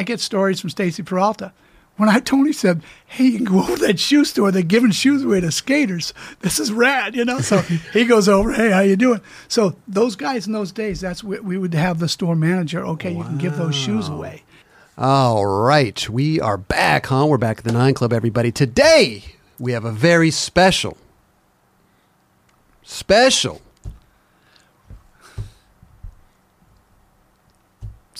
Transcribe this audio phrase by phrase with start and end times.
[0.00, 1.52] I get stories from Stacy Peralta.
[1.98, 4.50] When I Tony said, "Hey, you can go over to that shoe store.
[4.50, 6.14] They're giving shoes away to skaters.
[6.40, 7.40] This is rad," you know.
[7.40, 7.58] So
[7.92, 8.50] he goes over.
[8.50, 9.20] Hey, how you doing?
[9.46, 12.82] So those guys in those days, that's what we would have the store manager.
[12.82, 14.42] Okay, you can give those shoes away.
[14.96, 17.26] All right, we are back, huh?
[17.26, 18.50] We're back at the Nine Club, everybody.
[18.50, 19.22] Today
[19.58, 20.96] we have a very special,
[22.82, 23.60] special,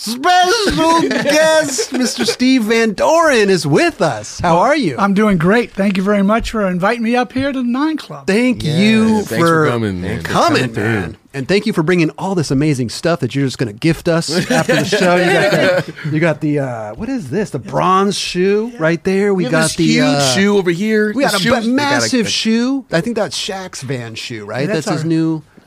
[0.01, 1.91] special guest.
[1.91, 2.25] Mr.
[2.25, 4.39] Steve Van Doren is with us.
[4.39, 4.95] How are you?
[4.97, 5.71] I'm doing great.
[5.71, 8.25] Thank you very much for inviting me up here to the Nine Club.
[8.27, 10.23] Thank Yeah, you thanks for coming, man.
[10.23, 11.17] coming, Coming man.
[11.33, 14.07] And thank you for bringing all this amazing stuff that you're just going to gift
[14.09, 15.15] us after the show.
[15.15, 15.51] You got
[15.85, 17.51] the, you got the uh, what is this?
[17.51, 19.33] The bronze shoe right there.
[19.33, 21.13] We, We have got this the huge uh, shoe over here.
[21.13, 22.85] We got a shoe's- b- they got a- massive a- shoe.
[22.91, 24.67] I think that's Shaq's van shoe, right?
[24.67, 25.05] That's that's his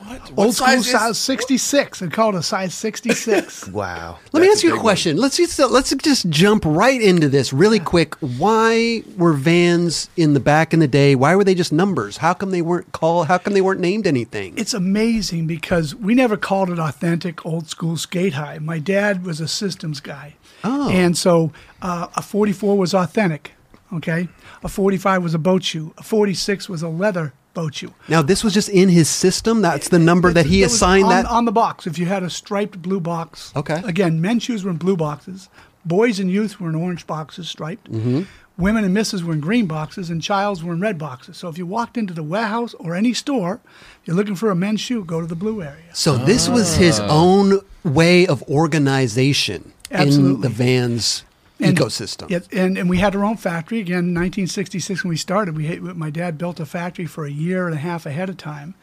[0.07, 0.19] our- new.
[0.37, 1.99] Old school size is- size 66.
[1.99, 3.67] They call it a size 66.
[3.75, 4.19] Wow.
[4.31, 4.81] Let me That's ask you a big one.
[4.83, 5.17] question.
[5.17, 8.15] Let's just let's just jump right into this really quick.
[8.15, 11.15] Why were vans in the back in the day?
[11.15, 12.17] Why were they just numbers?
[12.17, 13.27] How come they weren't called?
[13.27, 14.57] How come they weren't named anything?
[14.57, 18.57] it's amazing because we never called it authentic old school skate high.
[18.59, 20.35] My dad was a systems guy.
[20.63, 20.89] Oh.
[20.89, 23.51] And so uh, a 44 was authentic,
[23.93, 24.27] okay?
[24.63, 25.93] A 45 was a boat shoe.
[25.97, 27.91] A 46 was a leather boat shoe.
[28.07, 29.61] Now this was just in his system.
[29.61, 31.25] That's the number that he assigned on, that.
[31.25, 31.87] on the box.
[31.87, 33.81] If you had a striped blue box, Okay.
[33.83, 35.49] Again, men's shoes were in blue boxes.
[35.83, 37.91] Boys and youth were in orange boxes, striped.
[37.91, 38.21] Mm-hmm.
[38.57, 41.35] Women and misses were in green boxes, and childs were in red boxes.
[41.35, 43.59] So if you walked into the warehouse or any store,
[44.05, 45.91] you're looking for a men's shoe, go to the blue area.
[45.93, 47.07] So this was his Ah.
[47.09, 51.24] own way of organization in the Vans
[51.59, 52.29] And- ecosystem.
[52.29, 53.79] Yes, and, and we had our own factory.
[53.79, 57.75] Again, 1966 when we started, we my dad built a factory for a year and
[57.75, 58.75] a half ahead of time.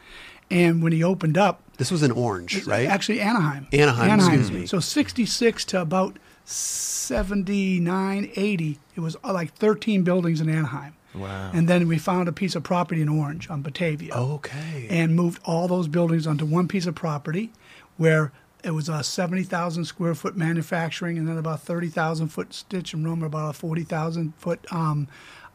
[0.49, 2.87] And when he opened up, This was in Orange, right?
[2.87, 3.67] Actually, Anaheim.
[3.71, 4.65] Anaheim, excuse me.
[4.65, 10.93] So 66 to about 79, 80, it was uh, like 13 buildings in Anaheim.
[11.15, 11.51] Wow.
[11.53, 14.13] And then we found a piece of property in Orange on Batavia.
[14.13, 14.87] Okay.
[14.89, 17.51] And moved all those buildings onto one piece of property
[17.97, 18.31] where
[18.63, 23.21] it was a 70,000 square foot manufacturing and then about 30,000 foot stitch and room,
[23.23, 25.07] about a 40,000 foot um,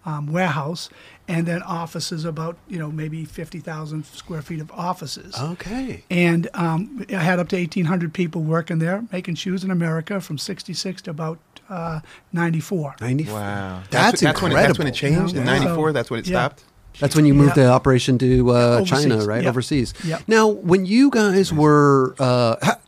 [0.05, 0.89] um, warehouse,
[1.27, 5.35] and then offices about, you know, maybe 50,000 square feet of offices.
[5.39, 6.05] okay.
[6.11, 10.39] And um, I had up to 1,800 people working there, making shoes in America from
[10.39, 12.01] 66 to about uh,
[12.33, 12.97] 94.
[13.01, 13.35] 94.
[13.35, 13.83] Wow.
[13.91, 14.59] That's, that's when, incredible.
[14.59, 15.59] it, that's when it changed in Yeah.
[15.59, 15.93] '94.
[15.93, 16.39] That's when it Yeah.
[16.47, 16.65] stopped.
[17.01, 17.65] That's when you moved Yeah.
[17.65, 19.43] the operation to uh, China, right?
[19.43, 19.51] yep.
[19.51, 19.93] Overseas.
[20.05, 20.23] Yep.
[20.29, 22.79] Now, when you guys were, uh, ha-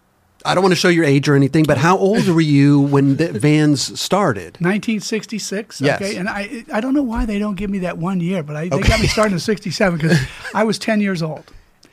[0.45, 3.17] I don't want to show your age or anything, but how old were you when
[3.17, 4.55] the Vans started?
[4.61, 5.81] 1966.
[5.81, 6.01] Yes.
[6.01, 6.17] Okay.
[6.17, 8.69] And I I don't know why they don't give me that one year, but I,
[8.69, 10.19] they got me starting in 67 because
[10.55, 11.45] I was 10 years old.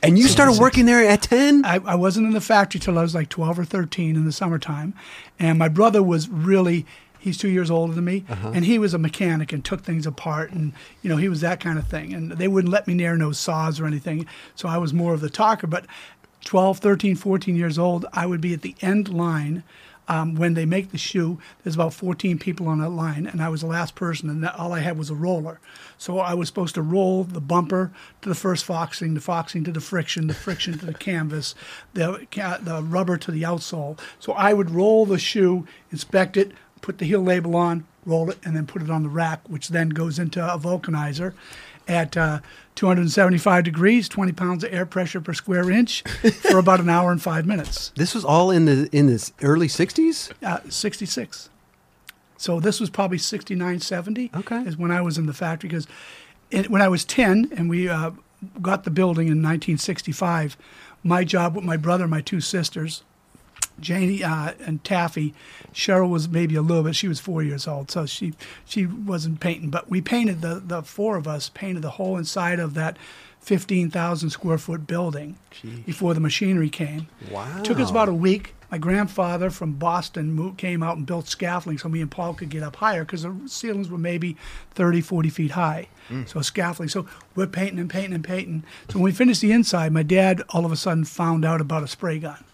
[0.02, 1.64] And you started working there at 10?
[1.64, 4.32] I, I wasn't in the factory till I was like 12 or 13 in the
[4.32, 4.94] summertime.
[5.38, 6.86] And my brother was really,
[7.18, 8.52] he's two years older than me, uh-huh.
[8.54, 10.52] and he was a mechanic and took things apart.
[10.52, 10.72] And,
[11.02, 12.14] you know, he was that kind of thing.
[12.14, 14.26] And they wouldn't let me near no saws or anything.
[14.54, 15.66] So I was more of the talker.
[15.66, 15.86] But
[16.44, 19.64] 12, 13, 14 years old, I would be at the end line.
[20.10, 23.50] Um, when they make the shoe, there's about 14 people on that line, and I
[23.50, 25.60] was the last person, and that, all I had was a roller.
[25.98, 29.70] So I was supposed to roll the bumper to the first foxing, the foxing to
[29.70, 31.54] the friction, the friction to the canvas,
[31.92, 33.98] the the rubber to the outsole.
[34.18, 38.38] So I would roll the shoe, inspect it, put the heel label on, roll it,
[38.42, 41.34] and then put it on the rack, which then goes into a vulcanizer
[41.88, 42.40] at uh,
[42.74, 47.20] 275 degrees, 20 pounds of air pressure per square inch for about an hour and
[47.20, 47.90] five minutes.
[47.96, 50.32] This was all in the in the early 60s?
[50.42, 51.50] Uh, 66.
[52.36, 54.30] So this was probably 69, 70.
[54.36, 54.62] Okay.
[54.62, 55.88] Is when I was in the factory because
[56.68, 58.12] when I was 10 and we uh,
[58.62, 60.56] got the building in 1965,
[61.02, 63.02] my job with my brother and my two sisters,
[63.80, 65.34] Janie uh, and Taffy,
[65.72, 66.96] Cheryl was maybe a little bit.
[66.96, 68.34] She was four years old, so she
[68.64, 69.70] she wasn't painting.
[69.70, 72.96] But we painted the the four of us painted the whole inside of that.
[73.40, 75.38] 15,000 square foot building
[75.86, 77.06] before the machinery came.
[77.30, 77.62] Wow.
[77.62, 78.52] Took us about a week.
[78.70, 82.50] My grandfather from Boston moved, came out and built scaffolding so me and Paul could
[82.50, 84.36] get up higher because the ceilings were maybe
[84.72, 85.88] 30, 40 feet high.
[86.26, 86.88] So scaffolding.
[86.90, 88.64] So we're painting and painting and painting.
[88.90, 91.82] So when we finished the inside, my dad all of a sudden found out about
[91.82, 92.44] a spray gun.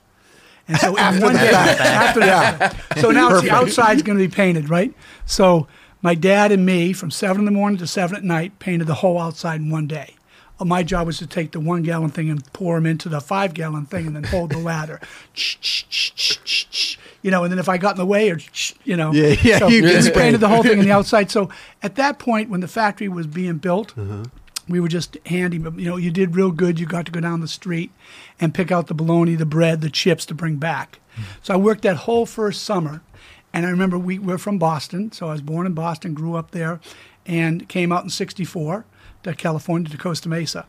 [0.68, 4.34] And so in one day, after that, so now it's the outside's going to be
[4.34, 4.92] painted, right?
[5.26, 5.66] So
[6.02, 8.94] my dad and me, from seven in the morning to seven at night, painted the
[8.94, 10.14] whole outside in one day.
[10.60, 13.20] Uh, My job was to take the one gallon thing and pour them into the
[13.20, 15.00] five gallon thing, and then hold the ladder.
[17.22, 18.38] you know, and then if I got in the way, or
[18.84, 19.82] you know, Yeah, yeah, so you
[20.12, 21.30] painted the whole thing on the outside.
[21.30, 21.48] So
[21.82, 23.94] at that point, when the factory was being built,
[24.68, 25.58] we were just handy.
[25.58, 26.80] but, You know, you did real good.
[26.80, 27.90] You got to go down the street
[28.40, 31.00] and pick out the bologna, the bread, the chips to bring back.
[31.42, 33.02] So I worked that whole first summer,
[33.52, 36.50] And I remember we were from Boston, so I was born in Boston, grew up
[36.50, 36.80] there,
[37.24, 38.84] and came out in '64
[39.22, 40.66] to California to Costa Mesa.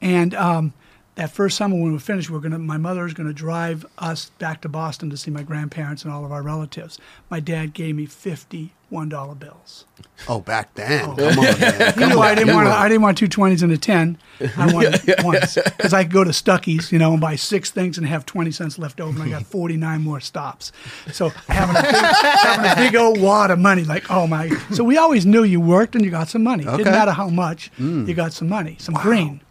[0.00, 0.72] And um,
[1.14, 2.58] that first summer when we were finished, we are gonna.
[2.58, 6.24] My mother was gonna drive us back to Boston to see my grandparents and all
[6.24, 6.98] of our relatives.
[7.28, 9.84] My dad gave me fifty-one dollar bills.
[10.26, 11.10] Oh, back then.
[11.10, 11.16] Oh.
[11.16, 11.92] Come on, man.
[11.98, 12.68] He knew I didn't want.
[12.68, 14.16] I didn't want two twenties and a ten.
[14.56, 17.98] I wanted ones because I could go to Stuckey's, you know, and buy six things
[17.98, 20.72] and have twenty cents left over, and I got forty-nine more stops.
[21.12, 24.48] So having a big, having a big old wad of money, like oh my.
[24.72, 26.66] So we always knew you worked and you got some money.
[26.66, 26.78] Okay.
[26.78, 28.08] Didn't matter how much, mm.
[28.08, 29.42] you got some money, some green.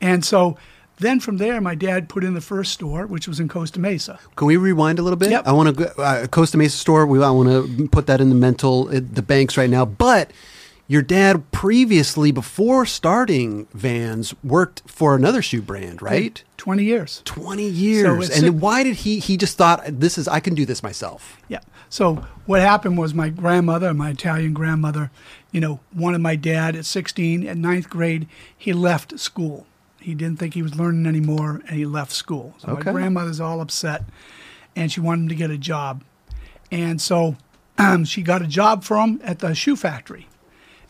[0.00, 0.56] And so
[0.98, 4.18] then from there, my dad put in the first store, which was in Costa Mesa.
[4.36, 5.30] Can we rewind a little bit?
[5.30, 5.46] Yep.
[5.46, 7.06] I want to uh, Costa Mesa store.
[7.06, 9.84] We I want to put that in the mental uh, the banks right now.
[9.84, 10.30] But
[10.86, 16.42] your dad previously, before starting Vans, worked for another shoe brand, right?
[16.56, 17.22] Twenty years.
[17.24, 18.28] Twenty years.
[18.28, 19.18] it's and why did he?
[19.18, 21.40] He just thought this is I can do this myself.
[21.48, 21.60] Yeah.
[21.88, 25.10] So what happened was my grandmother, my Italian grandmother,
[25.52, 27.46] you know, wanted my dad at 16.
[27.46, 28.26] At ninth grade,
[28.56, 29.66] he left school.
[30.04, 32.54] He didn't think he was learning anymore, and he left school.
[32.58, 32.84] So Okay.
[32.90, 34.04] my grandmother's all upset,
[34.76, 36.04] and she wanted him to get a job.
[36.70, 37.36] And so
[37.78, 40.28] um, she got a job for him at the shoe factory.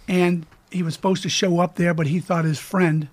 [0.08, 3.08] And he was supposed to show up there, but he thought his friend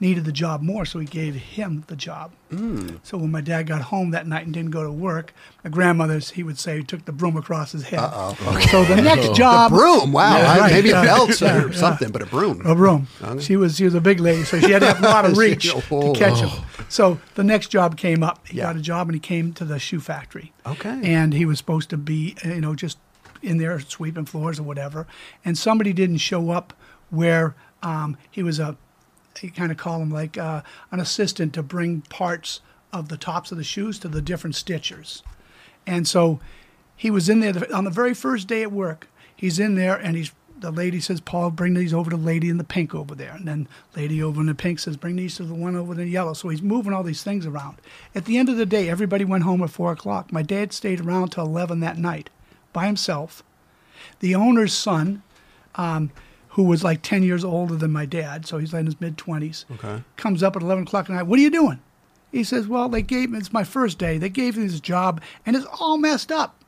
[0.00, 2.30] needed the job more, so he gave him the job.
[2.52, 3.00] Mm.
[3.02, 5.34] So when my dad got home that night and didn't go to work,
[5.64, 7.98] my grandmother's, he would say, took the broom across his head.
[8.70, 10.12] So the next job, Broom.
[10.12, 10.36] Wow.
[10.38, 10.72] Yeah, right.
[10.72, 11.76] Maybe a belt Yeah, or yeah.
[11.76, 12.64] something, but a broom.
[12.64, 13.08] a broom.
[13.40, 15.36] She was she was a big lady, so she had to have a lot of
[15.44, 16.14] reach to Oh.
[16.14, 16.50] catch him.
[16.88, 18.46] So the next job came up.
[18.46, 20.52] He got a job and he came to the shoe factory.
[20.64, 21.00] Okay.
[21.02, 22.98] And he was supposed to be, uh, you know, just
[23.42, 25.06] in there sweeping floors or whatever.
[25.44, 26.72] And somebody didn't show up
[27.10, 28.76] where um, he was a,
[29.42, 32.60] you kind of call him like uh, an assistant to bring parts
[32.92, 35.22] of the tops of the shoes to the different stitchers.
[35.86, 36.40] And so
[36.96, 39.08] he was in there the, on the very first day at work.
[39.34, 42.48] He's in there and he's the lady says, Paul, bring these over to the lady
[42.48, 43.30] in the pink over there.
[43.30, 45.98] And then lady over in the pink says, bring these to the one over in
[45.98, 46.32] the yellow.
[46.32, 47.78] So he's moving all these things around.
[48.12, 50.32] At the end of the day, everybody went home at four o'clock.
[50.32, 52.28] My dad stayed around till eleven that night
[52.72, 53.44] by himself.
[54.18, 55.22] The owner's son,
[55.76, 56.10] um,
[56.58, 59.16] who was like ten years older than my dad, so he's like in his mid
[59.16, 60.02] twenties, Okay.
[60.16, 61.22] comes up at eleven o'clock at night.
[61.22, 61.78] What are you doing?
[62.32, 63.38] He says, "Well, they gave me.
[63.38, 64.18] It's my first day.
[64.18, 66.60] They gave me this job, and it's all messed up.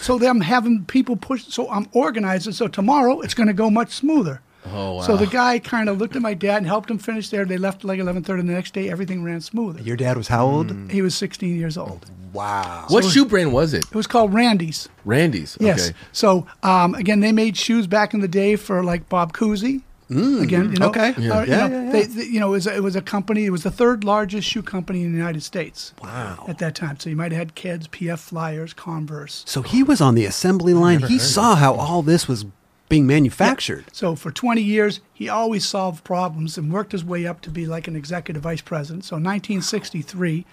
[0.00, 1.44] So I'm having people push.
[1.44, 2.54] So I'm organizing.
[2.54, 4.40] So tomorrow it's going to go much smoother."
[4.72, 7.44] Oh, So the guy kind of looked at my dad and helped him finish there.
[7.44, 8.42] They left like eleven thirty.
[8.42, 9.80] The next day, everything ran smooth.
[9.86, 10.90] Your dad was how old?
[10.90, 12.06] He was sixteen years old.
[12.32, 12.84] Wow.
[12.88, 13.84] What shoe brand was it?
[13.86, 14.88] It was called Randy's.
[15.06, 15.56] Randy's.
[15.60, 15.88] Yes.
[15.90, 15.96] Okay.
[16.12, 19.82] So um, again, they made shoes back in the day for like Bob Cousy.
[20.08, 21.14] again, you know, okay.
[21.14, 21.18] uh, Yeah.
[21.18, 21.90] you Yeah, know, yeah, yeah.
[21.92, 23.44] They, they- you know, it was, a, it was a company.
[23.46, 25.94] It was the third largest shoe company in the United States.
[26.00, 26.44] Wow.
[26.46, 29.42] At that time, so you might have had Keds, PF Flyers, Converse.
[29.46, 31.00] So he was on the assembly line.
[31.02, 32.44] He saw how all this was
[32.88, 33.84] being manufactured.
[33.92, 37.66] So for 20 years, he always solved problems and worked his way up to be
[37.66, 39.04] like an executive vice president.
[39.04, 40.46] So in 1963,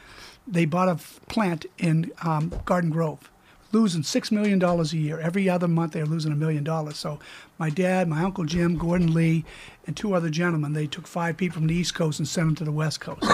[0.48, 3.30] they bought a f- plant in um, Garden Grove,
[3.72, 5.20] losing $6 million a year.
[5.20, 6.98] Every other month, they were losing a million dollars.
[6.98, 7.20] So
[7.60, 9.46] my dad, my Uncle Jim, Gordon Lee,
[9.86, 12.56] and two other gentlemen, they took five people from the East Coast and sent them
[12.56, 13.26] to the West Coast.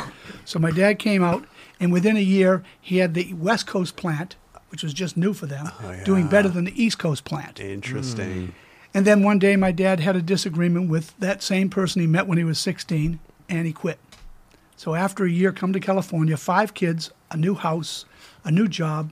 [0.46, 1.46] so my dad came out,
[1.80, 4.36] and within a year, he had the West Coast plant,
[4.70, 5.70] which was just new for them,
[6.04, 7.60] doing better than the East Coast plant.
[7.60, 8.54] Interesting.
[8.94, 12.28] And then one day, my dad had a disagreement with that same person he met
[12.28, 14.00] when he was 16, and he quit.
[14.76, 18.06] So after a year, come to California, five kids, a new house,
[18.44, 19.12] a new job.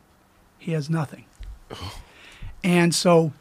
[0.57, 1.25] He has nothing.
[1.71, 1.99] Oh.
[2.63, 3.33] And so,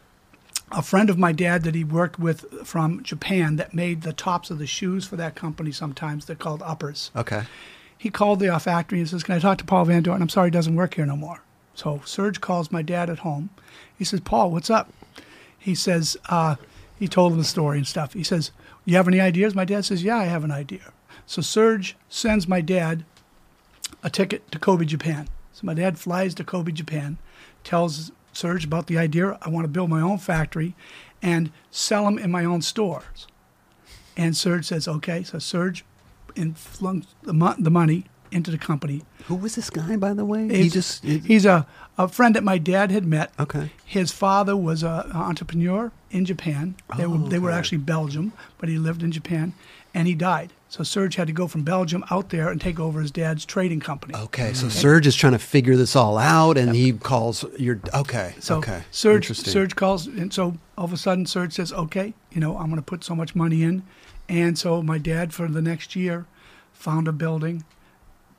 [0.70, 4.50] a friend of my dad that he worked with from Japan that made the tops
[4.50, 5.72] of the shoes for that company.
[5.72, 7.11] Sometimes they're called uppers.
[7.16, 7.44] Okay.
[7.96, 10.20] He called the factory and says, "Can I talk to Paul Van Doren?
[10.20, 11.40] I'm sorry, he doesn't work here no more."
[11.75, 13.50] So Serge calls my dad at home.
[13.96, 14.92] He says, "Paul, what's up?"
[15.66, 16.54] He says, uh,
[16.96, 18.12] he told him the story and stuff.
[18.12, 18.52] He says,
[18.85, 20.92] "You have any ideas?" My dad says, "Yeah, I have an idea."
[21.26, 23.04] So Serge sends my dad
[24.04, 25.28] a ticket to Kobe, Japan.
[25.52, 27.18] So my dad flies to Kobe, Japan,
[27.64, 29.38] tells Serge about the idea.
[29.42, 30.76] I want to build my own factory
[31.20, 33.26] and sell them in my own stores.
[34.16, 35.25] And Serge says, okay.
[35.25, 35.85] So Serge
[36.54, 39.02] flung the, mo- the money into the company.
[39.26, 40.49] Who was this guy, by the way?
[40.49, 41.04] he He's- just.
[41.04, 41.66] it- he's a,
[41.99, 43.33] a friend that my dad had met.
[43.40, 43.71] Okay.
[43.85, 46.76] His father was a, an entrepreneur in Japan.
[46.97, 49.54] They were they were actually Belgium, but he lived in Japan,
[49.95, 50.52] and he died.
[50.68, 53.80] So Serge had to go from Belgium out there and take over his dad's trading
[53.80, 54.14] company.
[54.14, 57.80] okay, so Serge is trying to figure this all out, and he calls your.
[57.95, 58.35] Okay.
[58.40, 58.83] So okay.
[58.90, 59.33] Serge.
[59.35, 62.76] Serge calls, and so all of a sudden Serge says, "Okay, you know, I'm going
[62.76, 63.85] to put so much money in,"
[64.28, 66.26] and so my dad for the next year
[66.75, 67.64] found a building,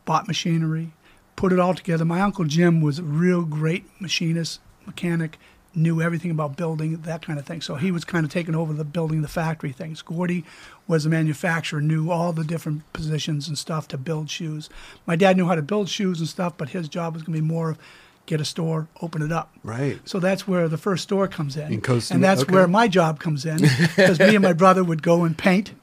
[0.08, 0.94] bought machinery,
[1.36, 2.04] put it all together.
[2.04, 5.38] My uncle Jim was a real great machinist, mechanic,
[5.76, 7.62] knew everything about building, that kind of thing.
[7.62, 10.02] So he was kind of taking over the building the factory things.
[10.02, 10.44] Gordy
[10.88, 14.70] was a manufacturer, knew all the different positions and stuff to build shoes.
[15.06, 17.42] My dad knew how to build shoes and stuff, but his job was going to
[17.42, 17.78] be more of
[18.26, 19.54] get a store, open it up.
[19.64, 20.00] Right.
[20.04, 21.72] So that's where the first store comes in.
[21.72, 22.54] In Costa- and that's okay.
[22.54, 23.60] where my job comes in
[23.96, 25.74] because me and my brother would go and paint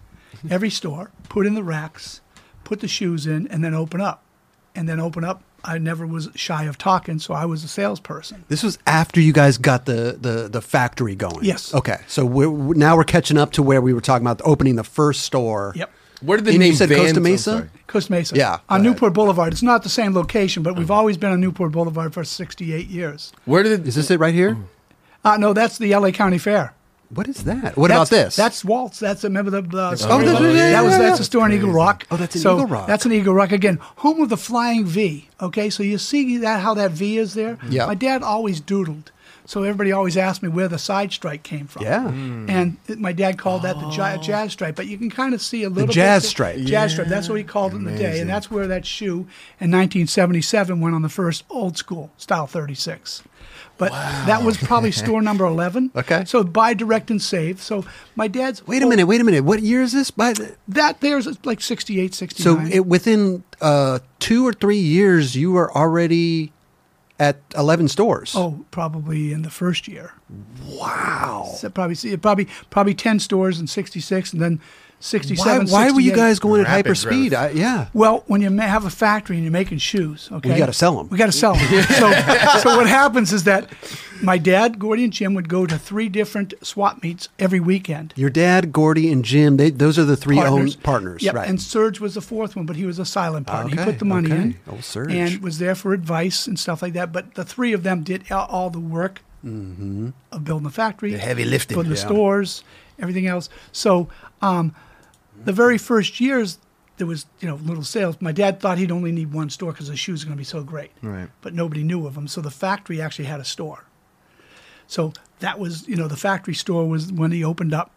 [0.51, 2.21] every store, put in the racks,
[2.65, 4.23] put the shoes in, and then open up.
[4.75, 5.43] And then open up.
[5.63, 8.45] I never was shy of talking, so I was a salesperson.
[8.49, 11.45] This was after you guys got the the, the factory going.
[11.45, 11.73] Yes.
[11.73, 11.99] Okay.
[12.09, 15.23] So we're, now we're catching up to where we were talking about opening the first
[15.23, 15.73] store.
[15.77, 15.91] Yep.
[16.23, 17.03] Where did the And you name said Vans?
[17.03, 17.51] Costa Mesa?
[17.59, 17.69] sorry.
[17.87, 18.37] Costa Mesa.
[18.37, 18.83] Yeah, On ahead.
[18.83, 19.53] Newport Boulevard.
[19.53, 23.33] It's not the same location, but we've always been on Newport Boulevard for 68 years.
[23.45, 24.57] Where did Is this it right here?
[25.25, 26.75] Uh, no, that's the LA County Fair.
[27.15, 27.77] What is that?
[27.77, 28.37] What That's- about this?
[28.37, 28.99] That's Waltz.
[28.99, 31.23] That's remember the, the Oh, store that's- that, yeah, that was that's yeah.
[31.23, 32.07] a store in Eagle Rock.
[32.11, 32.87] Oh, that's in so Eagle Rock.
[32.87, 35.29] That's an Eagle Rock again, home of the flying V.
[35.41, 37.59] Okay, so you see that how that V is there.
[37.69, 37.87] Yeah.
[37.87, 39.07] My dad always doodled,
[39.47, 41.83] so everybody always asked me where the side stripe came from.
[41.83, 42.05] Yeah.
[42.05, 42.49] Mm.
[42.51, 45.43] And it- my dad called that the ja- jazz stripe, but you can kind of
[45.43, 46.59] see a little jazz bit stripe.
[46.61, 47.09] Jazz stripe.
[47.09, 49.27] That's what he called it in the day, and that's where that shoe
[49.61, 53.23] in 1977 went on the first old school style 36.
[53.77, 53.91] But
[54.27, 55.91] that was probably store number 11.
[55.97, 56.25] Okay.
[56.27, 57.61] So buy direct and save.
[57.61, 59.07] So my dad's Wait a minute.
[59.07, 59.43] Wait a minute.
[59.45, 60.11] What year is this?
[60.11, 62.67] By the, That there's like 68, 69.
[62.69, 66.53] so it, within uh, two or three years, you were already
[67.19, 68.35] at eleven stores.
[68.37, 70.15] oh, probably in the first year.
[70.67, 71.53] wow.
[71.57, 74.61] So probably see probably probably 10 stores in 66 and then
[75.05, 77.35] 67 Why, why were you guys going at Rapid hyper speed?
[77.35, 77.89] I, yeah.
[77.93, 81.11] Well, when you have a factory and you're making shoes, okay, you gotta sell 'em.
[81.11, 81.83] We got to sell them.
[81.83, 82.11] so,
[82.61, 83.71] so what happens is that
[84.23, 88.15] my dad, Gordy, and Jim would go to three different swap meets every weekend.
[88.17, 90.75] Your dad, Gordy, and Jim, they, those are the three Partners.
[90.77, 91.23] owned partners.
[91.23, 91.49] Yep, right.
[91.51, 93.73] and Serge was the fourth one, but he was a silent partner.
[93.75, 94.41] Okay, he put the money okay.
[94.43, 95.13] in, Oh, Serge.
[95.13, 97.13] and was there for advice and stuff like that.
[97.13, 100.09] But the three of them did all, all the work Mm-hmm.
[100.33, 102.07] of building the factory, The heavy lifting, building the yeah.
[102.07, 102.65] stores,
[102.99, 103.51] everything else.
[103.73, 104.09] So,
[104.41, 104.75] um,
[105.45, 106.59] the very first years
[106.97, 108.17] there was you know little sales.
[108.21, 110.45] My dad thought he'd only need one store because the shoes are going to be
[110.45, 111.29] so great, Right.
[111.43, 112.29] but nobody knew of them.
[112.29, 113.85] So the factory actually had a store.
[114.87, 117.91] So that was, you know, the factory store was when he opened up.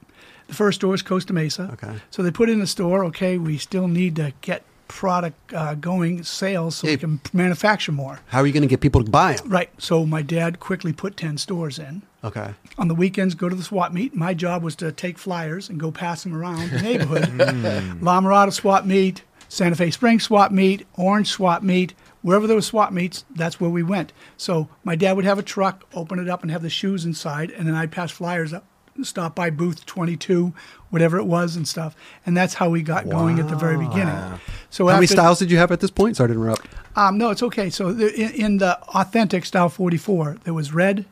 [0.48, 1.70] The first store was Costa Mesa.
[1.74, 2.00] Okay.
[2.10, 6.24] So they put in the store, okay, we still need to get product uh, going,
[6.24, 6.94] sales, so Yeah.
[6.94, 8.20] we can manufacture more.
[8.28, 9.50] How are you going to get people to buy them?
[9.50, 9.70] Right.
[9.78, 12.02] So my dad quickly put 10 stores in.
[12.24, 12.54] Okay.
[12.78, 14.16] On the weekends, go to the swap meet.
[14.16, 18.02] My job was to take flyers and go pass them around the neighborhood.
[18.02, 21.94] La Mirada swap meet, Santa Fe Springs swap meet, Orange swap meet.
[22.24, 24.12] Wherever there was swap meets, that's where we went.
[24.36, 27.52] So my dad would have a truck, open it up, and have the shoes inside,
[27.52, 28.66] and then I'd pass flyers up,
[29.04, 30.54] stop by booth 22,
[30.90, 31.96] whatever it was, and stuff.
[32.26, 34.40] And that's how we got going at the very beginning.
[34.70, 36.18] So How many styles did you have at this point?
[36.18, 36.68] Sorry to interrupt.
[36.96, 37.70] um, no, it's okay.
[37.70, 41.06] So the, in, in the authentic style 44, there was red,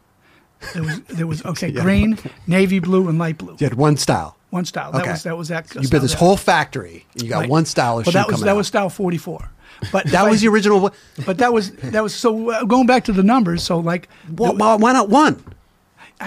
[0.73, 3.55] there was there was okay, green, navy blue, and light blue.
[3.59, 4.37] You had one style.
[4.51, 4.91] One style.
[4.93, 5.11] That Okay.
[5.11, 5.73] was that was that.
[5.75, 7.05] You built this whole factory.
[7.13, 7.49] and You got Right.
[7.49, 8.57] one style of But shoe that was that out.
[8.57, 9.51] was style 44.
[9.91, 10.93] But that was the original.
[11.25, 13.61] But that was that was so uh, going back to the numbers.
[13.63, 15.43] So like, Why, why why not one?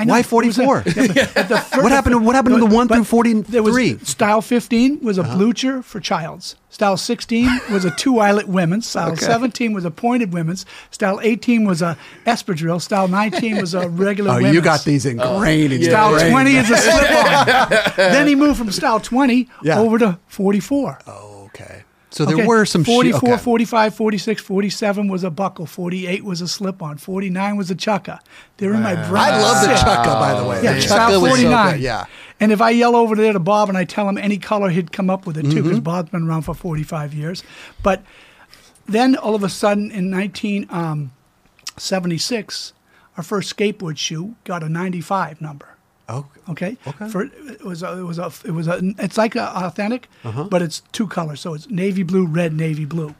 [0.01, 0.83] I know, why it was a- 44?
[0.87, 0.95] yeah,
[1.35, 3.99] but- but the What happened to- what happened to the one through 43?
[4.05, 5.37] Style 15 was a Uh-huh.
[5.37, 6.57] blucher for childs.
[6.71, 8.87] Style 16 was a two eyelet women's.
[8.87, 9.25] Style Okay.
[9.25, 10.65] 17 was a pointed women's.
[10.91, 12.81] Style 18 was a espadrille.
[12.81, 14.55] Style 19 was a regular Oh, women's.
[14.55, 16.31] you got these ingrained in your Style brain.
[16.31, 17.69] 20 is a slip on.
[17.97, 19.79] then he moved from style 20 Yeah.
[19.81, 20.99] over to 44.
[21.09, 21.38] Okay.
[22.11, 23.43] So there Okay, were some shoe- 44, okay.
[23.43, 28.21] 45, 46, 47 was a buckle, 48 was a slip on, 49 was a chukka.
[28.57, 29.35] They're in my brain.
[29.35, 29.87] I love the Sick.
[29.87, 30.63] chukka, by the way.
[30.63, 31.73] Yeah, the style chukka was so 49.
[31.75, 31.81] good.
[31.83, 32.05] Yeah.
[32.41, 34.91] And if I yell over there to Bob and I tell him any color, he'd
[34.91, 35.63] come up with it too, Mm-hmm.
[35.65, 37.43] because Bob's been around for 45 years.
[37.83, 38.03] But
[38.87, 42.73] then all of a sudden in 1976,
[43.17, 45.77] our first skateboard shoe got a 95 number.
[46.09, 46.77] Oh, Okay.
[46.87, 47.09] Okay.
[47.09, 50.45] For it was a, it was a it was a it's like a authentic, Uh-huh.
[50.45, 51.41] but it's two colors.
[51.41, 53.15] So it's navy blue, red, navy blue,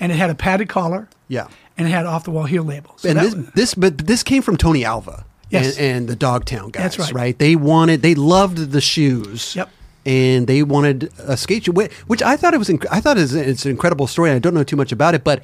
[0.00, 1.08] and it had a padded collar.
[1.28, 1.46] Yeah.
[1.76, 3.02] And it had off the wall heel labels.
[3.02, 5.24] So and this, was- this, but this came from Tony Alva.
[5.50, 5.76] Yes.
[5.78, 6.96] And, and the Dogtown guys.
[6.96, 7.38] That's right.
[7.38, 9.54] They wanted, they loved the shoes.
[9.54, 9.70] Yep.
[10.06, 11.72] And they wanted a skate shoe,
[12.06, 12.68] which I thought it was.
[12.68, 14.30] Inc- I thought it's, it's an incredible story.
[14.32, 15.42] I don't know too much about it, but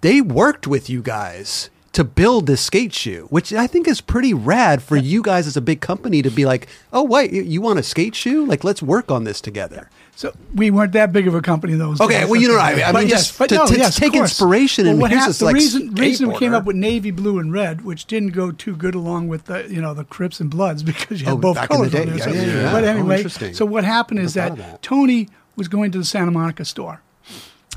[0.00, 4.32] they worked with you guys to build this skate shoe, which I think is pretty
[4.32, 7.80] rad for you guys as a big company to be like, oh wait, you, want
[7.80, 8.44] a skate shoe?
[8.46, 9.90] Like, let's work on this together.
[10.14, 12.28] So we weren't that big of a company those Okay, days.
[12.30, 12.84] well, you know what I mean.
[12.84, 15.38] I mean, yes, but to- no, to yes, take inspiration and what here's hap- this,
[15.38, 18.52] the like, reason, reason we came up with navy blue and red, which didn't go
[18.52, 21.38] too good along with the you know the Crips and Bloods because you had Oh,
[21.38, 22.04] both back in the colors on day.
[22.06, 22.18] there.
[22.18, 22.72] Yeah, So- yeah, yeah.
[22.72, 23.54] But Oh, anyway, interesting.
[23.54, 24.82] so what happened is that, that.
[24.82, 27.00] Tony was going to the Santa Monica store,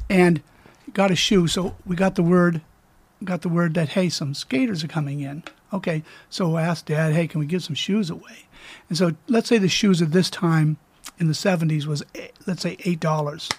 [0.10, 0.42] and
[0.94, 1.48] got a shoe.
[1.48, 2.62] So we got the word
[3.24, 5.44] got the word that hey, some skaters are coming in.
[5.72, 8.46] Okay, so I asked Dad, hey, can we give some shoes away?
[8.90, 10.78] And so let's say the shoes at this time
[11.20, 13.50] in the 70s was eh, let's say eight dollars.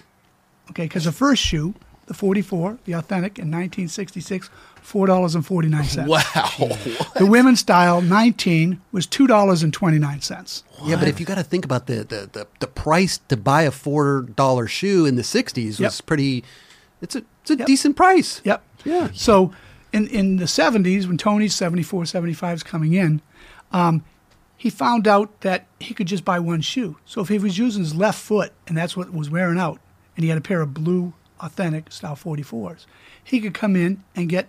[0.71, 1.75] Okay, because the first shoe,
[2.07, 4.49] the 44, the authentic in 1966,
[4.81, 6.09] four dollars and 49 cents.
[6.09, 6.49] Wow.
[7.17, 10.63] The women's style 19 was two dollars and 29 cents.
[10.83, 13.63] Yeah, but if you got to think about the, the, the, the price to buy
[13.63, 16.05] a four dollar shoe in the '60s was Yep.
[16.05, 16.43] pretty.
[17.01, 17.67] It's a it's a Yep.
[17.67, 18.41] decent price.
[18.43, 18.63] Yep.
[18.85, 19.09] Yeah.
[19.13, 19.53] So
[19.91, 23.21] in, in the 70s, when Tony's 74, 75 is coming in,
[23.71, 24.03] um,
[24.57, 26.97] he found out that he could just buy one shoe.
[27.05, 29.79] So if he was using his left foot and that's what was wearing out,
[30.15, 32.85] and he had a pair of blue authentic style 44s,
[33.23, 34.47] he could come in and get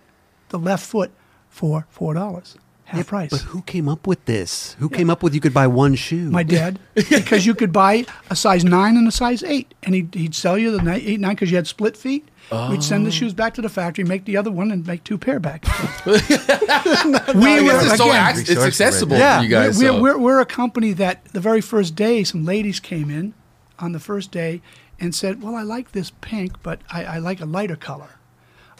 [0.49, 1.11] the left foot
[1.49, 3.31] for $4, half price.
[3.31, 4.73] But who came up with this?
[4.79, 6.29] Who came up with you could buy one shoe?
[6.29, 10.13] My dad, because you could buy a size nine and a size eight, and he'd,
[10.13, 12.27] he'd sell you the ni- eight nine because you had split feet.
[12.51, 13.11] We'd send the oh.
[13.11, 15.65] shoes back to the factory, make the other one, and make two pair back.
[16.05, 16.21] we I
[17.61, 19.39] guess it's, so again, ac- it's accessible there.
[19.39, 19.77] for you guys.
[19.77, 20.01] we're, so.
[20.01, 23.33] we're, we're a company that the very first day, some ladies came in
[23.79, 24.61] on the first day
[24.97, 28.17] and said, "Well, I like this pink, but I, I like a lighter color."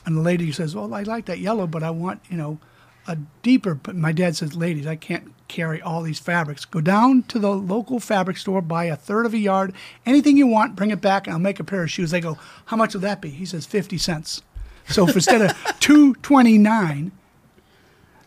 [0.05, 2.59] And the lady says, "Well, I like that yellow, but I want you know
[3.05, 6.66] a deeper." But my dad says, "Ladies, I can't carry all these fabrics.
[6.66, 9.74] Go down to the local fabric store, buy a third of a yard,
[10.06, 12.38] anything you want, bring it back, and I'll make a pair of shoes." They go,
[12.66, 14.42] "How much will that be?" He says, 50 cents."
[14.89, 17.12] So for instead of two twenty nine.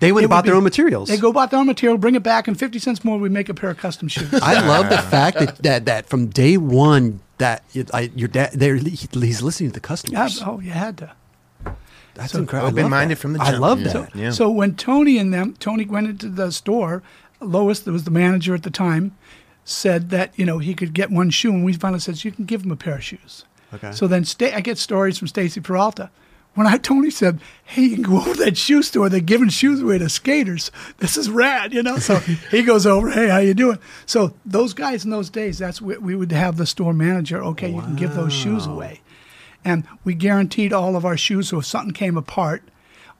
[0.00, 1.08] they went It and bought would their own materials.
[1.08, 3.48] They go bought their own material, bring it back, and 50 cents more, we make
[3.48, 4.32] a pair of custom shoes.
[4.42, 8.54] I love the fact that, that that from day one that you- I, your dad
[8.60, 10.40] he's listening to the customers.
[10.44, 11.12] oh, you had to.
[12.20, 12.68] That's so incredible.
[12.68, 13.92] I love open-minded from the I love Yeah.
[13.92, 14.14] that.
[14.16, 14.30] Yeah.
[14.30, 17.02] So when Tony and them, Tony went into the store,
[17.40, 19.12] Lois, that was the manager at the time,
[19.64, 21.50] said that, you know, he could get one shoe.
[21.50, 23.44] And we finally said, you can give him a pair of shoes.
[23.72, 23.92] Okay.
[23.92, 26.10] So then sta- I get stories from Stacy Peralta.
[26.54, 29.08] When I Tony said, "Hey, you can go over to that shoe store.
[29.08, 30.72] They're giving shoes away to skaters.
[30.98, 32.16] This is rad, you know." So
[32.50, 33.08] he goes over.
[33.08, 33.78] Hey, how you doing?
[34.04, 37.40] So those guys in those days, that's what we would have the store manager.
[37.44, 39.00] Okay, you can give those shoes away,
[39.64, 41.48] and we guaranteed all of our shoes.
[41.48, 42.62] So if something came apart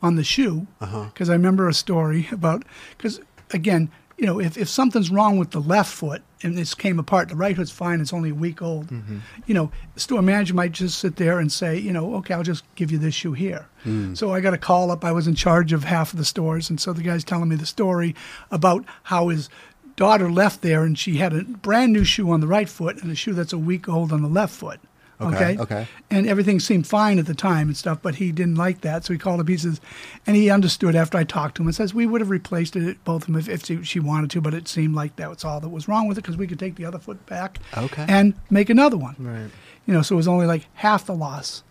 [0.03, 1.07] on the shoe, uh-huh.
[1.13, 2.65] because I remember a story about
[2.97, 3.21] because
[3.53, 7.31] again, you know, if, if something's wrong with the left foot and this came apart,
[7.31, 9.19] the right foot's fine, it's only a week old, mm-hmm.
[9.47, 12.63] you know, store manager might just sit there and say, you know, okay, I'll just
[12.75, 13.67] give you this shoe here.
[13.87, 14.15] Mm.
[14.15, 15.07] So I got a call up.
[15.07, 16.69] I was in charge of half of the stores.
[16.69, 18.15] And so the guy's telling me the story
[18.51, 19.49] about how his
[19.97, 23.11] daughter left there and she had a brand new shoe on the right foot and
[23.11, 24.81] a shoe that's a week old on the left foot.
[25.21, 25.59] Okay, Okay.
[25.61, 25.87] okay.
[26.11, 29.05] And everything seemed fine at the time and stuff, but he didn't like that.
[29.05, 29.49] So he called up.
[29.49, 29.81] He says,
[30.27, 33.03] and he understood after I talked to him and says, we would have replaced it,
[33.05, 35.45] both of them, if, if she, she wanted to, but it seemed like that was
[35.45, 38.05] all that was wrong with it because we could take the other foot back Okay.
[38.09, 39.17] and make another one.
[39.19, 39.51] Right.
[39.87, 41.63] You know, so it was only like half the loss.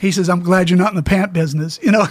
[0.00, 2.06] He says, I'm glad you're not in the pant business, you know.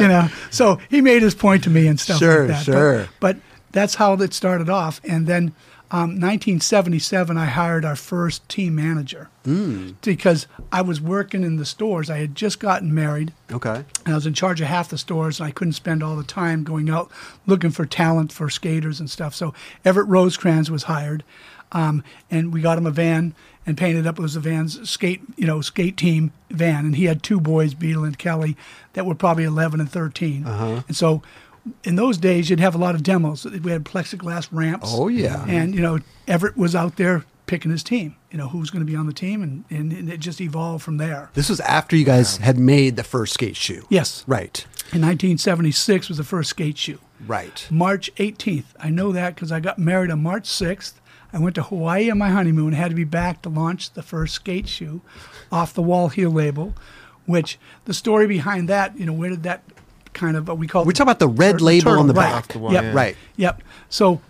[0.00, 2.66] you know, so he made his point to me and stuff Sure, like that.
[2.66, 3.08] But- sure.
[3.20, 3.36] But,
[3.72, 5.00] that's how it started off.
[5.02, 5.54] And then
[5.92, 9.90] um, 1977, I hired our first team manager Hmm.
[10.02, 12.08] because I was working in the stores.
[12.08, 13.84] I had just gotten married Okay.
[14.04, 16.22] and I was in charge of half the stores, and I couldn't spend all the
[16.24, 17.10] time going out
[17.46, 19.34] looking for talent for skaters and stuff.
[19.34, 19.52] So
[19.84, 21.24] Everett Rosecrans was hired,
[21.72, 23.34] um, and we got him a van
[23.66, 24.18] and painted up.
[24.18, 27.74] It was a van's skate, you know, skate team van, and he had two boys,
[27.74, 28.56] Beetle and Kelly,
[28.94, 30.44] that were probably 11 and 13.
[30.46, 31.22] And so.
[31.84, 33.44] In those days, you'd have a lot of demos.
[33.44, 34.88] We had plexiglass ramps.
[34.92, 35.44] Oh, yeah.
[35.46, 38.16] And you know, Everett was out there picking his team.
[38.30, 40.82] You know, who's going to be on the team, and, and, and it just evolved
[40.82, 41.30] from there.
[41.34, 43.86] This was after you guys had made the first skate shoe.
[43.90, 44.24] Yes.
[44.26, 44.64] Right.
[44.92, 46.98] In 1976 was the first skate shoe.
[47.26, 47.66] Right.
[47.70, 48.64] March 18th.
[48.80, 50.94] I know that because I got married on March 6th.
[51.32, 54.34] I went to Hawaii on my honeymoon had to be back to launch the first
[54.34, 55.00] skate shoe
[55.50, 56.74] off the wall heel label,
[57.24, 59.62] which the story behind that, you know, where did that
[60.14, 62.14] kind of, what we call it We talk about the red tur- label on the
[62.14, 62.26] right.
[62.26, 62.34] back.
[62.34, 62.82] Off the wall, Yep.
[62.84, 62.92] yeah.
[62.92, 63.16] Right.
[63.36, 63.62] Yep.
[63.88, 64.20] So,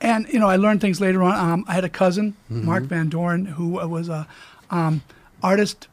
[0.00, 1.34] and you know, I learned things later on.
[1.34, 2.66] Um, I had a cousin, Mm-hmm.
[2.66, 4.26] Mark Van Doren, who was a
[4.70, 5.02] um,
[5.42, 5.88] artist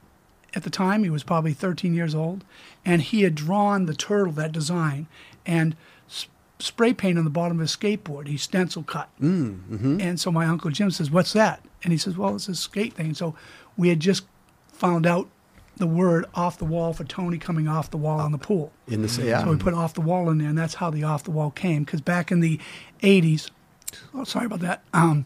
[0.55, 1.03] at the time.
[1.03, 2.43] He was probably 13 years old,
[2.85, 5.07] and he had drawn the turtle that design
[5.45, 5.75] and
[6.09, 6.27] s-
[6.59, 8.27] spray paint on the bottom of his skateboard.
[8.27, 9.09] He stencil cut.
[9.21, 10.01] Mm, mm-hmm.
[10.01, 12.93] And so my uncle Jim says, "What's that?" And he says, "Well, it's a skate
[12.93, 13.35] thing." So
[13.75, 14.23] we had just
[14.71, 15.27] found out
[15.77, 18.71] the word off the wall for Tony coming off the wall on the pool.
[18.87, 19.43] In the yeah.
[19.43, 21.51] So we put off the wall in there, and that's how the off the wall
[21.51, 21.83] came.
[21.83, 22.59] Because back in the
[23.01, 23.49] 80s,
[24.13, 25.25] oh, sorry about that, um,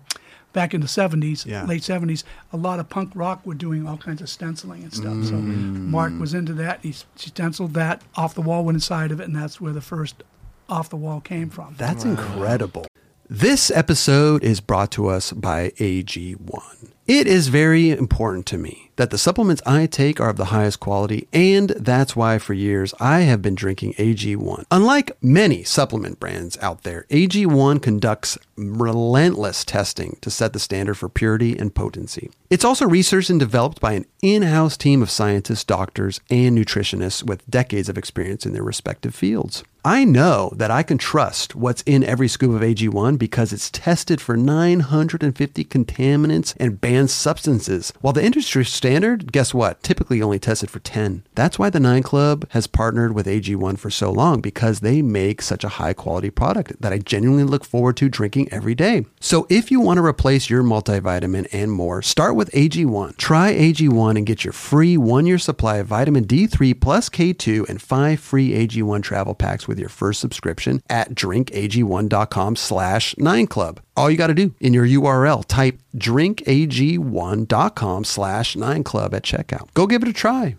[0.53, 1.63] back in the 70s, Yeah.
[1.65, 5.23] late 70s, a lot of punk rock were doing all kinds of stenciling and stuff.
[5.23, 5.87] So Mm.
[5.87, 6.79] Mark was into that.
[6.83, 10.23] He stenciled that, off the wall went inside of it, and that's where the first
[10.67, 11.75] off the wall came from.
[11.77, 12.85] That's incredible.
[13.29, 16.91] This episode is brought to us by AG1.
[17.07, 20.79] It is very important to me that the supplements I take are of the highest
[20.79, 24.65] quality, and that's why for years I have been drinking AG1.
[24.69, 31.09] Unlike many supplement brands out there, AG1 conducts relentless testing to set the standard for
[31.09, 32.29] purity and potency.
[32.49, 37.23] It's also researched and developed by an in house team of scientists, doctors, and nutritionists
[37.23, 39.63] with decades of experience in their respective fields.
[39.83, 44.21] I know that I can trust what's in every scoop of AG1 because it's tested
[44.21, 50.69] for 950 contaminants and banned substances, while the industry standard, guess what, typically only tested
[50.69, 51.23] for 10.
[51.33, 55.41] That's why the Nine Club has partnered with AG1 for so long because they make
[55.41, 59.05] such a high quality product that I genuinely look forward to drinking every day.
[59.19, 63.17] So if you want to replace your multivitamin and more, start with AG1.
[63.17, 67.81] Try AG1 and get your free one year supply of vitamin D3 plus K2 and
[67.81, 73.79] five free AG1 travel packs with your first subscription at drinkag1.com slash 9club.
[73.95, 79.73] All you got to do in your URL, type drinkag1.com slash 9club at checkout.
[79.73, 80.55] Go give it a try.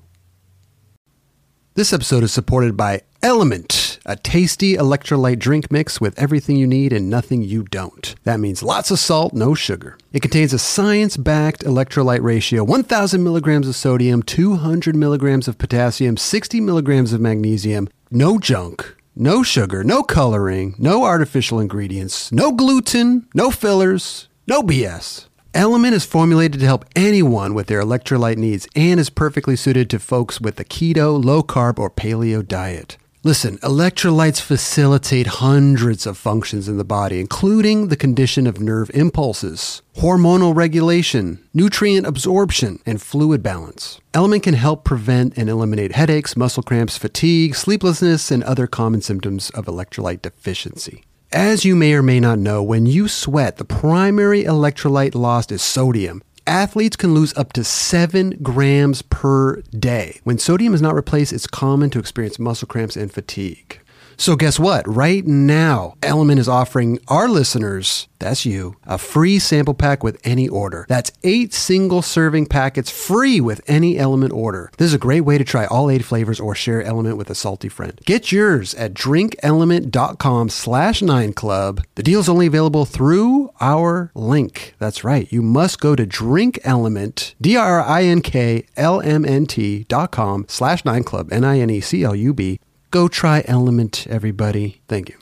[1.75, 3.73] This episode is supported by Element,
[4.05, 8.15] a tasty electrolyte drink mix with everything you need and nothing you don't.
[8.25, 9.99] That means lots of salt, no sugar.
[10.13, 16.17] It contains a science backed electrolyte ratio 1,000 milligrams of sodium, 200 milligrams of potassium,
[16.17, 18.97] 60 milligrams of magnesium, no junk.
[19.15, 25.27] No sugar, no coloring, no artificial ingredients, no gluten, no fillers, no BS.
[25.53, 29.99] Element is formulated to help anyone with their electrolyte needs and is perfectly suited to
[29.99, 32.97] folks with the keto, low carb, or paleo diet.
[33.25, 39.81] Listen, electrolytes facilitate hundreds of functions in the body, including the condition of nerve impulses,
[39.95, 44.01] hormonal regulation, nutrient absorption, and fluid balance.
[44.13, 49.51] Element can help prevent and eliminate headaches, muscle cramps, fatigue, sleeplessness, and other common symptoms
[49.51, 51.05] of electrolyte deficiency.
[51.31, 55.63] As you may or may not know, when you sweat, the primary electrolyte lost is
[55.63, 56.25] sodium.
[56.47, 60.21] Athletes can lose up to 7 grams per day.
[60.25, 63.79] When sodium is not replaced, it's common to experience muscle cramps and fatigue.
[64.23, 64.87] So, guess what?
[64.87, 70.49] Right now, Element is offering our listeners, that's you, a free sample pack with any
[70.49, 70.87] order.
[70.89, 74.71] That's eight single serving packets free with any Element order.
[74.79, 77.35] This is a great way to try all eight flavors or share Element with a
[77.35, 78.01] salty friend.
[78.05, 81.83] Get yours at drinkelement.com slash 9 club.
[81.97, 84.77] The deal is only available through our link.
[84.79, 85.27] That's right.
[85.33, 92.61] You must go to drinkelement, D-R-I-N-K-L-M-N-T dot com slash 9 club, N-I-N-E-C-L-U-B.
[92.93, 94.83] Go try Element, everybody.
[94.87, 95.17] Thank you.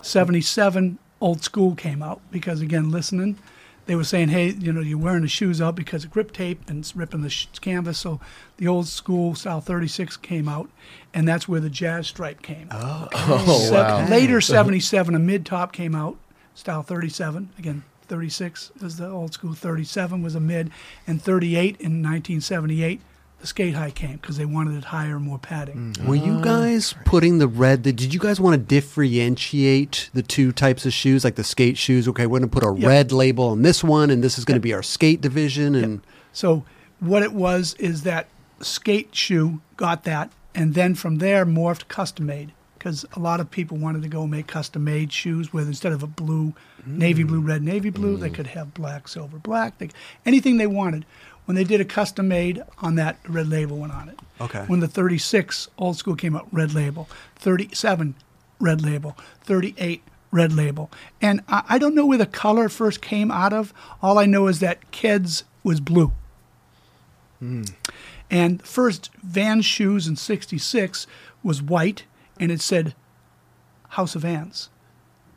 [0.00, 3.38] 77 old school came out because again listening
[3.84, 6.58] they were saying hey you know you're wearing the shoes out because of grip tape
[6.66, 7.98] and it's ripping the sh- canvas.
[7.98, 8.18] So
[8.56, 10.70] the old school style 36 came out
[11.12, 12.68] and that's where the jazz stripe came.
[12.70, 14.08] Oh, Se- oh, wow.
[14.08, 16.16] later 77 a mid top came out
[16.54, 19.52] style 37 again 36 was the old school.
[19.52, 20.70] 37 was a mid
[21.06, 23.02] and 38 in 1978
[23.40, 26.06] the skate high came because they wanted it higher and more padding mm.
[26.06, 27.84] Were you uh, guys putting the red?
[27.84, 31.78] The, did you guys want to differentiate the two types of shoes, like the skate
[31.78, 32.06] shoes?
[32.08, 32.88] Okay, we're going to put a Yep.
[32.88, 35.74] red label on this one, and this is going to be our skate division.
[35.74, 36.00] And
[36.32, 36.64] So
[37.00, 38.28] what it was is that
[38.60, 43.50] skate shoe got that, and then from there morphed custom made because a lot of
[43.50, 46.54] people wanted to go make custom made shoes with instead of a blue,
[46.86, 47.28] navy mm.
[47.28, 48.34] blue, red, navy blue, they mm.
[48.34, 49.90] could have black, silver, black, they,
[50.24, 51.04] anything they wanted.
[51.46, 54.18] When they did a custom made on that, red label went on it.
[54.40, 54.64] Okay.
[54.66, 57.08] When the 36 old school came out, red label.
[57.36, 58.14] 37,
[58.58, 59.16] red label.
[59.42, 60.90] 38, red label.
[61.20, 63.74] And I, I don't know where the color first came out of.
[64.02, 66.12] All I know is that Keds was blue.
[67.40, 67.64] Hmm.
[68.30, 71.06] And first Van shoes in 66
[71.42, 72.04] was white
[72.38, 72.94] and it said
[73.90, 74.68] House of Vans.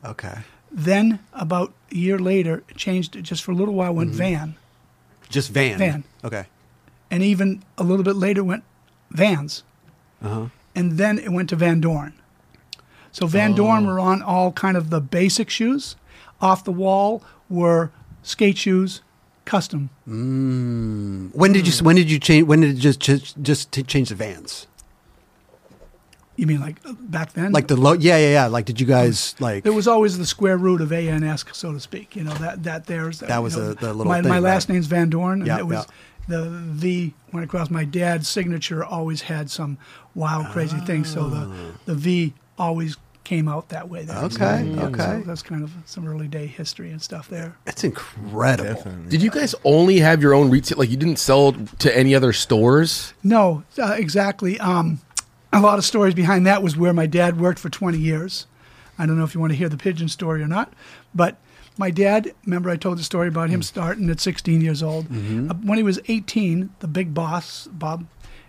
[0.04, 0.38] okay,
[0.70, 4.18] Then about a year later, it changed it just for a little while, went mm-hmm.
[4.18, 4.56] Van.
[5.34, 5.78] Just Van.
[5.78, 6.04] Van.
[6.22, 6.46] Okay.
[7.10, 8.62] And even a little bit later went
[9.10, 9.64] Vans.
[10.22, 10.46] Uh-huh.
[10.74, 12.14] And then it went to Van Doren.
[13.12, 15.96] So Van Doren were on all kind of the basic shoes.
[16.40, 17.90] Off the wall were
[18.22, 19.02] skate shoes,
[19.44, 19.90] custom.
[20.06, 21.84] When did you?
[21.84, 22.46] When did you change?
[22.46, 24.66] When did it just just just change the Vans?
[26.36, 27.52] You mean like back then?
[27.52, 27.92] Like the low?
[27.92, 28.46] Yeah, yeah, yeah.
[28.46, 29.62] Like, did you guys like?
[29.64, 32.16] There was always the square root of ANS, so to speak.
[32.16, 34.38] You know that that there's That was you know, the- the little My, thing, my
[34.40, 34.74] last right?
[34.74, 35.86] name's Van Doren, and Yeah, it was
[36.28, 36.36] yeah.
[36.38, 37.70] the V went across.
[37.70, 39.78] My dad's signature always had some
[40.14, 41.50] wild, crazy thing, so the
[41.86, 44.02] the V always came out that way.
[44.04, 44.16] There.
[44.18, 44.24] Ah.
[44.24, 45.20] Okay, Yeah, okay.
[45.20, 47.56] So that's kind of some early day history and stuff there.
[47.64, 48.74] That's incredible.
[48.74, 49.08] Definitely.
[49.08, 50.78] Did you guys only have your own retail?
[50.78, 53.14] Like you didn't sell to any other stores?
[53.22, 54.60] No, uh, exactly.
[54.60, 55.00] Um,
[55.54, 58.46] a lot of stories behind that was where my dad worked for 20 years.
[58.98, 60.72] I don't know if you want to hear the pigeon story or not,
[61.14, 61.36] but
[61.76, 65.06] my dad, remember I told the story about him starting at 16 years old.
[65.50, 68.06] Uh, when he was 18, the big boss, Bob,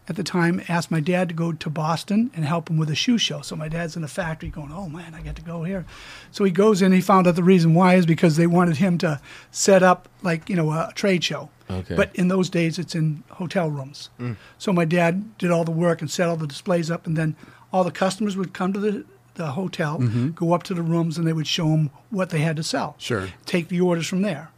[0.08, 2.96] at the time, asked my dad to go to Boston and help him with a
[2.96, 3.42] shoe show.
[3.42, 5.86] So my dad's in a factory going, oh man, I get to go here.
[6.32, 8.98] So he goes in, he found out the reason why is because they wanted him
[9.00, 9.20] to
[9.52, 11.50] set up like, you know, a trade show.
[11.70, 11.96] Okay.
[11.96, 14.10] But in those days, it's in hotel rooms.
[14.20, 14.36] Mm.
[14.60, 17.36] So my dad did all the work and set all the displays up, and then
[17.74, 20.30] all the customers would come to the, the hotel, mm-hmm.
[20.32, 22.94] go up to the rooms, and they would show them what they had to sell.
[23.00, 23.30] Sure.
[23.48, 24.52] Take the orders from there.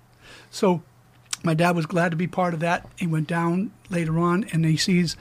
[0.52, 0.84] So
[1.44, 2.86] my dad was glad to be part of that.
[2.98, 5.16] He went down later on, and he sees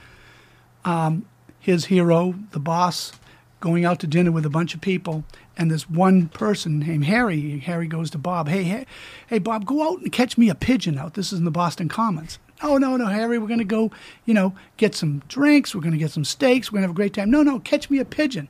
[0.87, 1.27] um,
[1.61, 3.13] his hero, the boss,
[3.61, 5.25] going out to dinner with a bunch of people,
[5.59, 7.59] and this one person named Harry.
[7.59, 8.87] Harry goes to Bob, "Hey, hey,
[9.27, 11.15] hey, Bob, go out and catch me a pigeon out.
[11.15, 13.91] This is in the Boston Commons." Oh no, no, Harry, we're going to go,
[14.25, 15.75] you know, get some drinks.
[15.75, 16.73] We're going to get some steaks.
[16.73, 17.31] We're going to have a great time.
[17.31, 18.49] No, no, catch me a pigeon.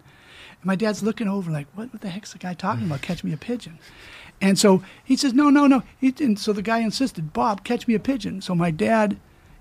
[0.61, 3.03] And my dad's looking over like, what, what the heck's the guy talking about?
[3.03, 3.81] Catch me a pigeon.
[4.41, 5.83] And so he says, no, no, no.
[5.99, 8.41] He, and so the guy insisted, Bob, catch me a pigeon.
[8.43, 9.19] So my dad,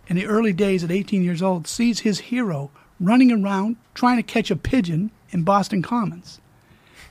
[0.07, 4.23] in the early days at 18 years old, sees his hero running around trying to
[4.23, 6.39] catch a pigeon in Boston Commons.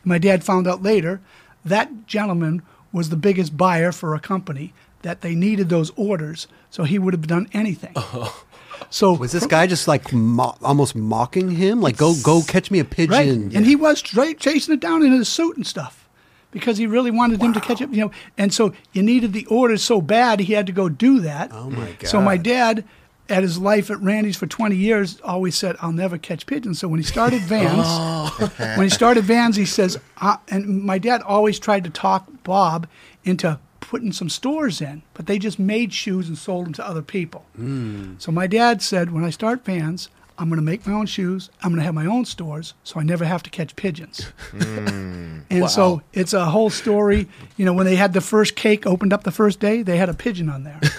[0.05, 1.21] My dad found out later
[1.65, 6.85] that gentleman was the biggest buyer for a company that they needed those orders, so
[6.85, 7.93] he would have done anything.
[7.97, 8.43] Oh.
[8.91, 11.81] So Was this guy just like mo- almost mocking him?
[11.81, 13.13] Like, go go catch me a pigeon.
[13.13, 13.29] right?
[13.57, 16.04] And he was straight chasing it down in his suit and stuff
[16.55, 17.91] because he really wanted him to catch it.
[17.91, 21.21] You know, and so you needed the orders so bad he had to go do
[21.21, 21.51] that.
[21.53, 22.09] Oh, my god!
[22.09, 22.85] So my dad.
[23.27, 26.89] At his life at Randy's for 20 years, always said, "I'll never catch pigeons." So
[26.89, 28.53] when he started Vans, Oh.
[28.77, 32.87] when he started Vans, he says, uh, and my dad always tried to talk Bob
[33.25, 37.01] into putting some stores in, but they just made shoes and sold them to other
[37.01, 37.47] people.
[37.57, 38.17] Hmm.
[38.19, 41.49] So my dad said, when I start Vans, I'm going to make my own shoes.
[41.63, 44.33] I'm going to have my own stores, so I never have to catch pigeons.
[44.53, 47.29] and so it's a whole story.
[47.57, 50.09] You know, when they had the first cake opened up the first day, they had
[50.09, 50.81] a pigeon on there.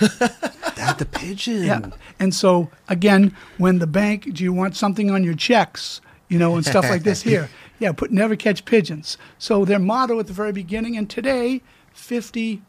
[0.76, 1.64] That the pigeon.
[1.64, 1.90] Yeah.
[2.20, 6.56] And so again, when the bank, do you want something on your checks, you know,
[6.56, 7.50] and stuff like this here?
[7.80, 9.18] Yeah, put never catch pigeons.
[9.38, 11.62] So their motto at the very beginning, and today,
[11.94, 12.62] 50,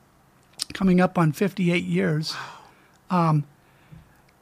[0.72, 2.34] coming up on 58 years,
[3.10, 3.44] um,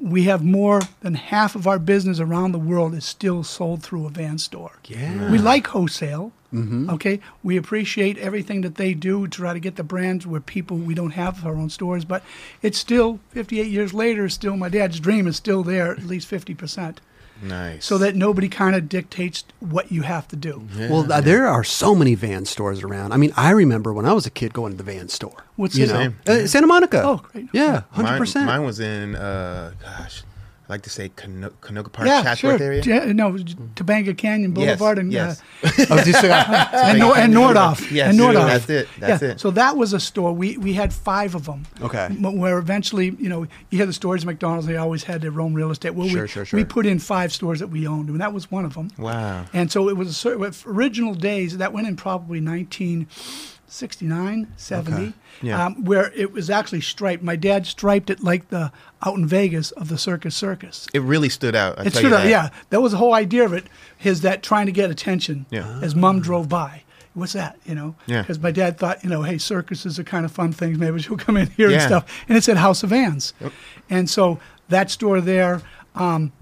[0.00, 4.06] we have more than half of our business around the world is still sold through
[4.06, 4.78] a van store.
[4.86, 5.30] Yeah.
[5.30, 6.32] We like wholesale.
[6.52, 6.90] Mm-hmm.
[6.90, 7.20] Okay.
[7.42, 10.94] We appreciate everything that they do to try to get the brands where people we
[10.94, 12.22] don't have our own stores, but
[12.62, 14.28] it's still 58 years later.
[14.28, 17.00] Still, my dad's dream is still there, at least 50 percent,
[17.44, 17.84] Nice.
[17.84, 20.66] so that nobody kind of dictates what you have to do.
[20.78, 23.12] Well, uh, there are so many van stores around.
[23.12, 25.44] I mean, I remember when I was a kid going to the van store.
[25.56, 26.16] What's you know, name?
[26.26, 27.02] uh, Santa Monica.
[27.04, 27.48] Oh, great.
[27.52, 28.46] Yeah, hundred Mine, percent.
[28.46, 30.22] mine was in, uh, gosh,
[30.66, 32.66] I like to say Cano- Canoga Park, Yeah, Chatsworth sure.
[32.66, 32.82] area.
[32.86, 35.42] Yeah, no, Topanga Canyon Yes, Boulevard and yes.
[35.62, 35.98] uh, Oh,
[36.88, 37.90] and, Nor- and Nordhoff.
[37.90, 38.46] Yes, and Nordhoff.
[38.46, 39.28] that's it, that's yeah.
[39.32, 39.40] it.
[39.40, 40.32] So that was a store.
[40.32, 41.66] We we had five of them.
[41.82, 42.04] Okay.
[42.06, 44.66] M- Where eventually, you know, you hear the stories of McDonald's.
[44.66, 45.90] They always had their own real estate.
[45.94, 48.50] Well, Sure, we, sure, We put in five stores that we owned, and that was
[48.50, 48.88] one of them.
[48.96, 49.44] Wow.
[49.52, 52.40] And so it was a cer- original days that went in probably
[53.68, 55.12] 1969, 70, Okay.
[55.42, 55.64] Yeah.
[55.66, 57.22] um, where it was actually striped.
[57.22, 58.72] My dad striped it like the
[59.04, 60.86] out in Vegas of the Circus Circus.
[60.94, 61.78] It really stood out.
[61.78, 62.50] I It stood out, yeah.
[62.70, 63.66] That was the whole idea of it,
[64.02, 65.78] is that trying to get attention Yeah.
[65.82, 66.82] as mom drove by.
[67.14, 67.94] What's that, you know?
[68.06, 68.22] Yeah.
[68.22, 70.78] Because my dad thought, you know, hey, circuses are kind of fun things.
[70.78, 72.24] Maybe she'll come in here and stuff.
[72.28, 73.32] And it said House of Vans.
[73.88, 75.62] And so that store there
[75.94, 76.32] um,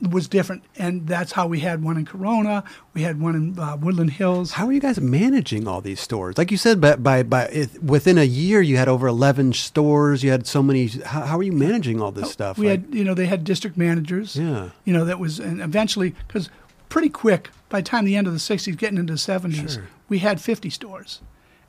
[0.00, 0.62] was different.
[0.76, 2.64] And that's how we had one in Corona.
[2.92, 4.52] We had one in uh, Woodland Hills.
[4.52, 6.36] how are you guys managing all these stores?
[6.36, 10.22] Like you said, by by, by it, within a year, you had over eleven stores.
[10.22, 10.88] You had so many.
[10.88, 12.58] How, how are you managing all this stuff?
[12.58, 14.36] Oh, We Like- had, you know, they had district managers.
[14.36, 14.70] Yeah.
[14.84, 16.50] You know, that was, and eventually, because
[16.88, 19.88] pretty quick, by the time the end of the 60s, getting into the 70s, Sure.
[20.08, 21.20] we had 50 stores.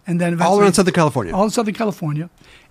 [0.06, 1.34] And then all around Southern California.
[1.36, 2.30] all in Southern California.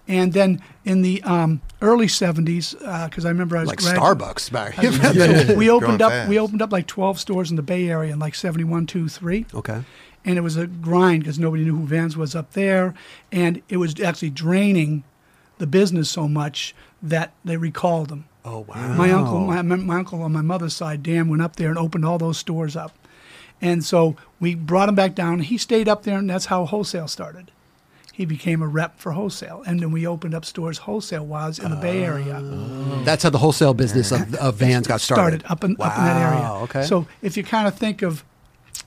[0.09, 4.53] And then in the um, early 70s, because I remember I was like gradu- Starbucks
[4.53, 4.75] back.
[4.75, 6.13] So we opened up.
[6.13, 6.29] fast.
[6.29, 9.47] We opened up like 12 stores in the Bay Area in like 71, 2, 3
[9.55, 9.83] okay.
[10.25, 12.95] and it was a grind because nobody knew who Vans was up there,
[13.33, 15.03] and it was actually draining
[15.59, 18.27] the business so much that they recalled them.
[18.45, 18.95] Oh wow.
[18.95, 22.05] My uncle, my, my uncle on my mother's side, Dan, went up there and opened
[22.05, 22.93] all those stores up,
[23.61, 25.41] and so we brought him back down.
[25.41, 27.51] He stayed up there, and that's how wholesale started.
[28.17, 31.71] He became a rep for wholesale, and then we opened up stores wholesale wise in
[31.71, 32.41] the Bay Area.
[32.43, 33.03] Oh.
[33.05, 35.45] That's how the wholesale business of, of vans got started.
[35.45, 36.51] up in up in that area.
[36.63, 36.83] Okay.
[36.85, 38.25] So if you kind of think of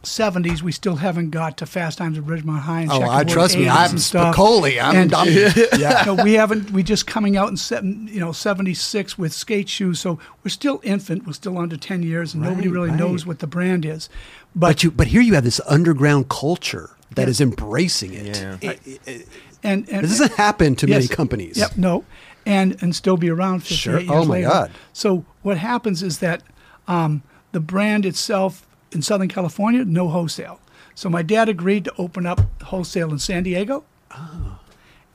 [0.02, 3.56] 70s, we still haven't got to Fast Times at Ridgemont High and Oh, I trust
[3.56, 3.70] me.
[3.70, 3.92] I'm.
[3.98, 4.82] Spicoli.
[4.82, 5.28] I'm- and, I'm-
[5.80, 6.24] yeah.
[6.24, 6.72] we haven't.
[6.72, 10.00] We just coming out in seven, you know 76 with skate shoes.
[10.00, 11.28] So we're still infant.
[11.28, 12.98] We're still under 10 years, and nobody really right.
[12.98, 14.10] knows what the brand is.
[14.56, 17.30] but you, but here you have this underground culture that Yeah.
[17.30, 18.38] is embracing it.
[18.38, 18.58] Yeah.
[18.62, 19.28] It- it- it-
[19.64, 21.58] And, and this doesn't happen to many companies.
[21.58, 22.06] Yep, no,
[22.46, 24.00] and and still be around 58 Sure.
[24.00, 24.48] years Oh, my later.
[24.50, 24.72] God.
[24.94, 26.44] So what happens is that
[26.88, 30.60] um, the brand itself in Southern California, no wholesale.
[30.96, 33.84] So my dad agreed to open up wholesale in San Diego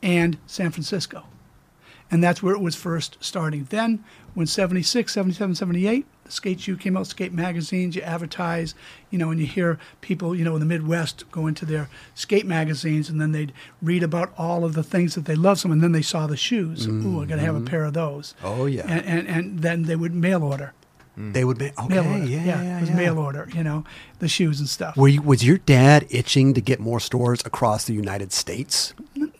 [0.02, 1.24] and San Francisco.
[2.10, 3.66] And that's where it was first starting.
[3.70, 4.04] Then,
[4.34, 8.74] when 76, 77, 78, the skate shoe came out, skate magazines, you advertise,
[9.10, 12.46] you know, and you hear people, you know, in the Midwest go into their skate
[12.46, 15.82] magazines and then they'd read about all of the things that they love some, and
[15.82, 16.86] then they saw the shoes.
[16.86, 17.66] Ooh, I got to have a mm-hmm.
[17.66, 18.34] pair of those.
[18.42, 18.82] Oh, yeah.
[18.82, 20.72] And, and, and then they would mail order.
[21.18, 21.32] Mm.
[21.32, 21.88] They would be okay.
[21.88, 22.24] Mail order.
[22.24, 22.96] Yeah, yeah, it was yeah.
[22.96, 23.84] mail order, you know,
[24.18, 24.96] the shoes and stuff.
[24.96, 28.94] Were you, was your dad itching to get more stores across the United States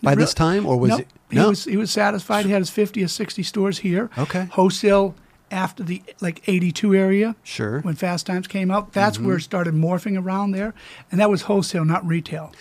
[0.04, 1.08] by this time, or was no, it?
[1.30, 2.44] He was he was satisfied.
[2.46, 4.10] He had his fifty or sixty stores here.
[4.16, 4.46] Okay.
[4.52, 5.14] Wholesale
[5.50, 7.36] after the like eighty two area.
[7.42, 7.80] Sure.
[7.80, 9.42] When Fast Times came out, that's where it Mm-hmm.
[9.42, 10.74] started morphing around there,
[11.10, 12.52] and that was wholesale, not retail.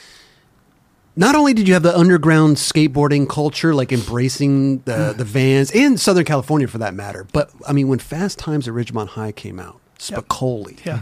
[1.15, 5.97] not only did you have the underground skateboarding culture, like embracing the the vans in
[5.97, 9.59] Southern California for that matter, but I mean, when Fast Times at Ridgemont High came
[9.59, 10.99] out, Spicoli, Yeah.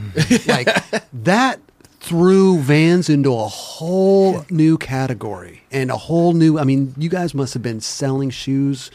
[0.53, 0.67] like
[1.13, 1.59] that
[2.01, 6.57] threw vans into a whole new category and a whole new.
[6.57, 8.89] I mean, you guys must have been selling shoes.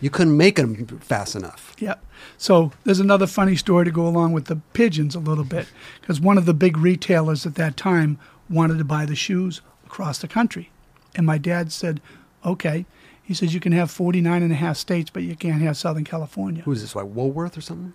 [0.00, 1.76] You couldn't make them fast enough.
[1.78, 1.96] Yeah.
[2.38, 5.68] So there's another funny story to go along with the pigeons a little bit,
[6.00, 10.18] because one of the big retailers at that time wanted to buy the shoes across
[10.18, 10.70] the country,
[11.14, 12.00] and my dad said,
[12.44, 12.86] "Okay."
[13.22, 16.04] He says you can have 49 and a half states, but you can't have Southern
[16.04, 16.62] California.
[16.62, 16.96] Who is this?
[16.96, 17.92] Like Woolworth or something?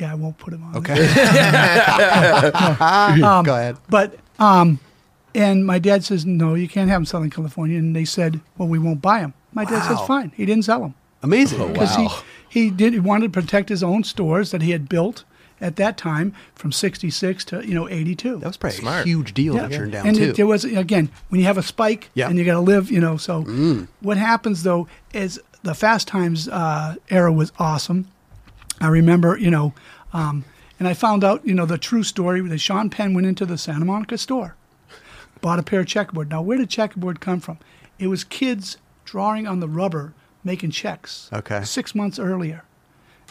[0.00, 0.76] Yeah, I won't put him on.
[0.76, 0.94] Okay.
[3.22, 3.76] Um, Go ahead.
[3.88, 4.78] But um,
[5.34, 8.68] and my dad says no, you can't have them selling California, and they said, well,
[8.68, 9.34] we won't buy them.
[9.52, 9.96] My dad Wow.
[9.96, 10.32] says fine.
[10.36, 11.60] He didn't sell them Amazing.
[11.60, 12.22] Oh, because Wow.
[12.48, 15.24] he he did he wanted to protect his own stores that he had built
[15.60, 19.06] at that time from 66 to you know 82 That was probably a Smart.
[19.06, 19.68] huge deal Yeah.
[19.68, 20.22] to turn down and too.
[20.30, 22.26] it, there was again when you have a spike Yeah.
[22.26, 22.30] Mm.
[22.30, 23.42] and you got to live you know so
[24.00, 28.06] what happens though is the fast times uh, era was awesome
[28.80, 29.72] i remember you know
[30.12, 30.44] um,
[30.78, 33.58] and i found out you know the true story that sean penn went into the
[33.58, 34.56] santa monica store
[35.40, 37.58] bought a pair of checkerboard now where did checkerboard come from
[37.98, 40.12] it was kids drawing on the rubber
[40.44, 41.62] making checks Okay.
[41.64, 42.64] six months earlier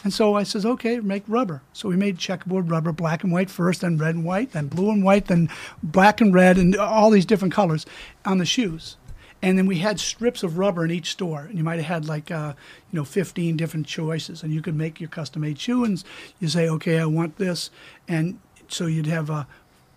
[0.02, 1.60] and so I says, okay, make rubber.
[1.74, 4.90] So we made checkerboard rubber, black and white first, then red and white, then blue
[4.90, 5.50] and white, then
[5.82, 7.84] black and red, and all these different colors
[8.24, 8.96] on the shoes.
[9.42, 12.04] And then we had strips of rubber in each store, and you might have had
[12.06, 12.52] like, uh,
[12.92, 16.02] you know, 15 different choices, and you could make your custom-made shoe, and
[16.38, 17.70] you say, okay, I want this,
[18.06, 19.46] and so you'd have a,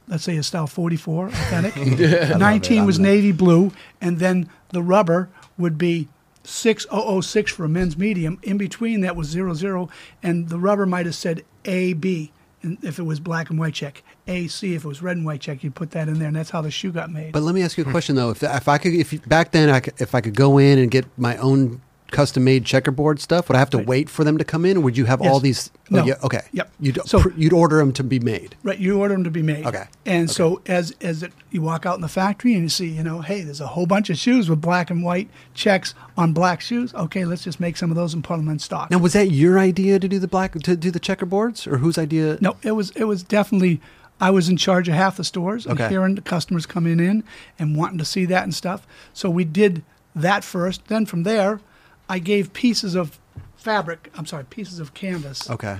[0.07, 1.75] let's say a style 44 authentic.
[1.99, 6.07] yeah, 19 was navy blue, and then the rubber would be
[6.45, 8.39] 6006 for a men's medium.
[8.43, 9.89] In between that was 00,
[10.21, 12.31] and the rubber might have said AB
[12.63, 14.03] if it was black and white check.
[14.27, 15.63] AC if it was red and white check.
[15.63, 17.33] you'd put that in there, and that's how the shoe got made.
[17.33, 17.91] But let me ask you a hmm.
[17.91, 18.29] question though.
[18.29, 20.79] If if I could, if you- back then, I could, if I could go in
[20.79, 21.81] and get my own
[22.13, 23.87] custom made checkerboard stuff, would I have to Right.
[23.87, 25.41] wait for them to come in, or would you have all Yes.
[25.41, 25.71] these?
[25.91, 26.01] Oh, no.
[26.01, 26.41] Oh, yeah, okay.
[26.53, 26.71] Yep.
[26.79, 28.55] You'd So- pr- you'd order them to be made.
[28.63, 29.65] Right, you order them to be made.
[29.65, 29.85] Okay.
[30.05, 33.03] And so as as it, you walk out in the factory and you see, you
[33.03, 36.61] know, hey, there's a whole bunch of shoes with black and white checks on black
[36.61, 36.93] shoes.
[36.93, 38.91] Okay, let's just make some of those and put them in stock.
[38.91, 41.97] Now, was that your idea to do the black to do the checkerboards, or whose
[41.97, 42.37] idea?
[42.39, 43.81] No, it was it was definitely
[44.23, 45.89] I was in charge of half the stores and Okay.
[45.89, 47.23] hearing the customers coming in
[47.59, 48.87] and wanting to see that and stuff.
[49.13, 49.83] So we did
[50.15, 50.87] that first.
[50.87, 51.59] Then from there,
[52.07, 53.19] I gave pieces of
[53.57, 54.09] fabric.
[54.17, 55.79] I'm sorry, pieces of canvas Okay.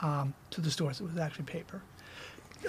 [0.00, 1.00] um, to the stores.
[1.00, 1.82] It was actually paper.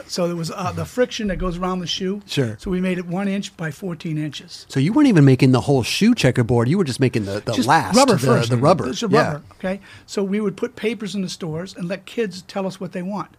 [0.08, 2.22] So there was uh, the friction that goes around the shoe.
[2.26, 2.58] Sure.
[2.60, 4.66] So we made it one inch by 14 inches.
[4.68, 6.68] So you weren't even making the whole shoe checkerboard.
[6.68, 8.50] You were just making the, the Just last rubber the, first.
[8.50, 8.90] the rubber.
[8.90, 9.34] A Yeah.
[9.34, 9.42] rubber.
[9.60, 9.80] Okay.
[10.08, 13.04] So we would put papers in the stores and let kids tell us what they
[13.04, 13.30] want.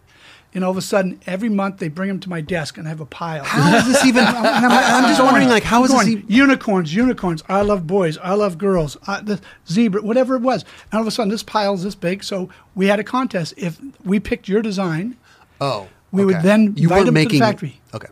[0.55, 2.89] And all of a sudden, every month they bring them to my desk and I
[2.89, 3.43] have a pile.
[3.43, 4.23] How is this even?
[4.27, 6.07] I'm, I, am just wondering, like, how is this?
[6.07, 6.95] Even, unicorns?
[6.95, 7.43] Unicorns!
[7.49, 8.17] I love boys.
[8.19, 8.95] I love girls.
[9.05, 10.63] Uh, the zebra, whatever it was.
[10.85, 12.23] And all of a sudden, this pile's this big.
[12.23, 13.53] So we had a contest.
[13.57, 15.17] If we picked your design,
[15.59, 17.81] oh, we would then you invite them to the factory.
[17.93, 18.07] Okay.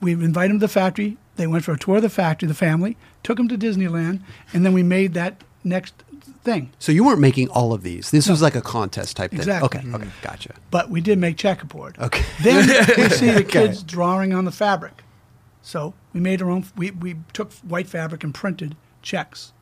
[0.00, 1.16] we invite them to the factory.
[1.34, 2.46] They went for a tour of the factory.
[2.46, 4.20] The family took them to Disneyland,
[4.52, 5.94] and then we made that next
[6.42, 6.70] thing.
[6.78, 8.10] So you weren't making all of these.
[8.10, 9.40] This was like a contest type thing.
[9.40, 9.80] Exactly.
[9.80, 9.92] Okay.
[9.92, 10.08] Okay.
[10.22, 10.54] Gotcha.
[10.70, 11.98] But we did make checkerboard.
[11.98, 12.24] Okay.
[12.42, 12.66] Then
[12.96, 15.02] we see the kids drawing on the fabric.
[15.62, 16.64] So we made our own.
[16.76, 19.52] We, we took white fabric and printed checks,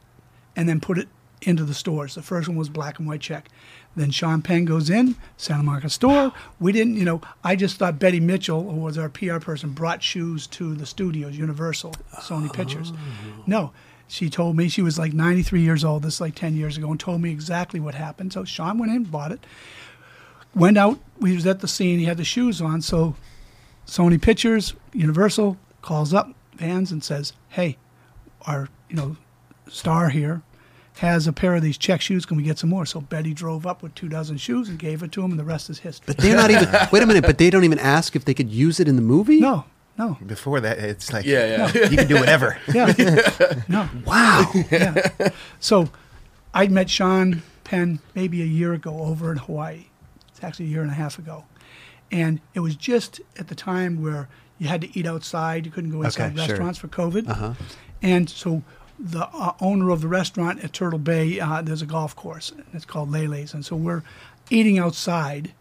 [0.55, 1.09] and then put it
[1.43, 2.15] into the stores.
[2.15, 3.49] The first one was black and white check.
[3.95, 6.33] Then Sean Penn goes in Santa Monica store.
[6.61, 7.23] We didn't, you know.
[7.43, 11.37] I just thought Betty Mitchell, who was our PR person, brought shoes to the studios,
[11.37, 12.93] Universal, Sony Pictures.
[12.95, 13.43] Oh.
[13.47, 13.73] No,
[14.09, 16.03] she told me she was like 93 years old.
[16.03, 18.33] This is like 10 years ago, and told me exactly what happened.
[18.33, 19.45] So Sean went in, bought it
[20.57, 20.99] went out.
[21.25, 21.99] he was at the scene.
[21.99, 22.83] He had the shoes on.
[22.83, 23.15] So
[23.87, 26.33] Sony Pictures, Universal calls up.
[26.57, 27.77] Vans and says, "Hey,
[28.47, 29.17] our you know
[29.69, 30.41] star here
[31.01, 32.25] has a pair of these check shoes.
[32.25, 35.03] Can we get some more?" So Betty drove up with two dozen shoes and gave
[35.03, 36.07] it to him, and the rest is history.
[36.07, 36.67] But they're not even.
[36.93, 37.25] wait a minute.
[37.25, 39.39] But they don't even ask if they could use it in the movie.
[39.39, 39.67] no,
[39.99, 41.89] no, Before that, it's like Yeah, yeah.
[41.89, 42.59] you can do whatever.
[42.75, 42.93] yeah,
[43.69, 43.89] no.
[44.05, 44.51] Wow.
[44.71, 45.31] yeah.
[45.61, 45.89] So
[46.55, 49.87] I met Sean Penn maybe a year ago over in Hawaii.
[50.29, 51.45] It's actually a year and a half ago.
[52.13, 54.29] And it was just at the time where
[54.59, 55.67] you had to eat outside.
[55.67, 56.47] You couldn't go inside Okay, sure.
[56.49, 57.29] restaurants for COVID.
[57.29, 57.55] Uh-huh.
[58.03, 58.63] And so
[58.99, 62.53] the uh, owner of the restaurant at Turtle Bay, uh, there's a golf course.
[62.73, 63.53] It's called Lei Lei's.
[63.55, 64.03] And so we're
[64.51, 65.53] eating outside.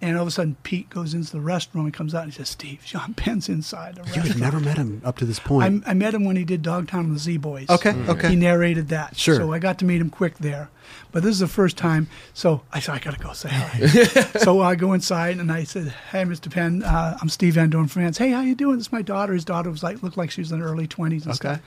[0.00, 2.36] And all of a sudden, Pete goes into the restroom and comes out and he
[2.36, 4.28] says, Steve, Sean Penn's inside the You restaurant.
[4.28, 5.84] had never met him up to this point.
[5.86, 7.68] I, I met him when he did Dogtown and the Z Boys.
[7.68, 8.28] Okay, okay.
[8.28, 9.16] He narrated that.
[9.16, 9.34] Sure.
[9.34, 10.70] So I got to meet him quick there.
[11.10, 12.06] But this is the first time.
[12.32, 13.88] So I said, I got to go say hi.
[14.38, 16.48] so I go inside and I said, Hey, Mr.
[16.48, 18.18] Penn, uh, I'm Steve Van Doren France.
[18.18, 18.76] Hey, how you doing?
[18.76, 19.32] This is my daughter.
[19.32, 21.34] His daughter was like, looked like she was in her early 20s and Okay.
[21.34, 21.60] stuff.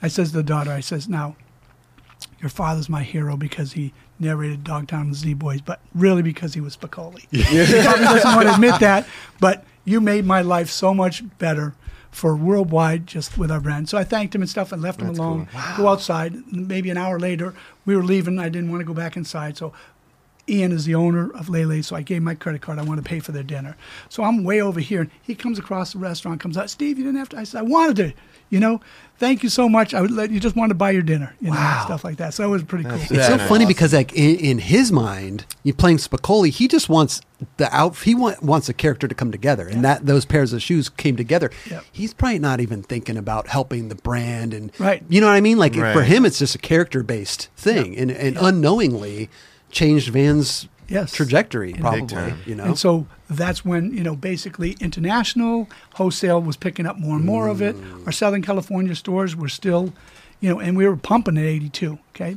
[0.00, 1.36] I says to the daughter, I says, now,
[2.40, 6.60] your father's my hero because he narrated Dogtown and Z Boys, but really because he
[6.60, 7.26] was Spicoli.
[7.30, 7.42] he
[7.82, 9.06] probably doesn't want to admit that,
[9.40, 11.74] but you made my life so much better
[12.10, 13.88] for worldwide just with our brand.
[13.88, 15.48] So I thanked him and stuff and left him That's alone.
[15.76, 16.34] Go outside.
[16.50, 17.54] Maybe an hour later,
[17.84, 18.38] we were leaving.
[18.38, 19.72] I didn't want to go back inside, so
[20.48, 22.78] Ian is the owner of Lei Lei, so I gave him my credit card.
[22.78, 23.76] I want to pay for their dinner.
[24.08, 25.02] So I'm way over here.
[25.02, 26.70] and He comes across the restaurant, comes out.
[26.70, 27.38] Steve, you didn't have to.
[27.38, 28.12] I said, I wanted to.
[28.48, 28.80] You know,
[29.18, 29.92] thank you so much.
[29.92, 31.34] I would let you just wanted to buy your dinner.
[31.40, 31.82] You know, Wow.
[31.84, 32.32] stuff like that.
[32.32, 32.94] So it was pretty cool.
[32.94, 33.66] It's so funny awesome.
[33.68, 37.20] because like in, in his mind, you're playing Spicoli, he just wants
[37.56, 37.96] the out.
[37.98, 41.16] He want, wants the character to come together, and that those pairs of shoes came
[41.16, 41.50] together.
[41.70, 41.84] Yep.
[41.92, 45.02] He's probably not even thinking about helping the brand, and Right.
[45.08, 45.58] You know what I mean?
[45.58, 49.28] Like for him, it's just a character based thing, and, and unknowingly
[49.70, 51.12] changed Van's Yes.
[51.12, 51.72] trajectory.
[51.72, 52.64] Probably, you know.
[52.64, 57.48] And so that's when, you know, basically international wholesale was picking up more and more
[57.48, 57.76] of it.
[58.06, 59.92] Our Southern California stores were still,
[60.40, 61.98] you know, and we were pumping at 82.
[62.14, 62.36] Okay.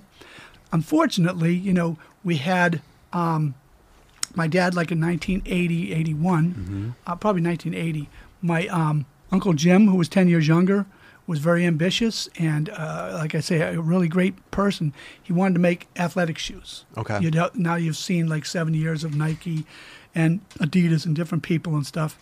[0.72, 2.82] Unfortunately, you know, we had
[3.14, 3.56] um,
[4.36, 8.10] my dad, like in 1980, 81, uh, probably 1980,
[8.41, 10.86] my um, Uncle Jim, who was 10 years younger,
[11.30, 14.94] was very ambitious and, uh, like I say, a really great person.
[15.22, 16.86] He wanted to make athletic shoes.
[16.98, 17.20] Okay.
[17.22, 19.68] You'd, now you've seen like 70 years of Nike
[20.16, 22.18] and Adidas and different people and stuff.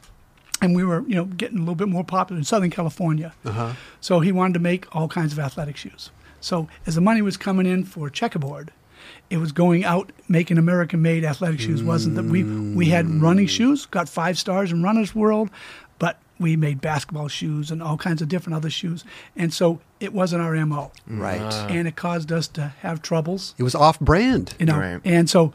[0.62, 3.34] And we were, you know, getting a little bit more popular in Southern California.
[3.45, 3.74] Uh-huh.
[4.01, 6.12] So he wanted to make all kinds of athletic shoes.
[6.41, 8.74] So as the money was coming in for checkerboard,
[9.30, 11.82] it was going out making American-made athletic shoes.
[11.82, 15.49] Wasn't that we we had running shoes, got five stars in Runner's World,
[16.39, 19.03] we made basketball shoes and all kinds of different other shoes,
[19.35, 21.41] and so it wasn't our mo, right.
[21.69, 23.55] and it caused us to have troubles.
[23.57, 24.53] it was off brand.
[24.59, 25.01] You know, Right.
[25.03, 25.53] and so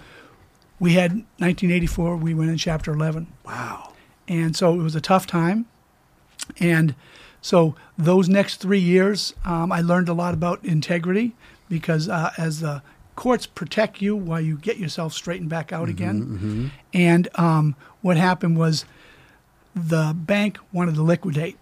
[0.81, 2.17] we had 1984.
[2.17, 3.29] We went in Chapter 11.
[3.45, 3.93] Wow.
[4.27, 5.67] And so it was a tough time.
[6.59, 6.95] And
[7.41, 11.35] so those next three years, um, I learned a lot about integrity
[11.69, 12.83] because uh, as the
[13.15, 16.73] courts protect you while you get yourself straightened back out again.
[16.93, 18.85] And um, what happened was
[19.75, 21.57] the bank wanted to liquidate.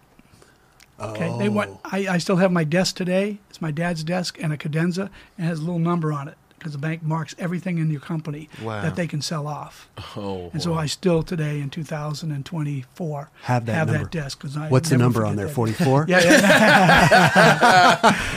[1.01, 1.79] Okay, they want.
[1.85, 3.39] I, I still have my desk today.
[3.49, 5.09] It's my dad's desk and a cadenza,
[5.39, 8.01] and it has a little number on it because the bank marks everything in your
[8.03, 8.83] company Wow.
[8.83, 9.89] that they can sell off.
[10.15, 13.93] Oh, And so I still today in 2024 Have that number.
[14.05, 15.49] that desk because I What's the number on there?
[15.49, 16.05] Forty four.
[16.07, 16.21] Yeah,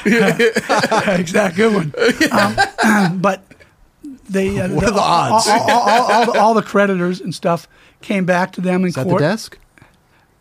[0.05, 1.15] yeah.
[1.19, 1.93] exact good one.
[2.31, 2.55] Um,
[3.21, 3.43] but
[4.29, 5.47] they uh, What are the odds?
[5.49, 7.67] All, all, all, all the, all the creditors and stuff
[8.01, 9.21] came back to them in Is that the court.
[9.21, 9.57] desk?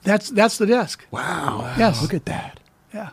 [0.04, 1.04] That's that's the desk.
[1.10, 1.74] Wow.
[1.78, 2.02] Yes.
[2.02, 2.58] Look at that.
[2.94, 3.10] Yeah.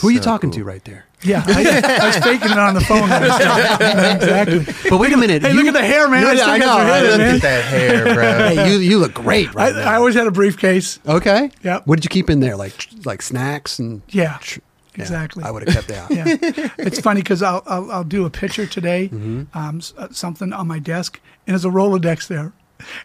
[0.00, 0.58] Who are you talking cool.
[0.58, 1.06] to right there?
[1.22, 3.04] Yeah, I, I was faking it on the phone.
[3.10, 4.90] exactly.
[4.90, 5.42] But wait a minute.
[5.42, 6.22] Hey, you- look at the hair, man.
[6.22, 6.84] Yeah, I still I got know.
[6.84, 7.00] your I.
[7.02, 8.24] Look at that hair, bro.
[8.54, 9.90] Hey, you you look great I, right now.
[9.90, 10.98] I always had a briefcase.
[11.08, 11.50] okay.
[11.62, 11.86] Yep.
[11.86, 12.56] What did you keep in there?
[12.56, 14.60] Like like snacks and Yeah, tr-
[14.94, 15.42] exactly.
[15.42, 16.10] I would have kept that.
[16.58, 19.56] yeah, it's funny because I'll, I'll I'll do a picture today, Mm-hmm.
[19.58, 22.52] um, uh, something on my desk, and there's a Rolodex there,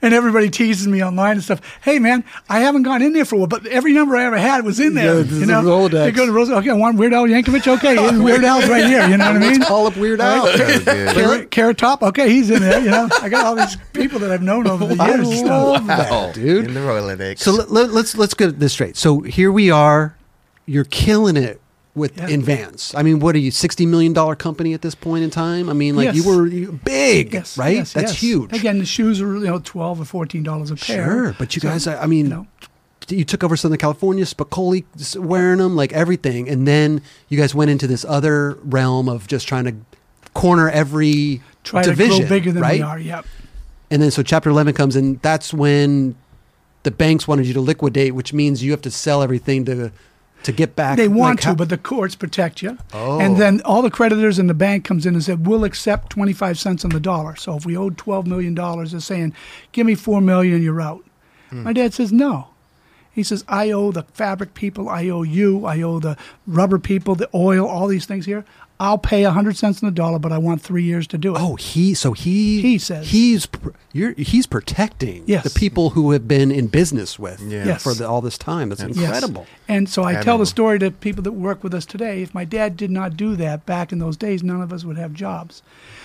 [0.01, 1.61] and everybody teases me online and stuff.
[1.81, 4.37] Hey man, I haven't gone in there for a while, but every number I ever
[4.37, 5.17] had was in there.
[5.17, 5.91] Yeah, this you is know, a Rolodex.
[6.03, 6.57] They go to Rolodex.
[6.59, 7.67] Okay, I want Weird Al Yankovic.
[7.77, 9.07] Okay, and Weird Al's right here.
[9.07, 9.53] You know what I mean?
[9.59, 10.47] Let's call up Weird Al.
[10.47, 10.85] So good.
[11.15, 12.03] Carrot, Carrot Top.
[12.03, 12.79] Okay, he's in there.
[12.81, 15.27] You know, I got all these people that I've known over the years.
[15.27, 15.47] and stuff.
[15.73, 16.31] love that, Wow.
[16.33, 16.65] dude.
[16.65, 17.39] In the Rolodex.
[17.39, 18.97] So let, let, let's let's get this straight.
[18.97, 20.15] So here we are.
[20.65, 21.59] You're killing it
[21.93, 22.27] with Yeah.
[22.27, 22.93] in Vans.
[22.95, 23.51] I mean, what are you?
[23.51, 25.69] Sixty million dollar company at this point in time.
[25.69, 26.15] I mean, like Yes.
[26.15, 27.75] you were you- big, Yes, right?
[27.75, 28.53] yes, That's huge.
[28.53, 31.05] Again, the shoes are you know twelve or fourteen dollars a pair.
[31.05, 32.47] Sure, but you So, guys, I I mean, you know,
[33.09, 34.83] you took over Southern California, Spicoli
[35.17, 39.47] wearing them, like everything, and then you guys went into this other realm of just
[39.47, 39.73] trying to
[40.33, 42.79] corner every try division, to grow bigger than right?
[42.79, 42.99] we are.
[42.99, 43.25] Yep.
[43.89, 46.15] And then so Chapter Eleven comes, and that's when
[46.83, 49.91] the banks wanted you to liquidate, which means you have to sell everything to
[50.43, 50.97] to get back.
[50.97, 52.77] They want like, how- to, but the courts protect you.
[52.93, 53.19] Oh.
[53.19, 56.57] And then all the creditors in the bank comes in and said, "We'll accept 25
[56.57, 59.33] cents on the dollar." So if we owed 12 million dollars, they're saying,
[59.71, 61.03] "Give me 4 million, you're out."
[61.49, 61.63] Hmm.
[61.63, 62.47] My dad says, "No."
[63.13, 66.15] He says, "I owe the fabric people, I owe you, I owe the
[66.47, 68.45] rubber people, the oil, all these things here.
[68.81, 71.39] I'll pay 100 cents on the dollar, but I want 3 years to do it."
[71.41, 73.09] Oh, he so he He says.
[73.09, 73.47] he's
[73.93, 75.43] you're he's protecting Yes.
[75.43, 77.65] the people who have been in business with Yeah.
[77.65, 77.83] Yes.
[77.83, 78.69] for the, all this time.
[78.69, 78.97] That's Yes.
[78.97, 79.45] incredible.
[79.67, 80.37] And so I tell Admirable.
[80.39, 82.21] the story to people that work with us today.
[82.23, 84.97] If my dad did not do that back in those days, none of us would
[84.97, 85.61] have jobs.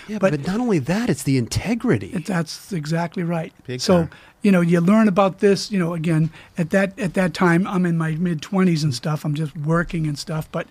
[0.09, 2.11] Yeah, but, But- not only that, it's the integrity.
[2.12, 3.53] It, that's exactly right.
[3.66, 4.11] Big so time.
[4.43, 5.70] you know, you learn about this.
[5.72, 9.24] You know, again at that at that time, I'm in my mid twenties and stuff.
[9.24, 10.66] I'm just working and stuff, but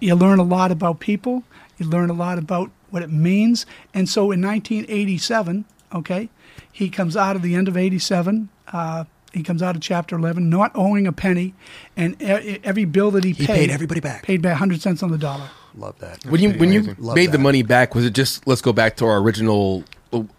[0.00, 1.42] you learn a lot about people.
[1.78, 3.66] You learn a lot about what it means.
[3.92, 6.28] And so in 1987, okay,
[6.72, 8.48] he comes out of the end of 87.
[8.72, 11.54] Uh, he comes out of Chapter 11, not owing a penny,
[11.96, 14.22] and e- every bill that he, He paid, paid everybody back.
[14.22, 15.50] Paid back 100 cents on the dollar.
[15.74, 16.24] Love that.
[16.24, 16.96] When you when you amazing.
[17.04, 19.84] Love made the money back, was it just let's go back to our original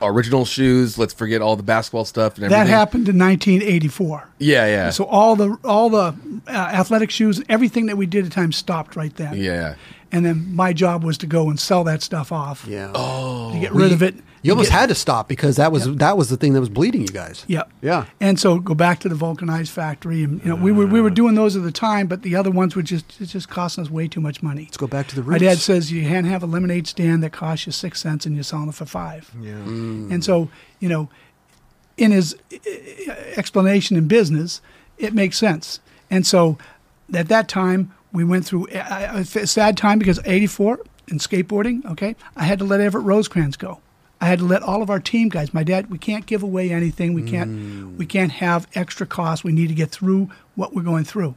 [0.01, 0.97] original shoes?
[0.97, 2.65] Let's forget all the basketball stuff and everything.
[2.65, 4.27] That happened in 1984.
[4.39, 6.15] Yeah, yeah, So all the all the
[6.47, 9.35] uh, athletic shoes, everything that we did at the time stopped right then.
[9.35, 9.75] yeah.
[10.11, 12.65] And then my job was to go and sell that stuff off.
[12.67, 12.91] Yeah.
[12.95, 14.15] Oh, To get rid you- of it.
[14.43, 16.69] You almost get, had to stop because that was that was the thing that was
[16.69, 17.43] bleeding you guys.
[17.47, 17.63] Yeah.
[17.81, 18.05] Yeah.
[18.21, 21.09] And so go back to the vulcanized factory, and you know we were we were
[21.09, 23.89] doing those at the time, but the other ones were just it's just costing us
[23.89, 24.61] way too much money.
[24.65, 27.31] Let's go back to the My dad says you can't have a lemonade stand that
[27.33, 29.29] costs you six cents and you're selling it for five.
[29.41, 29.55] Yeah.
[29.55, 30.49] And so,
[30.79, 31.09] you know,
[31.97, 34.61] in his uh, explanation in business,
[34.97, 35.79] it makes sense.
[36.09, 36.57] And so,
[37.13, 41.85] at that time, we went through a, a sad time because '84 in skateboarding.
[41.85, 43.79] Okay, I had to let Everett Rosecrans go.
[44.19, 45.53] I had to let all of our team guys.
[45.53, 47.13] My dad, we can't give away anything.
[47.13, 47.97] We can't.
[47.97, 49.43] We can't have extra costs.
[49.43, 51.35] We need to get through what we're going through.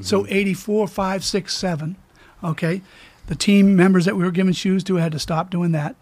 [0.00, 1.96] So '84, five, six, seven.
[2.42, 2.82] Okay,
[3.26, 5.96] the team members that we were giving shoes to had to stop doing that.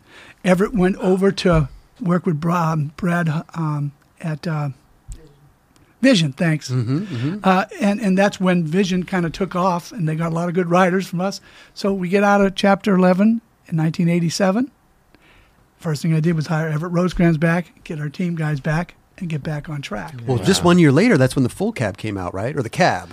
[0.45, 1.69] Everett went over to
[2.01, 4.71] work with um, Brad um, at uh,
[6.03, 6.33] Vision.
[6.33, 6.71] Thanks.
[6.71, 10.49] Uh, and and that's when Vision kind of took off, and they got a lot
[10.49, 11.41] of good riders from us.
[11.75, 14.71] So we get out of Chapter 11 in 1987.
[15.79, 19.29] First thing I did was hire Everett Rosecrans back, get our team guys back, and
[19.29, 20.15] get back on track.
[20.27, 22.57] well, just one year later, that's when the full cab came out, right?
[22.57, 23.11] Or the cab.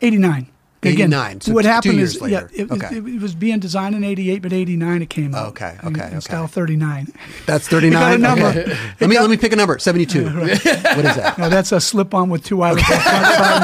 [0.00, 0.48] 89.
[0.80, 2.48] Again, 89, so what two happened years is, later.
[2.52, 2.98] yeah, it was, Okay.
[2.98, 5.48] it was being designed in 88, but 89 it came out.
[5.48, 6.20] Okay, okay, In okay.
[6.20, 7.08] style 39.
[7.46, 8.20] That's thirty nine.
[8.22, 8.76] Got a number.
[9.00, 9.78] Let me let me pick a number.
[9.80, 10.28] Seventy two.
[10.38, 11.36] What is that?
[11.38, 12.88] No, that's a slip on with two eyelets.
[12.88, 13.62] on front side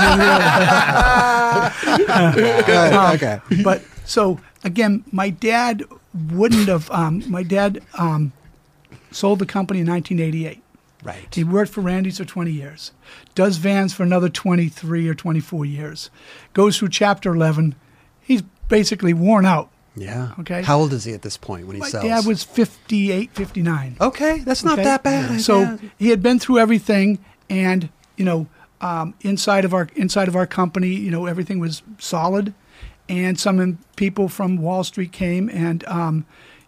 [2.19, 2.65] and rear.
[2.65, 2.93] Good.
[3.15, 3.39] okay.
[3.63, 5.85] but so again, my dad
[6.33, 6.91] wouldn't have.
[6.91, 8.33] Um, my dad um,
[9.13, 10.63] sold the company in 1988.
[11.05, 11.33] Right.
[11.35, 12.93] He worked for Randy's for 20 years.
[13.35, 16.11] Does Vans for another 23 or 24 years.
[16.55, 17.75] Goes through Chapter 11.
[18.23, 19.71] He's basically worn out.
[19.97, 20.33] Yeah.
[20.41, 20.63] Okay.
[20.63, 22.05] How old is he at this point when he My sells?
[22.05, 23.97] dad was 58, 59.
[24.01, 24.85] Okay, that's not Okay?
[24.85, 25.41] that bad.
[25.41, 25.77] So Yeah.
[25.99, 28.47] he had been through everything, and you know,
[28.81, 32.55] um, inside of our inside of our company, you know, everything was solid.
[33.09, 36.25] And some people from Wall Street came, and um,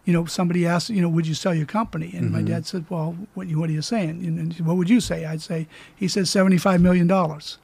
[0.07, 2.13] you know, somebody asked, you know, would you sell your company?
[2.15, 2.47] And my mm-hmm.
[2.47, 4.25] dad said, well, what, what are you saying?
[4.25, 5.27] And, and what would you say?
[5.27, 7.59] I'd say, he says seventy-five million dollars,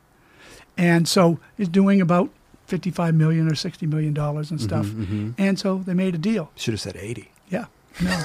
[0.76, 2.30] and so he's doing about
[2.66, 4.86] fifty-five million or sixty million dollars and mm-hmm, stuff.
[4.86, 5.30] Mm-hmm.
[5.38, 6.50] And so they made a deal.
[6.56, 7.30] should have said eighty.
[7.48, 7.66] Yeah.
[8.00, 8.22] No.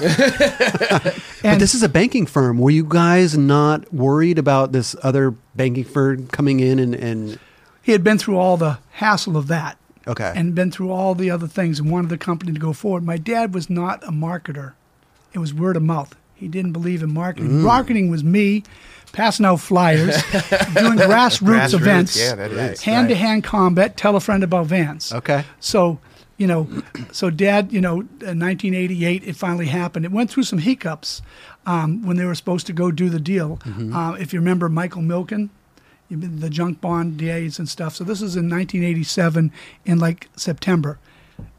[1.40, 2.58] But and this is a banking firm.
[2.58, 7.38] Were you guys not worried about this other banking firm coming in and, and
[7.80, 9.78] he had been through all the hassle of that
[10.08, 10.32] okay?
[10.34, 13.04] and been through all the other things and wanted the company to go forward.
[13.04, 14.72] My dad was not a marketer.
[15.32, 16.14] It was word of mouth.
[16.34, 17.62] He didn't believe in marketing.
[17.62, 18.62] Marketing was me
[19.12, 20.14] passing out flyers,
[20.74, 24.66] doing grassroots, Grassroots, events, yeah, that is, hand to hand combat, tell a friend about
[24.66, 25.12] Vans.
[25.12, 25.44] okay.
[25.60, 25.98] So,
[26.36, 26.68] you know,
[27.10, 30.04] so dad, you know, in 1988, it finally happened.
[30.04, 31.20] It went through some hiccups
[31.66, 33.58] um, when they were supposed to go do the deal.
[33.92, 35.48] Uh, if you remember Michael Milken,
[36.10, 37.94] the junk bond days and stuff.
[37.96, 39.52] So this is in 1987
[39.84, 40.98] in like September.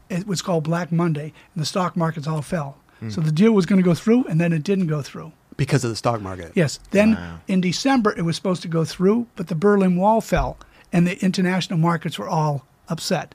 [0.08, 2.76] It was called Black Monday, and the stock markets all fell.
[3.08, 5.32] So the deal was going to go through, and then it didn't go through.
[5.56, 6.52] Because of the stock market.
[6.54, 6.78] Yes.
[6.90, 7.40] Then Wow.
[7.48, 10.58] in December, it was supposed to go through, but the Berlin Wall fell
[10.92, 13.34] and the international markets were all upset.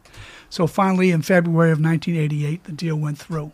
[0.50, 3.54] So finally, in February of 1988, the deal went through.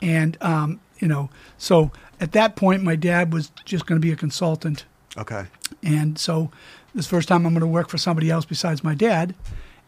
[0.00, 1.90] And, um, you know, so
[2.20, 4.84] at that point, my dad was just going to be a consultant.
[5.16, 5.46] Okay.
[5.82, 6.50] And so
[6.94, 9.34] this first time I'm going to work for somebody else besides my dad.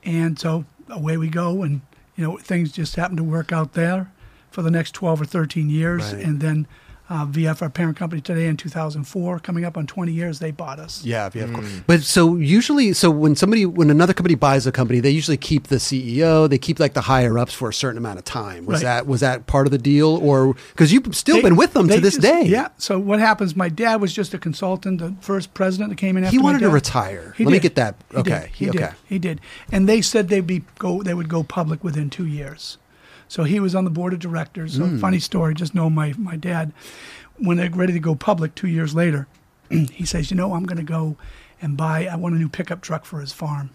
[0.05, 1.62] And so away we go.
[1.62, 1.81] And,
[2.16, 4.12] you know, things just happened to work out there
[4.51, 6.12] for the next 12 or 13 years.
[6.12, 6.25] Right.
[6.25, 6.66] And then
[7.11, 10.78] uh, VF, our parent company today in 2004, coming up on 20 years, they bought
[10.78, 11.05] us.
[11.05, 11.80] Yeah, yeah, of course.
[11.86, 15.66] But so usually, so when somebody, when another company buys a company, they usually keep
[15.66, 18.64] the CEO, they keep like the higher ups for a certain amount of time.
[18.64, 18.84] Was Right.
[18.84, 21.88] that was that part of the deal, or because you've still They- been with them
[21.88, 22.44] to this just- day?
[22.46, 22.68] Yeah.
[22.78, 23.55] So what happens?
[23.55, 26.24] My dad was just a consultant, the first president that came in.
[26.24, 27.34] After He my wanted to retire.
[27.36, 27.62] He Let me did.
[27.62, 27.96] get that.
[28.11, 28.32] He did.
[28.32, 28.48] Okay.
[28.55, 28.78] He okay.
[28.78, 28.88] did.
[29.07, 29.40] He did.
[29.70, 31.02] And they said they'd be go.
[31.02, 32.78] They would go public within two years.
[33.29, 34.77] So he was on the board of directors.
[34.77, 34.99] So Hmm.
[34.99, 35.55] funny story.
[35.55, 36.72] Just know my my dad,
[37.39, 39.27] when they're ready to go public two years later,
[39.70, 41.16] he says, you know, I'm going to go
[41.62, 42.07] and buy.
[42.07, 43.70] I want a new pickup truck for his farm.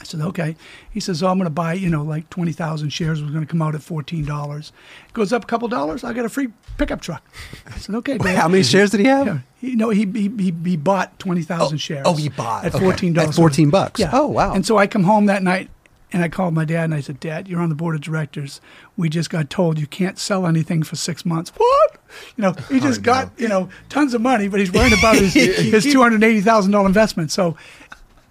[0.00, 0.56] I said, okay.
[0.90, 3.20] He says, oh, I'm going to buy, you know, like 20,000 shares.
[3.20, 4.72] It was going to come out at $14.
[5.12, 6.02] Goes up a couple dollars.
[6.04, 6.48] I got a free
[6.78, 7.24] pickup truck.
[7.66, 8.18] I said, okay.
[8.18, 9.26] Wait, how many shares did he have?
[9.26, 9.38] Yeah.
[9.60, 12.02] He, no, he, he, he, he bought 20,000 shares.
[12.06, 12.64] oh, he bought.
[12.64, 13.16] At $14.
[13.16, 14.00] At 14 bucks.
[14.00, 14.10] Yeah.
[14.12, 14.52] Oh, wow.
[14.52, 15.70] And so I come home that night
[16.14, 18.60] and I called my dad and I said, Dad, you're on the board of directors.
[18.96, 21.50] We just got told you can't sell anything for six months.
[21.56, 21.98] What?
[22.36, 25.34] You know, he just got, you know, tons of money, but he's worried about his,
[25.34, 27.30] his $280,000 investment.
[27.32, 27.56] So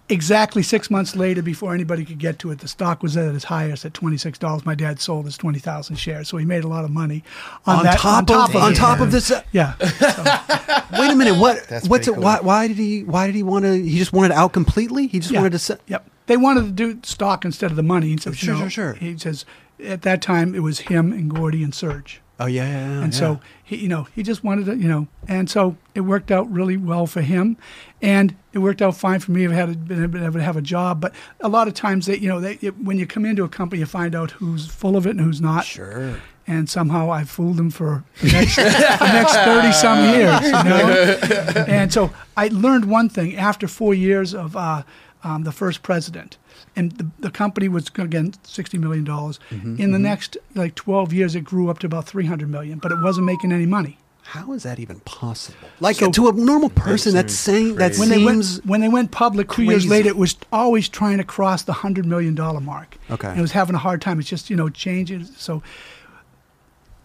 [0.08, 3.44] exactly six months later, before anybody could get to it, the stock was at its
[3.44, 4.64] highest at $26.
[4.66, 6.28] My dad sold his 20,000 shares.
[6.28, 7.22] So he made a lot of money
[7.66, 7.98] on, On, that.
[7.98, 9.30] top on of, top of on top of this.
[9.30, 9.74] uh, Yeah.
[10.98, 11.38] wait a minute.
[11.38, 11.66] What?
[11.68, 12.14] That's what's it?
[12.14, 12.22] cool.
[12.22, 13.04] Why, why did he?
[13.04, 13.72] Why did he want to?
[13.82, 15.06] He just wanted out completely.
[15.06, 15.40] He just Yeah.
[15.40, 15.58] wanted to.
[15.58, 16.10] Se- Yep.
[16.26, 18.08] They wanted to do stock instead of the money.
[18.08, 19.00] He said, Sure, you know, sure, sure.
[19.00, 19.44] He says
[19.82, 22.20] at that time it was him and Gordy and Serge.
[22.40, 23.02] Oh yeah, yeah, yeah.
[23.02, 23.18] and yeah.
[23.18, 26.50] so he, you know, he just wanted to, you know, and so it worked out
[26.50, 27.56] really well for him,
[28.02, 29.44] and it worked out fine for me.
[29.44, 32.28] I've had been able to have a job, but a lot of times they, you
[32.28, 35.06] know, they it, when you come into a company, you find out who's full of
[35.06, 35.64] it and who's not.
[35.64, 36.20] sure.
[36.46, 41.64] And somehow I fooled them for the next, the next thirty some years, you know.
[41.74, 44.82] And so I learned one thing after four years of uh,
[45.24, 46.36] um, the first president,
[46.76, 49.40] and the, the company was again sixty million dollars.
[49.50, 52.78] Mm-hmm, In the next like twelve years, it grew up to about three hundred million,
[52.78, 53.98] but it wasn't making any money.
[54.26, 55.68] How is that even possible?
[55.80, 58.00] Like So- to a normal person, that's saying that crazy.
[58.00, 61.24] When they went when they went public two years later, it was always trying to
[61.24, 62.96] cross the hundred million dollar mark.
[63.10, 63.28] Okay.
[63.28, 64.18] and it was having a hard time.
[64.20, 65.24] It's just you know changing.
[65.24, 65.62] So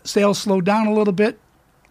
[0.04, 1.40] sales slowed down a little bit.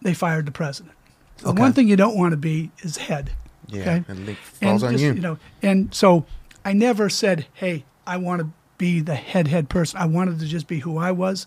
[0.01, 0.95] They fired the president.
[1.37, 1.61] The Okay.
[1.61, 3.31] one thing you don't want to be is head.
[3.71, 4.03] Yeah, okay?
[4.07, 5.13] and falls on just, you.
[5.13, 6.25] know, and so
[6.65, 10.45] I never said, "Hey, I want to be the head head person." I wanted to
[10.45, 11.45] just be who I was,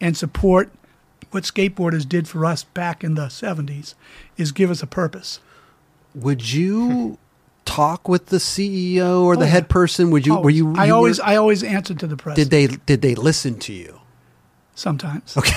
[0.00, 0.70] and support
[1.30, 3.94] what skateboarders did for us back in the '70s.
[4.36, 5.40] Is give us a purpose.
[6.14, 7.18] Would you
[7.64, 10.10] talk with the CEO or the Oh, head person?
[10.10, 10.36] Would you?
[10.38, 10.74] Oh, were you?
[10.76, 12.36] I you were- always, I always answered to the press.
[12.36, 12.66] did they?
[12.68, 14.00] Did they listen to you?
[14.74, 15.36] Sometimes.
[15.36, 15.56] Okay.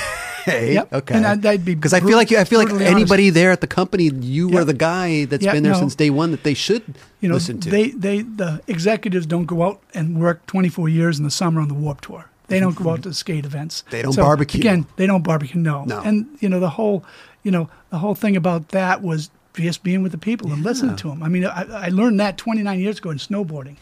[0.51, 0.93] Yep.
[0.93, 1.15] Okay.
[1.15, 3.01] And I'd- I'd be because I feel like I feel like brutally honest.
[3.01, 4.63] anybody there at the company, you were Yeah.
[4.65, 5.79] the guy that's Yeah, been there no.
[5.79, 6.83] since day one that they should
[7.21, 7.69] You know, listen to.
[7.69, 11.67] they, they, the executives don't go out and work 24 years in the summer on
[11.67, 12.25] the Warped Tour.
[12.47, 13.83] They don't go out to skate events.
[13.91, 14.59] They don't barbecue.
[14.59, 15.61] Again, they don't barbecue.
[15.61, 15.83] No.
[15.85, 15.99] No.
[16.01, 17.03] And you know the whole,
[17.43, 20.95] you know, the whole thing about that was just being with the people and listening
[20.95, 21.21] to them.
[21.21, 23.75] I mean, I, I learned that 29 years ago in snowboarding.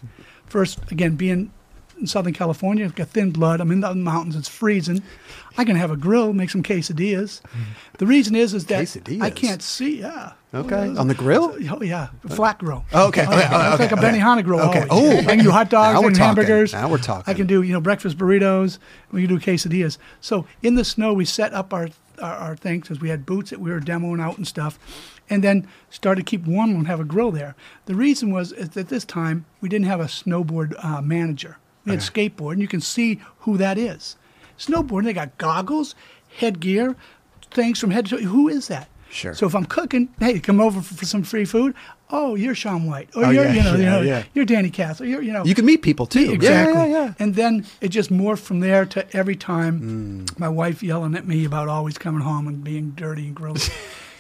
[0.47, 1.51] First, again, being
[1.99, 3.59] in Southern California, I've got thin blood.
[3.61, 4.35] I'm in the mountains.
[4.35, 5.01] It's freezing.
[5.57, 7.41] I can have a grill, make some quesadillas.
[7.97, 9.99] The reason is, is that I can't see.
[10.01, 10.33] Yeah.
[10.53, 10.95] Okay.
[10.95, 11.55] On the grill?
[11.69, 12.85] Oh yeah, flat grill.
[12.93, 13.25] Oh, okay.
[13.27, 14.17] Oh, Okay, okay, It's like a okay.
[14.19, 14.61] Benihana grill.
[14.61, 14.87] Okay.
[14.87, 15.25] always.
[15.25, 15.29] Oh.
[15.29, 16.23] I can do hot dogs and talking.
[16.25, 16.73] hamburgers.
[16.73, 17.31] Now we're talking.
[17.31, 18.79] I can do you know breakfast burritos.
[19.11, 19.97] We can do quesadillas.
[20.21, 21.89] So in the snow, we set up our
[22.21, 24.79] our, our things because we had boots that we were demoing out and stuff,
[25.29, 27.55] and then started to keep warm and have a grill there.
[27.85, 31.57] The reason was is that this time we didn't have a snowboard uh, manager.
[31.85, 34.17] We had skateboard, and you can see who that is.
[34.57, 35.95] Snowboard, they got goggles,
[36.37, 36.95] headgear,
[37.51, 38.23] things from head to toe.
[38.23, 38.87] Who is that?
[39.09, 39.33] Sure.
[39.33, 41.73] So if I'm cooking, hey, come over for, for some free food.
[42.09, 43.09] Oh, you're Shaun White.
[43.15, 44.23] Or Oh, you're, yeah, you know, you know, yeah.
[44.33, 45.05] you're Danny Castle.
[45.05, 46.31] You're, you know, you can meet people too.
[46.31, 46.73] Exactly.
[46.75, 47.13] Yeah, yeah, yeah.
[47.19, 50.39] And then it just morphed from there to every time Mm.
[50.39, 53.69] my wife yelling at me about always coming home and being dirty and gross.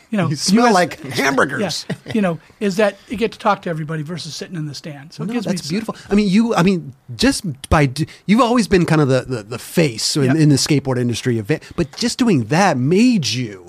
[0.09, 1.85] You know, You smell US like Yeah, hamburgers.
[2.13, 5.11] you know, is that you get to talk to everybody versus sitting in the stand.
[5.13, 5.95] So it No, that's me beautiful.
[6.09, 6.55] I mean, you.
[6.55, 7.91] I mean, just by
[8.25, 10.35] you've always been kind of the the, the face in, Yeah.
[10.35, 13.66] in the skateboard industry event, but just doing that made you.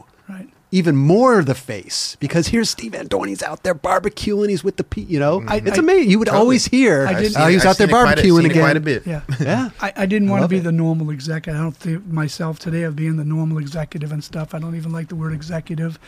[0.71, 4.51] Even more the face because here's Steve Van Doren's out there barbecuing.
[4.51, 6.11] He's with the pe- you know, I- it's I- amazing.
[6.11, 6.41] You would Totally.
[6.43, 8.51] always hear, I did- "Oh, he was I've out there seen quite a- barbecuing seen
[8.51, 9.07] again." Quite a bit.
[9.07, 9.21] Yeah.
[9.41, 9.71] Yeah.
[9.81, 10.64] I, I didn't I want to be it.
[10.64, 11.59] the normal executive.
[11.59, 14.53] I don't think myself today of being the normal executive and stuff.
[14.55, 15.99] I don't even like the word executive.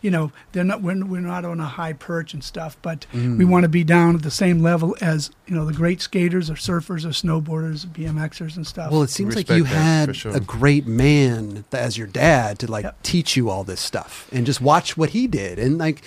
[0.00, 0.80] You know, they're not.
[0.80, 3.36] We're, we're not on a high perch and stuff, but Mm.
[3.38, 6.48] we want to be down at the same level as you know the great skaters
[6.50, 8.92] or surfers or snowboarders, BMXers and stuff.
[8.92, 9.68] Well, it seems like you that,
[10.08, 10.36] had sure.
[10.36, 13.02] a great man as your dad to like Yep.
[13.02, 16.02] teach you all this stuff and just watch what he did and like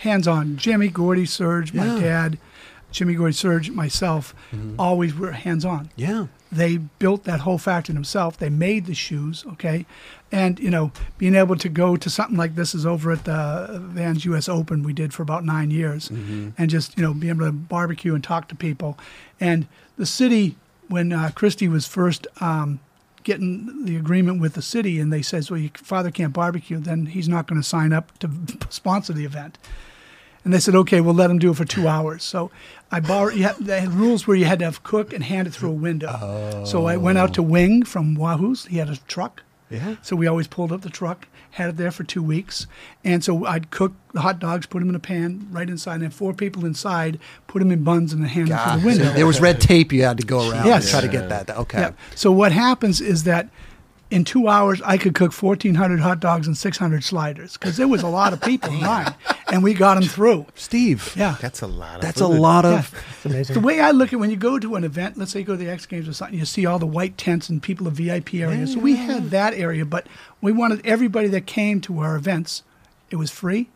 [0.00, 0.56] hands on.
[0.56, 2.00] Jimmy, Gordy, Serge, my Yeah.
[2.00, 2.38] dad.
[2.90, 4.34] Jimmy Gordy, Serge, myself,
[4.78, 5.88] always were hands on.
[5.96, 6.26] Yeah.
[6.50, 8.36] They built that whole factory themselves.
[8.36, 9.86] They made the shoes, okay,
[10.30, 13.80] and you know, being able to go to something like this is over at the
[13.94, 14.46] Vans U.S.
[14.46, 18.14] Open we did for about nine years, and just you know, be able to barbecue
[18.14, 18.98] and talk to people,
[19.40, 20.56] and the city
[20.88, 22.26] when uh, Christie was first.
[22.42, 22.80] Um,
[23.22, 27.06] getting the agreement with the city and they says well your father can't barbecue then
[27.06, 28.30] he's not going to sign up to
[28.70, 29.58] sponsor the event
[30.44, 32.24] and they said, okay, we'll let him do it for two hours.
[32.24, 32.50] So
[32.90, 35.46] I borrowed, you had, they had rules where you had to have cook and hand
[35.46, 36.64] it through a window.
[36.66, 38.66] So I went out to Wing from Wahoo's.
[38.66, 39.42] He had a truck.
[39.70, 39.96] Yeah.
[40.02, 42.66] So we always pulled up the truck, had it there for two weeks.
[43.04, 46.02] And so I'd cook the hot dogs, put them in a pan right inside, and
[46.04, 49.12] have four people inside, put them in buns, and then hand them through the window.
[49.12, 50.84] There was red tape you had to go around Yes.
[50.84, 51.50] and try to get that.
[51.50, 51.80] Okay.
[51.80, 51.92] Yeah.
[52.14, 53.48] So what happens is that
[54.12, 58.02] in two hours, I could cook 1,400 hot dogs and 600 sliders because there was
[58.02, 59.14] a lot of people in line,
[59.50, 60.46] and we got them through.
[60.54, 61.12] Steve.
[61.16, 61.36] Yeah.
[61.40, 61.96] That's a lot.
[61.96, 62.38] Of That's a food.
[62.38, 62.78] lot Yeah.
[63.24, 63.48] of.
[63.48, 65.54] The way I look at when you go to an event, let's say you go
[65.54, 67.94] to the X Games or something, you see all the white tents and people of
[67.94, 68.74] VIP areas.
[68.74, 70.06] So we had that area, but
[70.40, 72.62] we wanted everybody that came to our events,
[73.10, 73.70] it was free,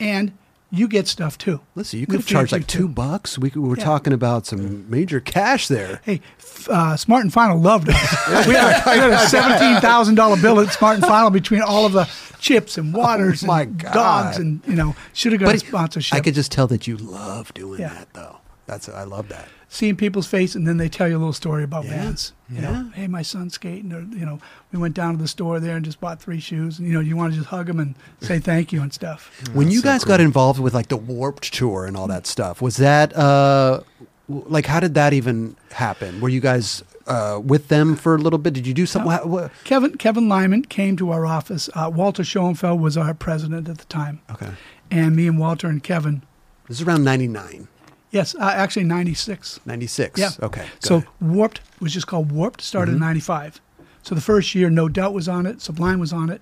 [0.00, 0.32] and
[0.74, 1.60] you get stuff too.
[1.74, 2.88] Listen, you could have charged feed you, like two too.
[2.88, 3.38] bucks.
[3.38, 3.84] We, we were Yeah.
[3.84, 6.00] talking about some major cash there.
[6.02, 7.96] Hey, f- uh, Smart and Final loved us.
[8.48, 11.60] we, had a, we had a seventeen thousand dollar bill at Smart and Final between
[11.60, 12.08] all of the
[12.40, 13.92] chips and waters Oh, my and God.
[13.92, 16.16] dogs, and you know should have got a sponsorship.
[16.16, 17.90] I could just tell that you love doing Yeah.
[17.94, 18.38] that, though.
[18.66, 19.48] That's I love that.
[19.74, 22.32] Seeing people's face and then they tell you a little story about Yeah, Vans.
[22.50, 22.70] You yeah.
[22.70, 24.38] know, hey, my son's skating, or you know,
[24.70, 27.00] we went down to the store there and just bought three shoes, and you know,
[27.00, 29.30] you want to just hug them and say thank you and stuff.
[29.54, 32.76] when you guys got involved with like the Warped Tour and all that stuff, was
[32.76, 33.80] that uh,
[34.28, 36.20] like how did that even happen?
[36.20, 38.52] Were you guys uh, with them for a little bit?
[38.52, 39.10] Did you do something?
[39.10, 41.70] Wha- wha- Kevin Kevin Lyman came to our office.
[41.74, 44.50] Uh, Walter Schoenfeld was our president at the time, Okay,
[44.90, 46.22] and me and Walter and Kevin.
[46.68, 47.68] this is around 99,
[48.12, 49.58] Yes, uh, actually ninety six.
[49.66, 50.20] 96.
[50.20, 50.30] Yeah.
[50.40, 50.66] Okay.
[50.80, 51.08] So good.
[51.20, 52.60] Warped was just called Warped.
[52.60, 53.60] Started in '95.
[54.02, 55.60] So the first year, No Doubt was on it.
[55.60, 56.40] Sublime was on it.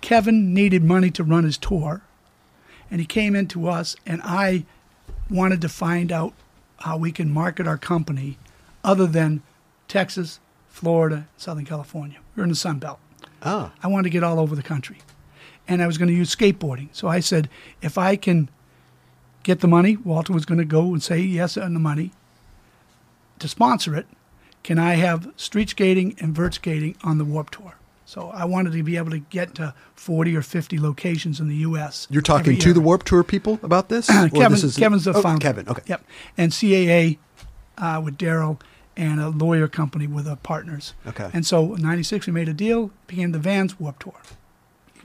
[0.00, 2.02] Kevin needed money to run his tour,
[2.90, 4.64] and he came into us, and I
[5.30, 6.32] wanted to find out
[6.80, 8.36] how we can market our company,
[8.82, 9.42] other than
[9.86, 12.18] Texas, Florida, Southern California.
[12.34, 12.98] We're in the Sun Belt.
[13.42, 14.98] oh, I wanted to get all over the country.
[15.68, 16.88] And I was going to use skateboarding.
[16.92, 17.48] So I said,
[17.80, 18.48] if I can
[19.42, 22.12] get the money, Walter was going to go and say yes on the money
[23.38, 24.06] to sponsor it.
[24.62, 27.74] Can I have street skating and vert skating on the Warped Tour?
[28.04, 31.56] So I wanted to be able to get to 40 or 50 locations in the
[31.56, 32.06] U.S.
[32.10, 34.06] you're talking to the Warped Tour people about this?
[34.08, 35.42] Kevin, this is- Kevin's the oh, founder.
[35.42, 35.68] Kevin.
[35.68, 35.82] Okay.
[35.86, 36.04] Yep.
[36.36, 37.18] And CAA
[37.78, 38.60] uh, with Daryl
[38.96, 40.92] and a lawyer company with our partners.
[41.06, 41.30] Okay.
[41.32, 44.20] And so in 96, we made a deal, became the Vans Warped Tour.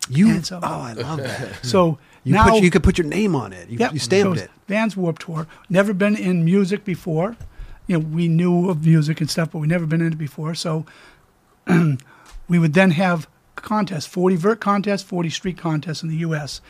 [0.10, 0.44] You.
[0.44, 1.60] So- oh, I love that.
[1.64, 3.70] So You now put you could put your name on it.
[3.70, 3.94] You, Yep.
[3.94, 4.52] you stamped it.
[4.68, 5.48] Vans Warped Tour.
[5.70, 7.36] Never been in music before.
[7.88, 10.54] You know, we knew of music and stuff, but we never been in it before.
[10.56, 10.86] So
[12.48, 16.62] we would then have contests, 40 vert contests, 40 street contests in the U.S.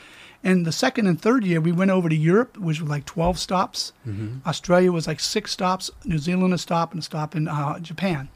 [0.43, 3.37] And the second and third year, we went over to Europe, which was like 12
[3.39, 3.93] stops.
[4.45, 5.89] Australia was like six stops.
[6.05, 8.29] New Zealand a stop and a stop in uh, Japan.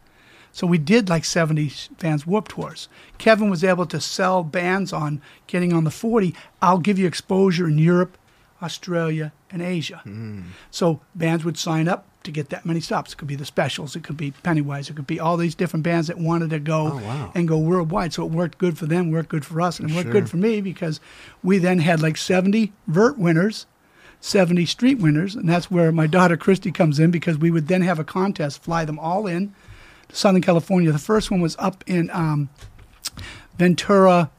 [0.51, 2.89] So we did like 70 Vans Warped Tours.
[3.17, 6.35] Kevin was able to sell bands on getting on the 40.
[6.61, 8.17] I'll give you exposure in Europe,
[8.61, 10.01] Australia, and Asia.
[10.03, 10.41] Hmm.
[10.69, 13.13] So bands would sign up to get that many stops.
[13.13, 15.83] It could be the Specials, it could be Pennywise, it could be all these different
[15.83, 17.31] bands that wanted to go Oh, wow.
[17.33, 18.13] and go worldwide.
[18.13, 20.37] So it worked good for them, worked good for us, and it worked good for
[20.37, 20.99] me because
[21.41, 23.65] we then had like 70 vert winners.
[24.23, 27.81] 70 street winners, and that's where my daughter Christy comes in because we would then
[27.81, 29.51] have a contest, fly them all in
[30.13, 30.91] Southern California.
[30.91, 32.49] The first one was up in um,
[33.57, 34.31] Ventura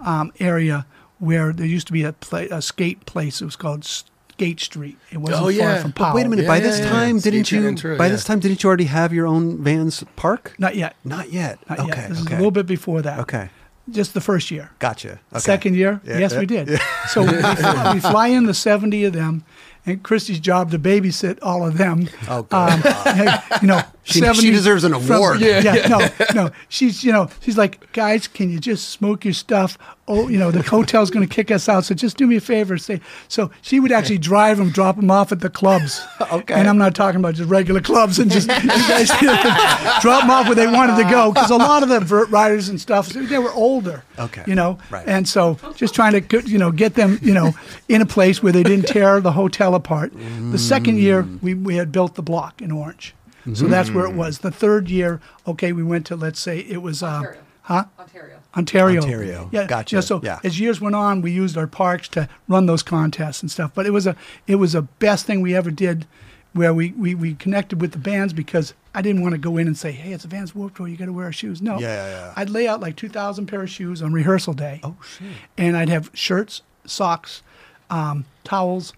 [0.00, 0.86] um, area
[1.18, 3.40] where there used to be a, pla a skate place.
[3.42, 4.96] It was called Skate Street.
[5.10, 5.82] It wasn't Oh, far yeah.
[5.82, 6.14] from But Powell.
[6.14, 6.42] Wait a minute.
[6.42, 6.88] Yeah, by yeah, this yeah.
[6.90, 7.62] time, Steve didn't you?
[7.62, 8.12] Ventura, by yeah.
[8.12, 10.54] this time, didn't you already have your own Vans Park?
[10.58, 10.96] Not yet.
[11.04, 11.58] Not yet.
[11.68, 11.88] Not okay.
[12.00, 12.08] yet.
[12.08, 13.18] This is a little bit before that.
[13.20, 13.50] Okay.
[13.90, 14.70] Just the first year.
[14.78, 15.20] Gotcha.
[15.32, 15.40] Okay.
[15.40, 16.80] Second year, Yeah, yes, yeah, we did.
[17.08, 19.44] So we, fly, we fly in the 70 of them,
[19.84, 22.08] and Christy's job to babysit all of them.
[22.28, 22.86] Oh, God.
[22.86, 25.40] Um, you know, She- she deserves an from- award.
[25.40, 26.50] yeah, no, no.
[26.68, 29.76] She's, you know, she's like, guys, can you just smoke your stuff?
[30.08, 32.40] Oh, you know, the hotel's going to kick us out, so just do me a
[32.40, 32.76] favor.
[32.78, 36.04] Say, so she would actually drive them, drop them off at the clubs.
[36.20, 36.54] Okay.
[36.54, 39.08] And I'm not talking about just regular clubs, and just you guys
[40.00, 42.68] drop them off where they wanted to go, because a lot of the vert riders
[42.68, 44.02] and stuff, they were older.
[44.18, 44.42] Okay.
[44.46, 45.06] You know, Right.
[45.06, 47.52] and so just trying to you know get them you know
[47.88, 50.12] in a place where they didn't tear the hotel apart.
[50.50, 51.40] The second year mm.
[51.42, 53.14] we, we had built the block in Orange,
[53.54, 54.38] so that's where it was.
[54.40, 57.40] The third year, okay, we went to let's say it was uh, Ontario.
[57.62, 58.36] huh Ontario.
[58.56, 59.00] Ontario.
[59.02, 59.48] Ontario.
[59.52, 59.96] Yeah, Gotcha.
[59.96, 60.40] Yeah, so Yeah.
[60.42, 63.70] as years went on, we used our parks to run those contests and stuff.
[63.74, 64.16] But it was a
[64.46, 66.06] it was a best thing we ever did
[66.52, 69.68] where we, we, we connected with the bands because I didn't want to go in
[69.68, 71.62] and say, hey, it's a Vans Warped Tour, you got to wear our shoes.
[71.62, 71.78] No.
[71.78, 72.32] Yeah, yeah, yeah.
[72.34, 74.80] I'd lay out like 2,000 pair of shoes on rehearsal day.
[74.82, 75.28] Oh, shit.
[75.56, 77.44] And I'd have shirts, socks,
[77.88, 78.94] um, towels,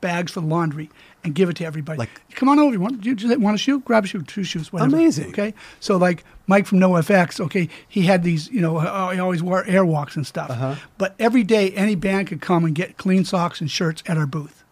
[0.00, 0.90] bags for the laundry,
[1.26, 1.98] and give it to everybody.
[1.98, 2.72] Like- come on over.
[2.72, 3.80] You want, you just want a shoe?
[3.80, 4.96] Grab a shoe, two shoes, whatever.
[4.96, 5.28] Amazing.
[5.28, 5.52] Okay.
[5.80, 9.64] So like Mike from NoFX, okay, he had these, you know, uh, he always wore
[9.64, 10.50] airwalks and stuff.
[10.50, 10.76] Uh-huh.
[10.98, 14.26] But every day, any band could come and get clean socks and shirts at our
[14.26, 14.62] booth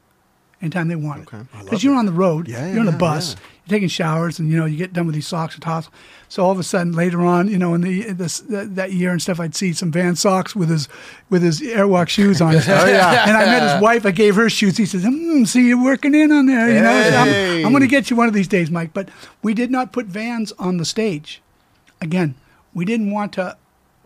[0.62, 1.26] anytime they wanted.
[1.28, 1.42] Okay.
[1.62, 3.40] Because you're on the road, Yeah, you're on the bus, yeah.
[3.66, 5.90] you're taking showers, and you know you get done with these socks and towels.
[6.34, 9.12] So all of a sudden, later on, you know, in the this that, that year
[9.12, 10.88] and stuff, I'd see some Van socks with his
[11.30, 12.56] with his Airwalk shoes on.
[12.56, 13.24] oh yeah.
[13.28, 14.04] And I met his wife.
[14.04, 14.76] I gave her shoes.
[14.76, 16.68] He says, "Hmm, see you're working in on there.
[16.68, 17.60] You know, Hey.
[17.60, 19.10] I'm, I'm going to get you one of these days, Mike." But
[19.44, 21.40] we did not put Vans on the stage.
[22.00, 22.34] Again,
[22.74, 23.56] we didn't want to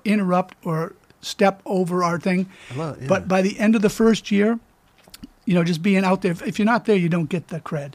[0.04, 2.46] interrupt or step over our thing.
[2.76, 3.06] yeah.
[3.08, 4.60] But by the end of the first year,
[5.46, 6.32] you know, just being out there.
[6.32, 7.94] If, if you're not there, you don't get the cred.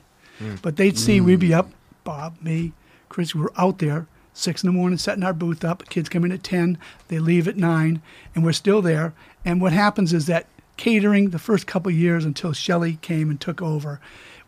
[0.64, 1.70] But they'd see we'd be up,
[2.04, 2.74] Bob, me,
[3.10, 3.36] Chris.
[3.36, 5.88] We were out there six in the morning, setting our booth up.
[5.90, 6.78] Kids come in at ten,
[7.08, 8.02] they leave at nine,
[8.34, 9.14] and we're still there.
[9.46, 13.62] And what happens is that catering the first couple years until Shelley came and took
[13.62, 14.00] over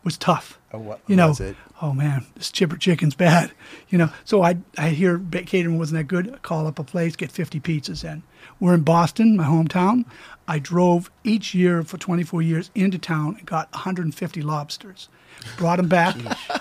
[0.06, 0.58] was tough.
[0.72, 1.56] Oh, what you know, was it?
[1.82, 3.52] oh man, this chipper chicken's bad.
[3.88, 6.32] You know, so I I hear catering wasn't that good.
[6.32, 8.22] I call up a place, get 50 pizzas in.
[8.60, 10.04] We're in Boston, my hometown.
[10.48, 15.08] I drove each year for 24 years into town and got 150 lobsters.
[15.56, 16.16] Brought them back.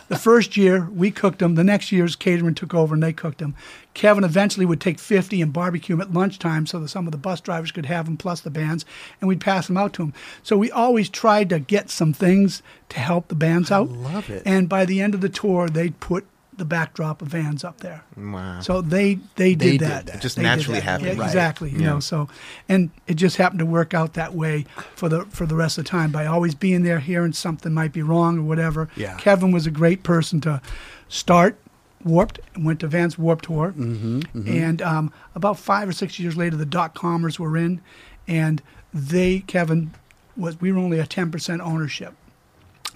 [0.07, 1.55] the first year we cooked them.
[1.55, 3.55] The next year's catering took over and they cooked them.
[3.93, 7.17] Kevin eventually would take 50 and barbecue them at lunchtime so that some of the
[7.17, 8.85] bus drivers could have them plus the bands,
[9.21, 10.13] and we'd pass them out to them.
[10.43, 13.89] So we always tried to get some things to help the bands out.
[13.89, 14.43] love it.
[14.45, 16.25] And by the end of the tour, they'd put
[16.57, 18.03] the backdrop of Vans up there.
[18.17, 18.61] Wow.
[18.61, 20.21] So they they did They did that.
[20.21, 20.85] just They naturally that.
[20.85, 21.07] happened.
[21.07, 21.25] Yeah, Right.
[21.25, 21.69] Exactly.
[21.71, 21.85] You Yeah.
[21.91, 21.99] know.
[21.99, 22.29] So,
[22.69, 25.83] and it just happened to work out that way for the for the rest of
[25.83, 28.89] the time by always being there, hearing something might be wrong or whatever.
[28.95, 29.15] Yeah.
[29.17, 30.61] Kevin was a great person to
[31.09, 31.57] start
[32.03, 33.73] Warped and went to Vans Warped Tour.
[33.75, 37.81] Mm-hmm, And um, about five or six years later, the dot comers were in,
[38.27, 38.61] and
[38.93, 39.91] they Kevin
[40.37, 42.13] was we were only a ten percent ownership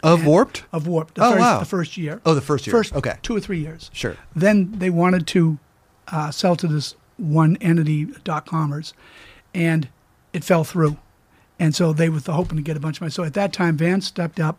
[0.03, 0.63] Of Warped?
[0.71, 1.15] of Warped.
[1.15, 1.59] The Oh, first, wow.
[1.59, 2.21] The first year.
[2.25, 2.71] Oh, the first year.
[2.71, 3.17] First Okay.
[3.21, 3.89] two or three years.
[3.93, 4.15] Sure.
[4.35, 5.59] Then they wanted to
[6.07, 8.93] uh, sell to this one entity, dot commerce,
[9.53, 9.87] and
[10.33, 10.97] it fell through.
[11.59, 13.11] And so they were hoping to get a bunch of money.
[13.11, 14.57] So at that time, Vans stepped up,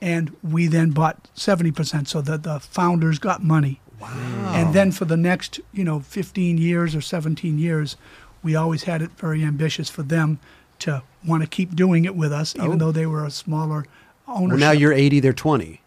[0.00, 3.80] and we then bought seventy percent, so that the founders got money.
[4.00, 4.52] Wow.
[4.54, 7.96] And then for the next, you know, fifteen years or seventeen years,
[8.44, 10.38] we always had it very ambitious for them
[10.78, 12.76] to want to keep doing it with us, even Oh.
[12.76, 13.84] though they were a smaller
[14.28, 14.50] ownership.
[14.50, 15.80] Well, now you're 80, they're 20.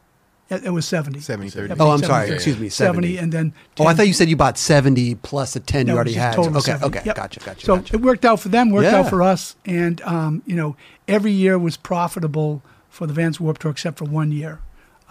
[0.50, 1.20] It, it was 70.
[1.20, 1.74] 70, 30.
[1.80, 2.22] Oh, I'm 70, sorry.
[2.28, 2.70] 70, Excuse me.
[2.70, 3.18] 70, 70.
[3.24, 3.54] and then.
[3.80, 6.34] Oh, I thought you said you bought 70 plus a 10 No, you already had.
[6.36, 6.86] total Okay, 70.
[6.88, 7.02] okay.
[7.06, 7.16] Yep.
[7.16, 7.94] Gotcha, gotcha, So gotcha.
[7.94, 8.98] it worked out for them, worked Yeah.
[9.02, 10.76] out for us, and um, you know,
[11.08, 14.60] every year was profitable for the Vans Warped Tour except for one year.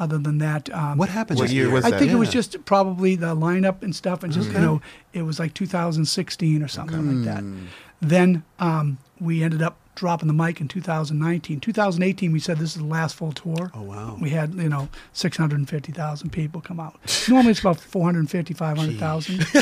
[0.00, 1.72] Other than that, um, What happened What year year?
[1.74, 1.98] was I that?
[2.00, 4.80] think it was just probably the lineup and stuff, and just you know,
[5.12, 7.40] it was like 2016 or something like that.
[7.42, 7.64] Hmm.
[8.00, 11.60] Then um, we ended up dropping the mic in 2019.
[11.60, 13.70] 2018, we said this is the last full tour.
[13.74, 14.16] Oh, wow.
[14.20, 16.94] We had you know 650,000 people come out.
[17.28, 19.46] Normally it's about 450, 500,000.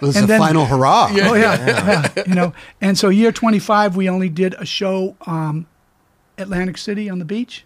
[0.00, 1.08] This is and a then- final hurrah.
[1.12, 1.64] Oh yeah,
[2.16, 2.52] yeah, you know.
[2.80, 5.66] And so year 25, we only did a show, um,
[6.36, 7.64] Atlantic City on the beach,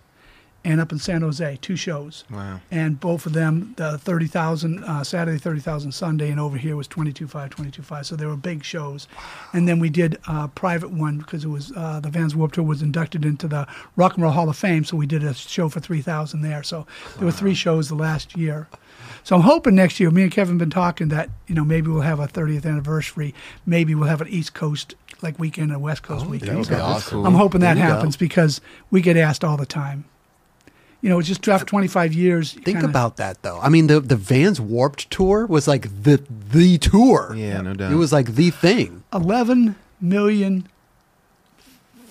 [0.67, 2.25] and up in San Jose, two shows.
[2.31, 2.61] Wow.
[2.73, 7.51] And both of them, the 30,000 uh, Saturday, 30,000 Sunday, and over here was 22.5,
[7.51, 8.05] 22.5.
[8.05, 9.07] So they were big shows.
[9.53, 12.65] And then we did a private one because it was uh, the Vans Warped Tour
[12.65, 14.85] was inducted into the Rock and Roll Hall of Fame.
[14.85, 16.65] So we did a show for 3,000 there.
[16.65, 16.85] So
[17.17, 18.69] there were three shows the last year.
[19.23, 21.89] So I'm hoping next year, me and Kevin have been talking that, you know, maybe
[21.91, 23.35] we'll have a 30th anniversary.
[23.65, 26.59] Maybe we'll have an East Coast like weekend and a West Coast weekend.
[26.59, 27.25] would be So awesome.
[27.25, 27.89] I'm hoping that you go.
[27.89, 28.61] happens because
[28.91, 30.05] we get asked all the time.
[31.03, 32.53] You know, it's just after 25 years.
[32.53, 33.61] Think kinda- about that though.
[33.61, 37.35] I mean, the the Vans Warped tour was like the the tour.
[37.37, 37.93] Yeah, no doubt.
[37.93, 39.05] It was like the thing.
[39.13, 40.67] 11 million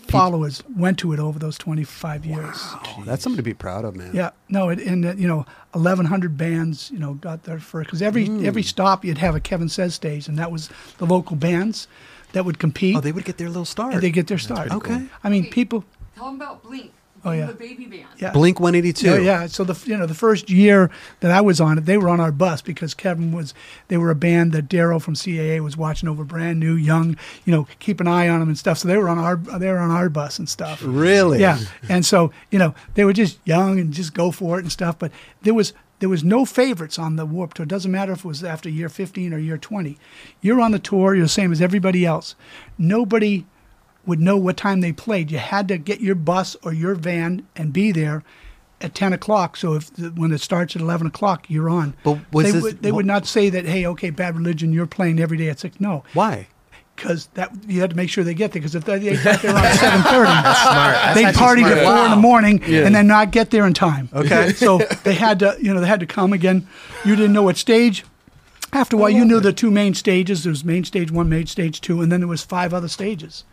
[0.08, 2.56] followers went to it over those 25 years.
[2.62, 4.12] Oh, that's something to be proud of, man.
[4.14, 8.02] Yeah, no, it, and uh, you know, 1,100 bands, you know, got there for because
[8.02, 8.46] every Hmm.
[8.46, 10.70] every stop you'd have a Kevin Says stage, and that was
[11.00, 11.88] the local bands
[12.34, 12.96] that would compete.
[12.96, 13.94] Oh, they would get their little start.
[13.94, 14.70] and they get their start.
[14.70, 14.96] pretty cool.
[14.96, 15.06] Okay.
[15.24, 15.84] I mean, Hey, people.
[16.16, 16.92] Tell them about Blink.
[17.26, 17.48] Oh, yeah.
[17.48, 18.06] The baby band.
[18.20, 18.32] Yeah.
[18.32, 19.08] Blink 182.
[19.08, 19.48] Yeah, yeah.
[19.48, 22.20] So the you know the first year that I was on it, they were on
[22.20, 23.54] our bus because Kevin was.
[23.88, 27.18] They were a band that Daryl from CAA was watching over, brand new, young.
[27.44, 28.78] You know, keep an eye on them and stuff.
[28.78, 30.82] So they were on our they were on our bus and stuff.
[30.86, 31.40] Really?
[31.40, 31.60] Yeah.
[31.90, 35.00] And so you know they were just young and just go for it and stuff.
[35.00, 35.12] But
[35.42, 37.64] there was there was no favorites on the Warped Tour.
[37.64, 39.98] It doesn't matter if it was after year 15 or year 20.
[40.42, 41.16] You're on the tour.
[41.16, 42.36] You're the same as everybody else.
[42.78, 43.46] Nobody
[44.08, 45.32] would know what time they played.
[45.32, 48.24] You had to get your bus or your van and be there
[48.82, 49.58] at 10 o'clock.
[49.58, 51.95] So if the, when it starts at 11 o'clock, you're on.
[52.03, 54.86] But was they, this- would, they would not say that, hey, okay, Bad Religion, you're
[54.86, 55.80] playing every day at 6.
[55.80, 56.03] No.
[56.14, 56.47] Why?
[56.95, 58.62] Because that you had to make sure they get there.
[58.62, 60.32] Because if they they got there around seven thirty,
[61.20, 61.76] they actually party smart.
[61.76, 64.08] to four in the morning and then not get there in time.
[64.14, 64.53] Okay.
[64.56, 66.66] so they had to, you know, they had to come again.
[67.03, 68.06] You didn't know what stage.
[68.72, 70.45] After a while, you knew the two main stages.
[70.45, 73.43] There was main stage one, main stage two, and then there was five other stages.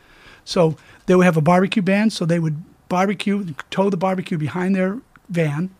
[0.45, 0.77] So
[1.07, 2.13] they would have a barbecue band.
[2.13, 5.71] So they would barbecue, tow the barbecue behind their van,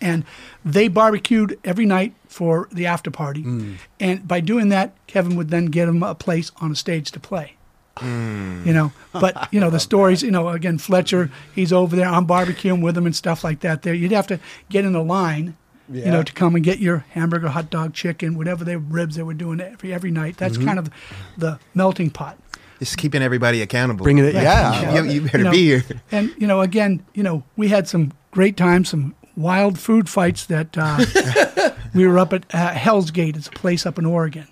[0.00, 0.24] and
[0.64, 3.42] they barbecued every night for the after party.
[3.42, 3.74] Hmm.
[4.00, 7.20] And by doing that, Kevin would then get them a place on a stage to
[7.20, 7.56] play.
[7.98, 8.62] Hmm.
[8.66, 10.22] You know, but you know the stories.
[10.22, 12.08] You know, again, Fletcher, he's over there.
[12.08, 13.82] I'm barbecuing with him and stuff like that.
[13.82, 14.40] There, you'd have to
[14.70, 15.56] get in a line,
[15.90, 19.22] you know, to come and get your hamburger, hot dog, chicken, whatever they ribs they
[19.22, 20.38] were doing every every night.
[20.38, 20.66] That's mm-hmm.
[20.66, 20.90] kind of
[21.36, 22.38] the melting pot.
[22.82, 24.02] Just keeping everybody accountable.
[24.02, 24.92] Bringing it, yeah.
[24.92, 25.84] You, you better know, be here.
[26.10, 30.46] And you know, again, you know, we had some great times, some wild food fights.
[30.46, 33.36] That uh, we were up at uh, Hell's Gate.
[33.36, 34.48] It's a place up in Oregon,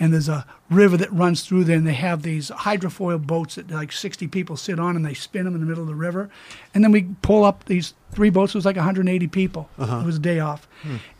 [0.00, 3.70] and there's a river that runs through there, and they have these hydrofoil boats that
[3.70, 6.28] like 60 people sit on, and they spin them in the middle of the river,
[6.74, 8.56] and then we pull up these three boats.
[8.56, 9.70] It was like 180 people.
[10.02, 10.66] It was a day off,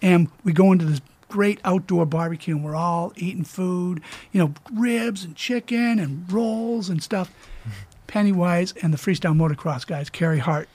[0.02, 4.00] and we go into this great outdoor barbecue and we're all eating food,
[4.32, 7.32] you know, ribs and chicken and rolls and stuff.
[8.06, 10.68] Pennywise and the freestyle motocross guys, Carey Hart,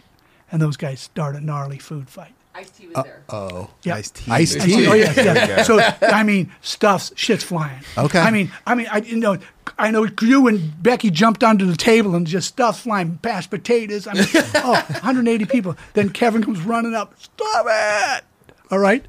[0.51, 2.34] and those guys start a gnarly food fight.
[2.56, 3.24] Ice T was there.
[3.30, 3.70] Oh.
[3.82, 3.95] Yeah.
[3.95, 4.32] Iced tea.
[4.32, 4.88] Ice tea.
[4.88, 5.64] Oh yeah, There yeah.
[5.64, 7.82] So I mean, stuff's shit's flying.
[7.97, 8.20] Okay.
[8.20, 9.39] I mean, I mean, I you know,
[9.80, 14.06] I know you and Becky jumped onto the table and just stuff flying, mashed potatoes.
[14.06, 14.26] I mean,
[14.56, 15.76] oh, 180 people.
[15.93, 17.20] Then Kevin comes running up.
[17.20, 18.24] Stop it!
[18.70, 19.04] All right,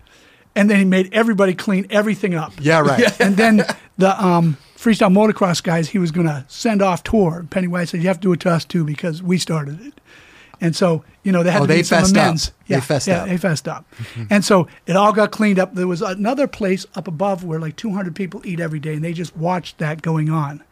[0.56, 2.52] and then he made everybody clean everything up.
[2.60, 3.20] Yeah, right.
[3.20, 3.64] And then
[3.98, 7.46] the um, freestyle motocross guys, he was going to send off tour.
[7.50, 10.00] Pennywise said, "You have to do it to us too because we started it."
[10.60, 12.22] And so, you know, they had Oh, to they make some fessed up.
[12.22, 12.52] amends.
[12.68, 13.28] They fessed yeah, up.
[13.28, 13.84] they fessed up.
[14.30, 15.74] and so it all got cleaned up.
[15.74, 19.12] There was another place up above where like 200 people eat every day, and they
[19.12, 20.62] just watched that going on.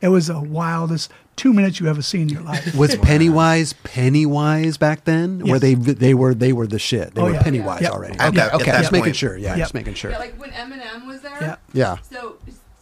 [0.00, 2.74] It was the wildest two minutes you ever seen in your life.
[2.78, 5.40] Was Pennywise Pennywise back then?
[5.40, 7.14] Where they they were they were the shit.
[7.14, 7.42] They Oh, were yeah.
[7.42, 7.90] Pennywise Yeah.
[7.90, 8.14] already.
[8.14, 8.70] Okay, that- at okay.
[8.72, 9.36] that Just making sure.
[9.36, 9.58] Yeah, Yeah.
[9.58, 10.10] just making sure.
[10.10, 11.36] Yeah, like when Eminem was there.
[11.40, 11.56] Yeah.
[11.72, 11.96] Yeah.
[12.10, 12.36] So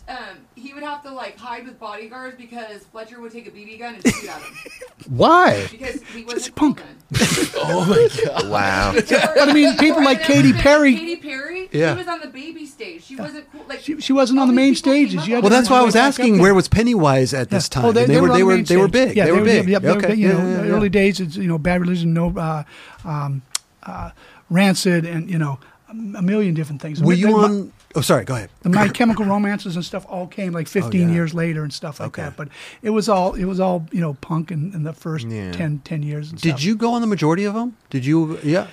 [0.08, 0.43] um, he
[0.74, 4.06] would have to like hide with bodyguards because Fletcher would take a BB gun and
[4.06, 4.54] shoot at him
[5.08, 5.66] Why?
[5.70, 6.82] because he was a punk.
[7.56, 8.48] Oh my god.
[8.50, 8.92] Wow.
[8.94, 10.94] But I mean, people like Katy Perry.
[10.96, 11.68] Katy Perry.
[11.72, 11.92] Yeah.
[11.94, 13.04] She was on the baby stage.
[13.04, 13.64] She wasn't cool.
[13.68, 15.22] Like She- she wasn't on the main people came stages.
[15.22, 17.68] up You had on Well, that's why I was asking where was Pennywise at this
[17.70, 17.74] Yeah.
[17.80, 17.84] time?
[17.86, 19.08] Oh, they, And they, were on they the were main they were stage.
[19.08, 19.16] big.
[19.16, 19.68] Yeah, they, were big.
[19.68, 20.06] Yep, they were okay.
[20.08, 20.18] big.
[20.18, 20.72] You know, yeah, yeah, yeah.
[20.72, 22.64] early days, it's you know, Bad Religion, no, uh,
[23.04, 23.42] um,
[23.84, 24.10] uh,
[24.50, 25.58] Rancid, and you know,
[25.88, 27.00] a million different things.
[27.02, 27.72] Were The- you the- on?
[27.96, 28.24] Oh, sorry.
[28.24, 28.50] Go ahead.
[28.62, 31.14] The My Chemical Romances and stuff all came like 15 yeah.
[31.14, 32.22] years later and stuff like Okay.
[32.22, 32.36] that.
[32.36, 32.48] But
[32.82, 35.52] it was all it was all you know punk in, in the first Yeah.
[35.52, 36.30] 10, 10 years.
[36.30, 36.64] And Did stuff.
[36.64, 37.76] you go on the majority of them?
[37.90, 38.38] Did you?
[38.42, 38.66] Yeah.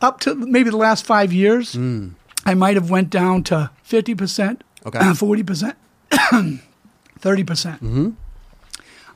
[0.00, 1.76] up to maybe the last five years?
[2.44, 5.14] I might have went down to 50 percent, Okay.
[5.14, 5.76] 40 percent,
[7.18, 7.76] 30 percent.
[7.84, 8.10] Mm-hmm.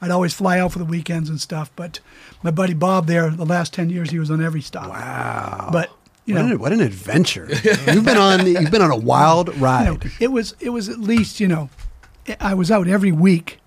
[0.00, 1.70] I'd always fly out for the weekends and stuff.
[1.74, 2.00] But
[2.42, 4.90] my buddy Bob there, the last 10 years, he was on every stop.
[4.90, 5.70] Wow.
[5.72, 5.90] But
[6.26, 7.48] you what, know, an, what an adventure!
[7.92, 8.46] you've been on.
[8.46, 9.86] You've been on a wild ride.
[9.86, 11.70] you know, it was it was at least you know,
[12.40, 13.60] I was out every week,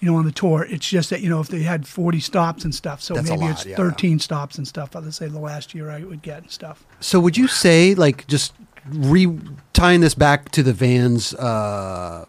[0.00, 0.66] you know, on the tour.
[0.68, 3.42] It's just that you know if they had forty stops and stuff, so That's maybe
[3.42, 3.76] lot, it's yeah.
[3.76, 4.94] thirteen stops and stuff.
[4.96, 6.84] Let's say the last year I would get and stuff.
[6.98, 8.52] So would you say, like, just
[8.88, 9.38] re
[9.72, 12.24] tying this back to the Vans uh,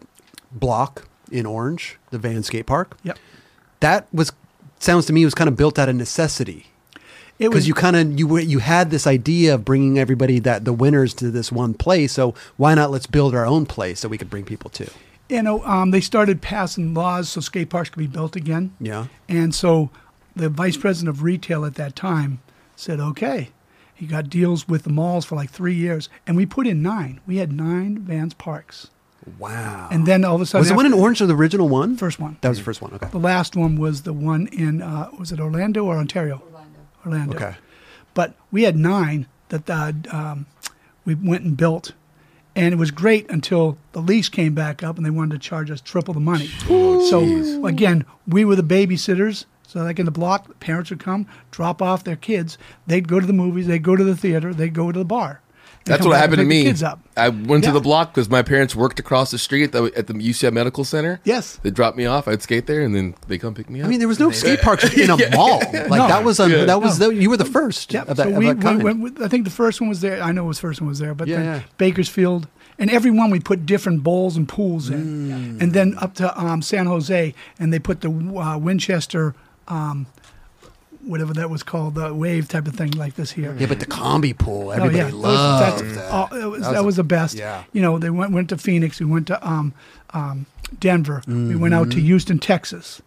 [0.52, 2.96] block in Orange, the Van skate park?
[3.02, 3.18] Yep,
[3.80, 4.32] That was
[4.78, 6.66] sounds to me was kind of built out of necessity
[7.38, 7.68] it because was.
[7.68, 11.14] you kind of you were- you had this idea of bringing everybody that the winners
[11.14, 12.12] to this one place.
[12.12, 14.88] So why not let's build our own place that we could bring people to?
[15.28, 18.72] you know, um, they started passing laws so skate parks could be built again.
[18.78, 19.06] Yeah.
[19.26, 19.88] And so
[20.36, 22.40] the vice president of retail at that time
[22.76, 23.48] said, okay.
[23.94, 26.08] He got deals with the malls for like three years.
[26.26, 27.20] And we put in nine.
[27.26, 28.90] We had nine Vans parks.
[29.38, 29.88] Wow.
[29.90, 30.60] And then all of a sudden.
[30.60, 31.96] was the one in Orange or the original one?
[31.96, 32.36] First one.
[32.42, 32.92] That was the first one.
[32.92, 33.08] Okay.
[33.10, 36.42] The last one was the one in, uh, was it Orlando or Ontario?
[37.04, 37.36] Orlando.
[37.36, 37.56] Okay.
[38.14, 40.46] But we had nine that uh, um,
[41.04, 41.92] we went and built.
[42.56, 45.72] And it was great until the lease came back up and they wanted to charge
[45.72, 46.46] us triple the money.
[46.68, 49.44] so again, we were the babysitters.
[49.66, 52.56] So like in the block, the parents would come, drop off their kids.
[52.86, 53.66] They'd go to the movies.
[53.66, 54.54] They'd go to the theater.
[54.54, 55.40] They'd go to the bar.
[55.84, 56.64] They'd That's what happened to me.
[56.64, 56.98] Kids up.
[57.14, 57.70] I went Yeah.
[57.70, 60.50] to the block because my parents worked across the street at the, at the UCF
[60.52, 61.20] Medical Center.
[61.24, 61.58] Yes.
[61.62, 62.26] They dropped me off.
[62.26, 63.86] I'd skate there, and then they come pick me up.
[63.86, 65.58] I mean, there was no skate parks in a mall.
[65.60, 66.08] Like No.
[66.08, 67.08] that was un- that was No.
[67.10, 68.08] the, you were the first Yep.
[68.08, 68.82] of that, so of we, that we kind.
[68.82, 70.22] went with, I think the first one was there.
[70.22, 71.60] I know it was first one was there, but Yeah, then yeah.
[71.76, 75.28] Bakersfield and every one we put different bowls and pools in,
[75.58, 75.60] Mm.
[75.62, 79.34] and then up to um, San Jose, and they put the uh, Winchester
[79.68, 80.06] um,
[81.06, 83.54] whatever that was called, the wave type of thing like this here.
[83.58, 85.10] Yeah, but the combi pool, Oh, everybody yeah.
[85.12, 86.08] loved that.
[86.12, 87.36] oh, it was, That that, was was, a- the best.
[87.36, 87.64] yeah.
[87.72, 89.00] You know, they went went to Phoenix.
[89.00, 89.72] We went to um,
[90.10, 90.46] um,
[90.78, 91.22] Denver.
[91.26, 92.06] We went out to Mm-hmm.
[92.06, 93.00] Houston, Texas.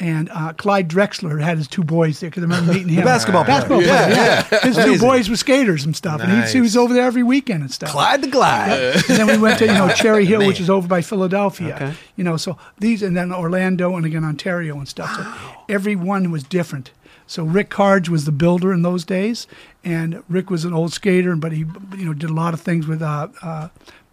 [0.00, 3.04] And uh, Clyde Drexler had his two boys there because I remember meeting him.
[3.04, 3.58] basketball player.
[3.60, 4.08] basketball player.
[4.10, 7.22] Yeah, Yeah, his two boys were skaters and stuff, and he, was over there every
[7.22, 7.90] weekend and stuff.
[7.90, 8.72] Clyde the Glide.
[8.72, 11.76] and then we went to you know Cherry Hill, which is over by Philadelphia.
[11.76, 11.92] Okay.
[12.16, 15.14] You know, so these and then Orlando and again Ontario and stuff.
[15.14, 16.90] So every one was different.
[17.26, 19.46] So Rick Carge was the builder in those days,
[19.82, 21.60] and Rick was an old skater, but he
[21.96, 23.68] you know did a lot of things with uh, uh,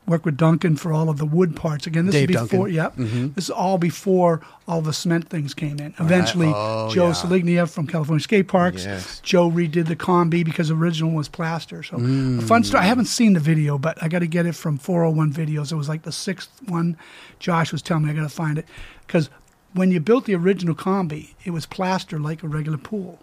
[0.07, 1.85] worked with Duncan for all of the wood parts.
[1.85, 2.69] Again, this Dave is before.
[2.69, 3.07] Duncan.
[3.27, 5.93] Yep, this is all before all the cement things came in.
[5.99, 7.13] Eventually, Oh, Joe yeah.
[7.13, 8.85] Ciaglia from California Skate Parks.
[8.85, 9.19] Yes.
[9.21, 11.83] Joe redid the combi because the original was plaster.
[11.83, 12.83] So a fun story.
[12.83, 15.71] I haven't seen the video, but I got to get it from 401 videos.
[15.71, 16.97] It was like the sixth one.
[17.39, 18.65] Josh was telling me I got to find it
[19.05, 19.29] because
[19.73, 23.19] when you built the original combi, it was plaster like a regular pool,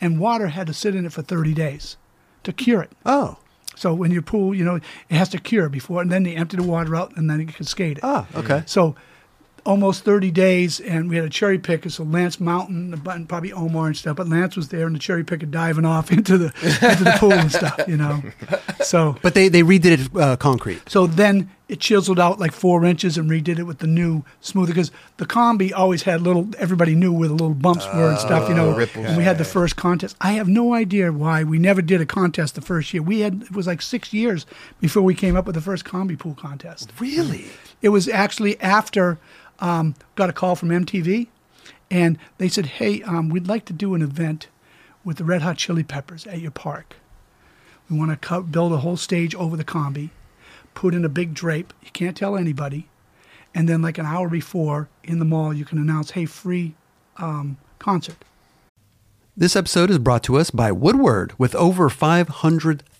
[0.00, 1.96] and water had to sit in it for 30 days
[2.44, 2.92] to cure it.
[3.04, 3.38] Oh,
[3.76, 6.56] So when your pool, you know, it has to cure before, and then they empty
[6.56, 8.04] the water out, and then you can skate it.
[8.04, 8.62] ah, okay.
[8.66, 8.94] So
[9.64, 11.90] almost 30 days, and we had a cherry picker.
[11.90, 15.24] So Lance Mountain, and probably Omar and stuff, but Lance was there, and the cherry
[15.24, 18.22] picker diving off into the into the pool and stuff, you know.
[18.82, 20.88] So But they they redid it uh, concrete.
[20.88, 24.72] so then it chiseled out like four inches and redid it with the new smoother
[24.72, 26.48] because the combi always had little.
[26.58, 28.74] Everybody knew where the little bumps were and stuff, you know.
[28.74, 29.06] ripples.
[29.06, 30.16] And we had the first contest.
[30.20, 33.02] I have no idea why we never did a contest the first year.
[33.02, 34.46] We had it was like six years
[34.80, 36.90] before we came up with the first combi pool contest.
[36.98, 37.46] Really?
[37.82, 39.18] It was actually after
[39.60, 41.28] um, got a call from MTV,
[41.90, 44.48] and they said, "Hey, um, we'd like to do an event
[45.04, 46.96] with the Red Hot Chili Peppers at your park.
[47.88, 50.10] We want to co- build a whole stage over the combi,
[50.74, 51.72] put in a big drape.
[51.82, 52.88] You can't tell anybody,
[53.54, 56.74] and then like an hour before in the mall, you can announce, "Hey, free
[57.16, 58.24] um, concert."
[59.36, 61.88] This episode is brought to us by Woodward with over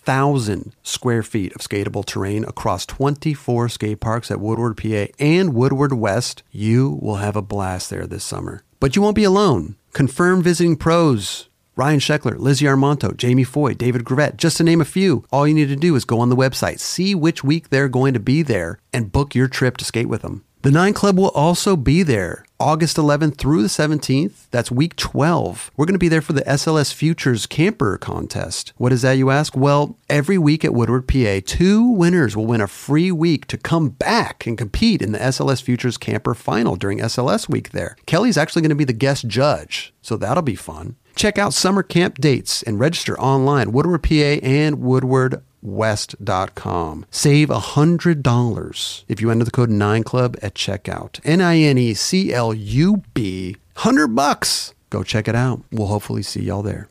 [0.03, 5.93] 500,000 square feet of skatable terrain across 24 skate parks at Woodward, PA and Woodward
[5.93, 6.43] West.
[6.51, 8.63] You will have a blast there this summer.
[8.79, 9.75] But you won't be alone.
[9.93, 11.47] Confirmed visiting pros.
[11.75, 15.23] Ryan Sheckler, Lizzie Armanto, Jamie Foy, David Gravette, just to name a few.
[15.31, 18.13] All you need to do is go on the website, see which week they're going
[18.13, 20.43] to be there, and book your trip to skate with them.
[20.63, 24.47] The Nine Club will also be there August 11th through the 17th.
[24.51, 25.71] That's week 12.
[25.75, 28.71] We're going to be there for the SLS Futures Camper Contest.
[28.77, 29.57] What is that, you ask?
[29.57, 33.89] Well, every week at Woodward, PA, two winners will win a free week to come
[33.89, 37.95] back and compete in the SLS Futures Camper Final during SLS week there.
[38.05, 40.95] Kelly's actually going to be the guest judge, so that'll be fun.
[41.15, 47.05] Check out summer camp dates and register online, Woodward, PA and Woodward west.com.
[47.11, 51.19] Save $100 if you enter the code 9club at checkout.
[51.23, 53.55] N I N E C L U B.
[53.75, 54.73] 100 bucks.
[54.89, 55.61] Go check it out.
[55.71, 56.90] We'll hopefully see y'all there.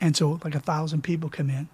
[0.00, 1.68] And so, like a thousand people come in,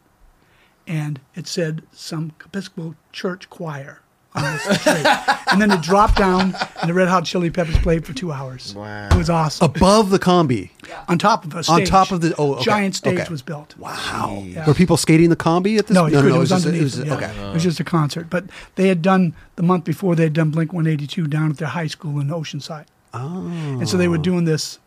[0.86, 4.00] and it said some Episcopal church choir
[4.34, 5.06] on this stage.
[5.52, 8.74] and then it dropped down, and the Red Hot Chili Peppers played for two hours.
[8.74, 9.08] Wow.
[9.12, 9.64] It was awesome.
[9.70, 10.70] Above the combi.
[11.06, 11.80] on top of a stage.
[11.80, 13.30] On top of the- oh, okay, giant stage okay.
[13.30, 13.76] was built.
[13.78, 14.42] Wow.
[14.46, 14.66] Yeah.
[14.66, 16.34] Were people skating the combi at this No, you couldn't.
[16.34, 16.96] it was, just- underneath.
[16.96, 17.14] was- yeah.
[17.14, 17.48] okay.
[17.50, 18.28] It was just a concert.
[18.30, 20.16] But they had done the month before.
[20.16, 22.86] They had done Blink 182 down at their high school in Oceanside.
[23.12, 23.46] Oh.
[23.46, 24.80] And so they were doing this,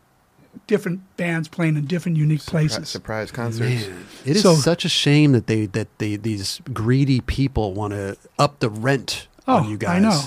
[0.67, 2.89] different bands playing in different unique Surprise, places.
[2.89, 3.87] surprise concerts.
[4.25, 8.17] It is So- such a shame that they that they these greedy people want to
[8.39, 9.97] up the rent Oh, on you guys.
[9.97, 10.21] I know,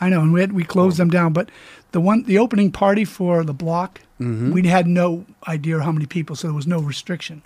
[0.00, 1.32] I know, and we had, we closed them down.
[1.32, 1.50] But
[1.92, 4.52] the one, the opening party for the block, Mm-hmm.
[4.52, 7.42] we had no idea how many people, so there was no restriction.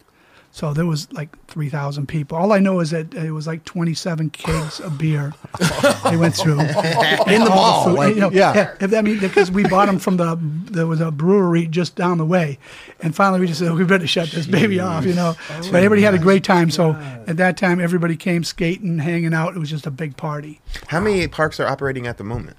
[0.57, 2.39] So there was like three thousand people.
[2.39, 5.35] All I know is that it was like twenty-seven kegs of beer
[6.09, 8.75] they went through In the all mall, like, you know, yeah.
[8.81, 12.17] If, I mean, because we bought them from the there was a brewery just down
[12.17, 12.59] the way,
[13.03, 15.37] and finally we just said we better shut this baby off, you know.
[15.49, 16.71] but everybody had a great time.
[16.71, 16.93] So
[17.27, 19.55] at that time, everybody came skating, hanging out.
[19.55, 20.63] It was just a big party.
[20.87, 22.57] How many parks are operating at the moment?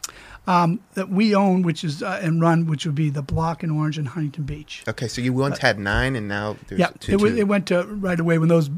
[0.47, 3.69] Um, that we own, which is uh, and run, which would be the Block in
[3.69, 4.83] Orange and Huntington Beach.
[4.87, 7.11] Okay, so you once had nine, and now there's Yeah, two.
[7.13, 7.37] it, was, two.
[7.39, 8.69] it went to right away when those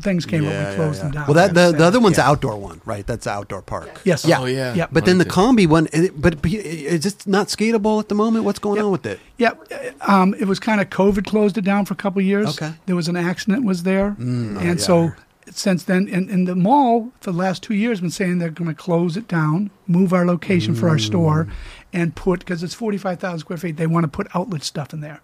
[0.00, 0.70] things came up.
[0.70, 1.26] We closed yeah, them down.
[1.26, 2.30] Well, that the, the other one's the Yeah.
[2.30, 3.06] outdoor one, right?
[3.06, 4.00] That's the outdoor park.
[4.04, 4.40] yes, Yeah.
[4.40, 4.74] Oh, yeah.
[4.74, 4.86] yeah.
[4.90, 8.44] But then the combi one, it- but but it's just not skatable at the moment.
[8.46, 8.84] What's going Yep.
[8.86, 9.20] on with it?
[9.36, 9.52] Yeah,
[10.06, 12.48] uh, um, it was kind of COVID closed it down for a couple of years.
[12.60, 12.72] Okay.
[12.86, 14.76] There was an accident was there, and yeah.
[14.76, 15.12] so
[15.56, 18.68] since then, and, and the mall for the last two years been saying they're going
[18.68, 21.50] to close it down, move our location for our store, mm.
[21.92, 23.76] and put because it's forty five thousand square feet.
[23.76, 25.20] They want to put outlet stuff in there,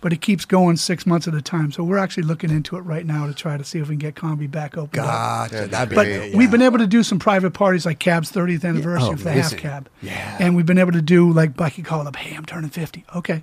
[0.00, 1.72] but it keeps going six months at a time.
[1.72, 3.98] So we're actually looking into it right now to try to see if we can
[3.98, 4.90] get Combi back open.
[5.02, 5.66] Gotcha.
[5.66, 6.30] That'd be That'd be But great.
[6.32, 6.38] yeah.
[6.38, 9.32] we've been able to do some private parties like Cab's 30th anniversary Oh, for the
[9.32, 9.88] half cab.
[10.02, 10.36] Yeah.
[10.40, 13.04] And we've been able to do like Bucky called up, hey, I'm turning 50.
[13.16, 13.42] Okay.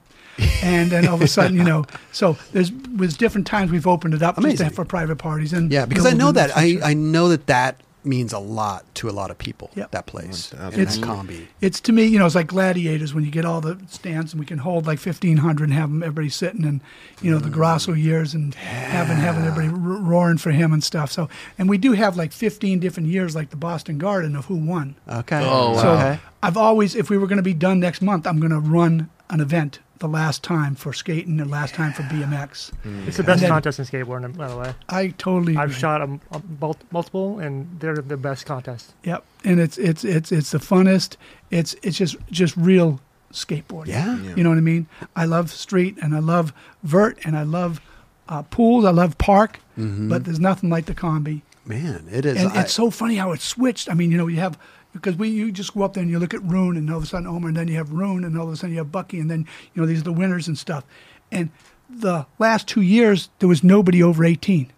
[0.63, 4.13] And then all of a sudden, you know, so there's with different times we've opened
[4.13, 4.69] it up just Amazing.
[4.69, 5.53] to, for private parties.
[5.53, 6.79] And Yeah, because we'll I know do in that I.
[6.83, 9.69] I know that that means a lot to a lot of people.
[9.75, 9.91] Yep.
[9.91, 11.01] That place, One and thousand.
[11.03, 11.45] that combi.
[11.61, 14.41] it's to me, you know, it's like gladiators when you get all the stands and
[14.41, 16.81] we can hold like 1,500 and have them, everybody sitting and,
[17.21, 17.53] you know, the Mm.
[17.53, 21.13] Grosso years and having, having everybody ro- roaring for him and stuff.
[21.13, 24.55] So, and we do have like 15 different years, like the Boston Garden of who
[24.57, 24.95] won.
[25.07, 25.39] Okay.
[25.41, 26.19] Oh, So wow.
[26.41, 29.09] I've always, if we were going to be done next month, I'm going to run
[29.29, 32.71] an event the last time for skating and last time for BMX.
[33.07, 34.73] It's the best then- contest in skateboarding, by the way.
[34.89, 35.55] I totally.
[35.55, 35.79] I've agree.
[35.79, 36.19] shot them
[36.59, 38.93] both multiple, and they're the best contest.
[39.03, 41.15] Yep, and it's it's it's it's the funnest.
[41.51, 42.99] It's it's just just real
[43.31, 43.87] skateboarding.
[43.87, 44.19] Yeah.
[44.19, 44.35] Yeah.
[44.35, 44.87] You know what I mean?
[45.15, 46.53] I love street and I love
[46.83, 47.81] vert and I love
[48.29, 48.85] uh, pools.
[48.85, 51.41] I love park, but there's nothing like the combi.
[51.65, 52.37] Man, it is.
[52.37, 53.89] And I- it's so funny how it switched.
[53.89, 54.57] I mean, you know, you have
[54.93, 57.03] because we you just go up there and you look at Rune, and all of
[57.03, 58.91] a sudden Omar, and then you have Rune, and all of a sudden you have
[58.91, 60.85] Bucky, and then you know these are the winners and stuff.
[61.31, 61.49] And
[61.89, 64.71] the last two years there was nobody over 18.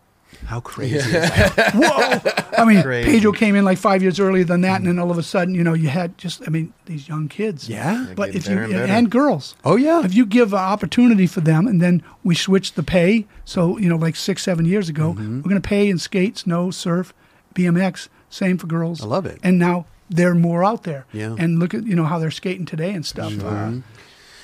[0.48, 1.72] how crazy is that?
[1.76, 2.32] Whoa!
[2.58, 3.10] I mean, Crazy.
[3.12, 5.56] Pedro came in like five years earlier than that, and then all of a sudden,
[5.56, 7.68] you know, you had just I mean these young kids.
[7.70, 8.08] Yeah.
[8.16, 9.56] But if you and and girls.
[9.64, 10.04] Oh, yeah.
[10.04, 13.26] If you give an opportunity for them, and then we switch the pay.
[13.46, 15.38] So you know, like six, seven years ago, Mm-hmm.
[15.38, 17.14] we're going to pay in skate, snow, surf,
[17.54, 18.08] BMX.
[18.30, 19.02] Same for girls.
[19.02, 19.40] I love it.
[19.44, 21.06] And now they're more out there.
[21.14, 21.36] Yeah.
[21.38, 23.34] And look at you know how they're skating today and stuff.
[23.44, 23.72] Uh,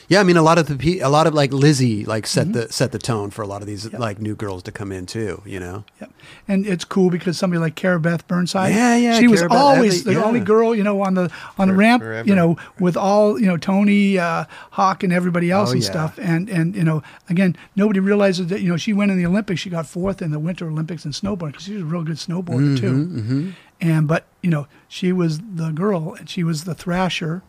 [0.08, 2.68] Yeah, I mean, a lot of the a lot of like Lizzie like set Mm-hmm.
[2.68, 5.06] the set the tone for a lot of these like new girls to come in
[5.06, 5.42] too.
[5.46, 5.86] You know.
[6.02, 6.12] Yep.
[6.50, 10.02] And it's cool because somebody like Cara Beth Burnside, Yeah, yeah, she was Beth always
[10.02, 10.24] Adley, the yeah.
[10.24, 12.28] only girl, you know, on the on the ramp, forever.
[12.28, 15.90] you know, with all you know Tony uh, Hawk and everybody else Oh, and yeah.
[15.90, 16.20] stuff.
[16.22, 19.62] And and you know, again, nobody realizes that you know she went in the Olympics.
[19.62, 22.18] She got fourth in the Winter Olympics in snowboarding because she was a real good
[22.18, 23.54] snowboarder Mm-hmm, too.
[23.82, 27.42] And but you know, she was the girl and she was the thrasher.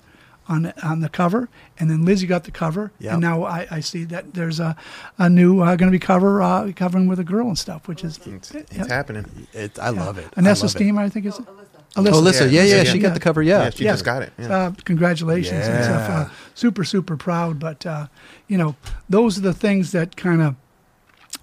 [0.49, 1.49] On, on the cover,
[1.79, 3.13] and then Lizzie got the cover, Yep.
[3.13, 4.75] and now I, I see that there's a,
[5.17, 8.03] a new uh, going to be cover uh, covering with a girl and stuff, which
[8.03, 8.89] is It's, it's Yep.
[8.89, 9.47] happening.
[9.53, 10.29] It, I love it.
[10.33, 10.69] Anessa love it.
[10.71, 11.49] Steamer, I think is No, it?
[11.95, 12.09] Alyssa.
[12.13, 13.03] Oh, Alyssa, yeah, Yeah, yeah, yeah, she yeah.
[13.05, 13.41] got the cover.
[13.41, 13.93] Yeah, Yeah, she Yeah.
[13.93, 14.33] just got it.
[14.37, 14.49] Yeah.
[14.53, 16.11] Uh, congratulations and stuff.
[16.11, 17.61] Uh, super, super proud.
[17.61, 18.09] But uh,
[18.49, 18.75] you know,
[19.09, 20.57] those are the things that kind of,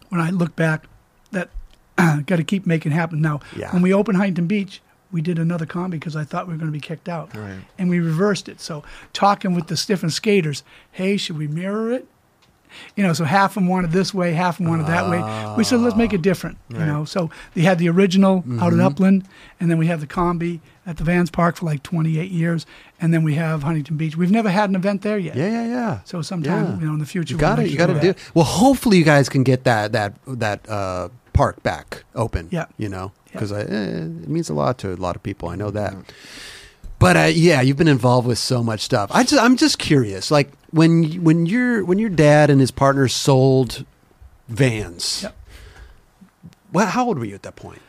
[0.10, 0.90] when I look back, that
[2.26, 3.22] got to keep making happen.
[3.22, 3.72] Now, Yeah.
[3.74, 4.82] when we opened Huntington Beach,
[5.12, 7.60] we did another combi because I thought we were going to be kicked out, Right.
[7.78, 8.62] and we reversed it.
[8.62, 12.08] So talking with the different skaters, hey, should we mirror it?
[12.96, 15.56] You know, so half of them wanted this way, half of them wanted that way.
[15.58, 16.60] We said, let's make it different.
[16.70, 19.24] You know, so they had the original out at Upland,
[19.60, 22.68] and then we have the combi at the Vans Park for like 28 years,
[23.02, 24.16] and then we have Huntington Beach.
[24.16, 25.36] We've never had an event there yet.
[25.36, 26.00] yeah, yeah, yeah.
[26.06, 26.80] So sometime Yeah.
[26.80, 28.14] you know in the future, You we'll got to make you got to do.
[28.36, 31.10] Well, hopefully you guys can get that that that uh,
[31.40, 32.48] park back open.
[32.52, 32.66] Yeah.
[32.78, 33.32] you know, Yeah.
[33.34, 35.48] because eh, it means a lot to a lot of people.
[35.50, 35.94] I know that.
[37.00, 39.10] But uh, yeah, you've been involved with so much stuff.
[39.14, 43.08] I just I'm just curious, like when when your when your dad and his partner
[43.08, 43.86] sold
[44.50, 45.24] vans.
[45.24, 45.36] Yep.
[46.74, 47.82] Well, how old were you at that point?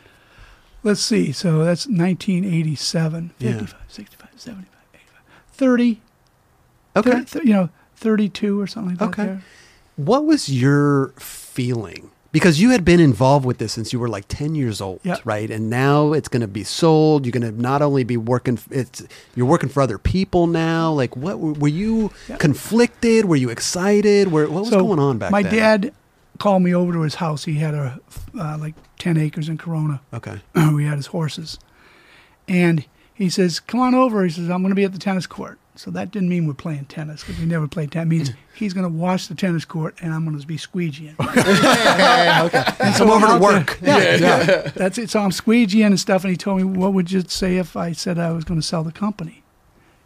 [0.83, 1.31] Let's see.
[1.33, 3.51] So that's 1987, Yeah.
[3.59, 5.21] 55, 65, 75, 85,
[5.51, 6.01] 30.
[6.95, 7.11] Okay.
[7.11, 9.23] thir- thir- you know, 32 or something like Okay.
[9.25, 9.27] that.
[9.33, 9.41] there.
[9.97, 12.09] What was your feeling?
[12.31, 15.17] Because you had been involved with this since you were like 10 years old, Yeah.
[15.25, 15.49] right?
[15.51, 17.25] And now it's going to be sold.
[17.25, 19.03] You're going to not only be working it's
[19.35, 20.93] you're working for other people now.
[20.93, 22.37] Like what were you Yeah.
[22.37, 23.25] conflicted?
[23.25, 24.31] Were you excited?
[24.31, 25.43] Were, what was So going on back then?
[25.43, 25.93] my dad
[26.39, 27.43] called me over to his house.
[27.43, 27.99] He had a
[28.39, 29.99] uh, like 10 acres in Corona.
[30.13, 30.39] Okay.
[30.73, 31.59] we had his horses.
[32.47, 34.23] And he says, Come on over.
[34.23, 35.59] He says, I'm going to be at the tennis court.
[35.81, 38.05] So that didn't mean we're playing tennis because we never played tennis.
[38.05, 38.35] It means mm.
[38.53, 41.15] he's going to wash the tennis court and I'm going to be squeegeeing.
[42.45, 42.63] okay.
[42.79, 43.79] And come So over I'm to work.
[43.79, 45.09] there- Yeah, That's it.
[45.09, 46.23] So I'm squeegeeing and stuff.
[46.23, 48.65] And he told me, What would you say if I said I was going to
[48.65, 49.41] sell the company?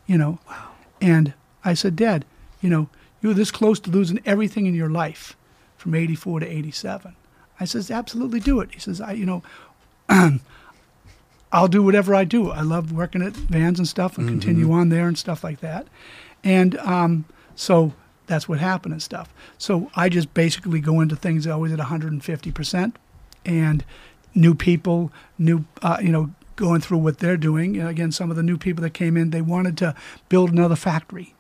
[0.08, 0.40] You know?
[0.48, 0.70] Wow.
[1.02, 1.34] And
[1.66, 2.24] I said, Dad,
[2.62, 2.88] you know,
[3.22, 5.36] you were this close to losing everything in your life
[5.76, 7.18] from 84 to 87.
[7.60, 8.70] I says, Absolutely do it.
[8.74, 9.44] He says, I, you know,
[11.52, 12.52] I'll do whatever I do.
[12.52, 15.88] I love working at Vans and stuff and continue on there and stuff like that.
[16.44, 17.94] And um, so
[18.28, 19.34] that's what happened and stuff.
[19.58, 22.94] So I just basically go into things always at 150%.
[23.46, 23.86] And
[24.34, 27.74] new people, new, uh, you know, going through what they're doing.
[27.74, 29.96] Know, again, some of the new people that came in, they wanted to
[30.30, 31.34] build another factory.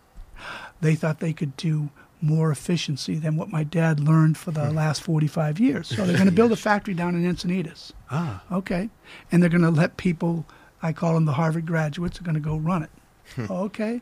[0.82, 1.90] They thought they could do
[2.26, 5.88] more efficiency than what my dad learned for the last 45 years.
[5.88, 7.92] So they're going to build a factory down in Encinitas.
[8.12, 8.44] Ah.
[8.52, 8.90] Okay.
[9.32, 10.46] And they're going to let people,
[10.82, 12.90] I call them the Harvard graduates, are going to go run it.
[13.50, 14.02] okay.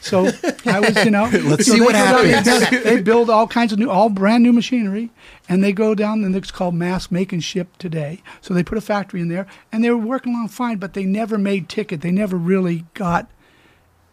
[0.00, 0.30] So
[0.64, 2.84] I was, you know, Let's so see what go down- happens.
[2.84, 5.10] They build all kinds of new, all brand new machinery,
[5.46, 8.22] and they go down, and it's called mass make and ship today.
[8.40, 11.04] So they put a factory in there, and they were working along fine, but they
[11.04, 12.00] never made ticket.
[12.00, 13.30] They never really got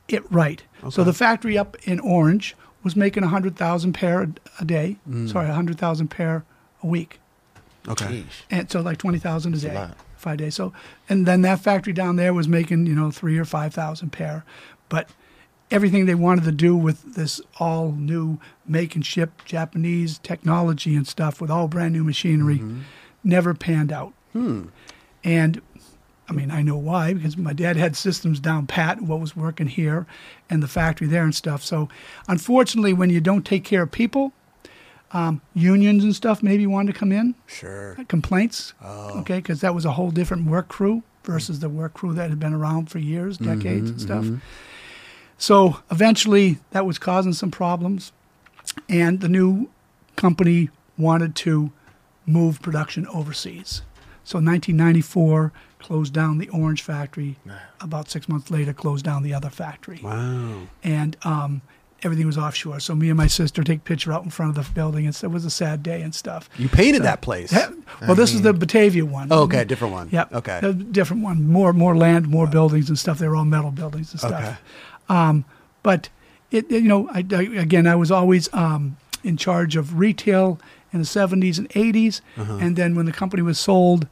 [0.10, 0.62] it right.
[0.90, 2.54] So the factory up in Orange
[2.84, 4.30] was making 100,000 pair a,
[4.62, 4.98] a day.
[5.10, 5.30] Mm.
[5.30, 6.44] Sorry, 100,000 pair
[6.84, 7.20] a week
[7.88, 8.06] Okay.
[8.06, 8.26] Sheesh.
[8.52, 9.98] and so like twenty thousand a a day, lot.
[10.18, 10.56] five days.
[10.56, 10.74] So
[11.08, 14.44] and then that factory down there was making you know three or five thousand pair,
[14.90, 15.10] but
[15.72, 18.38] everything they wanted to do with this all new
[18.68, 22.62] make and ship Japanese technology and stuff with all brand new machinery
[23.24, 24.14] never panned out.
[24.34, 24.66] Hmm.
[25.24, 25.62] And
[26.30, 29.68] I mean, I know why because my dad had systems down pat, what was working
[29.68, 30.06] here
[30.50, 31.64] and the factory there and stuff.
[31.64, 31.90] So,
[32.28, 34.32] unfortunately, when you don't take care of people,
[35.12, 37.96] um, unions and stuff maybe wanted to come in Sure.
[38.00, 38.74] Uh, complaints.
[38.84, 39.22] Oh.
[39.22, 42.40] Okay, because that was a whole different work crew versus the work crew that had
[42.40, 44.24] been around for years, mm-hmm, decades, and stuff.
[44.24, 44.38] Mm-hmm.
[45.38, 48.12] So eventually, that was causing some problems,
[48.88, 49.70] and the new
[50.16, 51.72] company wanted to
[52.26, 53.82] move production overseas.
[54.24, 57.38] So 1994 closed down the Orange factory.
[57.82, 60.64] About six months later, closed down the other factory Wow.
[60.84, 61.62] and um,
[62.04, 62.80] everything was offshore.
[62.82, 65.06] So me and my sister take a picture out in front of the building.
[65.06, 66.50] It's, it was a sad day and stuff.
[66.58, 67.52] You painted that place.
[67.54, 69.30] Yeah, well, this is the Batavia one.
[69.32, 70.10] Oh, okay, different one.
[70.12, 70.34] Yep.
[70.34, 70.60] Okay.
[70.62, 71.48] A different one.
[71.48, 73.18] More more land, more buildings and stuff.
[73.20, 74.44] They were all metal buildings and stuff.
[74.44, 74.56] Okay.
[75.08, 75.46] Um,
[75.84, 76.10] but
[76.52, 80.60] it, it- you know, I, I, again, I was always um, in charge of retail
[80.92, 82.54] in the 70s and 80s, Uh-huh.
[82.62, 84.08] and then when the company was sold,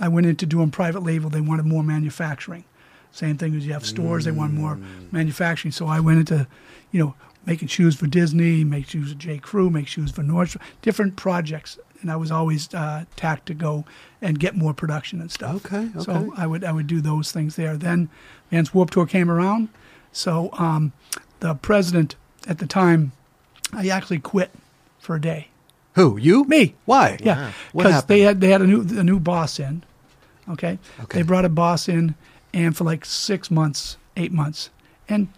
[0.00, 1.30] I went into doing private label.
[1.30, 2.64] They wanted more manufacturing.
[3.12, 5.12] Same thing as you have stores, they want more Mm.
[5.12, 5.70] manufacturing.
[5.70, 6.48] So I went into,
[6.90, 7.14] you know,
[7.46, 9.38] making shoes for Disney, make shoes for J.
[9.38, 11.78] Crew, make shoes for Nordstrom, different projects.
[12.02, 13.84] And I was always uh, tacked to go
[14.20, 15.64] and get more production and stuff.
[15.66, 16.00] Okay, okay.
[16.00, 17.76] So I would I would do those things there.
[17.76, 18.08] Then
[18.50, 19.68] Vans Warped Tour came around,
[20.12, 20.92] so um,
[21.40, 22.16] the president
[22.48, 23.12] at the time,
[23.72, 24.50] I actually quit
[24.98, 25.48] for a day.
[25.94, 26.16] Who?
[26.16, 26.44] You?
[26.44, 26.74] Me.
[26.84, 27.18] Why?
[27.22, 29.84] Yeah, because they had they had a new a new boss in.
[30.48, 30.78] Okay.
[31.02, 31.18] Okay.
[31.18, 32.14] They brought a boss in,
[32.52, 34.70] and for like six months, eight months,
[35.08, 35.28] and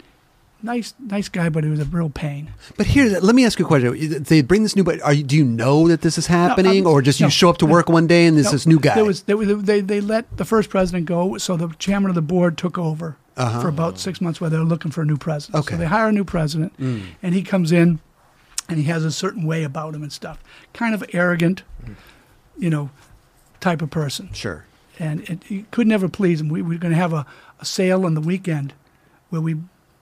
[0.62, 2.52] nice nice guy, but it was a real pain.
[2.76, 4.24] But here, let me ask you a question.
[4.24, 6.92] They bring this new, but are you, do you know that this is happening, um,
[6.92, 7.72] or just you show up to no.
[7.72, 8.94] work one day and there's No, this new guy?
[8.94, 12.14] There was, there was they they let the first president go, so the chairman of
[12.14, 15.18] the board took over for about six months while they were looking for a new
[15.18, 15.54] president.
[15.54, 15.60] Uh-huh.
[15.60, 15.74] Okay.
[15.74, 15.78] Mm.
[15.78, 18.00] So they hire a new president, and he comes in,
[18.68, 21.62] and he has a certain way about him and stuff, kind of arrogant,
[22.58, 22.90] you know,
[23.60, 24.30] type of person.
[24.32, 24.64] sure.
[24.98, 26.48] and it, it could never please him.
[26.48, 27.26] We, we were going to have a,
[27.60, 28.72] a sale on the weekend
[29.30, 29.56] where we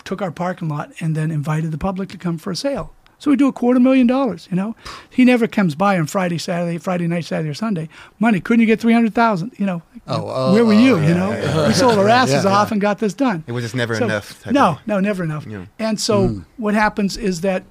[0.04, 2.92] took our parking lot and then invited the public to come for a sale.
[3.18, 4.76] So we do a quarter million dollars, you know.
[5.08, 7.88] He never comes by on Friday, Saturday, Friday night, Saturday or Sunday.
[8.18, 9.52] Money, couldn't you get 300,000?
[9.56, 11.30] You know, Oh, oh, where were you, oh, you yeah, know?
[11.32, 12.56] yeah, We sold our asses Yeah, yeah.
[12.56, 13.42] off and got this done.
[13.46, 14.44] It was just never So- enough.
[14.50, 15.46] No, no, never enough.
[15.46, 15.64] Yeah.
[15.78, 16.40] And so Hmm.
[16.58, 17.62] what happens is that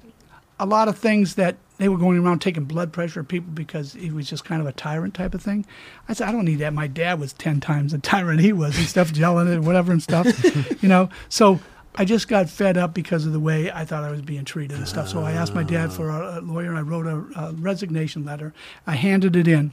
[0.58, 3.94] a lot of things that they were going around taking blood pressure of people because
[3.94, 5.66] he was just kind of a tyrant type of thing.
[6.08, 6.72] I said, I don't need that.
[6.72, 10.02] My dad was ten times the tyrant he was and stuff, yelling and whatever and
[10.02, 10.26] stuff,
[10.82, 11.08] you know.
[11.28, 11.58] So
[11.96, 14.78] I just got fed up because of the way I thought I was being treated
[14.78, 15.08] and stuff.
[15.08, 16.74] So I asked my dad for a, lawyer.
[16.74, 18.52] I wrote a, a resignation letter.
[18.86, 19.72] I handed it in.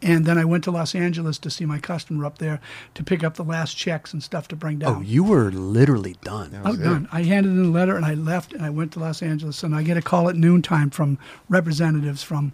[0.00, 2.60] And then I went to Los Angeles to see my customer up there
[2.94, 4.96] to pick up the last checks and stuff to bring down.
[4.96, 6.54] Oh, you were literally done.
[6.54, 7.08] I'm oh, was done.
[7.10, 9.74] I handed in a letter and I left and I went to Los Angeles and
[9.74, 11.18] I get a call at noontime from
[11.48, 12.52] representatives from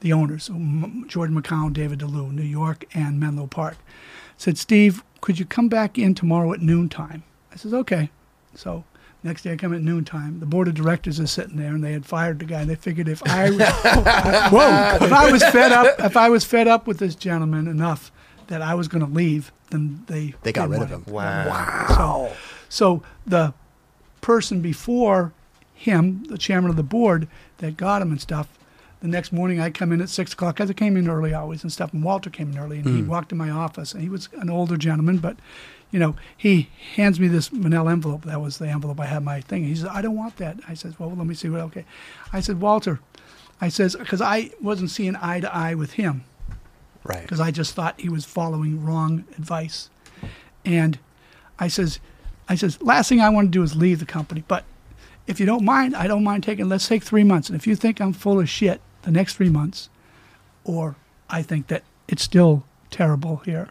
[0.00, 0.48] the owners,
[1.06, 3.78] Jordan McCown, David De Leeuw, New York, and Menlo Park.
[4.36, 7.22] Said, Steve, could you come back in tomorrow at noontime?
[7.52, 8.10] I says, okay.
[8.54, 8.84] So
[9.22, 10.40] next day I come at noontime.
[10.40, 12.60] The board of directors is sitting there and they had fired the guy.
[12.62, 13.50] And they figured if I,
[14.50, 18.10] whoa, if I was fed up, if I was fed up with this gentleman enough
[18.48, 21.14] that I was going to leave, then they They got rid of wanted- him.
[21.14, 22.28] Wow.
[22.28, 22.36] so,
[22.68, 23.54] so the
[24.20, 25.32] person before
[25.74, 27.28] him, the chairman of the board
[27.58, 28.48] that got him and stuff,
[29.02, 31.64] the next morning I come in at six o'clock because I came in early always
[31.64, 31.92] and stuff.
[31.92, 33.08] And Walter came in early and he mm.
[33.08, 35.36] walked in my office and he was an older gentleman, but
[35.90, 38.24] you know, he hands me this manila envelope.
[38.24, 39.64] That was the envelope I had my thing.
[39.64, 40.58] He says, I don't want that.
[40.68, 41.84] I says, well, let me see what, okay.
[42.32, 43.00] I said, Walter,
[43.60, 46.24] I says, because I wasn't seeing eye to eye with him
[47.04, 47.22] Right.
[47.22, 49.90] because I just thought he was following wrong advice.
[50.64, 51.00] And
[51.58, 51.98] I says,
[52.48, 54.44] I says, last thing I want to do is leave the company.
[54.46, 54.64] But
[55.26, 56.68] if you don't mind, I don't mind taking.
[56.68, 57.48] Let's take three months.
[57.48, 59.88] And if you think I'm full of shit, the next three months,
[60.64, 60.96] or
[61.28, 63.68] I think that it's still terrible here,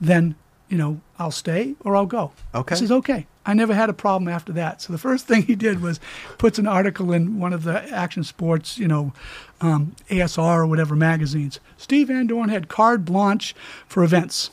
[0.00, 0.34] then
[0.68, 2.32] you know I'll stay or I'll go.
[2.54, 2.74] Okay.
[2.74, 3.26] He says okay.
[3.46, 4.80] I never had a problem after that.
[4.80, 6.00] So the first thing he did was
[6.38, 9.12] puts an article in one of the action sports, you know,
[9.60, 11.60] um, ASR or whatever magazines.
[11.76, 13.54] Steve Van Doren had carte blanche
[13.86, 14.50] for events.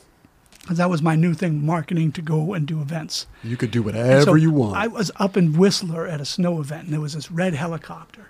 [0.66, 3.26] 'Cause that was my new thing, marketing to go and do events.
[3.42, 4.76] You could do whatever so you want.
[4.76, 8.28] I was up in Whistler at a snow event, and there was this red helicopter.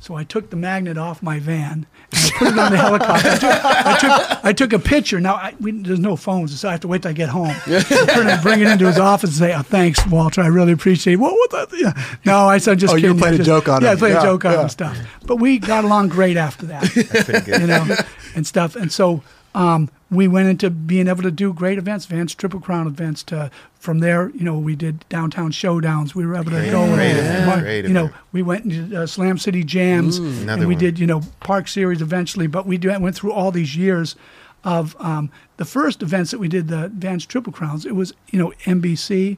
[0.00, 3.28] So I took the magnet off my van and I put it on the helicopter.
[3.30, 5.18] I took, I took, I took a picture.
[5.20, 7.54] Now I, we, there's no phones, so I have to wait till I get home.
[7.64, 10.42] Turn it- bring it into his office and say, "Oh, thanks, Walter.
[10.42, 11.32] I really appreciate." it." What?
[11.32, 11.70] What?
[11.70, 12.16] The, yeah.
[12.26, 12.92] No, I said just.
[12.92, 13.18] Oh, you kidding.
[13.18, 13.96] played a joke on yeah, him.
[13.96, 14.98] I played Yeah, a joke on him and stuff.
[15.26, 16.82] But we got along great after that
[17.24, 17.60] Pretty good.
[17.62, 17.96] you know,
[18.34, 18.76] and stuff.
[18.76, 19.22] And so
[19.54, 23.22] um, we went into being able to do great events, Vans Triple Crown events.
[23.24, 26.14] To from there, you know, we did downtown showdowns.
[26.14, 27.88] We were able to Great- go, great and event.
[27.88, 30.78] you know, Great we went into uh, Slam City Jams, and we one.
[30.78, 32.46] did, you know, Park Series eventually.
[32.46, 34.16] But we do, went through all these years
[34.64, 37.84] of um, the first events that we did, the Vans Triple Crowns.
[37.84, 39.36] It was, you know, NBC.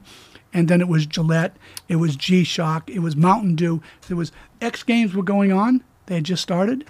[0.53, 1.57] And then it was Gillette,
[1.89, 3.81] it was G Shock, it was Mountain Dew.
[4.07, 4.31] There was
[4.61, 6.85] X Games were going on; they had just started,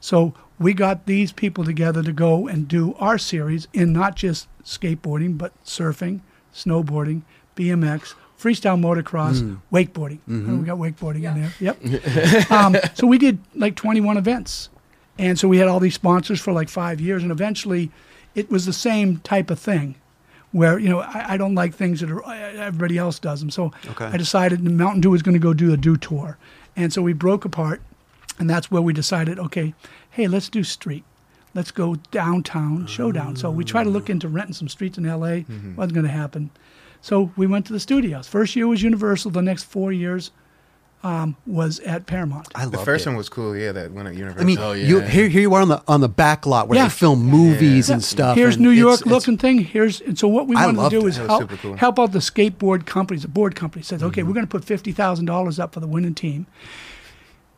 [0.00, 4.48] so we got these people together to go and do our series in not just
[4.64, 6.20] skateboarding, but surfing,
[6.54, 7.22] snowboarding,
[7.56, 9.60] BMX, freestyle motocross, mm.
[9.72, 10.18] wakeboarding.
[10.28, 10.52] Mm-hmm.
[10.52, 11.52] Oh, we got wakeboarding in there.
[11.60, 12.50] Yep.
[12.50, 14.68] um, so we did like 21 events.
[15.18, 17.22] And so we had all these sponsors for like five years.
[17.22, 17.90] And eventually
[18.34, 19.94] it was the same type of thing
[20.50, 23.50] where, you know, I, I don't like things that are, uh, everybody else does them.
[23.50, 24.06] So Okay.
[24.06, 26.36] I decided Mountain Dew was going to go do a Dew tour.
[26.74, 27.80] And so we broke apart.
[28.38, 29.74] And that's where we decided, okay,
[30.12, 31.04] hey, let's do street.
[31.54, 33.36] Let's go downtown showdown.
[33.36, 35.40] So we try to look into renting some streets in LA.
[35.76, 36.50] Wasn't going to happen.
[37.02, 38.26] So we went to the studios.
[38.26, 39.32] First year was Universal.
[39.32, 40.30] The next four years
[41.04, 42.48] um, was at Paramount.
[42.54, 43.10] I The first it.
[43.10, 43.54] one was cool.
[43.56, 44.40] Yeah, that one at Universal.
[44.40, 46.78] I mean, Oh, you here, here you are on the on the back lot where
[46.78, 46.84] Yeah.
[46.84, 48.06] they film movies and Yeah.
[48.06, 48.36] stuff.
[48.36, 49.58] Here's and New York it's- looking thing.
[49.58, 51.10] Here's and so what we I wanted to do it.
[51.10, 51.74] is help cool.
[51.76, 53.22] help out the skateboard companies.
[53.22, 54.28] The board company says, okay, Mm-hmm.
[54.28, 56.46] we're going to put fifty thousand dollars up for the winning team.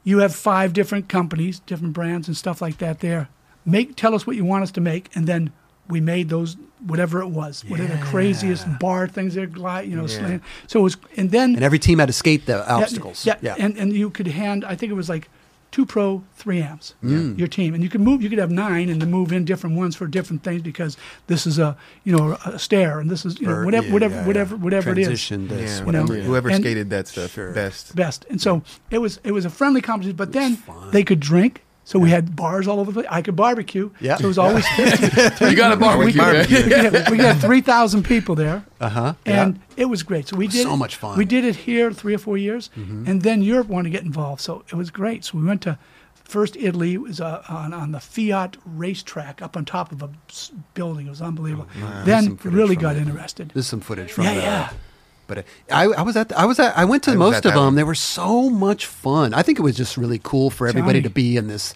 [0.05, 3.01] You have five different companies, different brands and stuff like that.
[3.01, 3.29] There,
[3.65, 5.53] make tell us what you want us to make, and then
[5.89, 6.57] we made those
[6.87, 10.39] whatever it was, whatever the craziest bar things they're glide, you know, Yeah.
[10.67, 13.25] So it was, and then And every team had to skate the yeah, obstacles.
[13.25, 15.29] Yeah, And, and you could hand, I think it was like
[15.75, 17.37] two pro, three amps, Mm.
[17.37, 17.75] your team.
[17.75, 20.07] And you could move, you could have nine and then move in different ones for
[20.07, 20.97] different things because
[21.27, 23.93] this is a, you know, a stair and this is, you know, Or- whatever, yeah,
[23.93, 25.07] whatever, yeah, whatever, whatever it is.
[25.09, 27.51] Transition yeah, know, whatever, whoever And- skated that stuff Sure.
[27.53, 27.97] best.
[27.97, 28.25] Best.
[28.31, 30.59] And so it was, it was a friendly competition, but then
[30.93, 31.64] they could drink.
[31.87, 33.07] So we had bars all over the place.
[33.11, 33.91] I could barbecue.
[34.01, 34.17] Yeah.
[34.17, 36.07] So it was always You got a barbecue.
[36.07, 38.65] we, could have, we could have 3,000 people there.
[38.81, 39.15] Uh-huh.
[39.27, 40.27] And it was great.
[40.29, 41.11] So we did so it- much fun.
[41.11, 41.19] Mm-hmm.
[41.19, 44.41] We did it here three or four years, and then Europe wanted to get involved.
[44.41, 45.25] So it was great.
[45.25, 45.79] So we went to
[46.15, 46.95] first Italy.
[46.95, 50.09] It was uh, on on the Fiat racetrack up on top of a
[50.73, 51.07] building.
[51.07, 51.69] It was unbelievable.
[51.83, 53.01] Oh, then really got it.
[53.07, 53.51] interested.
[53.53, 54.43] There's some footage from Yeah, that.
[54.43, 54.73] yeah.
[55.27, 57.55] But I, I was at the, I was at I went to I most of
[57.55, 57.57] them.
[57.65, 57.75] one.
[57.75, 59.33] They were so much fun.
[59.35, 61.09] I think it was just really cool for everybody Johnny.
[61.09, 61.73] to be in this,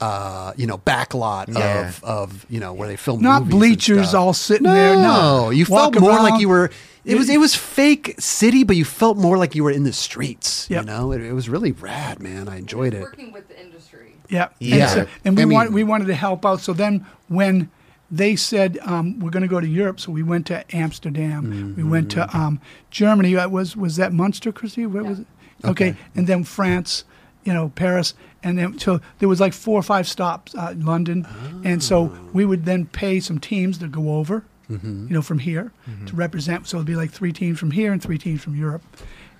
[0.00, 1.88] uh, you know, back lot Yeah.
[1.88, 4.96] of of you know where they film Not movies bleachers all sitting no, there.
[4.96, 6.22] No, you Walk felt more around.
[6.24, 6.70] like you were.
[7.04, 9.92] It was it was fake city, but you felt more like you were in the
[9.92, 10.68] streets.
[10.68, 10.82] Yep.
[10.82, 12.48] You know, it, it was really rad, man.
[12.48, 13.00] I enjoyed it.
[13.00, 14.14] Working with the industry.
[14.28, 14.74] Yeah, Yeah.
[14.76, 16.60] And, so- and we I mean- wanted we wanted to help out.
[16.60, 17.70] So then when
[18.10, 21.74] they said um, we're going to go to Europe, so we went to Amsterdam.
[21.76, 22.60] We went to um,
[22.90, 23.36] Germany.
[23.36, 24.86] Uh, Was was that Munster, Chrissy?
[24.86, 25.26] Where was it?
[25.64, 25.94] Okay.
[26.14, 27.04] and then France.
[27.44, 28.12] You know, Paris,
[28.42, 31.26] and then so there was like four or five stops, uh, London,
[31.64, 34.78] and so we would then pay some teams to go over, you
[35.08, 35.72] know, from here
[36.06, 36.66] to represent.
[36.66, 38.82] So it'd be like three teams from here and three teams from Europe,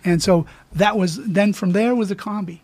[0.04, 2.60] and so that was then from there was the combi.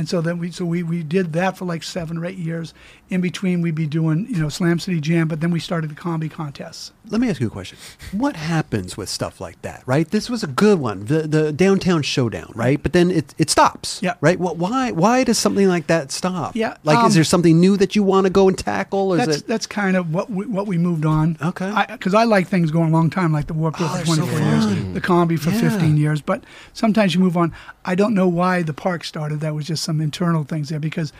[0.00, 2.72] And so then we so we, we did that for like seven or eight years.
[3.10, 5.94] In between, we'd be doing you know Slam City Jam, but then we started the
[5.94, 6.92] combi contests.
[7.10, 7.76] Let me ask you a question.
[8.12, 10.10] What happens with stuff like that, right?
[10.10, 12.82] This was a good one, the the downtown showdown, right?
[12.82, 14.14] But then it it stops, Yeah.
[14.22, 14.40] right?
[14.40, 16.56] Well, why why does something like that stop?
[16.56, 19.18] Yeah, like um, is there something new that you want to go and tackle, or
[19.18, 19.46] is That's it?
[19.48, 21.36] that's kind of what we, what we moved on.
[21.42, 21.70] Okay.
[21.90, 24.16] Because I, like things going a long time, like the Warped Tour Oh, for they're
[24.16, 25.68] so 24 years, the combi for Yeah.
[25.68, 26.22] 15 years.
[26.22, 27.52] But sometimes you move on.
[27.84, 29.40] I don't know why the park started.
[29.40, 31.12] That was just some internal things there because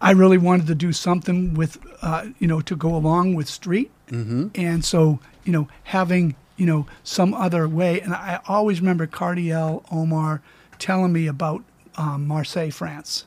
[0.00, 3.90] I really wanted to do something with, uh, you know, to go along with street.
[4.08, 4.48] Mm-hmm.
[4.54, 8.00] And so, you know, having, you know, some other way.
[8.00, 10.42] And I always remember Cardiel Omar
[10.78, 11.64] telling me about
[11.96, 13.24] um, Marseille, France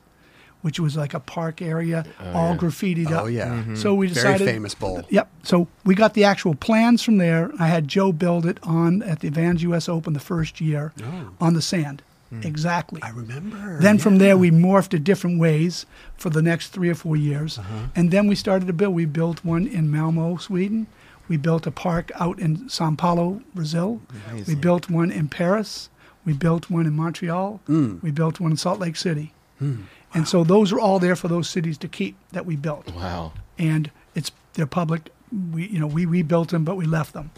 [0.62, 2.04] which was like a park area,
[2.34, 3.26] all graffitied up.
[3.26, 3.76] Oh, yeah.
[3.76, 5.04] So we decided Very decided famous bowl.
[5.10, 5.30] Yep.
[5.44, 7.52] So we got the actual plans from there.
[7.60, 9.88] I had Joe build it on at the Vans U.S.
[9.88, 10.92] Open the first year
[11.40, 12.02] on the sand.
[12.44, 13.02] Exactly.
[13.04, 13.08] Oh.
[13.08, 13.14] Hmm.
[13.14, 13.80] I remember.
[13.80, 15.86] Then from there, we morphed it different ways
[16.18, 17.58] for the next three or four years.
[17.60, 17.88] Uh-huh.
[17.96, 18.94] And then we started to build.
[18.94, 20.88] We built one in Malmo, Sweden.
[21.28, 24.02] We built a park out in Sao Paulo, Brazil.
[24.48, 25.90] We built one in Paris.
[26.24, 27.62] We built one in Montreal.
[27.66, 27.98] Hmm.
[28.02, 29.34] We built one in Salt Lake City.
[29.60, 32.94] And so those are all there for those cities to keep that we built.
[32.94, 33.34] Wow.
[33.58, 35.10] And it's they're public.
[35.52, 37.32] We you know we rebuilt them, but we left them.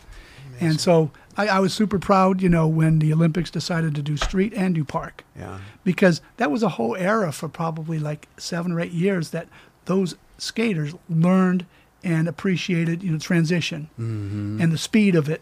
[0.59, 4.17] And so I, I was super proud, you know, when the Olympics decided to do
[4.17, 5.23] street and do park.
[5.37, 5.59] Yeah.
[5.83, 9.47] because that was a whole era for probably like seven or eight years that
[9.85, 11.65] those skaters learned
[12.03, 14.61] and appreciated you know transition mm-hmm.
[14.61, 15.41] and the speed of it.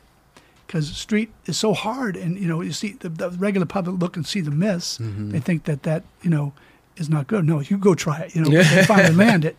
[0.68, 4.16] Because street is so hard and you know you see the, the regular public look
[4.16, 5.30] and see the miss mm-hmm.
[5.30, 6.54] they think that that you know
[6.98, 7.46] is not good.
[7.46, 9.58] No you go try it you know they finally land it.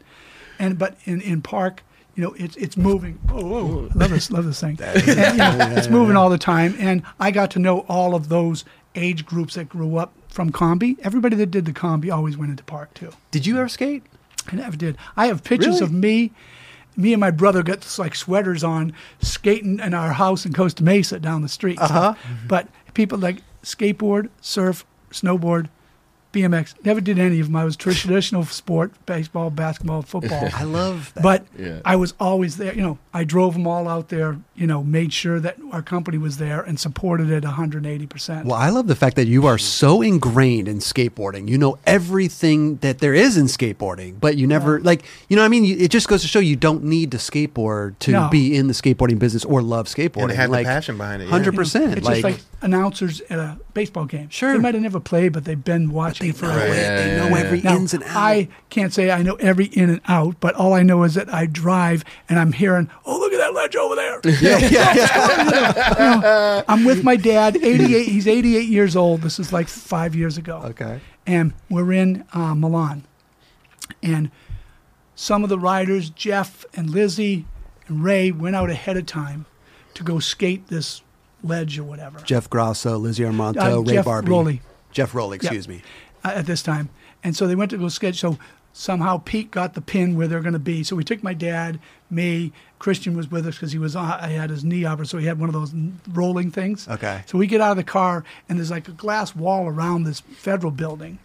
[0.58, 1.82] And but in in park
[2.16, 5.74] you know it's it's moving oh, oh love this love this thing And, you know,
[5.76, 8.64] it's moving all the time and I got to know all of those
[8.94, 12.64] age groups that grew up from combi everybody that did the combi always went into
[12.64, 14.02] park too Did you ever skate?
[14.50, 14.96] I never did.
[15.16, 15.84] I have pictures Really?
[15.86, 16.32] of me.
[16.96, 20.82] Me and my brother got this, like sweaters on, skating in our house in Costa
[20.82, 21.78] Mesa down the street.
[21.80, 22.14] Uh-huh.
[22.46, 25.68] But people like skateboard, surf, snowboard,
[26.36, 26.74] BMX.
[26.84, 27.56] Never did any of them.
[27.56, 30.48] I was traditional sport: baseball, basketball, football.
[30.54, 31.22] I love that.
[31.22, 31.80] But Yeah.
[31.84, 32.74] I was always there.
[32.74, 34.38] You know, I drove them all out there.
[34.54, 38.46] You know, made sure that our company was there and supported it 180 percent.
[38.46, 41.48] Well, I love the fact that you are so ingrained in skateboarding.
[41.48, 45.42] You know everything that there is in skateboarding, but you never like you know.
[45.42, 48.28] what I mean, it just goes to show you don't need to skateboard to No.
[48.28, 50.30] be in the skateboarding business or love skateboarding.
[50.30, 51.30] And have the passion behind it, yeah.
[51.30, 51.98] Hundred You know, percent.
[51.98, 54.28] It's just like announcers at a baseball game.
[54.28, 54.52] Sure.
[54.52, 56.54] They might have never played, but they've been watching for a it.
[56.54, 56.68] while.
[56.70, 58.16] They know every Now, ins and outs.
[58.16, 61.32] I can't say I know every in and out, but all I know is that
[61.32, 64.20] I drive and I'm hearing, oh, look at that ledge over there.
[64.40, 66.62] yeah, yeah, yeah.
[66.68, 68.08] I'm with my dad, 88.
[68.08, 69.22] He's 88 years old.
[69.22, 70.62] This is like five years ago.
[70.64, 71.00] Okay.
[71.26, 73.04] And we're in uh, Milan.
[74.02, 74.30] And
[75.14, 77.44] some of the riders, Jeff and Lizzie
[77.86, 79.46] and Ray, went out ahead of time
[79.94, 81.02] to go skate this
[81.42, 82.18] ledge or whatever.
[82.20, 84.60] Jeff Grosso, Lizzie Armanto, Uh, Ray Jeff Barbee, Rowley.
[84.92, 85.36] Geoff Rowley.
[85.36, 85.82] Excuse me.
[86.24, 86.88] uh, at this time.
[87.22, 88.16] And so they went to go sketch.
[88.18, 88.38] So
[88.72, 90.82] somehow Pete got the pin where they're going to be.
[90.84, 91.78] So we took my dad,
[92.10, 95.26] me, Christian was with us because he was I had his knee operated, so he
[95.26, 95.72] had one of those
[96.12, 96.86] rolling things.
[96.88, 97.22] Okay.
[97.26, 100.20] So we get out of the car and there's like a glass wall around this
[100.20, 101.18] federal building,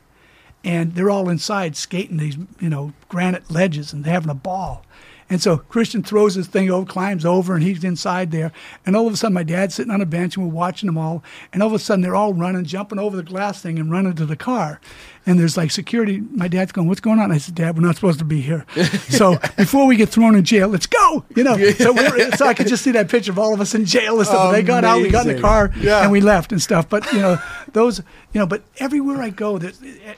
[0.63, 4.85] and they're all inside skating these you know granite ledges and they're having a ball.
[5.31, 8.51] And so Christian throws his thing over, climbs over, and he's inside there.
[8.85, 10.97] And all of a sudden, my dad's sitting on a bench, and we're watching them
[10.97, 11.23] all.
[11.53, 14.13] And all of a sudden, they're all running, jumping over the glass thing, and running
[14.15, 14.81] to the car.
[15.25, 16.19] And there's like security.
[16.19, 18.65] My dad's going, "What's going on?" I said, "Dad, we're not supposed to be here.
[19.07, 21.55] so before we get thrown in jail, let's go." You know.
[21.75, 24.17] So, we're, so I could just see that picture of all of us in jail
[24.17, 24.51] and stuff.
[24.51, 26.01] They got out, we got in the car, Yeah.
[26.03, 26.89] and we left and stuff.
[26.89, 27.37] But you know,
[27.71, 27.99] those,
[28.33, 30.13] you know, but everywhere I go, there's, eh, eh,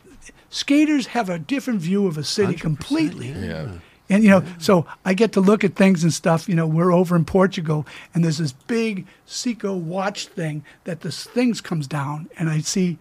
[0.49, 3.27] skaters have a different view of a city completely.
[3.29, 3.67] Yeah.
[4.13, 6.47] And you know, so I get to look at things and stuff.
[6.47, 11.23] You know, we're over in Portugal, and there's this big Seco watch thing that this
[11.23, 12.99] things comes down, and I see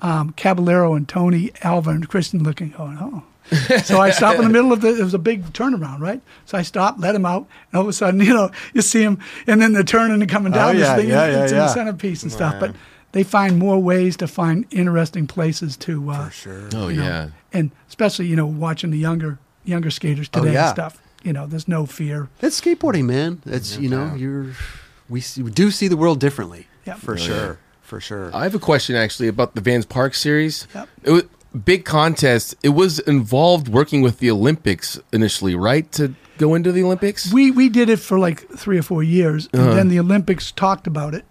[0.00, 3.24] um, Caballero and Tony Alva and Kristen looking, going, oh.
[3.84, 4.96] so I stop in the middle of the.
[5.00, 6.20] It was a big turnaround, right?
[6.46, 9.02] So I stop, let him out, and all of a sudden, you know, you see
[9.02, 9.18] him,
[9.48, 11.10] and then they're turning and coming down Oh, yeah, this thing.
[11.10, 12.60] yeah, and yeah, it's in the centerpiece and stuff.
[12.60, 12.76] But
[13.10, 16.08] they find more ways to find interesting places to.
[16.10, 16.68] Uh, For Sure.
[16.74, 17.28] Oh know, yeah.
[17.52, 20.68] and especially you know watching the younger younger skaters Oh, today yeah.
[20.68, 20.98] and stuff.
[21.22, 22.28] You know, there's no fear.
[22.40, 23.42] It's skateboarding, man.
[23.46, 24.18] It's you know doubt.
[24.18, 24.46] you're
[25.08, 26.66] we, see, we do see the world differently.
[26.86, 26.98] Yep.
[26.98, 27.36] For Oh, sure.
[27.46, 27.54] yeah.
[27.82, 28.34] For sure.
[28.34, 30.66] I have a question actually about the Vans Park series.
[30.74, 30.88] Yep.
[31.04, 31.22] It was
[31.64, 32.54] big contest.
[32.62, 35.90] It was involved working with the Olympics initially, right?
[35.92, 37.32] To go into the Olympics.
[37.32, 39.74] We we did it for like three or four years, and Uh-huh.
[39.74, 41.24] then the Olympics talked about it,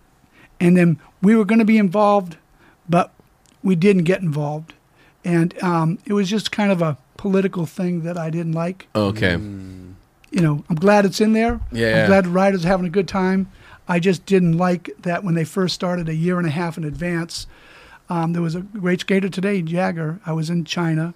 [0.60, 2.38] and then we were going to be involved,
[2.88, 3.12] but
[3.64, 4.74] we didn't get involved,
[5.26, 8.88] and um, it was just kind of a political thing that I didn't like.
[8.96, 9.34] okay.
[9.34, 11.60] You know, I'm glad it's in there.
[11.72, 12.02] Yeah.
[12.02, 13.52] I'm glad the riders are having a good time.
[13.88, 16.84] I just didn't like that when they first started a year and a half in
[16.84, 17.46] advance.
[18.10, 20.20] Um, there was a great skater today, Jagger.
[20.26, 21.14] I was in China,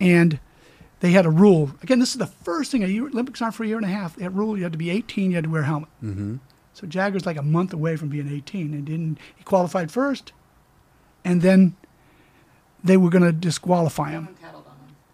[0.00, 0.38] and
[1.00, 1.70] they had a rule.
[1.82, 2.84] Again, this is the first thing.
[2.84, 4.16] A year, Olympics aren't for a year and a half.
[4.16, 4.56] That rule.
[4.56, 5.30] You had to be 18.
[5.30, 5.88] You had to wear a helmet.
[6.04, 6.36] Mm-hmm.
[6.74, 9.18] So Jagger's like a month away from being 18, and didn't.
[9.34, 10.32] He qualified first,
[11.24, 11.74] and then
[12.84, 14.28] they were going to disqualify him.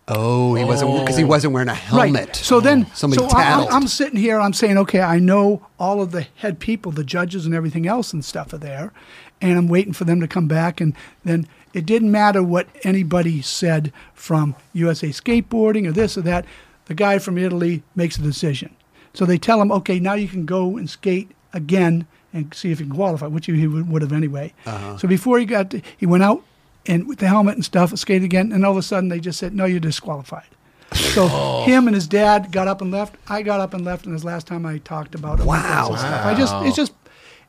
[0.08, 2.26] Oh, he wasn't because he wasn't wearing a helmet.
[2.26, 2.36] Right.
[2.36, 3.68] So then, oh, somebody so I- tattled.
[3.70, 4.38] I'm sitting here.
[4.40, 8.12] I'm saying, okay, I know all of the head people, the judges, and everything else
[8.12, 8.92] and stuff are there,
[9.40, 10.80] and I'm waiting for them to come back.
[10.80, 10.94] And
[11.24, 16.44] then it didn't matter what anybody said from USA Skateboarding or this or that.
[16.86, 18.76] The guy from Italy makes a decision.
[19.14, 22.80] So they tell him, okay, now you can go and skate again and see if
[22.80, 24.52] you can qualify, which he would would have anyway.
[24.66, 24.98] Uh-huh.
[24.98, 26.42] So before he got, to, he went out
[26.86, 29.38] and with the helmet and stuff, skated again, and all of a sudden they just
[29.38, 30.46] said, no, you're disqualified.
[30.92, 31.26] So
[31.66, 33.16] him and his dad got up and left.
[33.28, 35.46] I got up and left, and this last time I talked about it.
[35.46, 35.90] Wow.
[35.92, 36.92] I just, it's just,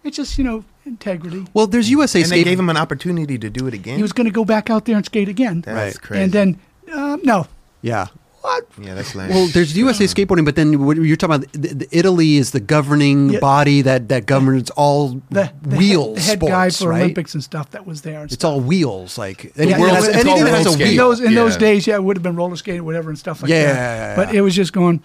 [0.03, 1.45] it's just, you know, integrity.
[1.53, 3.97] Well, there's USA and they gave him an opportunity to do it again.
[3.97, 5.61] He was going to go back out there and skate again.
[5.61, 6.01] That's Right.
[6.01, 6.23] crazy.
[6.23, 6.59] And then,
[6.93, 7.47] um, no.
[7.81, 8.07] yeah.
[8.45, 8.67] What?
[8.79, 9.29] yeah, that's lame.
[9.29, 12.59] Well, there's USA skateboarding, but then what you're talking about the, the Italy is the
[12.59, 13.39] governing Yeah.
[13.39, 17.01] body that that governs all The, the wheels head, the head sports, guy for right?
[17.01, 18.21] Olympics and stuff that was there.
[18.21, 18.51] And It's stuff.
[18.51, 20.97] all wheels, like anything, yeah, that, has, it's anything that has a roller in wheel.
[21.09, 23.49] those in those days, yeah, it would have been roller skating, whatever, and stuff like
[23.49, 23.73] Yeah, that.
[23.75, 25.01] yeah, yeah, But it was just going,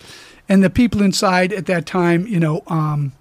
[0.49, 3.13] and the people inside at that time, you know, um,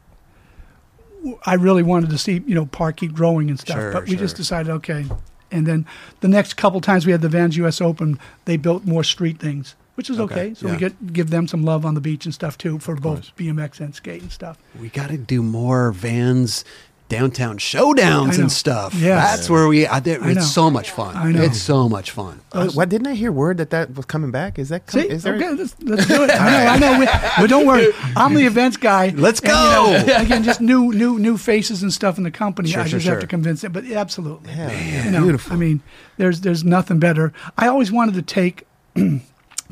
[1.46, 3.78] I really wanted to see you know park keep growing and stuff.
[3.78, 5.06] Sure, but we just decided, okay.
[5.52, 5.86] And then
[6.22, 7.82] the next couple times we had the Vans U.S.
[7.82, 10.34] Open, they built more street things, which is okay.
[10.34, 12.96] Okay, So we get give them some love on the beach and stuff too for
[12.96, 14.58] both BMX and skate and stuff.
[14.80, 16.64] We got to do more Vans
[17.10, 18.94] downtown showdowns and stuff.
[18.94, 19.32] Yes.
[19.32, 19.86] That's where we.
[19.86, 20.40] I, there, I know.
[20.40, 21.18] it's so much fun.
[21.18, 21.42] I know.
[21.42, 22.40] It's so much fun.
[22.54, 24.58] Uh, what didn't I hear word that that was coming back?
[24.58, 25.36] Is that com- See, is there?
[25.36, 26.30] okay, let's, let's do it.
[26.34, 27.00] I know, I know.
[27.00, 29.10] We, but don't worry, I'm the events guy.
[29.10, 30.22] Let's And, you know, go.
[30.22, 32.70] again, just new, new, new faces and stuff in the company.
[32.70, 33.22] Sure, I sure, just have sure.
[33.22, 33.74] to convince them.
[33.74, 34.72] But yeah, absolutely, Hell
[35.06, 35.52] You know, beautiful.
[35.52, 35.82] I mean,
[36.18, 37.34] there's there's nothing better.
[37.58, 38.66] I always wanted to take,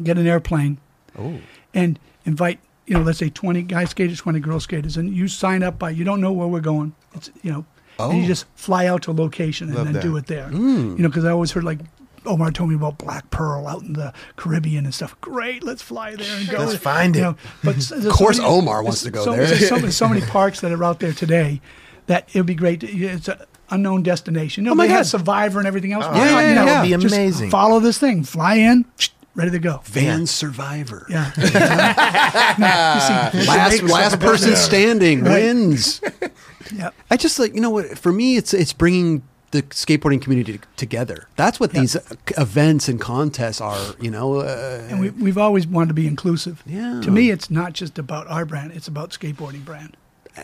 [0.02, 0.78] get an airplane,
[1.18, 1.40] Oh.
[1.74, 2.60] and invite.
[2.86, 5.90] You know, let's say 20 guy skaters, 20 girl skaters, and you sign up by.
[5.90, 6.94] You don't know where we're going.
[7.16, 7.66] It's you know,
[8.00, 8.28] and you Oh.
[8.28, 10.04] just fly out to a location and Love then that.
[10.04, 10.48] do it there.
[10.48, 10.96] Hmm.
[10.96, 11.80] You know, because I always heard like.
[12.26, 15.16] Omar told me about Black Pearl out in the Caribbean and stuff.
[15.22, 16.58] Great, let's fly there and go.
[16.58, 17.24] Let's find You it.
[17.24, 19.46] know, but s- there's Of so course many- Omar wants to go so, there.
[19.46, 21.62] There's so, many- so many parks that are out there today
[22.08, 22.82] that it would be great.
[22.82, 23.38] To, it's an
[23.70, 24.66] unknown destination.
[24.66, 25.20] You know, Oh my they have God.
[25.20, 26.04] Survivor and everything else.
[26.06, 26.66] Oh, Why yeah, yeah, you yeah.
[26.66, 27.50] That'd be just amazing.
[27.50, 28.24] Follow this thing.
[28.26, 28.84] Fly in,
[29.38, 29.80] ready to go.
[29.86, 31.06] Vans Survivor.
[31.10, 31.32] Yeah.
[32.58, 35.44] You see, Last last person standing Right.
[35.44, 36.02] wins.
[36.76, 36.94] Yep.
[37.10, 41.30] I just like you know what for me it's it's bringing the skateboarding community together.
[41.38, 41.80] That's what Yeah.
[41.80, 42.02] these uh,
[42.38, 43.96] events and contests are.
[44.02, 46.62] You know, uh, And we, we've always wanted to be inclusive.
[46.66, 47.00] Yeah.
[47.06, 49.96] To me, it's not just about our brand; it's about skateboarding brand.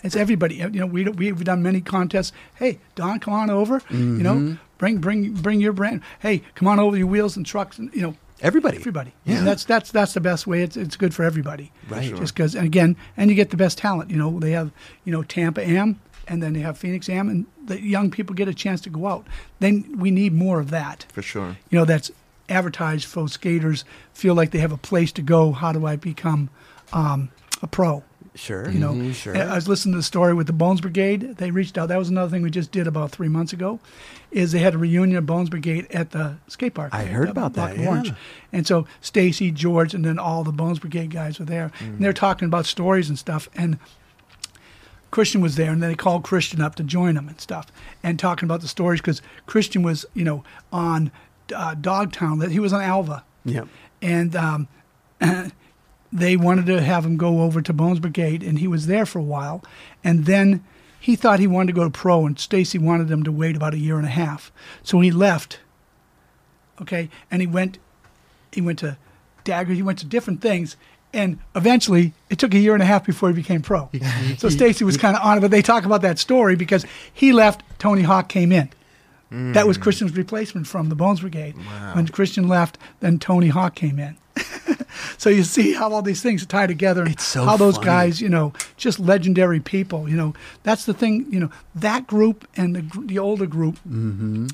[0.02, 0.56] It's everybody.
[0.56, 2.32] You know, we we've done many contests.
[2.56, 3.82] Hey, Don, come on over.
[3.90, 4.56] You know, Mm-hmm.
[4.78, 6.00] bring bring bring your brand.
[6.22, 7.78] Hey, come on over your wheels and trucks.
[7.78, 8.78] And you know, everybody.
[8.78, 9.14] everybody.
[9.26, 9.38] Yeah.
[9.40, 10.62] And that's that's that's the best way.
[10.62, 11.72] It's it's good for everybody.
[11.90, 12.10] Right.
[12.10, 12.18] Sure.
[12.18, 14.12] Just because, and again, and you get the best talent.
[14.12, 14.72] You know, they have
[15.06, 18.48] you know Tampa Am, and then they have Phoenix Am, and the young people get
[18.48, 19.26] a chance to go out.
[19.60, 21.58] Then we need more of that For sure.
[21.70, 22.12] you know that's
[22.50, 26.50] advertised for skaters feel like they have a place to go how do i become
[26.92, 28.04] um, a pro
[28.36, 28.68] Sure.
[28.70, 29.38] you know Mhm, sure.
[29.38, 32.10] i was listening to the story with the bones brigade they reached out that was
[32.10, 33.80] another thing we just did about three months ago
[34.32, 37.54] is they had a reunion of bones brigade at the skate park I heard about
[37.54, 38.08] Black that, and Orange.
[38.10, 38.16] yeah.
[38.52, 42.12] and so stacy george and then all the bones brigade guys were there and they're
[42.14, 43.78] talking about stories and stuff and
[45.12, 47.68] Christian was there, and then they called Christian up to join them and stuff,
[48.02, 51.12] and talking about the stories because Christian was, you know, on
[51.56, 52.40] uh, Dogtown.
[52.40, 53.68] That he was on Alva, Yep.
[54.02, 54.68] and um,
[56.14, 59.18] they wanted to have him go over to Bones Brigade, and he was there for
[59.20, 59.64] a while,
[60.04, 60.64] and then
[61.00, 63.74] he thought he wanted to go to pro, and Stacy wanted him to wait about
[63.74, 64.52] a year and a half,
[64.84, 65.60] so he left.
[66.82, 67.78] Okay, and he went,
[68.52, 68.98] he went to
[69.44, 70.76] Dagger, he went to different things,
[71.14, 73.90] and eventually it took a year and a half before he became pro.
[74.38, 77.34] so Stacy was kind of on it, but they talk about that story because he
[77.34, 78.70] left, Tony Hawk came in.
[79.54, 81.56] That was Christian's replacement from the Bones Brigade.
[81.96, 84.16] When Christian left, then Tony Hawk came in.
[85.18, 87.86] so you see how all these things tie together and It's so how those funny.
[87.86, 90.34] guys, you know, just legendary people, you know.
[90.64, 94.48] That's the thing, you know, that group and the, the older group Mm-hmm.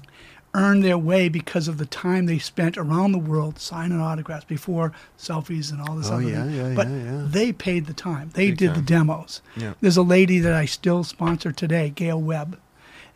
[0.55, 4.91] earned their way because of the time they spent around the world signing autographs before
[5.17, 6.55] selfies and all this Oh, other yeah, thing.
[6.55, 7.25] yeah, but yeah, yeah.
[7.27, 8.31] they paid the time.
[8.33, 8.75] They Big did time.
[8.77, 9.41] the demos.
[9.55, 9.73] Yeah.
[9.79, 12.57] There's a lady that I still sponsor today, Gale Webb.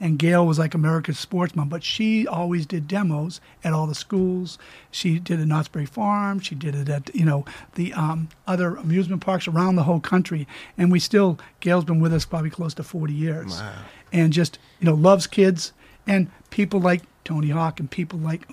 [0.03, 4.57] And Gale was like America's sportsman, but she always did demos at all the schools.
[4.91, 6.41] She did it at Knott's Berry Farm.
[6.41, 10.45] She did it at you know the um, other amusement parks around the whole country.
[10.77, 13.73] And we still, Gale's been with us probably close to 40 years, Wow.
[14.11, 15.71] and just you know loves kids
[16.05, 18.45] and people like Tony Hawk and people like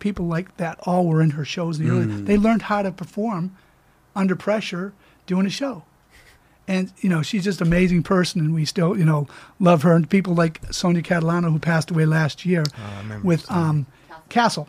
[0.00, 1.80] people like that all were in her shows.
[1.80, 3.56] In the early, they learned how to perform
[4.14, 4.92] under pressure
[5.26, 5.84] doing a show
[6.68, 9.26] and you know she's just an amazing person and we still you know
[9.58, 13.50] love her and people like Sonja Catalano who passed away last year I remember with
[13.50, 13.86] um
[14.28, 14.68] castle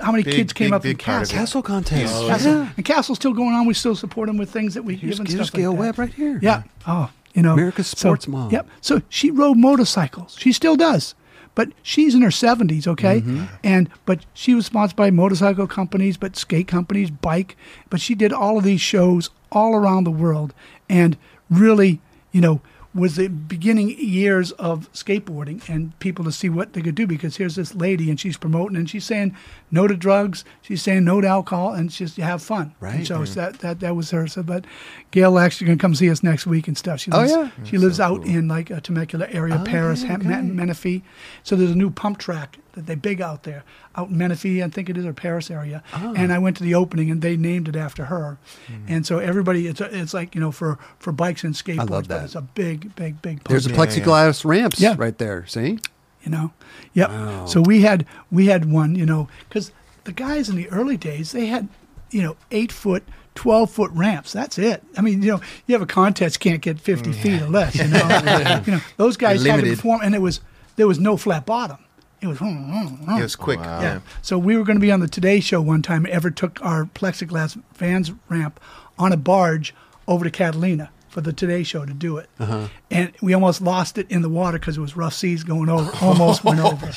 [0.00, 1.38] how many Big, kids came big, up from big part castle it.
[1.40, 2.26] Castle contest.
[2.26, 2.52] Castle.
[2.52, 2.72] Yeah.
[2.76, 5.20] and castle's still going on we still support them with things that we Here's, give
[5.26, 5.78] and here's stuff Gale that.
[5.80, 6.38] Webb right here.
[6.42, 8.50] yeah oh you know America's so- sports mom.
[8.50, 11.14] yep so she rode motorcycles she still does
[11.54, 13.20] but she's in her 70s, okay?
[13.20, 13.44] Mm-hmm.
[13.62, 17.56] And but she was sponsored by motorcycle companies, but skate companies, bike,
[17.90, 20.52] but she did all of these shows all around the world
[20.88, 21.16] and
[21.50, 22.00] really,
[22.32, 22.60] you know,
[22.94, 27.36] was the beginning years of skateboarding and people to see what they could do because
[27.36, 29.36] here's this lady and she's promoting and she's saying
[29.70, 32.72] no to drugs, she's saying no to alcohol and just have fun.
[32.80, 33.06] And Right.
[33.06, 33.34] so mm-hmm.
[33.34, 34.26] that that that was her.
[34.28, 34.64] So, but
[35.10, 37.00] Gale actually gonna come see us next week and stuff.
[37.00, 37.50] She Oh, lives, yeah?
[37.64, 40.40] She lives out in like a Temecula area, Oh, Perris, Ham- okay.
[40.42, 41.02] Menifee.
[41.42, 43.64] So there's a new pump track that they big out there,
[43.96, 45.82] out in Menifee, I think it is, or Perris area.
[45.92, 46.14] Oh.
[46.16, 48.38] And I went to the opening, and they named it after her.
[48.66, 48.74] Hmm.
[48.88, 52.08] And so everybody, it's a, it's like you know for for bikes and skateboards, love
[52.08, 52.24] but that.
[52.24, 53.38] it's a big, big, big.
[53.38, 54.94] Pump There's a Yeah, plexiglass ramps Yeah.
[54.98, 55.46] right there.
[55.46, 55.78] See?
[56.22, 56.52] you know
[56.94, 57.44] yep Wow.
[57.44, 59.72] so we had we had one you know because
[60.04, 61.68] the guys in the early days they had
[62.10, 63.02] you know eight foot
[63.34, 66.80] 12 foot ramps that's it i mean you know you have a contest can't get
[66.80, 70.22] 50 feet or less you know you know those guys had to perform and it
[70.22, 70.40] was
[70.76, 71.76] there was no flat bottom
[72.24, 73.18] it was hmm, hmm, hmm.
[73.18, 73.60] It was quick.
[73.60, 73.80] Wow.
[73.82, 74.00] yeah.
[74.22, 76.06] So we were going to be on the Today Show one time.
[76.08, 78.58] Ever took our plexiglass fans ramp
[78.98, 79.74] on a barge
[80.08, 82.68] over to Catalina for the Today Show to do it, uh-huh.
[82.90, 85.90] and we almost lost it in the water because it was rough seas going over.
[86.04, 86.90] Almost went oh, over,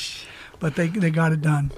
[0.60, 1.72] but they they got it done.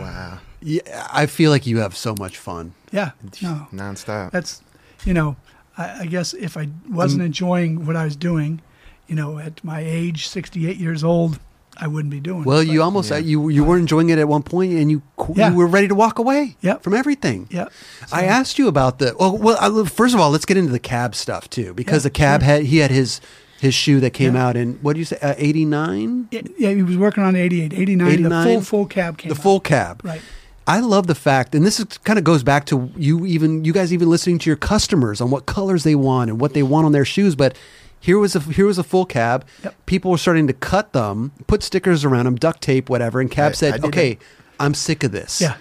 [0.00, 0.38] Wow.
[0.62, 2.72] Yeah, I feel like you have so much fun.
[2.90, 3.10] Yeah.
[3.42, 4.30] No, Nonstop.
[4.30, 4.62] that's
[5.04, 5.36] you know,
[5.76, 8.62] I, I guess if I wasn't enjoying what I was doing,
[9.08, 11.38] you know, at my age, sixty eight years old,
[11.78, 12.44] I wouldn't be doing.
[12.44, 12.68] Well, it.
[12.68, 15.02] you but- almost you you were enjoying it at one point, and you
[15.34, 15.50] Yeah.
[15.50, 16.56] you were ready to walk away.
[16.60, 16.82] Yep.
[16.82, 17.48] from everything.
[17.50, 17.68] Yeah.
[18.12, 19.36] I asked you about the well.
[19.38, 22.10] Well, I, first of all, let's get into the cab stuff too, because Yeah, the
[22.10, 22.46] cab sure.
[22.46, 23.20] had he had his
[23.60, 24.46] his shoe that came Yeah.
[24.48, 26.28] out in what do you say, uh, eighty nine?
[26.30, 29.42] Yeah, yeah, he was working on 88, 89, the full full cab came The out.
[29.42, 30.00] full cab.
[30.04, 30.20] Right.
[30.66, 33.72] I love the fact, and this is, kind of goes back to you even you
[33.72, 36.86] guys even listening to your customers on what colors they want and what they want
[36.86, 37.34] on their shoes.
[37.34, 37.56] But
[38.02, 39.46] here was a here was a full cab.
[39.64, 39.74] Yep.
[39.86, 43.20] People were starting to cut them, put stickers around them, duct tape, whatever.
[43.20, 44.24] And Cab I- said, I "Okay, that.
[44.60, 45.56] I'm sick of this." Yeah.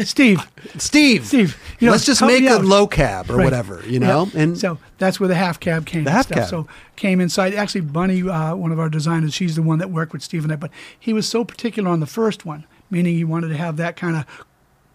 [0.00, 0.40] Steve,
[0.78, 2.64] Steve, Steve, you know, let's just make a out.
[2.64, 3.44] low cab or Right.
[3.44, 4.28] whatever, you know.
[4.34, 4.40] Yeah.
[4.42, 6.04] And so that's where the half cab came.
[6.04, 6.38] The and half stuff.
[6.38, 6.48] cab.
[6.48, 7.54] So came inside.
[7.54, 10.52] Actually, Bunny, uh, one of our designers, she's the one that worked with Steve and
[10.52, 10.56] I.
[10.56, 13.96] But he was so particular on the first one, meaning he wanted to have that
[13.96, 14.24] kind of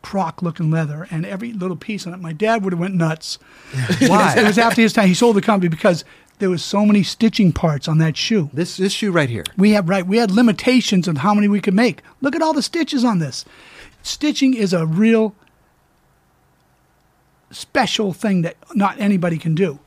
[0.02, 2.20] croc looking leather and every little piece on it.
[2.20, 3.38] My dad would have went nuts.
[4.00, 4.34] Why?
[4.36, 5.08] it was after his time.
[5.08, 6.04] He sold the company because
[6.42, 8.50] there was so many stitching parts on that shoe.
[8.52, 9.46] this this shoe right here.
[9.56, 10.06] We have right.
[10.06, 12.02] We had limitations on how many we could make.
[12.20, 13.46] Look at all the stitches on this.
[14.02, 15.36] Stitching is a real
[17.52, 19.80] special thing that not anybody can do.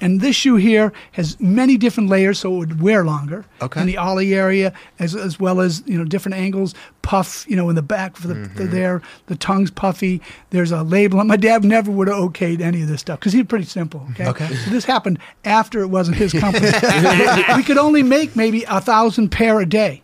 [0.00, 3.44] And this shoe here has many different layers, so it would wear longer.
[3.60, 3.80] Okay.
[3.80, 7.44] In the ollie area, as, as well as you know different angles, puff.
[7.48, 8.70] You know, in the back for the, the mm-hmm.
[8.70, 10.20] there, the tongue's puffy.
[10.50, 11.22] There's a label.
[11.24, 14.06] My dad never would have okayed any of this stuff because he's pretty simple.
[14.12, 14.26] Okay.
[14.26, 14.48] Okay.
[14.48, 16.66] So this happened after it wasn't his company.
[17.56, 20.02] we could only make maybe a thousand pair a day.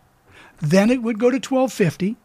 [0.59, 2.17] Then it would go to twelve fifty.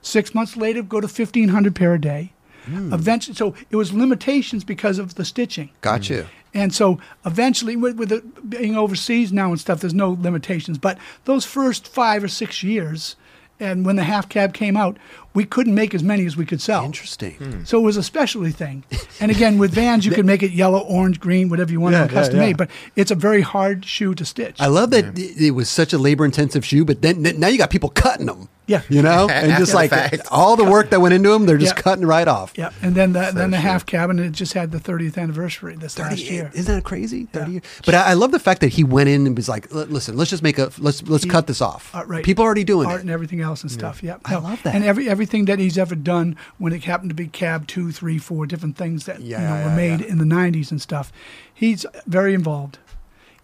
[0.00, 2.32] Six months later, go to fifteen hundred pair a day.
[2.68, 2.92] Hmm.
[2.92, 5.70] Eventually, so it was limitations because of the stitching.
[5.80, 6.26] Got you.
[6.54, 10.78] And so eventually, with, with it being overseas now and stuff, there's no limitations.
[10.78, 13.16] But those first five or six years,
[13.60, 14.96] and when the half cab came out,
[15.34, 16.84] we couldn't make as many as we could sell.
[16.84, 17.34] Interesting.
[17.34, 17.64] Hmm.
[17.64, 18.84] So it was a specialty thing.
[19.20, 22.02] And again, with Vans, you could make it yellow, orange, green, whatever you want Yeah,
[22.02, 22.48] on custom yeah, yeah.
[22.48, 22.56] made.
[22.56, 24.60] But it's a very hard shoe to stitch.
[24.60, 27.48] I love that it it was such a labor intensive shoe, but then then- now
[27.48, 28.48] you got people cutting them.
[28.68, 28.82] Yeah.
[28.88, 30.28] You know, and just like fact.
[30.30, 31.82] all the work that went into them, they're just Yeah.
[31.82, 32.52] cutting right off.
[32.54, 33.66] yeah, and then the, then the true.
[33.66, 36.50] half cab, and it just had the 30th anniversary this last year.
[36.54, 37.24] Isn't that crazy?
[37.32, 37.52] 30 Yeah.
[37.54, 37.64] years.
[37.84, 40.30] But I, I love the fact that he went in and was like, "Listen, let's
[40.30, 42.24] just make a let's let's cut this off." Uh, right.
[42.24, 43.00] People are already doing art it.
[43.02, 44.02] and everything else and stuff.
[44.02, 44.74] Yeah, I love that.
[44.74, 48.18] And every everything that he's ever done when it happened to be cab two, three,
[48.18, 50.06] four different things that Yeah, you know yeah, were made yeah.
[50.08, 51.10] in the '90s and stuff.
[51.54, 52.78] He's very involved.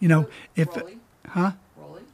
[0.00, 0.98] You know, if Rowley?
[1.28, 1.52] huh?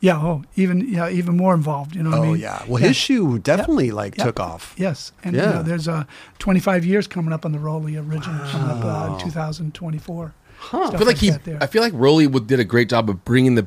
[0.02, 0.06] Rowley?
[0.20, 0.27] Yeah.
[0.27, 1.94] Oh, even yeah, even more involved.
[1.97, 2.40] You know what I Oh mean?
[2.40, 2.62] yeah.
[2.66, 4.24] Well, his shoe definitely like Yeah.
[4.24, 4.74] took off.
[4.77, 6.05] Yes, and you know, there's uh,
[6.39, 10.35] 25 years coming up on the Rowley original coming up uh, in 2024.
[10.72, 11.31] I feel like he.
[11.31, 11.59] there.
[11.60, 13.66] I feel like Rowley did a great job of bringing the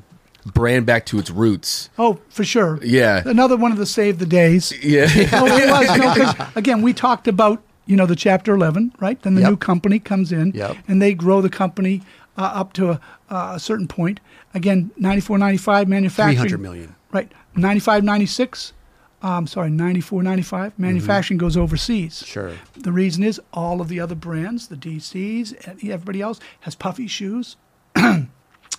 [0.54, 1.90] brand back to its roots.
[1.98, 2.78] Oh, for sure.
[2.84, 3.24] Yeah.
[3.26, 4.72] Another one of the save the days.
[4.84, 5.06] Yeah.
[5.32, 6.14] no, it was no.
[6.14, 9.22] 'cause, again, we talked about you know the chapter eleven, right?
[9.22, 9.50] Then the Yep.
[9.50, 10.78] new company comes in, Yep.
[10.88, 12.02] and they grow the company
[12.38, 13.00] uh, up to a,
[13.30, 14.20] a certain point.
[14.54, 16.96] Again, 94, 95 manufacturing, 300 million.
[17.12, 17.32] right?
[17.56, 18.74] 95, 96.
[19.22, 20.78] Um, sorry, 94, 95.
[20.78, 22.16] Manufacturing goes overseas.
[22.16, 22.26] Mm-hmm.
[22.26, 22.52] Sure.
[22.76, 27.08] The reason is all of the other brands, the DCs, and everybody else has puffy
[27.08, 27.56] shoes.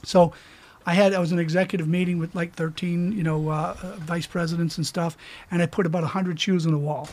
[0.03, 0.33] so
[0.87, 3.97] I had I was in an executive meeting with like 13, you know, uh, uh,
[3.97, 5.17] vice presidents and stuff,
[5.51, 7.09] and I put about 100 shoes on the wall.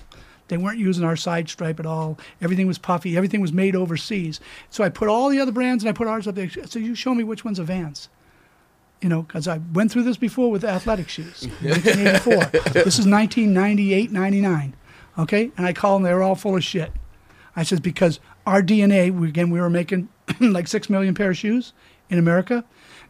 [0.51, 2.19] They weren't using our side stripe at all.
[2.41, 3.15] Everything was puffy.
[3.15, 4.41] Everything was made overseas.
[4.69, 6.49] So I put all the other brands and I put ours up there.
[6.49, 8.09] So you show me which one's a Vans.
[9.01, 11.47] you know, because I went through this before with athletic shoes.
[11.61, 12.33] 1984.
[12.83, 14.75] this is 1998, 99.
[15.17, 16.03] Okay, and I call them.
[16.03, 16.91] They're all full of shit.
[17.55, 19.11] I says because our DNA.
[19.11, 20.09] We, again, we were making
[20.39, 21.73] like six million pair of shoes
[22.09, 22.63] in America.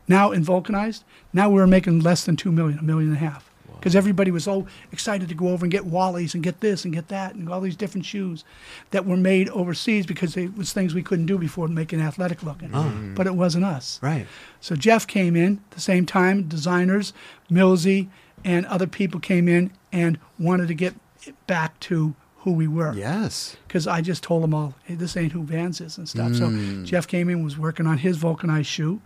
[0.08, 1.04] Now in vulcanized,
[1.34, 3.51] now we were making less than two million, a million and a half.
[3.82, 6.94] Because everybody was so excited to go over and get Wally's and get this and
[6.94, 8.46] get that and all these different shoes
[8.92, 12.70] that were made overseas because it was things we couldn't do before making athletic looking.
[12.74, 12.92] Ah.
[12.94, 13.16] Mm.
[13.16, 14.00] But it wasn't us.
[14.04, 14.28] Right.
[14.60, 17.12] So Geoff came in at the same time, designers,
[17.50, 18.10] Millsy,
[18.46, 20.94] and other people came in and wanted to get
[21.48, 22.94] back to who we were.
[22.94, 23.56] Yes.
[23.68, 26.34] Because I just told them all, hey, this ain't who Vans is and stuff.
[26.34, 26.86] So mm.
[26.86, 29.00] Geoff came in, was working on his vulcanized shoe,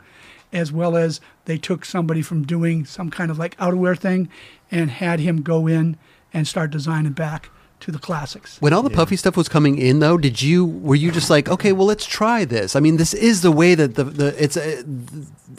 [0.56, 4.30] as well as they took somebody from doing some kind of like outerwear thing
[4.72, 5.98] and had him go in
[6.34, 7.50] and start designing back
[7.82, 8.60] to the classics.
[8.62, 11.50] When all the puffy stuff was coming in, though, did you were you just like,
[11.50, 12.74] okay, well, let's try this?
[12.76, 14.82] I mean, this is the way that the, the it's uh,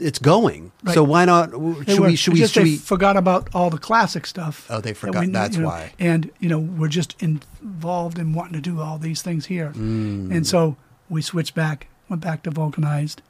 [0.00, 0.72] it's going.
[0.94, 1.50] So why not?
[1.52, 2.16] They Should were- we?
[2.16, 2.38] Should we?
[2.40, 2.76] just Should they we?
[2.78, 4.66] forgot about all the classic stuff.
[4.70, 5.26] Oh, they that forgot.
[5.26, 5.92] we- That's you know, why.
[5.98, 9.72] And you know, we're just involved in wanting to do all these things here.
[9.76, 10.34] Mm.
[10.34, 10.76] And so
[11.10, 13.20] we switched back, went back to vulcanized,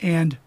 [0.00, 0.38] and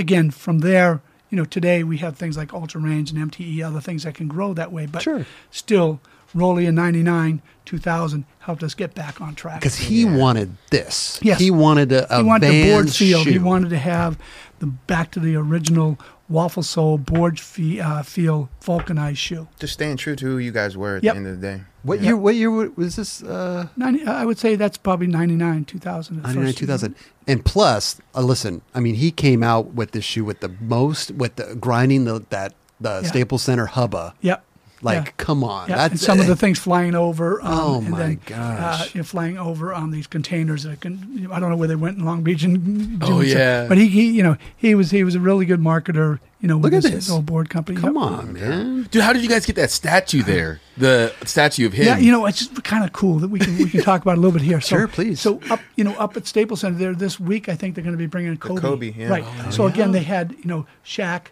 [0.00, 1.00] again from there,
[1.30, 4.26] you know, today we have things like ultra range and MTE, other things that can
[4.26, 4.86] grow that way.
[4.86, 5.24] But Sure.
[5.50, 6.00] still,
[6.34, 9.60] Rowley in '99, 2000 helped us get back on track.
[9.60, 11.20] Because he wanted this.
[11.22, 11.38] Yes.
[11.38, 13.24] He wanted a, a he wanted the board Vans feel.
[13.24, 14.18] He wanted to have
[14.58, 15.98] the back to the original
[16.30, 19.48] waffle sole board fe- uh, feel vulcanized shoe.
[19.58, 21.12] Just staying true to who you guys were at Yep.
[21.14, 21.62] the end of the day.
[21.82, 22.06] What Yeah.
[22.08, 22.16] year?
[22.16, 23.22] What year wa- was this?
[23.22, 26.16] Uh, 90, I would say that's probably 99, 2000.
[26.16, 26.66] the 99, first season.
[26.66, 26.94] 2000.
[27.26, 31.10] And plus, uh, listen, I mean, he came out with this shoe with the most,
[31.12, 33.08] with the grinding the that the Yeah.
[33.08, 34.14] Staples Center hubba.
[34.22, 34.42] Yep.
[34.82, 35.12] Like, Yeah.
[35.18, 35.68] come on.
[35.68, 37.40] Yeah, That's and some of the things flying over.
[37.42, 38.80] Um, Oh, and my then, gosh.
[38.80, 41.28] Uh, you know, flying over on these containers that can.
[41.30, 43.02] I don't know where they went in Long Beach and.
[43.02, 43.66] Oh, doing some- yeah.
[43.68, 46.18] But he, he, you know, he was he was a really good marketer.
[46.40, 47.10] You know, Look with at his, this.
[47.10, 47.78] old board company.
[47.78, 48.02] Come Yep.
[48.02, 48.88] on, man.
[48.90, 50.58] Dude, how did you guys get that statue there?
[50.78, 51.84] The statue of him.
[51.84, 54.16] Yeah, you know, it's just kind of cool that we can we can talk about
[54.16, 54.58] a little bit here.
[54.62, 55.20] So, Sure, please.
[55.20, 57.92] So up, you know, up at Staples Center there this week, I think they're going
[57.92, 58.60] to be bringing in Kobe.
[58.62, 59.08] Kobe, yeah.
[59.08, 59.24] Right.
[59.46, 61.26] Oh, so again, they had you know Shaq,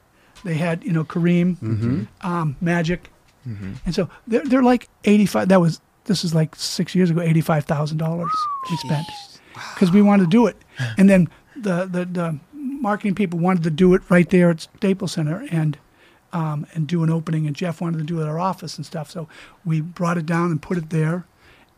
[0.45, 2.03] they had you know Kareem, Mm-hmm.
[2.31, 3.09] um, Magic,
[3.85, 5.49] and so they're they're like eighty five.
[5.49, 8.31] That was this is like six years ago, eighty five thousand dollars
[8.71, 9.07] we spent
[9.75, 10.57] because we wanted to do it,
[10.97, 15.13] and then the, the the marketing people wanted to do it right there at Staples
[15.13, 15.79] Center, and
[16.33, 18.85] um, and do an opening, and Geoff wanted to do it at our office and
[18.87, 19.11] stuff.
[19.11, 19.29] So
[19.65, 21.25] we brought it down and put it there.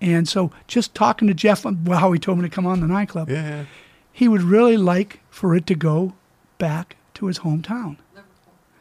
[0.03, 2.87] And so just talking to Geoff, well, how he told me to come on the
[2.87, 3.67] nightclub, Yeah.
[4.13, 6.15] he would really like for it to go
[6.59, 7.99] back to his hometown,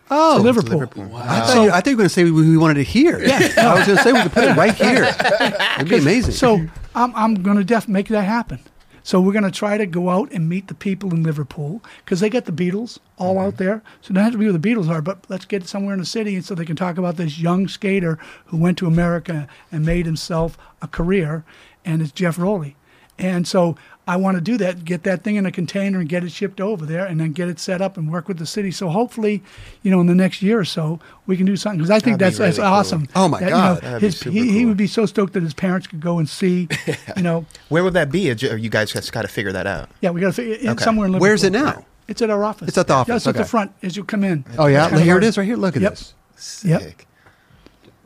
[0.10, 0.80] Oh, to Liverpool.
[0.80, 1.16] Liverpool.
[1.16, 3.20] I thought, you, I thought you were going to say we, we wanted to hear.
[3.20, 3.38] Yeah.
[3.58, 5.04] I was going to say we could put it right here.
[5.76, 6.34] It'd be amazing.
[6.34, 6.66] So
[6.96, 8.60] I'm, I'm going to def make that happen.
[9.04, 12.20] So we're going to try to go out and meet the people in Liverpool because
[12.20, 13.64] they got the Beatles all out mm-hmm.
[13.64, 13.84] there.
[14.02, 16.00] So it doesn't have to be where the Beatles are, but let's get somewhere in
[16.00, 19.48] the city and so they can talk about this young skater who went to America
[19.72, 21.44] and made himself a career,
[21.86, 22.76] and it's Geoff Rowley.
[23.20, 23.76] And so
[24.08, 26.62] I want to do that, get that thing in a container and get it shipped
[26.62, 28.72] over there, and then get it set up and work with the city.
[28.72, 29.44] So hopefully,
[29.84, 32.18] you know, in the next year or so, we can do something because I think
[32.18, 32.66] That'd that's be that's cool.
[32.66, 33.08] awesome.
[33.16, 33.84] Oh, my That, you God.
[33.84, 36.28] know, his, super he, he would be so stoked that his parents could go and
[36.30, 36.70] see,
[37.18, 37.46] you know.
[37.68, 38.32] Where would that be?
[38.32, 39.90] Or You guys just got to figure that out.
[40.02, 40.84] Yeah, we got to figure it Okay.
[40.84, 41.28] somewhere in Liverpool.
[41.30, 41.86] Where's it now?
[42.08, 42.70] It's at our office.
[42.70, 44.44] It's at the office, Yeah, it's at the front as you come in.
[44.58, 44.88] oh, yeah.
[44.92, 45.58] It's Here it is right here.
[45.58, 45.92] Look at Yep.
[45.92, 46.64] this.
[46.64, 46.82] Yep.
[46.82, 47.06] Sick.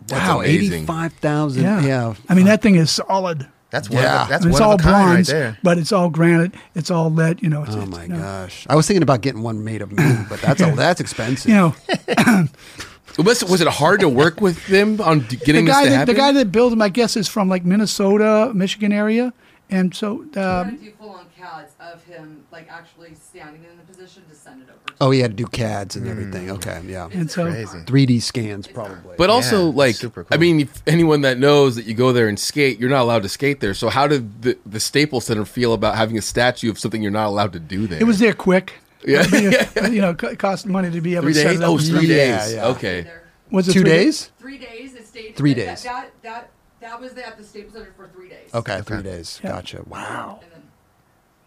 [0.08, 0.42] That's wow.
[0.42, 1.64] 85,000.
[1.64, 1.82] Yeah.
[1.82, 2.14] Yeah.
[2.28, 3.48] I mean, that thing is solid.
[3.74, 4.04] That's one.
[4.04, 4.22] Yeah.
[4.22, 5.58] Of a, that's I mean, it's one all of a kind bronze, right there.
[5.64, 6.54] but it's all granite.
[6.76, 7.42] It's all lead.
[7.42, 7.64] You know.
[7.64, 8.68] It's, Oh, it's, my you know, gosh.
[8.70, 11.50] I was thinking about getting one made of me, but that's a, that's expensive.
[11.50, 11.76] You know,
[13.20, 15.90] Was, was it hard to work with them on d- the getting this guy to
[15.92, 16.16] that happen?
[16.16, 19.34] the guy that built them, I guess, is from like Minnesota, Michigan area,
[19.70, 20.92] and so uh, We're
[21.94, 24.62] gonna do full on CADs of him like actually standing in the position to send
[24.62, 24.80] it over.
[24.88, 26.12] To Oh, he had to do CADs and hmm.
[26.12, 26.52] everything.
[26.52, 26.82] Okay.
[26.86, 27.10] Yeah.
[27.12, 27.80] and so Crazy.
[27.80, 29.16] 3D scans, probably.
[29.18, 32.28] But also, Yeah, like, super I mean, if anyone that knows that you go there
[32.28, 33.74] and skate, you're not allowed to skate there.
[33.74, 37.12] So, how did the, the Staples Center feel about having a statue of something you're
[37.12, 38.00] not allowed to do there?
[38.00, 38.74] it was there quick.
[39.06, 39.26] Yeah.
[39.28, 39.32] I
[39.82, 41.60] mean, you know, it cost money to be able three to set days.
[41.60, 41.70] it up.
[41.70, 42.04] Oh, and three stuff.
[42.04, 42.54] Yeah, days.
[42.54, 42.68] yeah.
[42.68, 43.02] Okay.
[43.02, 43.24] there.
[43.52, 44.32] Was it Two three days?
[44.40, 44.94] Three days.
[44.96, 45.36] It stayed.
[45.36, 45.84] Three that- days.
[45.84, 46.50] That that
[46.80, 48.50] that was at the Staples Center for three days.
[48.54, 48.74] Okay.
[48.76, 48.82] Okay.
[48.84, 49.40] Three days.
[49.44, 49.52] Yeah.
[49.52, 49.84] Gotcha.
[49.88, 50.40] Wow.
[50.44, 50.53] And then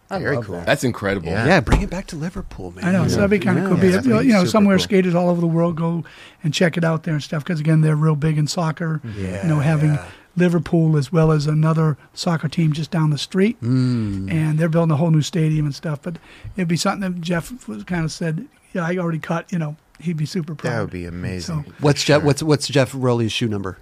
[0.08, 0.56] I Very cool.
[0.56, 0.66] that.
[0.66, 1.28] That's incredible.
[1.28, 1.46] Yeah.
[1.46, 1.60] Yeah.
[1.60, 2.84] Bring it back to Liverpool, man.
[2.84, 3.68] I know, so that'd be kind of Yeah.
[3.70, 3.78] cool.
[3.78, 4.84] Be, you know, be you know somewhere cool.
[4.84, 6.04] skaters all over the world go
[6.44, 7.42] and check it out there and stuff.
[7.42, 9.00] Because again, they're real big in soccer.
[9.16, 10.04] Yeah, you know, having yeah.
[10.36, 14.30] Liverpool as well as another soccer team just down the street, Mm.
[14.30, 16.00] and they're building a whole new stadium and stuff.
[16.02, 16.18] But
[16.56, 18.46] it'd be something that Geoff was kind of said.
[18.72, 19.50] Yeah, I already cut.
[19.50, 20.72] You know, he'd be super proud.
[20.72, 21.64] That would be amazing.
[21.64, 22.22] So What's Geoff?
[22.22, 23.78] What's what's Geoff Rowley's shoe number?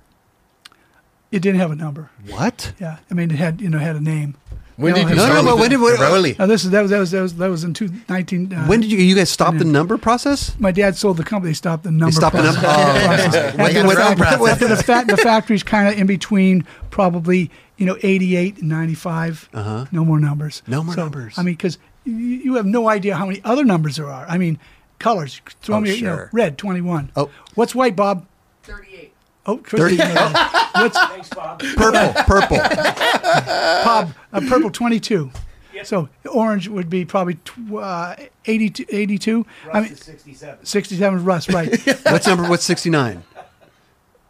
[1.32, 2.10] it didn't have a number.
[2.30, 2.72] What?
[2.78, 4.36] Yeah, I mean, it had you know had a name.
[4.76, 5.52] When did you No, no, start no.
[5.52, 6.38] with When did when, Broly.
[6.38, 8.52] Now this is that was that was that was, that was in two, 19.
[8.52, 10.58] Uh, when did you you guys stop the number process?
[10.58, 11.50] my dad sold the company?
[11.50, 12.12] They stopped the number.
[12.12, 13.06] stopped the number- oh, okay.
[13.06, 13.56] Process.
[13.56, 17.50] Well, After, the, got your fact- the, fa- the factory's kind of in between, probably
[17.76, 19.48] you know 88 and 95.
[19.54, 19.86] Uh-huh.
[19.92, 20.62] No more numbers.
[20.66, 21.38] No more So, numbers.
[21.38, 24.26] I mean, because you, you have no idea how many other numbers there are.
[24.28, 24.58] I mean,
[24.98, 25.40] colors.
[25.62, 26.30] Throw Oh, me, you know, sure.
[26.32, 27.12] red 21.
[27.16, 27.30] Oh.
[27.54, 28.26] what's white, Bob?
[28.64, 29.12] 38.
[29.46, 29.96] Oh, Christy.
[29.98, 30.98] What's
[31.74, 32.56] Purple, purple.
[32.58, 34.14] Bob?
[34.32, 35.30] Uh, purple 22.
[35.82, 38.16] So orange would be probably tw- uh,
[38.46, 38.86] 82.
[38.88, 39.46] 82.
[39.72, 40.64] I mean, 67.
[40.64, 41.78] 67 is rust, right?
[42.04, 42.48] What's number?
[42.48, 43.22] What's sixty nine?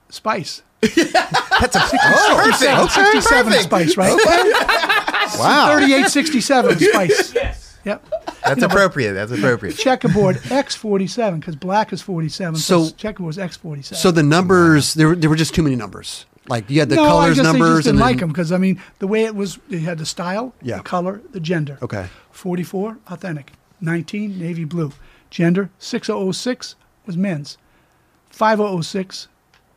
[0.09, 0.62] Spice.
[0.81, 2.93] That's a oh, perfect.
[2.93, 3.62] 67 perfect.
[3.65, 4.91] spice, right?
[5.39, 5.69] Wow.
[5.78, 7.35] 38, 67 spice.
[7.35, 7.64] Yes.
[7.85, 8.06] Yep.
[8.44, 9.12] That's appropriate.
[9.15, 9.77] That's appropriate.
[9.77, 12.56] Checkerboard X47 because black is 47.
[12.56, 13.94] So, So- checkerboard is X47.
[13.97, 16.27] So the numbers there were, there were just too many numbers.
[16.47, 18.20] Like you had the no, colors I guess numbers they just didn't and like then,
[18.20, 20.78] them because I mean the way it was, you had the style, Yeah.
[20.78, 21.78] the color, the gender.
[21.81, 22.09] Okay.
[22.32, 24.93] 44 authentic, 19 navy blue,
[25.31, 26.74] gender 6006
[27.06, 27.56] was men's,
[28.31, 29.28] 5006,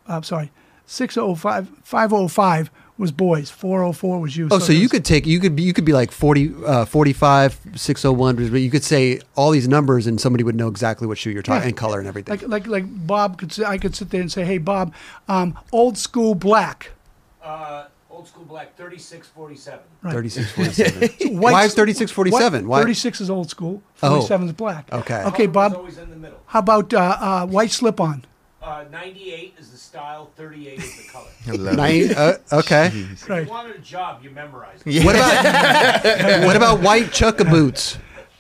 [0.07, 0.51] I'm uh, sorry,
[0.85, 4.47] 6005 5005 was boys, 404 was you.
[4.49, 6.85] Oh, so there you could take you could be you could be like 40, uh,
[6.85, 11.17] 45, 601, but you could say all these numbers and somebody would know exactly what
[11.17, 11.67] shoe you're talking Yeah.
[11.69, 12.31] and color and everything.
[12.31, 14.93] like like like Bob could say, I could sit there and say, hey Bob,
[15.27, 16.91] um, old school black.
[17.43, 19.79] Uh, old school black, 3647.
[20.01, 20.11] Right.
[20.13, 21.01] Thirty six forty seven.
[21.39, 22.67] White- Why is 3647?
[22.67, 23.81] Why 36 is old school.
[24.03, 24.09] Oh.
[24.21, 24.91] 47 is black.
[24.91, 25.23] Okay.
[25.23, 25.73] Okay, Color was Bob.
[25.75, 26.39] always in the middle.
[26.47, 28.25] How about uh, uh, white slip on?
[28.67, 31.27] Uh, 98 is the style, 38 is the color.
[31.47, 31.77] I love it.
[31.77, 32.87] Nine, uh, okay.
[32.87, 33.45] If Right.
[33.45, 34.91] you wanted a job, you memorized it.
[34.91, 35.05] Yeah.
[35.05, 37.95] What about what about white chukka boots?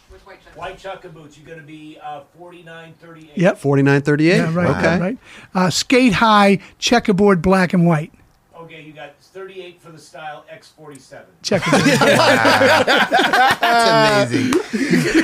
[0.09, 0.57] Which white check?
[0.57, 3.37] White chukka boots, you're going to be uh, 4938.
[3.37, 3.57] Yep.
[3.57, 4.37] Forty nine thirty eight.
[4.39, 4.69] Yeah, right.
[4.77, 4.99] Okay.
[4.99, 5.17] Right.
[5.55, 8.11] Uh, skate high, checkerboard, black and white.
[8.59, 11.21] Okay, you got 38 for the style, X47.
[11.43, 11.83] Checkerboard.
[13.61, 14.53] That's amazing.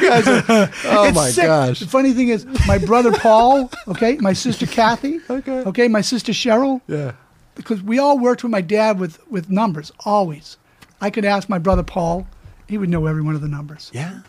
[0.07, 1.45] Uh, oh It's my sick.
[1.45, 1.79] gosh.
[1.79, 6.31] The funny thing is, my brother Paul, okay, my sister Kathy, okay, okay, my sister
[6.31, 7.13] Cheryl, Yeah.
[7.55, 10.57] because we all worked with my dad with with numbers always.
[11.01, 12.27] I could ask my brother Paul;
[12.67, 13.89] he would know every one of the numbers.
[13.95, 14.19] Yeah.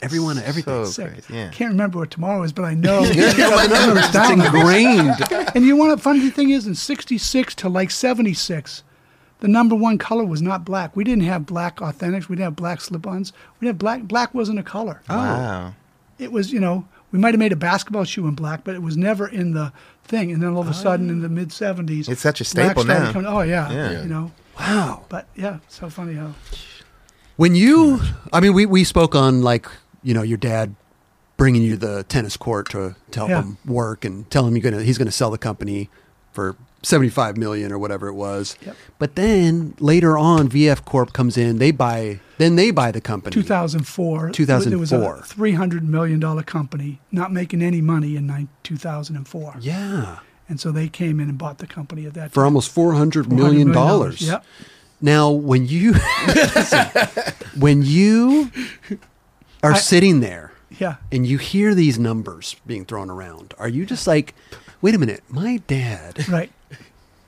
[0.00, 0.84] Everyone, everything.
[0.84, 1.10] So Sick.
[1.12, 1.34] crazy.
[1.34, 1.48] Yeah.
[1.50, 4.40] Can't remember what tomorrow is, but I know Yeah, the numbers, it's down.
[4.40, 5.16] ingrained.
[5.56, 6.00] And you know what?
[6.00, 8.84] Funny thing is, in '66 to like '76,
[9.44, 10.96] the number one color was not black.
[10.96, 12.30] We didn't have black authentics.
[12.30, 13.34] We didn't have black slip-ons.
[13.60, 14.02] We didn't have black.
[14.04, 15.02] Black wasn't a color.
[15.06, 15.66] Wow.
[15.66, 15.74] Oh.
[16.18, 18.80] It was, you know, we might have made a basketball shoe in black, but it
[18.80, 19.70] was never in the
[20.04, 20.32] thing.
[20.32, 20.72] And then all of a oh.
[20.72, 23.12] sudden, in the mid '70s, It's such a black staple started now.
[23.12, 24.00] coming- oh yeah, Yeah.
[24.00, 24.32] you know.
[24.58, 25.04] Wow.
[25.10, 26.32] But yeah, so funny how.
[27.36, 28.00] When you,
[28.32, 29.66] I mean, we, we spoke on like,
[30.02, 30.74] you know, your dad
[31.36, 33.42] bringing you to the tennis court to, to help Yeah.
[33.42, 35.90] him work and tell him you're gonna he's gonna sell the company
[36.32, 38.56] for seventy five million or whatever it was.
[38.64, 38.76] Yep.
[39.00, 41.58] But then later on, VF Corp comes in.
[41.58, 42.20] They buy.
[42.38, 43.32] Then they buy the company.
[43.34, 44.30] 2004.
[44.30, 44.70] 2004.
[44.70, 49.56] There was a 300 million dollar company not making any money in nine, 2004.
[49.60, 50.18] Yeah.
[50.48, 52.44] And so they came in and bought the company at that For time.
[52.46, 54.14] almost four hundred $400 million.
[54.18, 54.44] Yep.
[55.00, 55.94] Now, when you
[57.58, 58.50] when you
[59.62, 60.96] are I- sitting there Yeah.
[61.12, 64.34] and you hear these numbers being thrown around, are you just like,
[64.82, 66.50] wait a minute, my dad Right.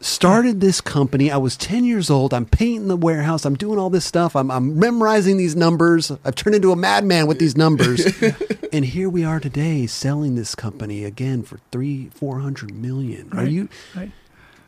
[0.01, 1.31] Started this company.
[1.31, 2.35] I was 10 years old.
[2.35, 3.45] I'm painting the warehouse.
[3.45, 4.37] I'm doing all this stuff.
[4.37, 6.11] I'm, I'm memorizing these numbers.
[6.25, 8.07] I've turned into a madman with these numbers.
[8.73, 13.31] and here we are today selling this company again for three, 400 million.
[13.33, 14.11] Are you, Right.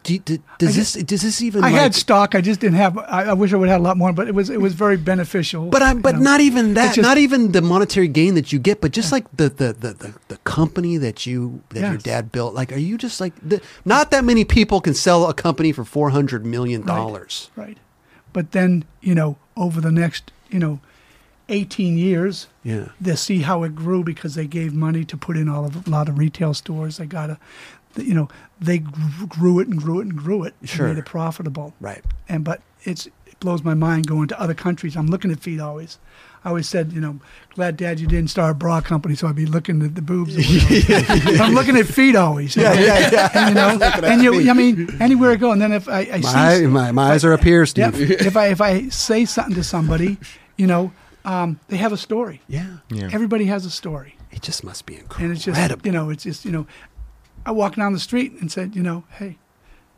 [0.09, 2.35] Do you- d- does I this, does this even I like, had stock.
[2.35, 2.99] I just didn't have.
[2.99, 4.75] I, I wish I would have had a lot more, but it was it was
[4.75, 5.67] very beneficial.
[5.69, 6.21] But I, but know.
[6.23, 6.95] not even that.
[6.95, 9.93] Just- not even the monetary gain that you get, but just like the the, the,
[9.95, 12.55] the, the company that you that your dad built.
[12.55, 15.85] Like, are you just like the, not that many people can sell a company for
[15.85, 17.51] four hundred million dollars?
[17.55, 17.79] Right.
[18.33, 20.81] But then you know over the next you know,
[21.51, 22.89] eighteen years, Yeah.
[23.01, 25.91] they see how it grew because they gave money to put in all of a
[25.91, 26.97] lot of retail stores.
[26.99, 27.39] They got a,
[28.05, 28.29] you know,
[28.61, 30.55] they grew it and grew it and grew it.
[30.61, 30.89] and Sure.
[30.89, 31.75] made it profitable.
[31.81, 32.05] Right.
[32.29, 34.97] And but it's it blows my mind going to other countries.
[34.97, 35.99] I'm looking at feet always.
[36.45, 37.19] I always said, you know,
[37.55, 40.37] glad Dad you didn't start a bra company, so I'd be looking at the boobs.
[40.37, 41.43] or whatever.
[41.43, 42.55] I'm looking at feet always.
[42.57, 42.81] Yeah, know?
[42.81, 43.29] yeah, yeah.
[43.35, 43.69] And, you know,
[44.09, 46.93] and you, I mean, anywhere I go, and then if I, I My, see, my,
[46.93, 48.11] my eyes are up here, yeah, Steve.
[48.13, 50.17] if I if I say something to somebody,
[50.57, 50.93] you know,
[51.25, 52.41] um, they have a story.
[52.47, 52.79] Yeah.
[52.89, 53.11] Yeah.
[53.13, 55.33] Everybody has a story, It just must be incredible.
[55.37, 55.75] and incredible.
[55.75, 56.67] it's just you know, it's just you know,
[57.49, 59.39] I walked down the street and said, you know, hey,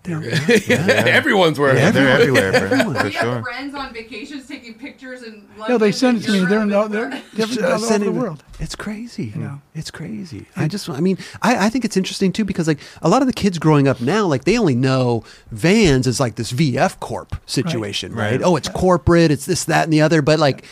[0.07, 3.43] You know, Everyone's wearing Yeah, they're everywhere, for, for We have sure.
[3.43, 5.49] friends on vacations taking pictures and.
[5.69, 6.45] no, they send it to me.
[6.45, 8.45] They're in all, they're, they're all uh, over the world.
[8.61, 9.33] It's crazy.
[9.37, 9.59] Yeah.
[9.75, 10.47] It's crazy.
[10.55, 13.27] I just, I mean, I, I think it's interesting too because like a lot of
[13.27, 17.35] the kids growing up now, like they only know Vans as like this VF Corp
[17.47, 18.31] situation, right?
[18.31, 18.43] Right.
[18.45, 19.33] Oh, it's corporate.
[19.33, 20.23] It's this, that, and the other.
[20.23, 20.65] But like,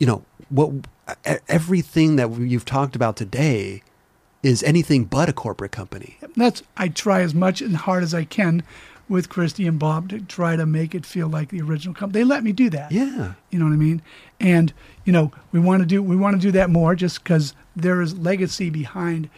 [0.00, 0.72] you know, what
[1.24, 3.82] e- everything that you've talked about today
[4.42, 6.18] is anything but a corporate company.
[6.36, 8.62] That's I try as much and hard as I can
[9.08, 12.20] with Christy and Bob to try to make it feel like the original company.
[12.20, 12.92] They let me do that.
[12.92, 13.34] Yeah.
[13.50, 14.02] You know what I mean?
[14.38, 14.72] And
[15.04, 18.00] you know, we want to do we want to do that more just because there
[18.00, 19.30] is legacy behind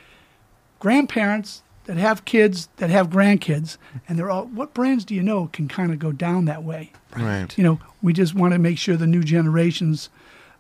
[0.78, 3.76] grandparents that have kids that have grandkids,
[4.08, 4.44] and they're all.
[4.46, 6.92] What brands do you know can kind of go down that way?
[7.16, 7.56] Right.
[7.56, 10.08] You know, we just want to make sure the new generations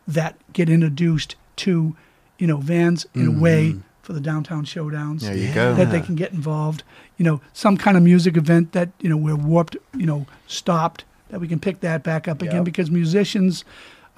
[0.08, 1.96] that get introduced to,
[2.38, 3.80] you know, Vans in a way mm-hmm.
[4.10, 5.72] For the downtown showdowns There you go.
[5.76, 6.82] that they can get involved.
[7.16, 11.04] You know, some kind of music event that you know we're warped, you know, stopped
[11.28, 12.64] that we can pick that back up again Yep.
[12.64, 13.64] because musicians,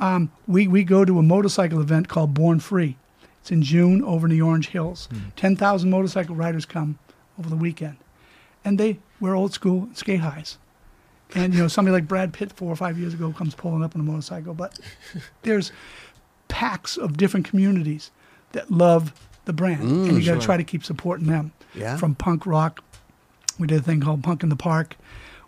[0.01, 2.97] um, we we go to a motorcycle event called Born Free.
[3.43, 5.11] It's in June over in the Orange Hills.
[5.37, 6.99] Ten thousand motorcycle riders come
[7.39, 7.99] over the weekend,
[8.65, 10.57] and they wear old school skate highs.
[11.35, 13.95] And you know, somebody like Brad Pitt four or five years ago comes pulling up
[13.95, 14.79] on a motorcycle, but
[15.43, 15.71] there's
[16.49, 18.11] packs of different communities
[18.53, 19.13] that love
[19.45, 21.53] the brand, and you got to try to keep supporting them.
[21.75, 21.97] Yeah.
[21.97, 22.85] From punk rock,
[23.59, 24.97] we did a thing called Punk in the Park,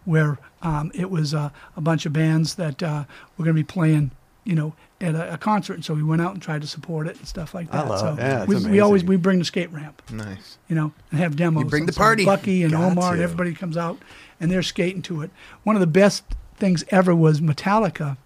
[0.05, 3.05] where um, it was uh, a bunch of bands that uh,
[3.37, 4.11] were going to be playing,
[4.45, 5.75] you know, at a, a concert.
[5.75, 7.77] And so we went out and tried to support it and stuff like that.
[7.77, 7.89] I that.
[7.91, 8.19] love so it.
[8.27, 10.59] Yeah, it's we, we always we bring the skate ramp Nice.
[10.69, 11.65] you know, and have demos.
[11.65, 12.25] You bring And the so party.
[12.25, 13.99] Bucky and Got Omar and everybody comes out
[14.41, 15.31] and they're skating to it.
[15.63, 16.25] One of the best
[16.57, 18.17] things ever was Metallica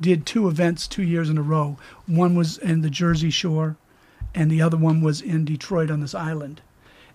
[0.00, 1.76] did two events two years in a row.
[2.06, 3.76] One was in the Jersey Shore,
[4.34, 6.62] and the other one was in Detroit on this island.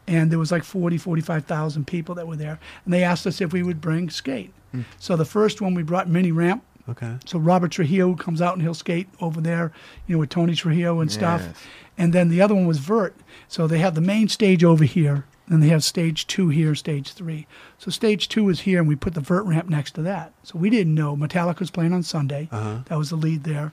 [0.06, 2.60] And there was like 40, 45,000 people that were there.
[2.84, 4.54] And they asked us if we would bring skate.
[5.00, 6.64] So the first one we brought mini ramp.
[6.90, 7.18] Okay.
[7.26, 9.72] So Robert Trujillo comes out and he'll skate over there,
[10.08, 11.42] you know, with Tony Trujillo and stuff.
[11.42, 11.56] Yes.
[11.98, 13.16] And then the other one was Vert.
[13.48, 17.14] So they have the main stage over here, and they have stage two here, stage
[17.14, 17.46] three.
[17.78, 20.34] So stage two is here, and we put the Vert ramp next to that.
[20.42, 22.50] So we didn't know Metallica was playing on Sunday.
[22.52, 22.80] Uh-huh.
[22.86, 23.72] That was the lead there.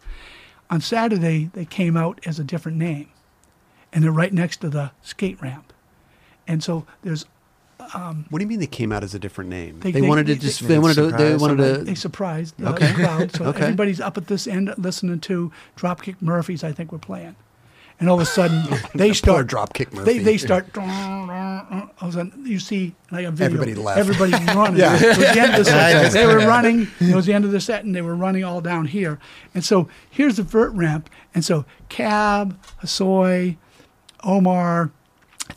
[0.69, 3.09] On Saturday, they came out as a different name,
[3.93, 5.73] and they're right next to the skate ramp.
[6.47, 7.27] And so there's
[7.95, 9.81] um, What do you mean they came out as a different name?
[9.81, 10.61] They- They, they- wanted to they- just.
[10.61, 11.03] they- They, wanted to.
[11.03, 11.97] They surprise wanted they to.
[12.01, 12.87] surprised the, Okay.
[12.89, 13.35] the crowd.
[13.37, 13.63] So Okay.
[13.63, 16.63] everybody's up at this end listening to Dropkick Murphys.
[16.63, 17.37] I think we're playing,
[17.99, 18.63] and all of a sudden
[18.95, 20.77] they start Dropkick They they start.
[22.03, 23.61] All of a sudden you see like a video.
[23.61, 23.99] Everybody left.
[23.99, 24.81] Everybody's running.
[24.81, 26.13] It was the end of the set.
[26.13, 26.89] They were running.
[27.01, 29.19] It was the end of the set, and they were running all down here.
[29.55, 31.09] And so here's the vert ramp.
[31.35, 33.57] And so Cab, Hosoi,
[34.25, 34.91] Omar.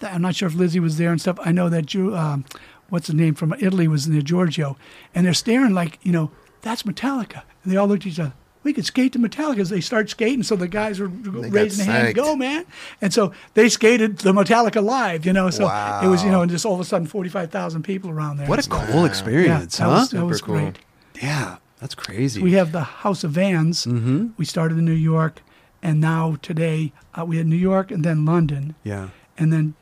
[0.02, 1.38] I'm not sure if Lizzie was there and stuff.
[1.44, 2.45] I know that Ju, um,
[2.90, 4.77] what's his name from Italy was in there, Giorgio,
[5.14, 6.31] and they're staring like you know
[6.61, 8.34] that's Metallica, and they all looked at each other.
[8.64, 10.41] We could skate to Metallica as they start skating.
[10.41, 12.65] So the guys were got raising their hand, go man!
[13.02, 15.49] And so they skated the Metallica live, you know.
[15.49, 15.64] So
[16.02, 18.38] it was you know, and just all of a sudden forty five thousand people around
[18.38, 18.48] there.
[18.48, 19.90] What a cool yeah, experience, that huh?
[19.90, 20.61] was, that was Super cool.
[20.61, 20.80] great.
[21.22, 22.41] yeah, that's crazy.
[22.41, 23.85] We have the House of Vans.
[23.85, 24.27] Mm-hmm.
[24.38, 25.41] We started in New York,
[25.84, 28.73] and now today uh, we had New York and then London.
[28.84, 29.10] yeah.
[29.38, 29.73] And then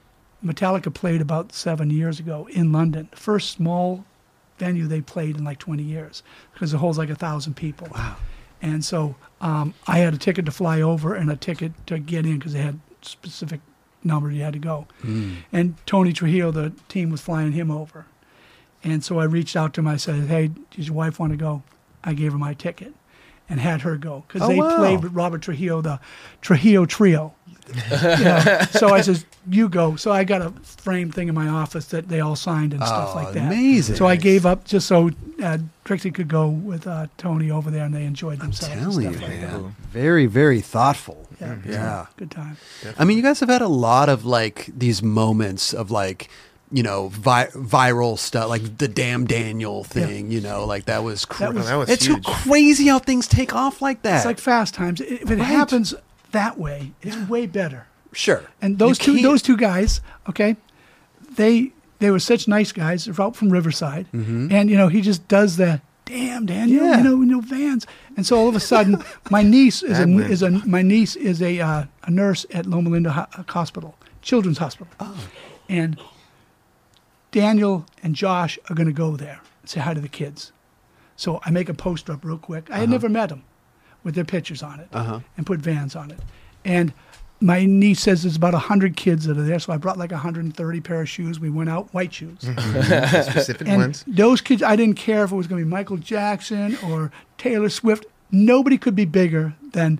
[0.43, 3.07] Metallica played about seven years ago in London.
[3.11, 4.05] The first small
[4.57, 6.23] venue they played in like 20 years
[6.53, 7.87] because it holds like a thousand people.
[7.93, 8.15] Wow.
[8.61, 12.25] And so um, I had a ticket to fly over and a ticket to get
[12.25, 13.59] in because they had specific
[14.03, 14.87] number you had to go.
[15.51, 18.05] And Tony Trujillo, the team was flying him over.
[18.83, 19.87] And so I reached out to him.
[19.87, 21.61] I said, "Hey, does your wife want to go?"
[22.03, 22.95] I gave her my ticket
[23.51, 24.75] and had her go because Oh, they wow.
[24.77, 25.99] played with Robert Trujillo, the
[26.41, 27.33] Trujillo Trio.
[27.67, 31.47] You know, so I says, "You go." So I got a framed thing in my
[31.47, 33.45] office that they all signed and stuff Oh, like that.
[33.45, 33.95] amazing.
[33.95, 35.11] So I gave up just so
[35.41, 38.73] uh, Trixie could go with uh, Tony over there, and they enjoyed themselves.
[38.75, 39.61] and Telling you, stuff like that.
[39.91, 41.27] Very, very thoughtful.
[41.39, 42.05] Yeah, Yeah.
[42.17, 42.57] good time.
[42.97, 46.29] I mean, you guys have had a lot of like these moments of like,
[46.71, 50.31] you know, vi- viral stuff, like the damn Daniel thing.
[50.31, 51.25] You know, like that was.
[51.25, 52.25] Cr- That was- That was it's huge.
[52.25, 54.17] so crazy how things take off like that.
[54.17, 55.01] It's like fast times.
[55.01, 55.45] If it Right.
[55.45, 55.93] happens
[56.31, 57.87] that way, it's way better.
[58.13, 58.43] sure.
[58.61, 60.55] And those You two, can't- those two guys, okay,
[61.35, 63.05] they they were such nice guys.
[63.05, 66.97] They're out from Riverside, and you know he just does the damn Daniel, Yeah.
[66.97, 67.85] you know, you know Vans.
[68.17, 71.41] And so all of a sudden, my niece is a is a my niece is
[71.41, 74.87] a uh, a nurse at Loma Linda Ho- Hospital, Children's Hospital,
[75.69, 75.97] and
[77.31, 80.51] Daniel and Josh are going to go there and say hi to the kids.
[81.15, 82.69] So I make a poster up real quick.
[82.71, 83.43] I had never met them
[84.03, 85.19] with their pictures on it Uh-huh.
[85.37, 86.19] and put Vans on it.
[86.65, 86.93] And
[87.39, 90.81] my niece says there's about 100 kids that are there, so I brought like 130
[90.81, 91.39] pair of shoes.
[91.39, 92.39] We went out, white shoes.
[92.41, 94.03] Specific And ones.
[94.07, 97.69] those kids, I didn't care if it was going to be Michael Jackson or Taylor
[97.69, 98.05] Swift.
[98.31, 99.99] Nobody could be bigger than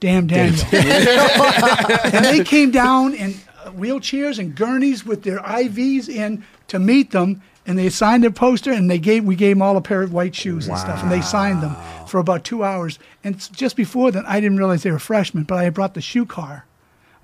[0.00, 0.62] Damn Daniel.
[0.72, 3.32] and they came down uh,
[3.66, 7.42] wheelchairs and gurneys with their IVs in to meet them.
[7.64, 10.12] And they signed their poster, and they gave we gave them all a pair of
[10.12, 11.76] white shoes and stuff, and they signed them
[12.08, 12.98] for about two hours.
[13.22, 16.00] And just before then, I didn't realize they were freshmen, but I had brought the
[16.00, 16.64] shoe car.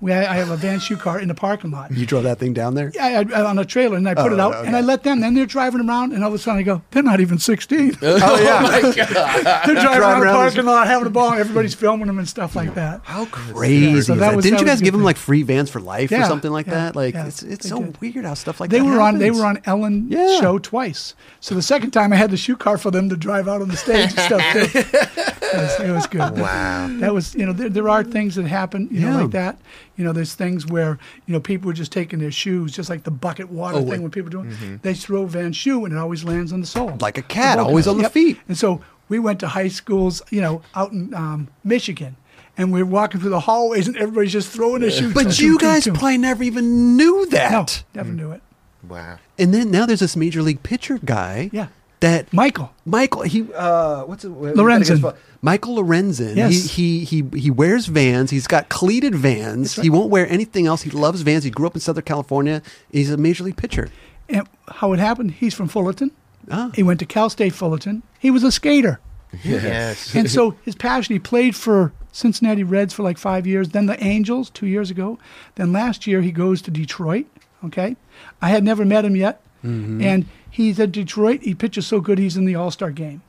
[0.01, 1.91] We, I have a van shoe car in the parking lot.
[1.91, 2.89] You drove that thing down there?
[3.01, 4.67] I, I, on a trailer and I put Oh, it out okay.
[4.67, 5.19] and I let them.
[5.19, 7.97] Then they're driving around and all of a sudden I go, they're not even 16.
[8.01, 8.79] Oh yeah.
[9.65, 12.29] they're driving around around the parking lot having a ball and everybody's filming them and
[12.29, 13.01] stuff like that.
[13.03, 14.01] How crazy!
[14.01, 15.05] So is that was- Didn't that you guys give good them thing.
[15.05, 16.95] like free vans for life or something like yeah, that?
[16.95, 17.99] Like yeah, it's it's so did.
[18.01, 20.39] weird how stuff like They that were on they were on Ellen Yeah.
[20.39, 21.13] show twice.
[21.41, 23.67] So the second time I had the shoe car for them to drive out on
[23.67, 24.79] the stage and stuff too.
[24.79, 26.37] it, was, it was good.
[26.39, 26.87] Wow.
[26.99, 29.57] That was you know there, there are things that happen you know like that.
[29.99, 30.97] You know there's things where
[31.27, 33.89] you know people were just taking their shoes just like the bucket water Oh, thing
[33.89, 34.01] wait.
[34.01, 34.81] when people do it.
[34.81, 36.95] They throw Van's shoe and it always lands on the sole.
[37.01, 38.11] Like a cat, always on the Yep.
[38.13, 38.37] feet.
[38.47, 42.15] And so we went to high schools, you know, out in um, Michigan,
[42.57, 45.13] and we're walking through the hallways, and everybody's just throwing their shoes.
[45.13, 45.93] But Tum, you tum, tum, guys tum.
[45.95, 47.83] probably never even knew No, that.
[47.93, 48.41] never knew it.
[48.87, 49.17] Wow.
[49.37, 51.49] And then now there's this major league pitcher guy.
[51.51, 51.67] Yeah.
[52.01, 52.71] That Michael.
[52.85, 54.29] Michael, he uh, what's it?
[54.31, 55.15] Lorenzen.
[55.41, 56.35] Michael Lorenzen.
[56.35, 56.71] Yes.
[56.71, 58.31] He, he he he wears Vans.
[58.31, 59.77] He's got cleated Vans.
[59.77, 59.83] Right.
[59.83, 60.81] He won't wear anything else.
[60.83, 61.43] He loves Vans.
[61.43, 62.61] He grew up in Southern California.
[62.91, 63.89] He's a major league pitcher.
[64.29, 65.31] And how it happened?
[65.31, 66.11] He's from Fullerton.
[66.51, 66.71] Ah.
[66.73, 68.01] He went to Cal State Fullerton.
[68.17, 68.99] He was a skater,
[69.43, 70.15] Yes.
[70.15, 71.13] and so his passion.
[71.15, 73.69] He played for Cincinnati Reds for like five years.
[73.69, 75.19] Then the Angels two years ago.
[75.55, 77.25] Then last year he goes to Detroit.
[77.65, 77.97] Okay,
[78.41, 81.41] I had never met him yet, and he's at Detroit.
[81.41, 82.19] He pitches so good.
[82.19, 83.21] He's in the All Star game.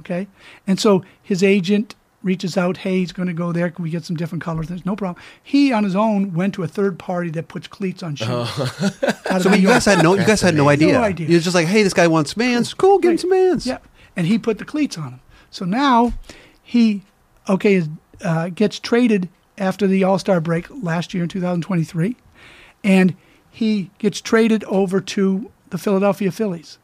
[0.00, 0.28] Okay,
[0.66, 2.78] and so his agent reaches out.
[2.78, 3.70] Hey, he's going to go there.
[3.70, 4.68] Can we get some different colors?
[4.68, 5.22] There's no problem.
[5.42, 8.28] He on his own went to a third party that puts cleats on shoes.
[8.28, 8.92] Out
[9.28, 10.92] of So you guys had no you guys had no idea.
[10.94, 11.28] No idea.
[11.28, 12.74] You're just like, hey, this guy wants Vans.
[12.74, 13.66] Cool, give him some Vans.
[13.66, 13.78] Yeah,
[14.16, 15.20] and he put the cleats on him.
[15.50, 16.12] So now
[16.62, 17.02] he,
[17.48, 17.88] okay, is,
[18.22, 22.16] uh, gets traded after the All Star break last year in 2023,
[22.84, 23.16] and
[23.50, 26.78] he gets traded over to the Philadelphia Phillies.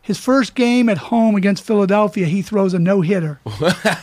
[0.00, 3.40] His first game at home against Philadelphia, he throws a no hitter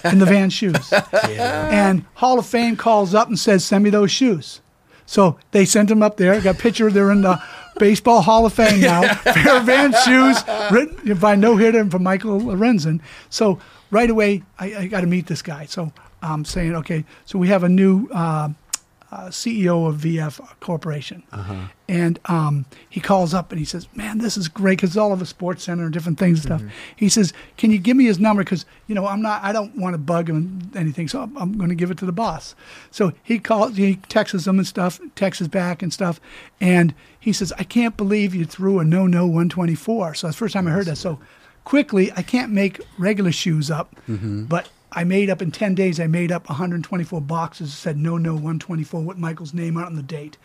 [0.03, 0.91] in the Van shoes.
[0.91, 4.61] And Hall of Fame calls up and says, Send me those shoes.
[5.06, 6.40] So they sent him up there.
[6.41, 6.90] Got a picture.
[6.90, 7.41] They're in the
[7.78, 9.02] Baseball Hall of Fame now.
[9.23, 10.41] Pair of Van shoes
[10.72, 12.99] written by no hitter from Michael Lorenzen.
[13.30, 13.60] So
[13.91, 15.65] right away, I, I got to meet this guy.
[15.65, 18.49] So I'm saying, okay, so we have a new uh,
[19.11, 21.21] uh, CEO of VF Corporation.
[21.89, 25.21] And um, he calls up and he says, Man, this is great because all of
[25.21, 26.61] a sports center and different things and stuff.
[26.95, 28.43] He says, Can you give me his number?
[28.43, 31.09] Because, you know, I'm not, I don't want to bug him anything.
[31.09, 32.55] So I'm, I'm going to give it to the boss.
[32.89, 36.21] So he calls, he texts him and stuff, texts back and stuff.
[36.61, 40.15] And he says, I can't believe you threw a no no 124.
[40.15, 40.95] So that's the first time I heard that.
[40.97, 41.19] So
[41.65, 43.93] quickly, I can't make regular shoes up,
[44.47, 48.18] but I made up in 10 days, I made up 124 boxes that said no,
[48.18, 50.38] no, 124 with Michael's name on it and the date.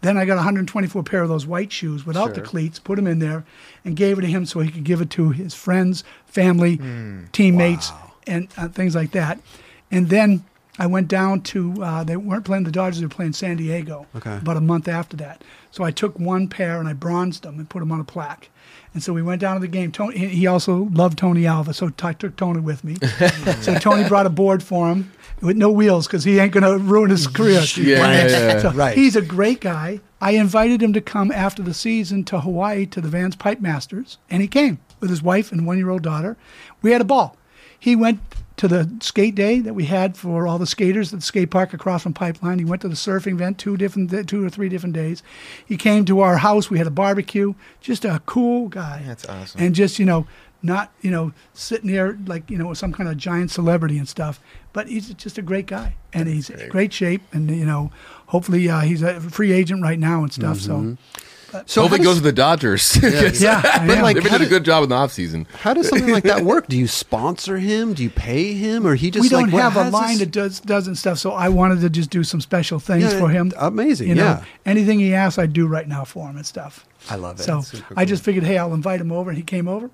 [0.00, 3.20] Then I got 124 pair of those white shoes without the cleats, put them in
[3.20, 3.44] there,
[3.84, 6.78] and gave it to him so he could give it to his friends, family,
[7.32, 7.92] teammates,
[8.26, 9.38] and uh, things like that.
[9.90, 10.44] And then
[10.78, 14.06] I went down to, uh, they weren't playing the Dodgers, they were playing San Diego
[14.16, 14.36] Okay.
[14.38, 15.42] about a month after that.
[15.70, 18.50] So I took one pair and I bronzed them and put them on a plaque.
[18.94, 19.90] And so we went down to the game.
[19.90, 22.96] Tony, he also loved Tony Alva, so I took Tony with me.
[23.60, 25.10] so Tony brought a board for him
[25.40, 27.60] with no wheels because he ain't going to ruin his career.
[27.76, 28.58] Yeah, yeah, yeah.
[28.60, 28.96] So Right.
[28.96, 30.00] He's a great guy.
[30.20, 34.18] I invited him to come after the season to Hawaii to the Vans Pipe Masters,
[34.30, 36.36] and he came with his wife and one year old daughter.
[36.80, 37.36] We had a ball.
[37.78, 38.20] He went
[38.56, 41.74] to the skate day that we had for all the skaters at the skate park
[41.74, 42.58] across from Pipeline.
[42.58, 45.22] He went to the surfing event two different, two or three different days.
[45.64, 46.70] He came to our house.
[46.70, 47.54] We had a barbecue.
[47.80, 49.02] Just a cool guy.
[49.06, 49.60] That's awesome.
[49.60, 50.26] And just you know,
[50.62, 54.40] not you know sitting there like you know some kind of giant celebrity and stuff.
[54.72, 57.92] But he's just a great guy, and he's in great shape, and you know,
[58.26, 60.58] hopefully uh, he's a free agent right now and stuff.
[60.58, 60.96] So
[61.66, 62.96] So Hope how he goes does- to the Dodgers.
[63.40, 64.02] yeah, I But am.
[64.02, 65.46] like- They've been how doing a good job in the offseason.
[65.50, 66.66] How does something like that work?
[66.68, 67.94] Do you sponsor him?
[67.94, 70.30] Do you pay him, or he just we don't like, have a line this- that
[70.30, 71.18] does doesn't stuff.
[71.18, 73.52] So I wanted to just do some special things Yeah, for him.
[73.58, 74.44] amazing, You know, yeah.
[74.66, 76.86] anything he asks, I do right now for him and stuff.
[77.10, 77.42] I love it.
[77.44, 79.90] So Super I just figured, hey, I'll invite him over, and he came over.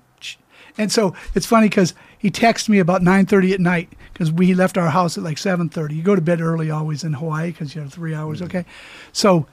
[0.77, 4.77] And so it's funny because he texted me about 9:30 at night because we left
[4.77, 5.95] our house at like 7:30.
[5.97, 8.37] You go to bed early always in Hawaii because you have three hours.
[8.37, 8.45] Mm-hmm.
[8.57, 8.65] Okay,
[9.11, 9.47] so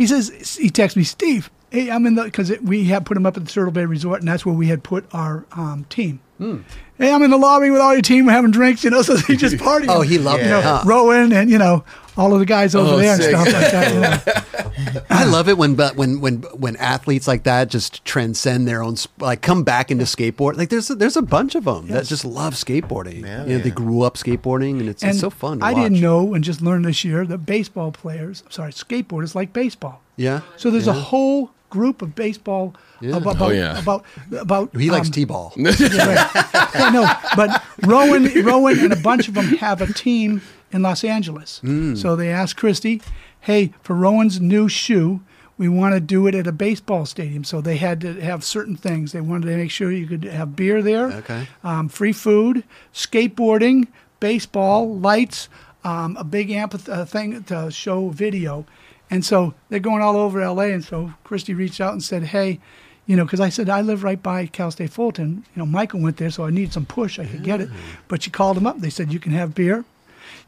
[0.00, 1.50] he says he texts me, Steve.
[1.70, 4.20] Hey, I'm in the because we had put him up at the Turtle Bay Resort,
[4.20, 6.20] and that's where we had put our um, team.
[6.38, 6.60] Hmm.
[6.96, 8.24] Hey, I'm in the lobby with all your team.
[8.26, 9.02] We're having drinks, you know.
[9.02, 9.86] So he just partying.
[9.88, 10.58] Oh, he loved Yeah.
[10.58, 10.62] it.
[10.64, 10.82] huh?
[10.86, 11.84] rowing and you know
[12.20, 14.22] all of the guys over Oh, there and stuff like that.
[14.26, 15.02] yeah.
[15.10, 18.96] I love it when but when when when athletes like that just transcend their own
[19.18, 20.56] like come back into skateboard.
[20.56, 23.22] Like there's a, there's a bunch of them that just love skateboarding.
[23.22, 25.60] Yeah, you know, they grew up skateboarding, and it's, And it's so fun.
[25.60, 25.82] To I watch.
[25.82, 30.02] didn't know and just learned this year that baseball players, sorry, skateboarders like baseball.
[30.16, 30.40] Yeah.
[30.56, 30.92] So there's Yeah.
[30.96, 33.16] a whole group of baseball Yeah.
[33.16, 33.78] about Oh, yeah.
[33.80, 34.04] about
[34.36, 35.52] about He likes um, t-ball.
[35.56, 36.46] Yeah, right.
[36.74, 37.06] Yeah, no,
[37.36, 40.40] but Rowan, Rowan, and a bunch of them have a team
[40.72, 41.60] in Los Angeles.
[41.64, 41.96] Mm.
[41.96, 43.00] So they asked Christy,
[43.40, 45.20] "Hey, for Rowan's new shoe,
[45.58, 48.76] we want to do it at a baseball stadium." So they had to have certain
[48.76, 49.12] things.
[49.12, 51.48] They wanted to make sure you could have beer there, Okay.
[51.64, 52.64] um, free food,
[52.94, 53.88] skateboarding,
[54.20, 55.48] baseball, lights,
[55.84, 58.64] um, a big amp uh, thing to show video.
[59.10, 60.64] And so they're going all over LA.
[60.64, 62.60] And so Christy reached out and said, Hey,
[63.06, 65.44] you know, because I said, I live right by Cal State Fullerton.
[65.56, 67.18] You know, Michael went there, so I needed some push.
[67.18, 67.68] I could get it.
[68.06, 68.78] But she called him up.
[68.80, 69.84] They said, You can have beer.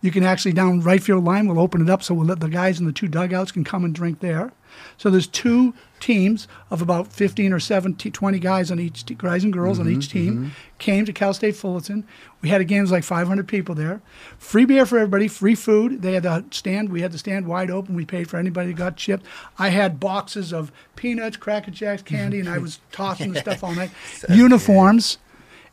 [0.02, 1.46] You can actually down right field line.
[1.46, 3.84] We'll open it up so we'll let the guys in the two dugouts can come
[3.84, 4.52] and drink there.
[4.96, 9.44] So there's two teams of about 15 or 17, 20 guys on each te- guys
[9.44, 10.48] and girls on each mm-hmm, team mm-hmm.
[10.78, 12.04] came to Cal State Fullerton.
[12.40, 14.00] We had a game, it like 500 people there.
[14.38, 16.02] Free beer for everybody, free food.
[16.02, 16.88] They had the stand.
[16.88, 17.94] We had the stand wide open.
[17.94, 19.24] We paid for anybody that got chipped.
[19.58, 23.74] I had boxes of peanuts, Cracker Jacks, candy, and I was tossing the stuff all
[23.74, 23.90] night.
[24.28, 25.18] Uniforms,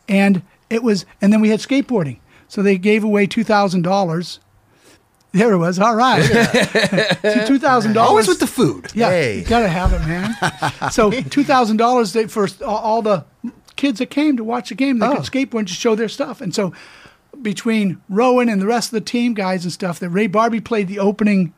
[0.07, 1.05] and it was.
[1.21, 2.19] And then we had skateboarding.
[2.49, 4.39] So they gave away two thousand dollars.
[5.31, 5.77] There it was.
[5.79, 6.21] All right,
[7.47, 8.09] two thousand dollars.
[8.09, 8.87] Always with the food.
[8.95, 9.39] Yeah, Hey.
[9.39, 10.35] you gotta have it, man.
[10.91, 13.23] so two thousand dollars for all- all the
[13.75, 14.97] kids that came to watch the game.
[14.99, 15.15] They Oh.
[15.17, 16.41] could skateboard and just show their stuff.
[16.41, 16.73] And so
[17.41, 20.87] between Rowan and the rest of the team guys and stuff, that Ray Barbee played
[20.87, 21.53] the opening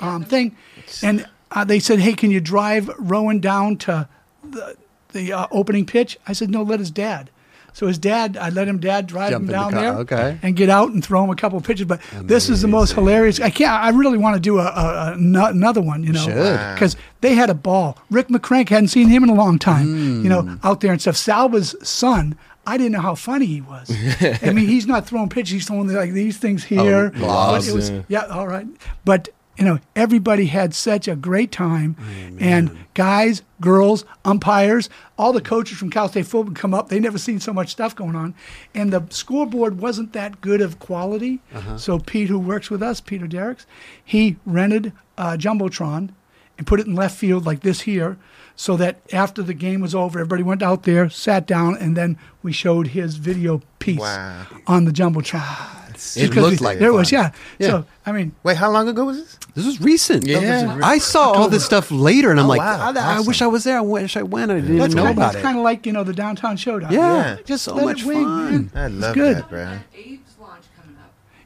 [0.00, 0.56] um, thing,
[1.04, 4.08] and uh, they said, "Hey, can you drive Rowan down to
[4.42, 4.76] the
[5.10, 7.30] the uh, opening pitch?" I said, "No, let his dad."
[7.74, 9.92] So his dad, I let him dad drive Jump him in the down car, there,
[9.94, 10.38] okay.
[10.42, 11.86] and get out and throw him a couple of pitches.
[11.86, 13.40] But this is the most hilarious.
[13.40, 13.72] I can't.
[13.72, 16.02] I really want to do a, a, a another one.
[16.04, 16.26] You know,
[16.74, 17.96] because they had a ball.
[18.10, 19.86] Rick McCrank hadn't seen him in a long time.
[19.86, 20.28] You Hmm.
[20.28, 21.16] know, out there and stuff.
[21.16, 22.36] Salva's son.
[22.64, 23.90] I didn't know how funny he was.
[24.42, 27.10] I mean, he's not throwing pitches; he's throwing like these things here.
[27.10, 28.02] But lobs, it was, yeah.
[28.08, 28.66] yeah, all right.
[29.04, 31.96] But you know, everybody had such a great time,
[32.40, 34.88] and guys, girls, umpires,
[35.18, 36.88] all the coaches from Cal State football come up.
[36.88, 38.34] They never seen so much stuff going on,
[38.74, 41.40] and the scoreboard wasn't that good of quality.
[41.54, 41.76] Uh-huh.
[41.76, 43.66] So Pete, who works with us, Peter Derricks,
[44.02, 46.10] he rented a jumbotron
[46.56, 48.16] and put it in left field like this here.
[48.54, 52.18] So that after the game was over, everybody went out there, sat down, and then
[52.42, 54.46] we showed his video piece Wow.
[54.66, 55.81] on the jumbotron.
[56.16, 57.30] It Because looked like there it was, yeah.
[57.58, 57.68] Yeah.
[57.68, 59.38] So I mean, Wait, how long ago was this?
[59.54, 60.26] This was recent.
[60.26, 60.78] Yeah.
[60.82, 62.90] I saw all this stuff later, and I'm Oh, like, wow.
[62.90, 63.26] I, I Awesome.
[63.26, 63.78] wish I was there.
[63.78, 64.50] I wish I went.
[64.50, 65.42] I didn't that's even know kind, about that's it.
[65.46, 66.92] kind of like you know the downtown showdown.
[66.92, 67.36] yeah, Yeah.
[67.44, 68.70] just so Let much wing, fun.
[68.74, 68.84] man.
[68.84, 69.36] I love good.
[69.36, 69.78] that, bro.
[69.94, 70.64] Abe's launch.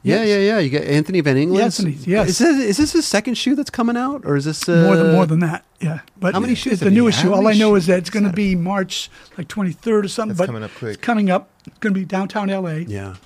[0.03, 0.59] Yeah, yeah, yeah.
[0.61, 1.65] You got Anthony Van Engelen.
[1.65, 2.28] Anthony, yes.
[2.28, 4.97] Is this, is this his second shoe that's coming out, or is this uh, more
[4.97, 5.65] than more than that.
[5.81, 7.35] Yeah, but How many it's shoes the have you newest shoe.
[7.35, 10.28] All I know is that it's going to be March like 23rd or something.
[10.37, 10.95] That's but coming up quick.
[10.95, 11.51] It's coming up.
[11.66, 12.85] It's going to be downtown LA.
[12.87, 13.16] Yeah.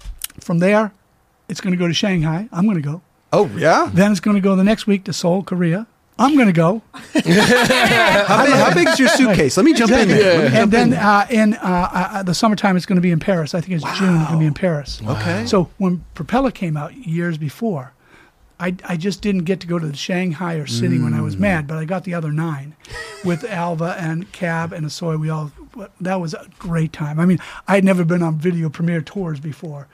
[0.40, 0.92] From there,
[1.50, 2.48] it's going to go to Shanghai.
[2.52, 3.02] I'm going to go.
[3.32, 3.90] Oh yeah.
[3.92, 5.86] Then it's going to go the next week to Seoul, Korea.
[6.18, 6.82] I'm going to go.
[6.92, 9.56] How big, how your suitcase?
[9.56, 10.50] Let me jump in there.
[10.50, 13.20] Me and then in uh, in uh, uh, the summertime, it's going to be in
[13.20, 13.54] Paris.
[13.54, 14.16] I think it's June.
[14.16, 15.00] It's going to be in Paris.
[15.02, 15.46] Okay.
[15.46, 17.94] So when Propeller came out years before,
[18.60, 21.38] I, I just didn't get to go to the Shanghai or Sydney when I was
[21.38, 22.76] mad, but I got the other nine
[23.24, 25.18] with Alva and Cab and Hosoi.
[25.18, 25.50] We all
[26.00, 27.18] that was a great time.
[27.18, 29.88] I mean, I had never been on video premiere tours before,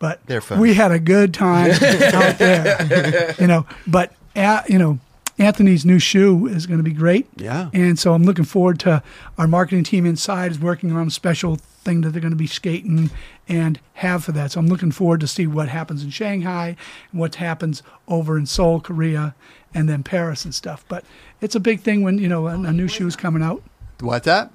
[0.00, 1.70] but They're we had a good time
[2.14, 3.36] out there.
[3.38, 4.98] You know, but uh, you know.
[5.38, 7.26] Anthony's new shoe is going to be great.
[7.36, 7.70] Yeah.
[7.72, 9.02] And so I'm looking forward to
[9.38, 12.46] our marketing team inside is working on a special thing that they're going to be
[12.46, 13.08] skating
[13.48, 14.52] and have for that.
[14.52, 16.76] So I'm looking forward to see what happens in Shanghai
[17.10, 19.34] and what happens over in Seoul, Korea,
[19.72, 20.84] and then Paris and stuff.
[20.88, 21.04] But
[21.40, 23.62] it's a big thing when you know a, a new shoe is coming out.
[24.00, 24.52] What's that?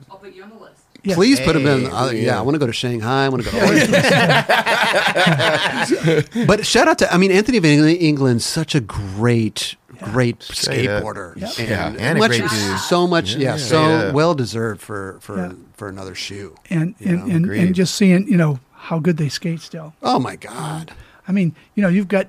[1.09, 1.39] I'll put you on the list.
[1.39, 1.39] Yes.
[1.39, 1.85] Please put them in.
[1.91, 2.39] Uh, yeah, yeah.
[2.39, 3.25] I want to go to Shanghai.
[3.25, 3.51] I want to
[6.35, 6.45] go.
[6.47, 11.35] but shout out to, I mean, Anthony Van Engelen's such a great, great Straight skateboarder.
[11.37, 11.49] Yep.
[11.59, 11.87] And, Yeah.
[12.09, 12.79] And a much- great dude.
[12.79, 14.13] So much, yeah, Straight so up.
[14.13, 15.51] well deserved for for Yeah.
[15.73, 16.55] for another shoe.
[16.69, 17.61] And and, know, and, agreed.
[17.63, 19.93] and just seeing you know how good they skate still.
[20.03, 20.91] Oh my God.
[21.27, 22.27] I mean, you know, you've got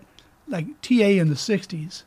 [0.48, 2.05] like TA in the 60s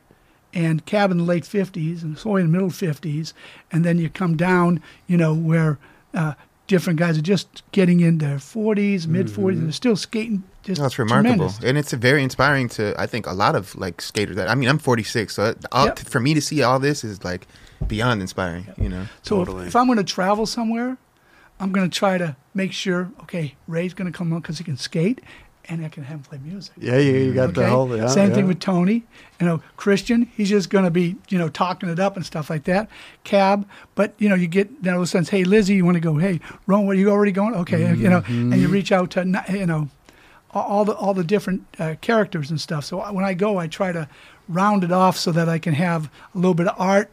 [0.54, 3.34] and Cab in the late 50s and Soy in the middle 50s.
[3.72, 5.78] And then you come down, you know, where
[6.16, 6.34] uh,
[6.70, 9.64] different guys are just getting in their 40s, mid 40s, and mm-hmm.
[9.66, 11.64] they're still skating just No, it's remarkable, tremendous.
[11.64, 14.36] and it's very inspiring to I think a lot of like skaters.
[14.38, 16.00] That I mean, I'm 46, so all, Yep.
[16.00, 17.48] for me to see all this is like
[17.88, 18.68] beyond inspiring.
[18.78, 19.68] You know, So if- Totally.
[19.68, 20.98] if, I'm going to travel somewhere,
[21.60, 24.64] I'm going to try to make sure, okay, Ray's going to come on because he
[24.64, 25.22] can skate.
[25.70, 26.74] And I can have him play music.
[26.78, 27.96] Yeah, you, you got the whole.
[27.96, 29.04] Yeah, Same thing with Tony.
[29.40, 32.50] You know, Christian, he's just going to be, you know, talking it up and stuff
[32.50, 32.90] like that.
[33.24, 35.96] Cab, but you know, you get then all of a sudden, hey, Lizzie, you want
[35.96, 36.18] to go?
[36.18, 37.54] Hey, Ron, what are you already going?
[37.56, 39.90] Okay, you know, and you reach out to, you know,
[40.52, 42.84] all- all the all the different uh, characters and stuff.
[42.86, 44.10] So when I go, I try to
[44.48, 47.12] round it off so that I can have a little bit of art,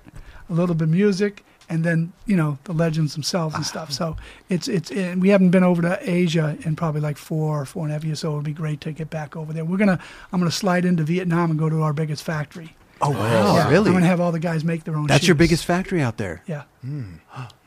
[0.49, 3.90] a little bit of music, and then you know the legends themselves and stuff.
[3.93, 4.16] So
[4.48, 7.82] it's it's and we haven't been over to Asia in probably like four or four
[7.84, 8.20] and a half years.
[8.20, 9.64] So it would be great to get back over there.
[9.64, 9.98] We're gonna
[10.32, 12.76] I'm gonna slide into Vietnam and go to our biggest factory.
[13.01, 13.88] Oh wow, Yeah, really?
[13.88, 15.06] I'm gonna have all the guys make their own.
[15.06, 16.43] That's your biggest factory out there.
[16.47, 16.62] Yeah.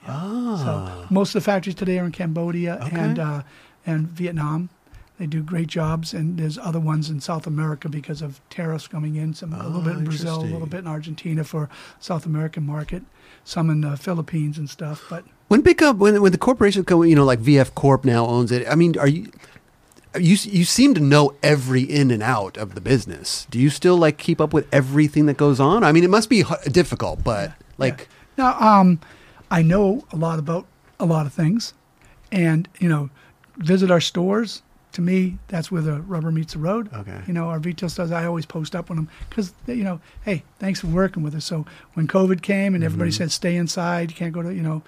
[0.07, 1.01] Ah.
[1.07, 2.97] So most of the factories today are in Cambodia Okay.
[2.97, 3.41] and uh,
[3.85, 4.69] and Vietnam.
[5.20, 9.18] They do great jobs, and there's other ones in South America because of tariffs coming
[9.18, 9.34] in.
[9.34, 11.70] Some a little Oh, bit in Brazil, a little bit in Argentina for
[12.00, 13.04] South American market,
[13.44, 15.04] some in the Philippines and stuff.
[15.10, 18.26] But When big up when when the corporation come, you know, like VF Corp now
[18.26, 18.66] owns it.
[18.70, 19.30] I mean, are you?
[20.16, 23.46] You you seem to know every in and out of the business.
[23.52, 25.84] Do you still like keep up with everything that goes on?
[25.84, 29.00] I mean, it must be h- difficult, but like, Now, um,
[29.52, 30.66] I know a lot about
[31.00, 31.74] a lot of things,
[32.32, 33.10] and you know,
[33.58, 34.64] visit our stores.
[34.94, 36.90] To me, that's where the rubber meets the road.
[36.94, 37.22] Okay.
[37.28, 38.11] You know, our retail stores.
[38.11, 41.45] I always post up on them because you know, hey, thanks for working with us.
[41.45, 44.82] So when COVID came and everybody said stay inside, you can't go to, you know,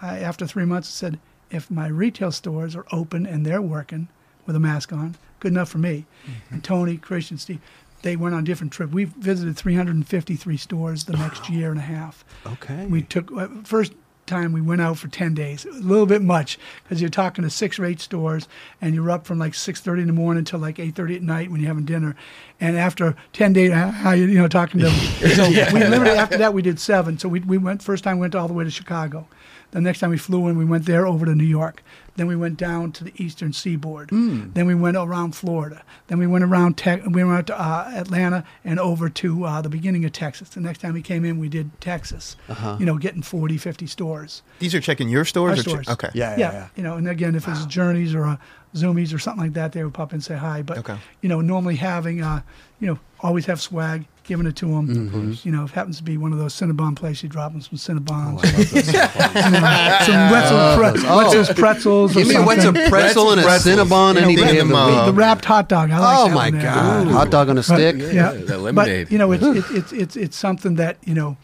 [0.00, 1.18] I, after three months, I said
[1.50, 4.06] if my retail stores are open and they're working
[4.46, 6.06] with a mask on, good enough for me.
[6.50, 7.60] And Tony, Christian, Steve.
[8.02, 8.92] They went on different trips.
[8.94, 12.24] We visited 353 stores the next year and a half.
[12.46, 13.92] okay, We took uh, first
[14.30, 15.66] time we went out for 10 days.
[15.66, 18.48] A little bit much because you're talking to six or eight stores
[18.80, 21.60] and you're up from like 6.30 in the morning till like 8.30 at night when
[21.60, 22.16] you're having dinner.
[22.60, 24.94] And after 10 days how- you, you know talking to them
[25.34, 27.18] so we literally after that we did seven.
[27.18, 29.26] So we, we went first time we went all the way to chicago.
[29.72, 31.82] The next time we flew in we went there over to new york
[32.20, 36.26] then we went down to the eastern seaboard then we went around florida then we
[36.26, 40.12] went around Te- we went to uh, atlanta and over to uh, the beginning of
[40.12, 42.36] texas the next time we came in we did texas
[42.78, 45.66] you know getting 40 50 stores These are checking your stores?
[45.66, 46.10] Our or che- okay.
[46.14, 46.68] yeah, yeah, yeah, yeah.
[46.76, 48.38] you know, and again, if it's journeys or a
[48.74, 50.62] Zumiez or something like that, they would pop in and say hi.
[50.62, 50.96] But Okay.
[51.22, 52.42] you know, normally having, uh,
[52.78, 54.86] you know, always have swag, giving it to them.
[54.88, 55.32] Mm-hmm.
[55.42, 57.62] You know, if it happens to be one of those Cinnabon places, you drop them
[57.62, 58.42] some Cinnabons, Oh,
[60.06, 61.16] some Wetzel's, pre- Oh.
[61.18, 62.09] Wetzel's pretzels.
[62.14, 62.90] Give or me a Wetzel something.
[62.90, 63.76] pretzel and a Pretzels.
[63.78, 65.04] Cinnabon You know, any day of the week.
[65.06, 65.90] the wrapped hot dog.
[65.90, 66.62] I like Oh that my one there.
[66.62, 67.96] god, hot dog on a But- stick.
[67.98, 69.06] Yeah, that lemonade.
[69.06, 71.36] But you know, it's, it's it's it's it's something that you know,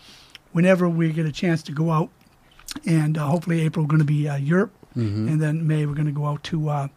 [0.52, 2.10] whenever we get a chance to go out,
[2.86, 5.28] and uh, hopefully April we're going to be uh, Europe, Mm-hmm.
[5.28, 6.88] and then May we're going to go out to uh,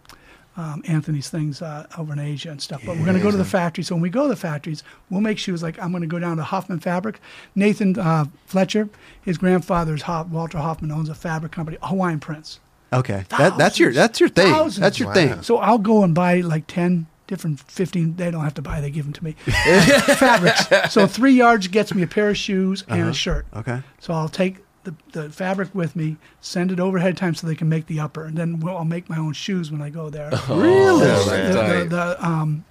[0.55, 2.81] um, Anthony's things uh, over in Asia and stuff.
[2.85, 3.83] But we're going to go to the factory.
[3.83, 5.61] So when we go to the factories, we'll make shoes.
[5.61, 7.19] Like I'm going to go down to Hoffman Fabric.
[7.55, 8.87] Nathan uh, Fletcher,
[9.21, 12.59] his grandfather's Ho- Walter Hoffman owns a fabric company, Hawaiian Prince.
[12.91, 14.51] Okay, that, that's your that's your thing.
[14.51, 14.79] Thousands.
[14.79, 15.13] That's your Wow.
[15.13, 15.41] thing.
[15.43, 18.89] So I'll go and buy like 10 different 15 they don't have to buy they
[18.89, 19.33] give them to me
[20.17, 23.81] fabrics so three yards gets me a pair of shoes and a shirt Okay.
[23.99, 27.45] so i'll take the, the fabric with me send it over ahead of time so
[27.45, 29.91] they can make the upper and then we'll, i'll make my own shoes when i
[29.91, 31.05] go there Really?
[31.07, 32.65] Oh, the, the, the, um,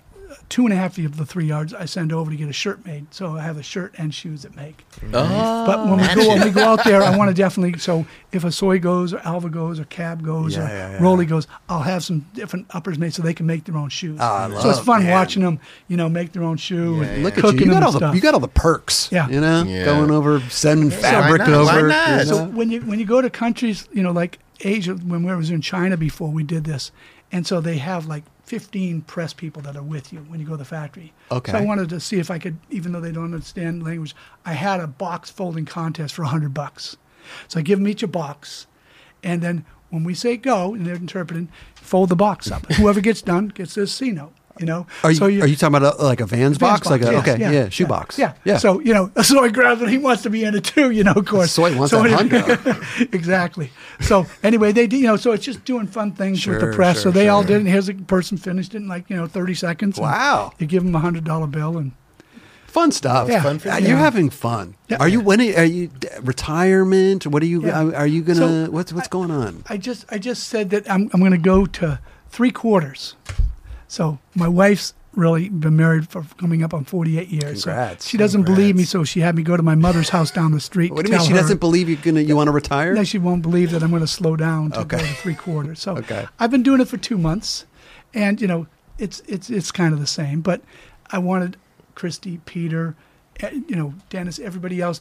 [0.48, 2.84] two and a half of the three yards I send over to get a shirt
[2.86, 3.12] made.
[3.12, 4.86] So I have a shirt and shoes that make.
[5.12, 5.66] Oh.
[5.66, 7.78] But when we go when we go out there, I want to definitely.
[7.78, 11.02] So if Hosoi goes or Alva goes or Cab goes Yeah, or yeah, yeah.
[11.02, 14.18] Rowley goes, I'll have some different uppers made so they can make their own shoes.
[14.20, 15.12] Ah, I so it's fun man.
[15.12, 17.42] watching them, you know, make their own shoe and Look at you.
[17.42, 18.14] cooking You got all the stuff.
[18.14, 19.10] you got all the perks.
[19.12, 19.28] Yeah.
[19.28, 19.84] You know, Yeah.
[19.84, 21.64] going over sending why fabric not?
[21.66, 21.88] Why over.
[21.88, 22.18] not?
[22.20, 25.34] you So when you when you go to countries, you know, like Asia, when we
[25.36, 26.90] was in China before, we did this,
[27.30, 30.52] and so they have like 15 press people that are with you when you go
[30.52, 31.12] to the factory.
[31.30, 31.52] Okay.
[31.52, 34.16] So I wanted to see if I could, even though they don't understand language,
[34.46, 36.96] I had a box folding contest for 100 bucks.
[37.46, 38.66] So I give them each a box,
[39.22, 42.70] and then when we say go, and they're interpreting, fold the box up.
[42.72, 44.32] Whoever gets done gets this C note.
[44.60, 44.86] You know.
[45.04, 46.86] Are you, so are you talking about a, like a Vans, Vans box?
[46.88, 48.18] Like a yes, okay, yeah, shoe box.
[48.18, 48.34] Yeah.
[48.44, 48.58] yeah.
[48.58, 49.88] So you know, Soy grabs it.
[49.88, 50.90] He wants to be in it too.
[50.90, 51.52] You know, of course.
[51.52, 53.12] Soy wants so that anyway- hundo.
[53.14, 53.70] exactly.
[54.00, 54.96] So anyway, they do.
[54.96, 56.96] You know, so it's just doing fun things with the press.
[56.96, 57.56] sure, so they all did.
[57.58, 59.98] And here's a person finished it in like you know 30 seconds.
[59.98, 60.52] Wow.
[60.58, 61.92] You give them a hundred dollar bill and
[62.66, 63.28] fun stuff.
[63.28, 63.42] Yeah.
[63.42, 63.88] Fun for Uh, you.
[63.88, 64.74] You're having fun.
[64.88, 64.98] Yeah.
[65.00, 65.20] Are you?
[65.20, 65.90] When are are you?
[66.22, 67.26] Retirement?
[67.26, 67.64] What are you?
[67.66, 67.82] Yeah.
[67.82, 68.66] Are, are you gonna?
[68.66, 69.64] So, what's what's going on?
[69.68, 71.98] I just I just said that I'm I'm going to go to
[72.30, 73.14] three quarters.
[73.88, 77.62] So my wife's really been married for coming up on 48 years.
[77.62, 78.06] So Congrats.
[78.06, 80.60] she doesn't believe me, so she had me go to my mother's house down the
[80.60, 80.92] street.
[80.92, 81.26] What do you mean?
[81.26, 82.20] She her- doesn't believe you're gonna.
[82.20, 82.94] You want to retire?
[82.94, 84.98] No, she won't believe that I'm going to slow down to Okay.
[84.98, 85.80] go to three quarters.
[85.80, 86.26] So Okay.
[86.38, 87.64] I've been doing it for two months,
[88.14, 88.66] and you know
[88.98, 90.40] it's it's it's kind of the same.
[90.42, 90.60] But
[91.10, 91.56] I wanted
[91.94, 92.94] Christy, Peter,
[93.40, 95.00] eh, you know Dennis, everybody else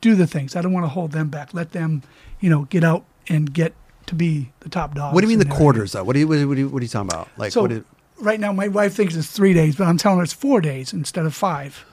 [0.00, 0.54] do the things.
[0.54, 1.52] I don't want to hold them back.
[1.52, 2.02] Let them,
[2.40, 3.74] you know, get out and get
[4.06, 5.12] to be the top dog.
[5.12, 6.04] What do you mean the quarters though?
[6.04, 6.28] What are you?
[6.28, 7.28] What are you, what are you, what are you talking about?
[7.36, 7.72] Like So what?
[7.72, 7.82] Is,
[8.18, 10.92] right now my wife thinks it's three days, but I'm telling her it's four days
[10.92, 11.84] instead of five.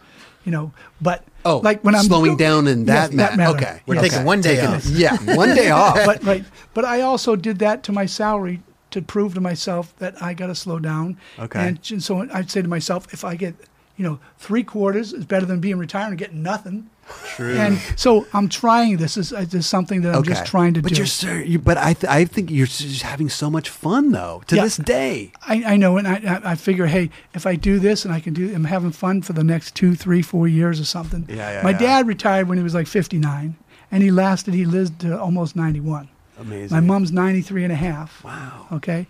[0.45, 3.55] You know, but Oh, like when I'm slowing down in Yes, that, ma- matter.
[3.57, 4.09] Okay, We're Yes.
[4.11, 4.85] taking one day Taking- off.
[4.87, 5.99] Yeah, one day off.
[6.05, 6.43] but right,
[6.73, 10.47] but I also did that to my salary to prove to myself that I got
[10.47, 11.17] to slow down.
[11.39, 11.67] Okay.
[11.67, 13.55] And, j- so I'd say to myself, if I get,
[13.95, 16.89] you know, three quarters is better than being retired and getting nothing.
[17.35, 17.55] True.
[17.55, 19.17] And so I'm trying this.
[19.17, 20.97] Is uh, this is something that I'm okay, just trying to but do.
[20.97, 24.41] You're, sir, you, but I, th- I think you're just having so much fun though
[24.47, 24.63] to Yeah.
[24.63, 25.31] this day.
[25.47, 26.15] I, I know, and I,
[26.45, 29.21] I I figure, hey, if I do this and I can do, I'm having fun
[29.21, 31.25] for the next two, three, four years or something.
[31.27, 31.77] Yeah, yeah, My yeah.
[31.79, 33.55] dad retired when he was like 59,
[33.91, 34.53] and he lasted.
[34.53, 36.09] He lived to almost 91.
[36.39, 36.75] Amazing.
[36.75, 38.23] My mom's 93 and a half.
[38.23, 38.67] Wow.
[38.71, 39.05] Okay.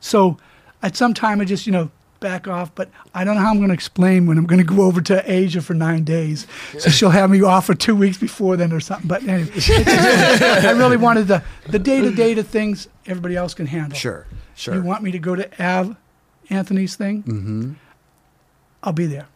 [0.00, 0.36] So
[0.82, 3.56] at some time I just, you know, back off, but I don't know how I'm
[3.58, 6.46] going to explain when I'm going to go over to Asia for nine days.
[6.78, 9.08] So she'll have me off for two weeks before then or something.
[9.08, 13.98] But anyway, I really wanted the, the day-to-day to things everybody else can handle.
[13.98, 14.74] Sure, sure.
[14.74, 15.96] You want me to go to Av
[16.50, 17.22] Anthony's thing?
[17.22, 17.72] Mm-hmm.
[18.82, 19.26] I'll be there.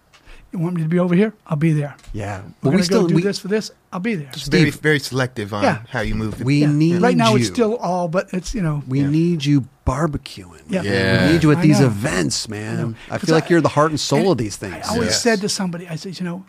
[0.52, 1.32] You want me to be over here?
[1.46, 1.96] I'll be there.
[2.12, 2.42] yeah.
[2.42, 3.70] We're Well, going we to go still do we, this for this.
[3.90, 4.30] I'll be there.
[4.32, 4.82] Just very, Steve.
[4.82, 5.82] very selective on Yeah.
[5.88, 6.38] how you move.
[6.38, 6.70] The, we Yeah.
[6.70, 7.38] need right now you.
[7.38, 10.60] it's still all, but it's, you know, We need you barbecuing.
[10.68, 10.82] Yeah.
[10.82, 11.26] Yeah.
[11.26, 11.86] We need you at I these know.
[11.86, 12.96] events, man.
[13.10, 14.86] I, I 'Cause feel like I- you're the heart and soul And of these things.
[14.86, 15.22] I always Yes.
[15.22, 16.44] said to somebody, I said, you know,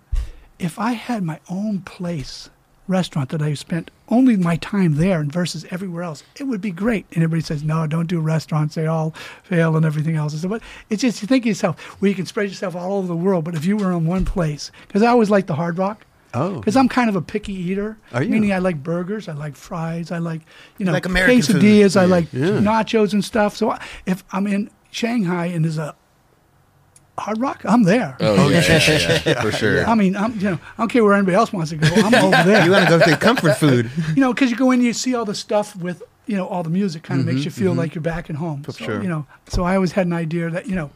[0.59, 2.49] if I had my own place,
[2.87, 6.71] restaurant that I spent only my time there and versus everywhere else, it would be
[6.71, 7.05] great.
[7.13, 8.75] And everybody says, no, don't do restaurants.
[8.75, 9.11] They all
[9.43, 10.33] fail and everything else.
[10.33, 12.93] I said, but it's just, you think to yourself, well, you can spread yourself all
[12.97, 15.55] over the world, but if you were in one place, because I always like the
[15.55, 16.05] Hard Rock.
[16.35, 16.55] Oh.
[16.57, 17.95] Because I'm kind of a picky eater.
[18.11, 18.29] Are you?
[18.29, 20.41] Meaning I like burgers, I like fries, I like,
[20.79, 21.55] you know, like American food.
[21.61, 22.57] quesadillas, I like Yeah.
[22.59, 23.55] nachos and stuff.
[23.55, 25.95] So I- if I'm in Shanghai and there's a
[27.17, 28.17] Hard Rock, I'm there.
[28.19, 29.85] Oh, yeah, yeah, yeah, for sure.
[29.85, 31.87] I mean, I'm, you know, I don't care where anybody else wants to go.
[31.87, 32.65] I'm over there.
[32.65, 33.91] You want to go to comfort food.
[34.15, 36.47] you know, because you go in, and you see all the stuff with, you know,
[36.47, 37.97] all the music kind of makes you feel mm-hmm, like mm-hmm.
[37.97, 38.63] you're back at home.
[38.65, 39.01] So, sure.
[39.03, 40.89] you know, so I always had an idea that, you know,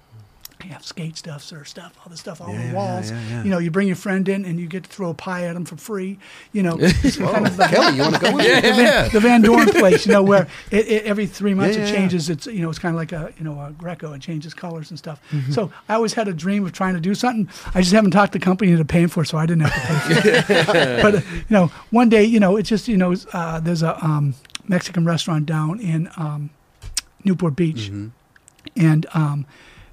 [0.63, 3.11] you have skate stuff, or stuff, all the stuff all Yeah, the walls.
[3.11, 3.43] yeah, yeah.
[3.43, 5.53] You know, you bring your friend in and you get to throw a pie at
[5.53, 6.17] them for free.
[6.51, 8.45] You know, it's kind of the, Kelly, you want to go in?
[8.45, 8.73] Yeah, the, yeah,
[9.03, 11.87] Van, the Van Doren place, you know, where it, it, every three months Yeah, it
[11.89, 12.29] yeah, changes.
[12.29, 14.13] It's you know, it's kind of like a you know a Greco.
[14.13, 15.21] It changes colors and stuff.
[15.31, 15.51] Mm-hmm.
[15.51, 17.49] So I always had a dream of trying to do something.
[17.75, 20.21] I just haven't talked the company into paying for it, so I didn't have to
[20.43, 21.01] pay for it.
[21.01, 24.03] but uh, you know, one day, you know, it's just you know, uh, there's a
[24.03, 24.33] um,
[24.67, 26.49] Mexican restaurant down in um,
[27.23, 28.07] Newport Beach, Mm-hmm.
[28.75, 29.45] and um,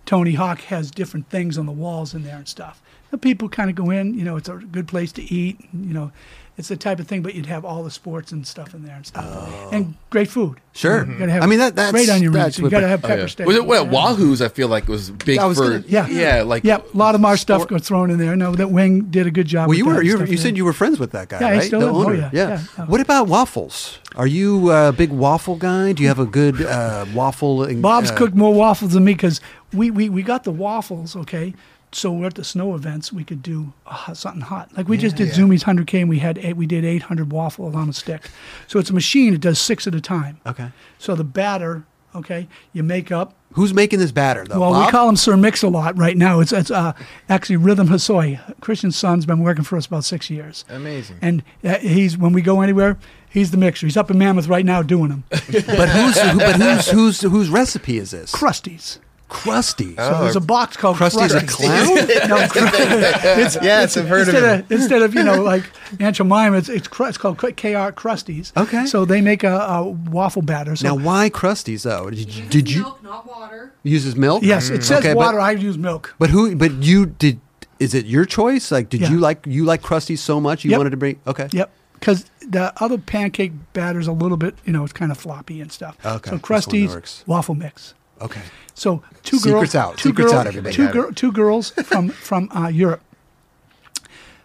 [0.06, 2.82] Tony Hawk has different things on the walls in there and stuff.
[3.10, 5.94] The people kind of go in, you know, it's a good place to eat, you
[5.94, 6.12] know,
[6.56, 7.22] it's the type of thing.
[7.22, 10.60] But you'd have all the sports and stuff in there and stuff, and great food.
[10.76, 11.06] Sure.
[11.06, 12.58] you gotta have I mean, that- that's- great on your rings.
[12.58, 13.26] You got to have Oh, pepper yeah.
[13.28, 13.46] steak.
[13.46, 13.90] Was it what Yeah.
[13.92, 14.42] Wahoo's?
[14.42, 16.08] I feel like was big was for gonna- Yeah.
[16.08, 18.34] yeah, like Yep, a lot of our stuff got thrown in there.
[18.34, 19.68] No, that Wing did a good job.
[19.68, 21.52] Well, you were you, stuff, you said you were friends with that guy, Yeah, I
[21.58, 21.62] right?
[21.62, 21.94] still the am.
[21.94, 22.14] Oh, owner.
[22.16, 22.84] yeah, yeah, yeah.
[22.86, 23.98] What about waffles?
[24.16, 25.92] Are you a big waffle guy?
[25.92, 27.62] Do you have a good uh, waffle?
[27.64, 29.40] in- Bob's uh, cooked more waffles than me because
[29.72, 31.54] we, we, we got the waffles, okay?
[31.94, 34.76] So we're at the snow events, we could do uh, something hot.
[34.76, 37.88] Like we just did Zumiez 100K and we had eight, we did 800 waffles on
[37.88, 38.30] a stick.
[38.66, 40.40] So it's a machine, it does six at a time.
[40.44, 40.70] Okay.
[40.98, 41.84] So the batter,
[42.14, 43.34] okay, you make up.
[43.52, 44.58] Who's making this batter though?
[44.58, 44.86] Well, Bob?
[44.86, 46.40] we call him Sir Mix a lot right now.
[46.40, 46.94] It's, it's uh,
[47.28, 48.60] actually Rhythm Hosoi.
[48.60, 50.64] Christian's son's been working for us about six years.
[50.68, 51.18] Amazing.
[51.22, 52.98] And uh, he's when we go anywhere,
[53.30, 53.86] he's the mixer.
[53.86, 55.24] He's up in Mammoth right now doing them.
[55.30, 58.32] but who's who, but who's whose whose recipe is this?
[58.32, 58.98] Krusteaz.
[59.30, 59.94] Krusty.
[59.98, 61.48] Oh, so there's a box called Krusty's a Krusties.
[61.48, 61.86] clown.
[62.28, 64.64] no, it's, it's, Yes, I've heard of instead him.
[64.64, 65.64] of, instead of you know like
[65.98, 67.48] Aunt Jemima, it's it's, cru- it's called KR
[67.92, 68.52] Krusteaz.
[68.56, 68.86] Okay.
[68.86, 70.76] So they make a, a waffle batter.
[70.76, 72.10] So now, why Krusty's though?
[72.10, 73.72] Did you, did you Milk, not water.
[73.82, 74.42] uses milk?
[74.42, 75.40] yes, it says Okay, but- water.
[75.40, 76.14] I use milk.
[76.18, 76.54] But who?
[76.54, 77.40] But you did?
[77.80, 78.70] Is it your choice?
[78.70, 79.10] Like, did Yeah.
[79.10, 80.78] you like you like Krusty so much you Yep.
[80.78, 81.18] wanted to bring?
[81.26, 81.48] Okay.
[81.50, 81.70] Yep.
[81.94, 85.72] Because the other pancake batter's a little bit, you know, it's kind of floppy and
[85.72, 85.96] stuff.
[86.04, 87.94] Okay, So this Krusty's waffle mix.
[88.20, 88.42] Okay.
[88.74, 89.98] So two Secrets girls, out.
[89.98, 90.74] two Secrets girls, out, everybody.
[90.74, 93.02] Two, gir- two girls from from uh, Europe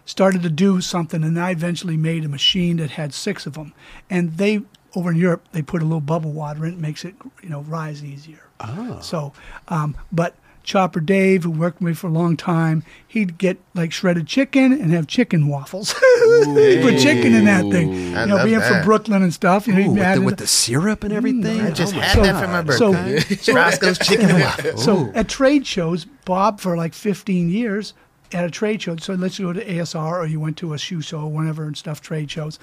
[0.04, 3.72] started to do something, and I eventually made a machine that had six of them.
[4.08, 4.62] And they
[4.94, 7.62] over in Europe, they put a little bubble water in it, makes it you know
[7.62, 8.42] rise easier.
[8.60, 9.00] Oh.
[9.00, 9.32] So,
[9.68, 13.92] um, but Chopper Dave, who worked with me for a long time, he'd get like
[13.92, 15.92] shredded chicken and have chicken waffles.
[15.98, 17.92] he put chicken in that thing.
[17.92, 18.68] You know, love being that.
[18.70, 21.02] from Brooklyn and stuff, you know, Ooh, he'd with, add the, it- with the syrup
[21.02, 21.60] and everything.
[21.60, 23.52] I just Oh had So- that for my so- birthday.
[23.52, 24.84] Roscoe's Chicken and Waffles.
[24.84, 27.94] So at trade shows, Bob for like 15 years
[28.32, 28.96] at a trade show.
[28.96, 31.76] So let's go to ASR or you went to a shoe show or whatever and
[31.76, 32.58] stuff trade shows.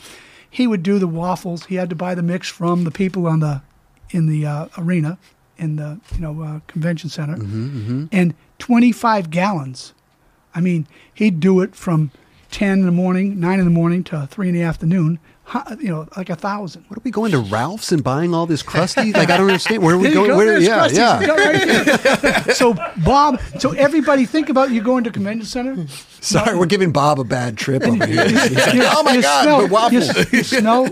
[0.49, 1.65] He would do the waffles.
[1.65, 3.61] He had to buy the mix from the people on the
[4.11, 5.17] in the uh, arena
[5.57, 7.33] in the you know uh, convention center,
[8.11, 9.93] and 25 gallons.
[10.55, 12.11] I mean, he'd do it from
[12.51, 15.19] 10 in the morning, 9 in the morning to 3 in the afternoon,
[15.79, 16.85] you know, like a thousand.
[16.87, 19.11] What are we going to Ralph's and buying all this crusty?
[19.17, 19.83] Like I don't understand.
[19.83, 20.29] Where are we going?
[20.29, 20.37] go.
[20.37, 20.97] Where, yeah, Krusty's.
[20.97, 21.25] yeah.
[22.45, 22.73] Right so
[23.05, 25.85] Bob, so everybody think about you going to convention center.
[26.21, 28.25] Sorry, we're giving Bob a bad trip over here.
[28.27, 30.15] Oh my you God, smell- waffles.
[30.31, 30.89] You, you smell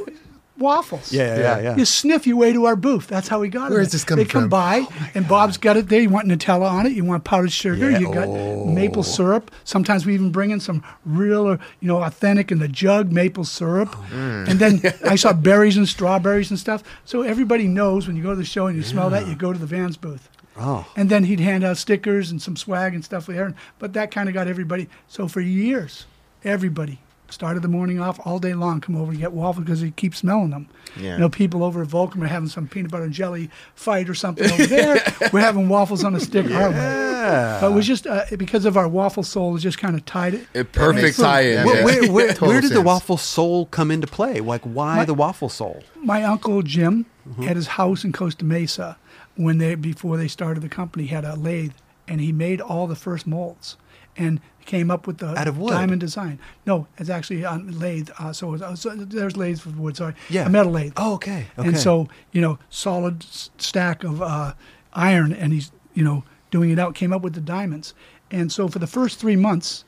[0.58, 1.12] waffles.
[1.12, 1.76] Yeah, yeah, yeah.
[1.76, 3.08] You sniff your way to our booth.
[3.08, 3.74] That's how we got it.
[3.74, 4.50] Where is this coming They come from?
[4.50, 6.02] by, and Bob's got it there.
[6.02, 6.94] You want Nutella on it.
[6.94, 7.92] You want powdered sugar.
[7.92, 8.66] Yeah, You got oh.
[8.66, 9.52] maple syrup.
[9.64, 13.44] Sometimes we even bring in some real, or, you know, authentic in the jug maple
[13.44, 13.90] syrup.
[13.90, 14.50] Mm.
[14.50, 16.84] And then I saw berries and strawberries and stuff.
[17.06, 19.54] So everybody knows when you go to the show and you smell that, you go
[19.54, 20.30] to the Vans booth.
[20.58, 20.88] Oh.
[20.96, 23.54] And then he'd hand out stickers and some swag and stuff there.
[23.78, 24.88] But that kind of got everybody.
[25.08, 26.06] So for years,
[26.46, 27.00] everybody
[27.30, 30.20] started the morning off all day long, come over and get waffles because he keeps
[30.20, 30.68] smelling them.
[30.98, 31.14] Yeah.
[31.14, 34.14] You know, people over at Vulcan are having some peanut butter and jelly fight or
[34.14, 35.02] something over there.
[35.34, 36.50] We're having waffles on a stick.
[36.52, 36.76] our way.
[36.76, 37.58] Yeah.
[37.60, 40.36] But it was just uh, because of our waffle sole, it just kind of tied
[40.36, 40.48] it.
[40.54, 41.66] A perfect tie-in.
[41.66, 44.40] Where, where, where, Total where did the waffle sole come into play?
[44.40, 45.84] Like, why My- the waffle sole?
[46.02, 47.08] my uncle Jim
[47.48, 48.98] at his house in Costa Mesa
[49.36, 51.74] when they before they started the company had a lathe
[52.08, 53.76] and he made all the first molds
[54.16, 55.72] and came up with the Out of wood?
[55.72, 56.40] diamond design.
[56.66, 58.10] No, it's actually on lathe.
[58.20, 59.96] Uh, so, was, so there's lathes for wood.
[59.98, 60.46] Sorry, Yeah.
[60.46, 60.94] a metal lathe.
[60.98, 61.48] Oh, okay.
[61.58, 61.68] Okay.
[61.68, 64.54] And so you know, solid s- stack of uh,
[64.94, 66.96] iron, and he's you know doing it out.
[66.96, 67.94] Came up with the diamonds,
[68.32, 69.86] and so for the first three months,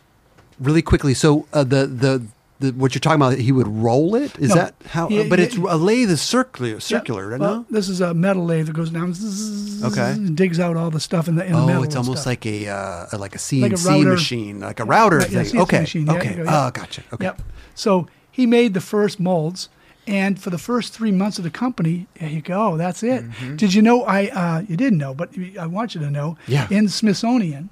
[0.60, 2.24] really quickly, so uh, the, the
[2.60, 4.38] the what you're talking about, he would roll it.
[4.40, 4.56] Is No.
[4.56, 5.10] that how?
[5.10, 7.40] Yeah, but yeah, it's a lathe is circular, circular, Yeah, right?
[7.40, 7.66] well, no?
[7.70, 10.12] this is a metal lathe that goes down, zzz, Okay.
[10.12, 11.82] and digs out all the stuff in the in the metal.
[11.82, 12.32] Oh, it's almost stuff.
[12.32, 15.46] like a uh, like a CNC Like a machine, like a router yeah, thing.
[15.46, 16.06] CNC okay, machine.
[16.08, 16.34] Yeah, okay.
[16.36, 16.44] go.
[16.48, 17.04] Oh, gotcha.
[17.14, 17.26] Okay.
[17.26, 17.42] Yep.
[17.76, 19.70] So he made the first molds,
[20.08, 22.76] and for the first three months of the company, there you go.
[22.78, 23.24] That's it.
[23.56, 24.04] Did you know?
[24.04, 25.30] I uh, you didn't know, but
[25.60, 26.38] I want you to know.
[26.48, 26.68] Yeah.
[26.72, 27.70] In Smithsonian,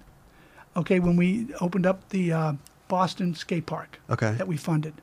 [0.75, 2.53] okay, when we opened up the uh,
[2.87, 4.33] Boston skate park, Okay.
[4.33, 4.93] that we funded.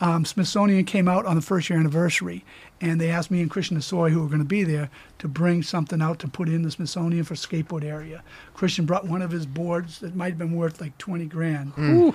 [0.00, 2.44] Um, Smithsonian came out on the first year anniversary,
[2.80, 5.62] and they asked me and Christian Hosoi, who were going to be there, to bring
[5.62, 8.24] something out to put in the Smithsonian for skateboard area.
[8.52, 11.72] Christian brought one of his boards that might have been worth like twenty grand.
[11.78, 12.12] Ooh,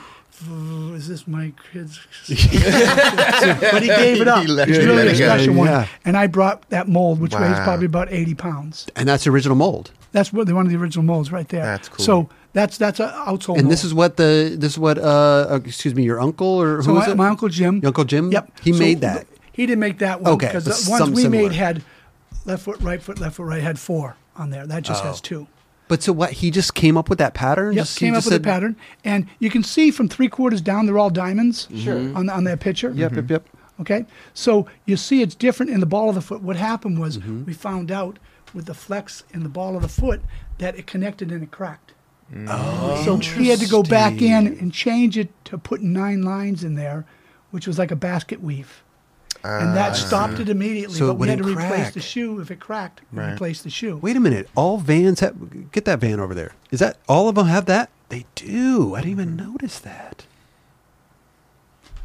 [0.93, 1.97] is this my kid's?
[2.27, 4.41] but he gave it up.
[4.45, 5.87] He let It's really a special one.
[6.03, 8.87] And I brought that mold, which weighs probably about eighty pounds.
[8.97, 9.91] And that's the original mold.
[10.11, 11.63] That's one of the original molds right there.
[11.63, 12.03] That's cool.
[12.03, 13.57] So that's that's a outsole.
[13.59, 16.81] And this is what the this is what uh, uh excuse me your uncle or
[16.81, 17.17] So who is my, it?
[17.17, 17.75] my uncle Jim.
[17.77, 18.31] Your Uncle Jim?
[18.31, 18.59] Yep.
[18.61, 19.27] He So made that.
[19.53, 21.43] He didn't make that one Okay, because but the ones we similar.
[21.43, 21.83] made had
[22.45, 24.65] left foot, right foot, left foot, right had four on there.
[24.67, 25.07] That just Oh.
[25.07, 25.47] has two.
[25.87, 26.31] But so what?
[26.33, 27.73] He just came up with that pattern.
[27.73, 28.75] Yep, Just, came up just with said, a pattern,
[29.05, 31.97] and you can see from three quarters down, they're all diamonds Sure.
[32.15, 32.91] on on that picture.
[32.93, 33.45] Yep, yep, yep.
[33.79, 36.41] Okay, so you see it's different in the ball of the foot.
[36.41, 37.45] What happened was Mm-hmm.
[37.45, 38.19] we found out
[38.53, 40.21] with the flex in the ball of the foot
[40.57, 41.93] that it connected and it cracked.
[42.47, 46.63] Oh, So he had to go back in and change it to put nine lines
[46.63, 47.05] in there,
[47.51, 48.83] which was like a basket weave.
[49.43, 50.95] And that stopped it immediately.
[50.95, 51.93] Ah, So it but we had to wouldn't replace crack.
[51.93, 53.01] the shoe if it cracked.
[53.13, 53.31] We Right.
[53.31, 53.95] replaced the shoe.
[53.97, 54.49] Wait a minute.
[54.55, 56.51] All vans have get that van over there.
[56.69, 57.89] Is that all of them have that?
[58.09, 58.93] They do.
[58.95, 60.25] I didn't even notice that.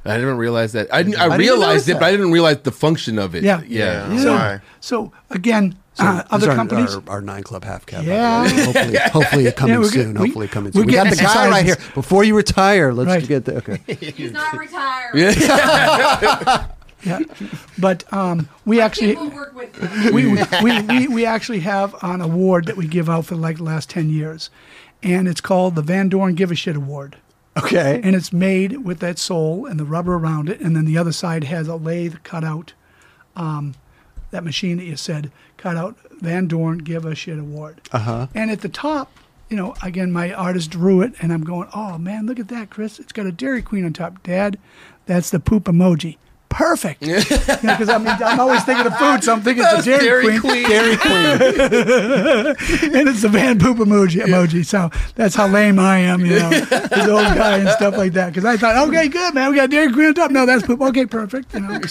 [0.04, 0.92] I didn't realize that.
[0.92, 2.02] I, didn't, I, I realized notice it, but.
[2.04, 3.44] I didn't realize the function of it.
[3.44, 3.62] Yeah.
[3.66, 4.12] yeah.
[4.12, 4.22] Yeah.
[4.22, 4.60] So, Why?
[4.80, 6.94] so again, So uh, other our, companies.
[6.94, 8.04] our, our nine club half cap.
[8.06, 8.48] Yeah.
[8.48, 9.92] Hopefully, hopefully it coming Yeah, we're good.
[9.92, 10.16] soon.
[10.16, 10.86] Hopefully coming we're soon.
[10.86, 11.76] We got the guy right here.
[11.94, 13.26] Before you retire, let's Right.
[13.28, 13.78] get the okay.
[14.12, 15.14] He's not retired.
[17.04, 17.18] yeah,
[17.78, 20.14] but um, we actually work with him.
[20.14, 20.26] we,
[20.62, 23.90] we, we, we actually have an award that we give out for like the last
[23.90, 24.50] 10 years.
[25.02, 27.16] And it's called the Van Doren Give a Shit Award.
[27.56, 28.00] Okay.
[28.04, 30.60] And it's made with that sole and the rubber around it.
[30.60, 32.72] And then the other side has a lathe cut out,
[33.34, 33.74] um,
[34.30, 35.32] that machine that you said,
[35.62, 37.80] cut out Van Doren Give a Shit Award.
[37.92, 38.26] Uh huh.
[38.34, 39.16] And at the top,
[39.48, 41.12] you know, again, my artist drew it.
[41.20, 42.98] And I'm going, oh man, look at that, Chris.
[42.98, 44.22] It's got a Dairy Queen on top.
[44.24, 44.58] Dad,
[45.06, 46.16] that's the poop emoji.
[46.52, 47.00] Perfect.
[47.00, 50.38] Because I mean, I'm always thinking of food, so I'm thinking it's a Dairy, Dairy
[50.38, 50.40] Queen.
[50.40, 50.68] Queen.
[50.68, 51.12] Dairy Queen.
[52.96, 54.20] and it's the Van Poop emoji.
[54.22, 54.64] emoji.
[54.64, 58.28] So that's how lame I am, you know, this old guy and stuff like that.
[58.28, 59.50] Because I thought, okay, good, man.
[59.50, 60.30] We got Dairy Queen on top.
[60.30, 60.80] No, that's poop.
[60.80, 61.52] Okay, perfect.
[61.54, 61.80] You know.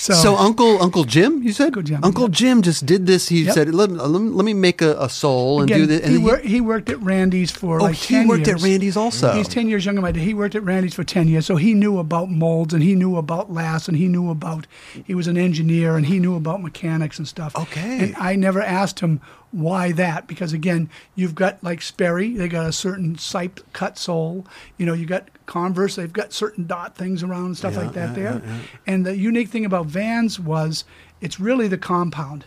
[0.00, 2.30] So, So Uncle Uncle Jim, you said Uncle Jim, Uncle yep.
[2.32, 3.28] Jim just did this.
[3.28, 3.54] He Yep.
[3.54, 6.00] said, let, let, me- let me make a, a sole and do this.
[6.02, 8.62] And he, he- wor- he worked at Randy's for oh, like he worked years.
[8.62, 9.32] at Randy's also.
[9.32, 10.22] He's 10 years younger than I did.
[10.22, 11.44] He worked at Randy's for 10 years.
[11.46, 14.66] So he knew about molds and he knew about lasts and he knew about,
[15.04, 17.54] he was an engineer and he knew about mechanics and stuff.
[17.56, 17.98] Okay.
[17.98, 19.20] And I never asked him
[19.50, 24.46] why that because again, you've got like Sperry, they got a certain siped cut sole.
[24.78, 27.92] You know, you got Converse, they've got certain dot things around and stuff Yeah, like
[27.94, 28.42] that yeah, there.
[28.44, 28.58] yeah.
[28.86, 30.84] And the unique thing about Vans was
[31.20, 32.44] it's really the compound.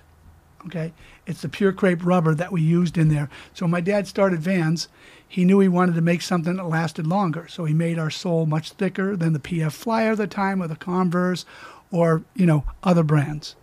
[0.65, 0.93] Okay,
[1.27, 3.29] it's the pure crepe rubber that we used in there.
[3.53, 4.87] So my dad started Vans,
[5.33, 7.47] he knew he wanted to make something that lasted longer.
[7.47, 10.67] So he made our sole much thicker than the PF Flyer at the time, or
[10.67, 11.43] the Converse,
[11.91, 13.55] or you know other brands,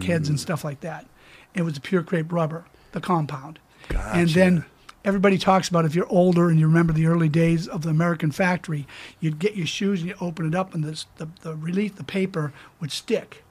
[0.00, 0.30] kids mm.
[0.30, 1.06] and stuff like that.
[1.54, 3.60] It was the pure crepe rubber, the compound,
[3.90, 4.64] and then
[5.04, 8.32] everybody talks about if you're older and you remember the early days of the American
[8.32, 8.84] factory,
[9.20, 12.02] you'd get your shoes and you open it up and this, the the relief the
[12.02, 13.44] paper would stick.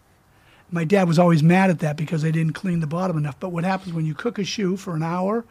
[0.69, 3.39] My dad was always mad at that because they didn't clean the bottom enough.
[3.39, 5.45] But what happens when you cook a shoe for an hour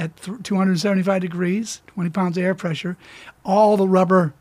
[0.00, 2.96] at 275 degrees, 20 pounds of air pressure,
[3.44, 4.32] all the rubber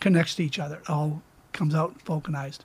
[0.00, 0.76] connects to each other.
[0.76, 2.64] It all comes out vulcanized.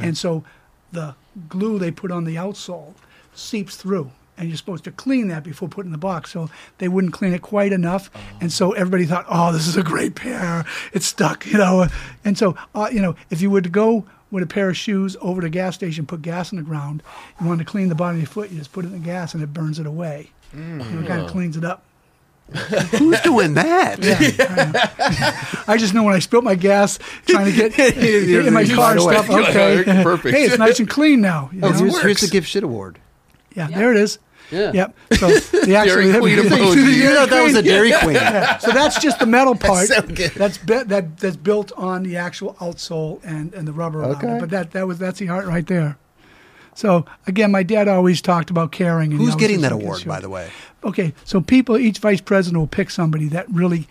[0.00, 0.44] And so
[0.92, 1.16] the
[1.48, 2.94] glue they put on the outsole
[3.34, 4.12] seeps through.
[4.36, 6.30] And you're supposed to clean that before putting the box.
[6.30, 6.48] So
[6.78, 8.10] they wouldn't clean it quite enough.
[8.40, 10.64] And so everybody thought, oh, this is a great pair.
[10.92, 11.88] It's stuck, you know.
[12.24, 15.16] And so, uh, you know, if you were to go with a pair of shoes
[15.20, 17.02] over to a gas station, put gas in the ground,
[17.40, 19.04] you want to clean the bottom of your foot, you just put it in the
[19.04, 20.30] gas and it burns it away.
[20.54, 21.82] You know, it kind of cleans it up.
[22.50, 23.98] Who's doing that?
[25.68, 29.00] I just know when I spilt my gas trying to get in my car and
[29.02, 29.28] stuff.
[29.28, 31.50] You're Okay, "Oh, perfect." Hey, it's nice and clean now.
[31.52, 31.76] you Oh, know?
[31.78, 32.98] here's, here's the Give Shit Award.
[33.54, 34.18] yeah, there it is.
[34.50, 34.72] Yeah.
[34.72, 34.96] Yep.
[35.18, 36.94] So the actually Dairy Queen emoji.
[36.96, 38.14] You know, that was a Dairy Queen.
[38.60, 39.88] So that's just the metal part.
[39.88, 40.30] so good.
[40.30, 44.36] That's be, that that's built on the actual outsole and, and the rubber around Okay.
[44.36, 44.40] it.
[44.40, 45.98] But that that was that's the art right there.
[46.78, 49.10] So again, my dad always talked about caring.
[49.10, 50.48] And Who's getting that award, shoes." by the way?
[50.84, 53.88] Okay, so people, each vice president will pick somebody that really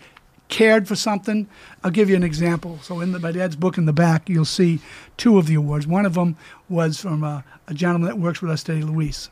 [0.48, 1.46] cared for something.
[1.84, 2.78] I'll give you an example.
[2.80, 4.80] So in the, my dad's book in the back, you'll see
[5.18, 5.86] two of the awards.
[5.86, 6.38] One of them
[6.70, 9.28] was from a, a gentleman that works with us today, Luis.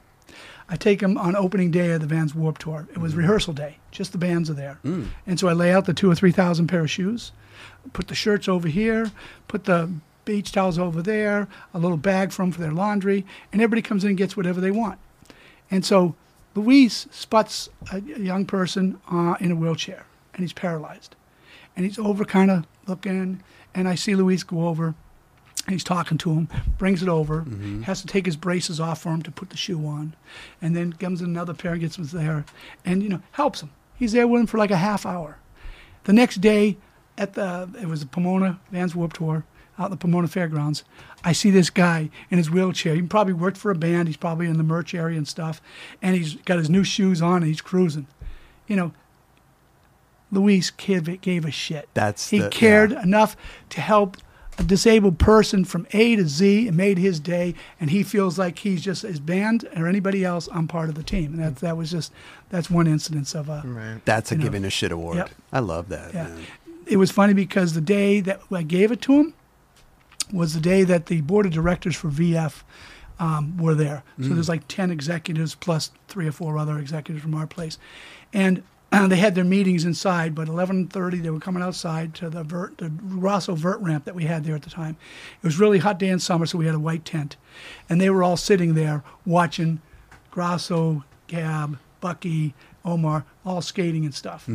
[0.69, 2.87] I take him on opening day of the Vans Warped Tour.
[2.91, 3.19] It was mm.
[3.19, 3.79] rehearsal day.
[3.91, 4.81] Just the bands are there.
[4.85, 5.07] Mm.
[5.27, 7.33] And so I lay out the two or three thousand pair of shoes,
[7.95, 9.11] put the shirts over here,
[9.49, 9.91] put the
[10.27, 14.05] beach towels over there, a little bag for them for their laundry, and everybody comes
[14.05, 14.99] in and gets whatever they want.
[15.71, 16.15] And so
[16.55, 21.17] Luis spots a, young person uh, in a wheelchair, and he's paralyzed.
[21.75, 23.43] And he's over kind of looking,
[23.75, 24.95] and I see Luis go over,
[25.67, 26.49] and he's talking to him,
[26.79, 27.45] brings it over,
[27.85, 30.15] has to take his braces off for him to put the shoe on,
[30.61, 32.45] and then comes in another pair and gets him there,
[32.85, 33.71] and, you know, helps him.
[33.99, 35.39] He's there with him for like a half hour.
[36.05, 36.77] The next day,
[37.19, 39.45] at the it was the Pomona Vans Warped Tour
[39.79, 40.85] out in the Pomona Fairgrounds.
[41.25, 42.95] I see this guy in his wheelchair.
[42.95, 44.09] He probably worked for a band.
[44.09, 45.61] He's probably in the merch area and stuff,
[46.01, 48.07] and he's got his new shoes on and he's cruising.
[48.67, 48.93] You know,
[50.33, 51.89] Luis kid gave a shit.
[51.95, 53.03] That's he the- cared yeah.
[53.03, 53.37] enough
[53.71, 54.17] to help
[54.59, 57.55] a disabled person from A to Z and made his day.
[57.79, 60.49] And he feels like he's just his band or anybody else.
[60.53, 62.13] I'm part of the team, and that that was just
[62.49, 63.63] that's one instance of a.
[63.65, 64.05] Right.
[64.05, 64.45] That's a know.
[64.45, 65.17] giving a shit award.
[65.17, 65.31] Yep.
[65.53, 66.15] I love that.
[66.15, 66.29] Yeah.
[66.29, 66.47] man.
[66.87, 69.35] It was funny because the day that I gave it to him
[70.33, 72.63] was the day that the board of directors for VF
[73.19, 74.03] um, were there.
[74.21, 77.79] So there's like 10 executives plus three or four other executives from our place.
[78.33, 82.43] And uh, they had their meetings inside, but 11:30 they were coming outside to the
[82.43, 84.97] vert, the Rosso vert ramp that we had there at the time.
[85.43, 87.37] It was really hot day in summer, so we had a white tent,
[87.89, 89.81] and they were all sitting there watching
[90.31, 94.47] Grosso, Cab, Bucky, Omar, all skating and stuff.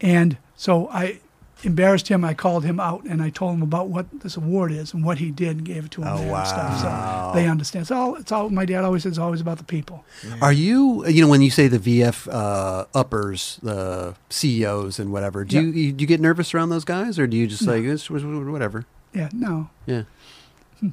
[0.00, 1.20] And so I
[1.64, 2.24] embarrassed him.
[2.24, 5.18] I called him out and I told him about what this award is and what
[5.18, 6.80] he did and gave it to him Oh, and stuff.
[6.80, 7.82] So they understand.
[7.82, 8.16] It's all.
[8.16, 8.50] It's all.
[8.50, 10.04] My dad always says, always about the people.
[10.40, 15.44] Are you, you know, when you say the VF uh, uppers, the CEOs and whatever,
[15.44, 17.84] do you, you do you get nervous around those guys, or do you just like
[17.84, 18.86] it's whatever?
[19.12, 19.28] Yeah.
[19.32, 19.70] No.
[19.86, 20.02] Yeah.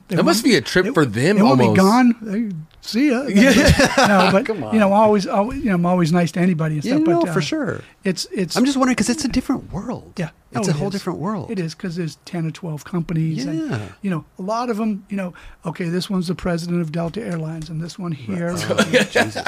[0.08, 1.76] They That must be a trip they- for them They won't almost.
[1.76, 2.16] be gone.
[2.22, 3.24] They, see ya.
[4.08, 6.95] no, but you know, always, always, you know, I'm always nice to anybody and Yeah,
[6.95, 7.08] stuff.
[7.08, 7.82] no, but uh, for sure.
[8.03, 8.56] It's it's.
[8.56, 10.14] I'm just wondering because it's a different world.
[10.18, 10.30] Yeah.
[10.52, 10.94] it's Oh, a it whole is.
[10.94, 11.52] different world.
[11.52, 13.52] It is because there's ten or twelve companies, Yeah.
[13.52, 15.06] and you know a lot of them.
[15.10, 15.34] You know,
[15.66, 18.56] okay, this one's the president of Delta Airlines, and this one here,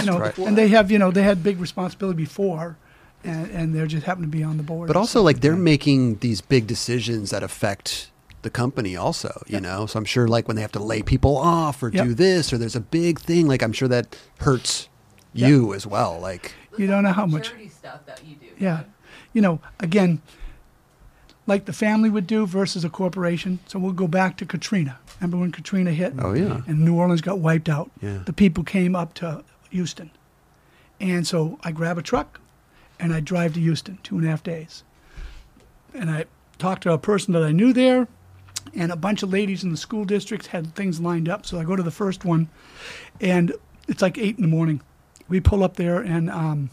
[0.01, 0.37] you know, Christ.
[0.39, 2.77] and they have you know they had big responsibility before,
[3.23, 4.87] and and they're just happen to be on the board.
[4.87, 8.11] But also, like they're making these big decisions that affect
[8.43, 9.41] the company, also.
[9.47, 9.61] You Yep.
[9.63, 12.05] know, so I'm sure like when they have to lay people off or Yep.
[12.05, 14.87] do this, or there's a big thing, like I'm sure that hurts
[15.33, 16.19] you as well.
[16.19, 17.53] Like, You don't know how much.
[17.71, 18.47] stuff that you do.
[18.59, 18.83] Yeah,
[19.33, 20.21] you know, again,
[21.47, 23.59] like the family would do versus a corporation.
[23.65, 24.97] So we'll go back to Katrina.
[25.19, 26.13] Remember when Katrina hit?
[26.19, 26.61] Oh, yeah.
[26.67, 27.91] And New Orleans got wiped out.
[28.01, 28.19] Yeah.
[28.25, 30.11] The people came up to Houston,
[31.01, 32.39] and so I grab a truck,
[32.99, 34.83] and I drive to Houston two and a half days,
[35.93, 36.25] and I
[36.59, 38.07] talked to a person that I knew there.
[38.75, 41.45] And a bunch of ladies in the school districts had things lined up.
[41.45, 42.49] So I go to the first one,
[43.21, 43.53] and
[43.87, 44.81] it's like eight in the morning.
[45.27, 46.69] We pull up there, and um,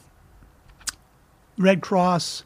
[1.58, 2.44] Red Cross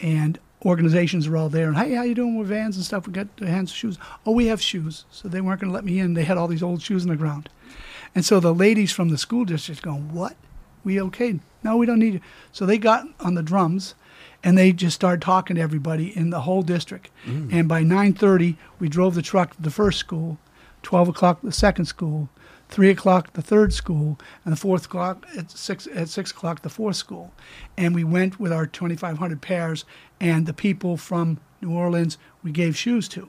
[0.00, 1.68] and organizations are all there.
[1.68, 3.06] And hey, how you doing with vans and stuff?
[3.06, 3.98] We got the hands of shoes.
[4.26, 5.04] Oh, we have shoes.
[5.10, 6.14] So they weren't going to let me in.
[6.14, 7.48] They had all these old shoes in the ground.
[8.14, 10.36] And so the ladies from the school district going, what?
[10.84, 11.40] We okay?
[11.62, 12.20] No, we don't need you.
[12.52, 13.94] So they got on the drums
[14.44, 17.10] and they just started talking to everybody in the whole district.
[17.26, 17.52] Mm.
[17.52, 20.38] And by 9:30, we drove the truck to the first school
[20.82, 22.28] 12 o'clock the second school,
[22.68, 26.68] 3 o'clock the third school, and the fourth o'clock at 6, at 6 o'clock the
[26.68, 27.32] fourth school.
[27.76, 29.84] And we went with our 2,500 pairs,
[30.20, 33.28] and the people from New Orleans we gave shoes to.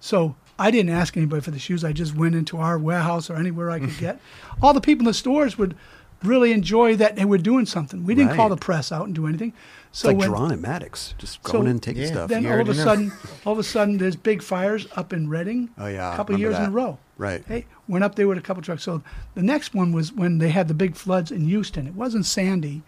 [0.00, 1.84] So I didn't ask anybody for the shoes.
[1.84, 4.20] I just went into our warehouse or anywhere I could get.
[4.60, 5.76] All the people in the stores would
[6.22, 8.04] really enjoy that they were doing something.
[8.04, 9.52] We didn't call the press out and do anything.
[9.92, 12.30] It's So like when, Drawn and Maddox, just So going in and taking Yeah, stuff.
[12.30, 12.84] then all of a already know.
[12.84, 13.12] sudden,
[13.44, 15.68] all of a sudden, there's big fires up in Redding.
[15.76, 16.98] Oh, yeah, a couple remember years in a row.
[17.18, 17.44] Right.
[17.46, 18.82] Hey, went up there with a couple trucks.
[18.82, 19.02] So
[19.34, 21.86] the next one was when they had the big floods in Houston.
[21.86, 22.80] It wasn't Sandy.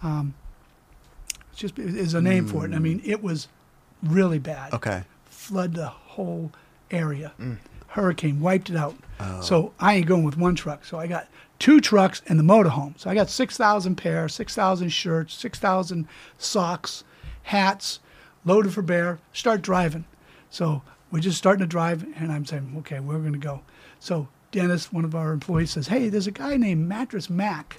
[0.00, 0.34] Um,
[1.50, 2.72] it's just is a name for it.
[2.72, 3.48] I mean, it was
[4.02, 4.70] really bad.
[4.70, 4.76] Hmm.
[4.76, 5.02] Okay.
[5.24, 6.52] Flood the whole
[6.90, 7.32] area.
[7.88, 8.94] Hurricane wiped it out.
[9.18, 9.40] Oh.
[9.40, 10.84] So I ain't going with one truck.
[10.84, 11.26] So I got
[11.64, 12.92] two trucks and the motorhome.
[13.00, 17.04] So I got 6,000 pair, 6,000 shirts, 6,000 socks,
[17.44, 18.00] hats,
[18.44, 20.04] loaded for bear, start driving.
[20.50, 23.62] So we're just starting to drive, and I'm saying, okay, we're going to go.
[23.98, 27.78] So Dennis, one of our employees, says, hey, there's a guy named Mattress Mac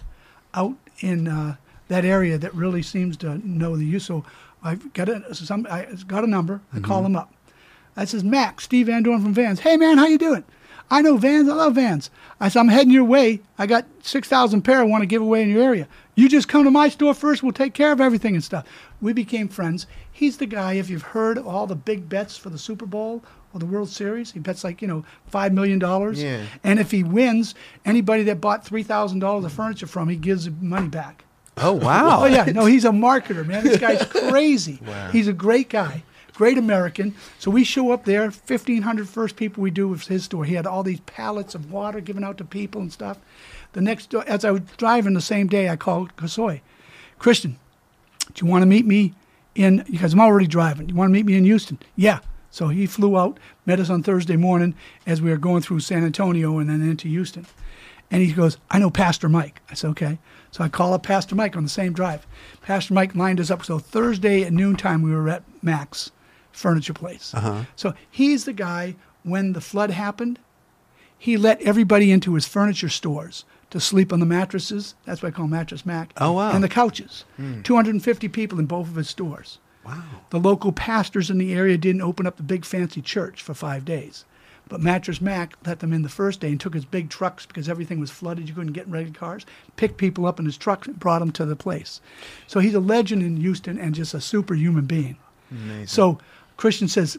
[0.56, 1.58] out in uh,
[1.88, 4.06] that area that really seems to know the use.
[4.06, 4.26] So
[4.64, 6.60] I've got a, some, I got a number.
[6.74, 7.32] I call him up.
[7.96, 9.60] I says, Mac, Steve Van Doren from Vans.
[9.60, 10.44] Hey, man, how you doing?
[10.90, 11.50] I know Vans.
[11.50, 12.10] I love Vans.
[12.40, 13.42] I said, I'm heading your way.
[13.58, 15.88] I got 6,000 pair I want to give away in your area.
[16.16, 17.42] You just come to my store first.
[17.44, 18.66] We'll take care of everything and stuff.
[19.02, 19.88] We became friends.
[20.12, 23.24] He's the guy, if you've heard of all the big bets for the Super Bowl
[23.54, 25.80] or the World Series, he bets like, you know, $5 million.
[26.16, 26.46] Yeah.
[26.64, 30.88] And if he wins, anybody that bought $3,000 of furniture from, he gives the money
[30.88, 31.26] back.
[31.58, 32.20] Oh wow.
[32.24, 33.64] Oh yeah, no, he's a marketer, man.
[33.64, 34.80] This guy's crazy.
[34.86, 35.10] wow.
[35.12, 36.04] He's a great guy,
[36.36, 37.16] great American.
[37.40, 40.46] So we show up there, 1,500 first people we do with his store.
[40.46, 43.18] He had all these pallets of water given out to people and stuff.
[43.74, 46.62] The next, as I was driving the same day, I called Hosoi,
[47.18, 47.58] Christian,
[48.34, 49.14] do you want to meet me
[49.56, 49.84] in?
[49.90, 50.88] Because I'm already driving.
[50.88, 51.80] do You want to meet me in Houston?
[51.96, 52.20] Yeah.
[52.52, 56.06] So he flew out, met us on Thursday morning as we were going through San
[56.06, 57.46] Antonio and then into Houston.
[58.12, 59.62] And he goes, I know Pastor Mike.
[59.70, 60.20] I said, okay.
[60.52, 62.26] So I call up Pastor Mike on the same drive.
[62.62, 63.66] Pastor Mike lined us up.
[63.66, 66.12] So Thursday at noontime, we were at Max
[66.56, 67.34] Furniture Place.
[67.34, 67.64] Uh-huh.
[67.76, 70.40] So he's the guy, when the flood happened,
[71.18, 74.96] he let everybody into his furniture stores to sleep on the mattresses.
[75.06, 76.14] That's why I call Mattress Mac.
[76.18, 76.52] Oh, wow.
[76.52, 77.26] And the couches.
[77.38, 77.62] Hmm.
[77.62, 79.60] 250 people in both of his stores.
[79.86, 80.04] Wow.
[80.30, 83.86] The local pastors in the area didn't open up the big fancy church for five
[83.86, 84.26] days.
[84.68, 87.70] But Mattress Mac let them in the first day and took his big trucks because
[87.70, 88.50] everything was flooded.
[88.50, 89.46] You couldn't get in regular cars.
[89.76, 92.02] Picked people up in his trucks and brought them to the place.
[92.48, 95.18] So he's a legend in Houston and just a superhuman being.
[95.52, 95.88] Amazing.
[95.88, 96.18] So
[96.58, 97.18] Christian says,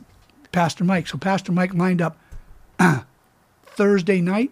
[0.53, 1.07] Pastor Mike.
[1.07, 2.19] So Pastor Mike lined up
[3.67, 4.51] Thursday night,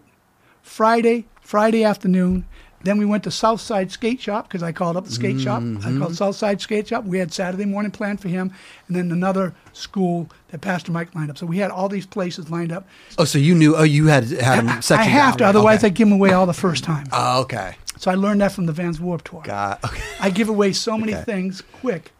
[0.61, 2.45] Friday, Friday afternoon.
[2.83, 5.63] Then we went to Southside Skate Shop because I called up the skate shop.
[5.63, 6.13] I called mm-hmm.
[6.13, 7.03] Southside Skate Shop.
[7.03, 8.53] We had Saturday morning planned for him,
[8.87, 11.37] and then another school that Pastor Mike lined up.
[11.39, 12.87] So we had all these places lined up.
[13.17, 13.75] Oh, so you knew?
[13.75, 15.87] Oh, you had had him I have to, otherwise okay.
[15.87, 17.07] I give them away all the first time.
[17.11, 17.75] Oh, okay.
[17.97, 19.41] So I learned that from the Vans Warped Tour.
[19.43, 19.83] Got.
[19.85, 20.03] Okay.
[20.19, 21.23] I give away so many Okay.
[21.23, 22.11] things quick.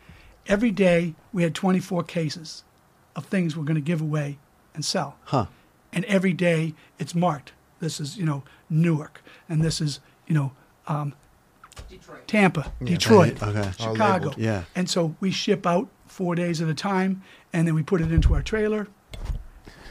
[0.48, 2.64] Every day we had 24 cases
[3.16, 4.38] of things we're going to give away
[4.74, 5.18] and sell.
[5.26, 5.46] Huh.
[5.94, 7.54] And every day it's marked.
[7.80, 9.22] This is, you know, Newark.
[9.50, 10.52] And this is, you know,
[10.88, 11.14] um,
[11.90, 12.28] Detroit.
[12.28, 13.72] Tampa, Detroit, okay.
[13.78, 14.34] Chicago.
[14.38, 14.64] Yeah.
[14.76, 18.12] And so we ship out four days at a time, and then we put it
[18.12, 18.88] into our trailer.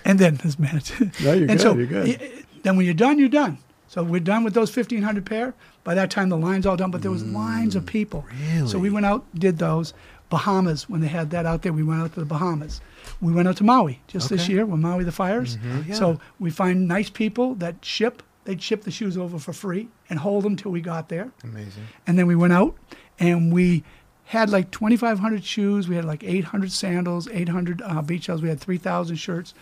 [0.04, 0.80] And then this man.
[1.22, 2.08] No, you're and good, So you're good.
[2.08, 3.58] y- y- then when you're done, you're done.
[3.88, 5.54] So we're done with those 1,500 pair.
[5.84, 8.24] By that time, the line's all done, but there was lines of people.
[8.54, 8.66] Really?
[8.68, 9.92] So we Mm, went out, did those.
[10.38, 12.80] Bahamas, when they had that out there, we went out to the Bahamas.
[13.20, 14.44] We went out to Maui just this Okay.
[14.44, 14.52] Mm-hmm.
[14.56, 15.58] year when Maui the fires.
[15.86, 15.94] yeah.
[15.94, 18.22] So we find nice people that ship.
[18.44, 21.30] They'd ship the shoes over for free and hold them till we got there.
[21.44, 21.84] Amazing.
[22.06, 22.74] And then we went out
[23.18, 23.84] and we
[24.24, 25.88] had like 2,500 shoes.
[25.88, 28.42] We had like 800 sandals, 800 uh, beach towels.
[28.42, 29.54] We had 3,000 shirts.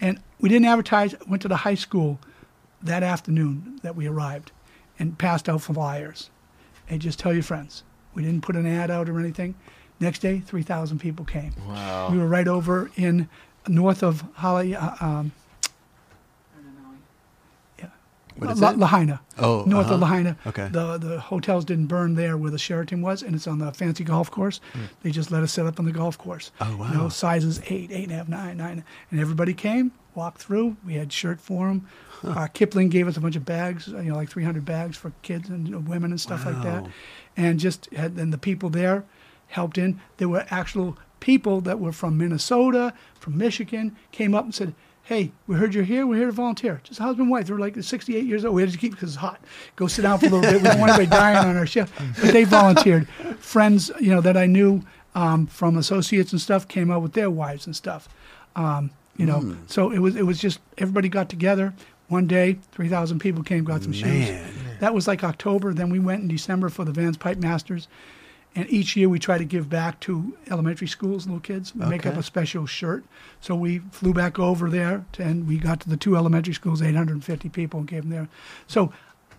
[0.00, 1.14] And we didn't advertise.
[1.28, 2.18] Went to the high school
[2.82, 4.52] that afternoon that we arrived
[4.98, 6.30] and passed out flyers.
[6.88, 7.82] And just tell your friends.
[8.14, 9.54] We didn't put an ad out or anything.
[10.00, 11.52] Next day, 3,000 people came.
[11.68, 12.10] Wow.
[12.10, 13.28] We were right over in
[13.68, 15.32] north of Holly, uh, um,
[17.80, 17.86] I.
[18.36, 18.78] What is La- it?
[18.78, 19.20] Lahaina.
[19.38, 20.00] Oh, north of uh-huh.
[20.00, 20.36] Lahaina.
[20.46, 20.68] Okay.
[20.68, 24.04] The the hotels didn't burn there where the Sheraton was, and it's on the fancy
[24.04, 24.60] golf course.
[25.02, 26.50] They just let us set up on the golf course.
[26.60, 27.08] Oh, You know, wow.
[27.08, 30.76] sizes eight, eight and a half, nine, nine, and everybody came, walked through.
[30.84, 31.86] We had shirt for them.
[32.24, 35.48] Uh, Kipling gave us a bunch of bags, you know, like 300 bags for kids
[35.48, 36.86] and women and stuff like that,
[37.36, 39.04] and just had, and the people there
[39.52, 40.00] helped in.
[40.18, 44.74] There were actual people that were from Minnesota, from Michigan, came up and said,
[45.04, 46.06] "Hey, we heard you're here.
[46.06, 47.46] We're here to volunteer." Just a husband and wife.
[47.46, 48.54] They were like 68 years old.
[48.54, 49.40] We had to keep because it's hot.
[49.76, 50.62] Go sit down for a little bit.
[50.62, 51.92] We don't want anybody dying on our shift.
[52.20, 53.08] But they volunteered.
[53.38, 54.82] Friends, you know, that I knew
[55.14, 58.08] um, from associates and stuff came out with their wives and stuff.
[58.56, 61.74] Um, You know, so it was it was just everybody got together
[62.08, 62.58] one day.
[62.72, 64.28] Three thousand people came, got some shoes.
[64.80, 65.74] That was like October.
[65.74, 67.86] Then we went in December for the Vans Pipe Masters.
[68.54, 71.74] And each year we try to give back to elementary schools, little kids.
[71.74, 73.02] We make up a special shirt.
[73.40, 76.82] So we flew back over there to, and we got to the two elementary schools,
[76.82, 78.28] 850 people, and gave them there.
[78.66, 78.92] So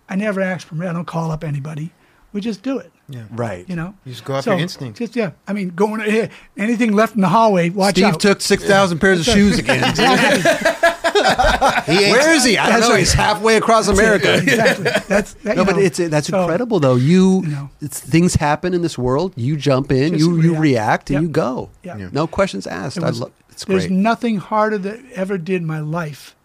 [0.10, 0.90] I never ask permission.
[0.90, 1.92] I don't call up anybody.
[2.32, 2.92] We just do it.
[3.08, 3.26] Yeah.
[3.30, 3.70] Right.
[3.70, 4.98] You know, You just go off So, your instinct.
[4.98, 5.32] Just yeah.
[5.48, 7.70] I mean, going eh, anything left in the hallway.
[7.70, 8.20] Watch Steve out.
[8.20, 9.94] took 6,000 pairs of shoes again.
[11.88, 12.58] Where is he?
[12.58, 12.96] I don't That's know.
[12.96, 14.36] He's halfway across America.
[14.38, 14.84] exactly.
[15.08, 16.96] That's that, No, but know, it's that's so- incredible though.
[16.96, 17.70] You, You know.
[17.82, 19.34] it's things happen in this world.
[19.36, 20.62] You jump in, Just you you react.
[20.62, 21.22] react, and Yep.
[21.24, 21.70] you go.
[21.84, 21.98] Yeah.
[21.98, 22.10] Yeah.
[22.12, 22.98] No questions asked.
[22.98, 23.32] It I was- love.
[23.50, 23.96] It's There's great.
[23.98, 26.36] nothing harder that ever did in my life.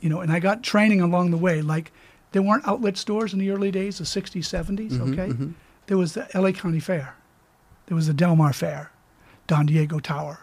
[0.00, 1.60] You know, and I got training along the way.
[1.60, 1.92] Like
[2.32, 5.52] there weren't outlet stores in the early days, the 60s, 70s, Mm-hmm, okay?
[5.86, 7.14] There was the LA County Fair.
[7.86, 8.90] There was the Del Mar Fair,
[9.46, 10.38] Don Diego Tower.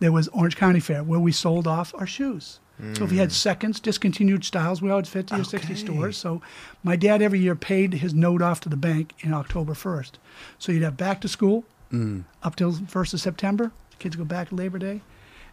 [0.00, 2.58] There was Orange County Fair where we sold off our shoes.
[2.94, 6.16] So if you had seconds, discontinued styles, we had 50 or 60 stores.
[6.16, 6.42] So
[6.82, 10.12] my dad every year paid his note off to the bank in October 1st.
[10.58, 12.24] So you'd have back to school mm.
[12.42, 13.70] up till 1st of September.
[14.00, 15.00] Kids go back Labor Day.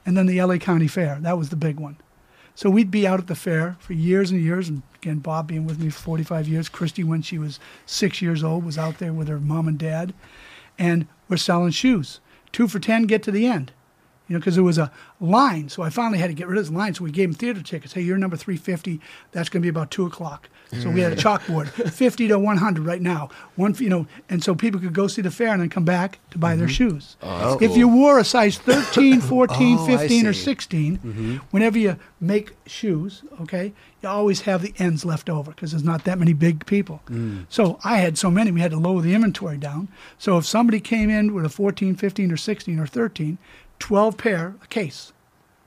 [0.06, 1.20] And then the LA County Fair.
[1.22, 1.98] That was the big one.
[2.56, 4.68] So we'd be out at the fair for years and years.
[4.68, 6.68] And again, Bob being with me for 45 years.
[6.68, 10.14] Christy, when she was six years old, was out there with her mom and dad.
[10.78, 12.20] And we're selling shoes.
[12.52, 13.72] Two for 10, get to the end.
[14.30, 15.68] You know, because it was a line.
[15.68, 16.94] So I finally had to get rid of this line.
[16.94, 17.94] So we gave them theater tickets.
[17.94, 19.02] Hey, you're number 350.
[19.32, 20.48] That's going to be about 2 o'clock.
[20.78, 21.20] So we had a mm.
[21.20, 23.30] chalkboard 50 to 100 right now.
[23.56, 26.20] One, you know, and so people could go see the fair and then come back
[26.30, 26.90] to buy their mm-hmm.
[26.90, 27.18] shoes.
[27.24, 27.78] Oh, if cool.
[27.78, 30.44] you wore a size 13, 14, Oh, 15, or see.
[30.44, 31.36] 16, mm-hmm.
[31.50, 36.04] whenever you make shoes, okay, you always have the ends left over because there's not
[36.04, 37.02] that many big people.
[37.08, 37.46] Mm.
[37.50, 39.88] So I had so many, we had to lower the inventory down.
[40.18, 43.38] So if somebody came in with a 14, 15, or 16, or 13,
[43.80, 45.14] 12 pair, a case,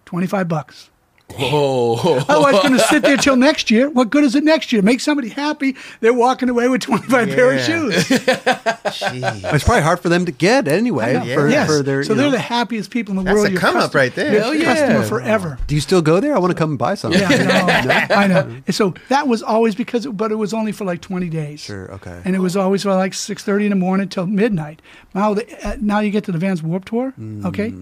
[0.04, 0.90] 25 bucks.
[1.38, 2.18] Whoa.
[2.28, 3.88] Otherwise, it's going to sit there till next year.
[3.88, 4.82] What good is it next year?
[4.82, 5.76] Make somebody happy.
[6.00, 7.94] They're walking away with 25 pair of shoes.
[8.04, 9.54] Jeez.
[9.54, 11.16] It's probably hard for them to get anyway.
[11.16, 11.34] I know.
[11.34, 11.66] For, yes.
[11.66, 12.32] for their, so they're know.
[12.32, 13.46] the happiest people in the That's world.
[13.46, 14.32] That's a Your come up right there.
[14.32, 14.74] your Hell yeah.
[14.74, 15.58] Customer forever.
[15.66, 16.34] Do you still go there?
[16.34, 17.20] I want to come and buy something.
[17.20, 17.28] Yeah,
[18.08, 18.62] no, I know.
[18.66, 21.60] And so that was always because, but it was only for like 20 days.
[21.60, 21.90] Sure.
[21.92, 22.20] Okay.
[22.24, 24.82] And it was always for like 6:30 in the morning till midnight.
[25.14, 27.14] Now, the, uh, now you get to the Vans Warped Tour.
[27.44, 27.72] Okay,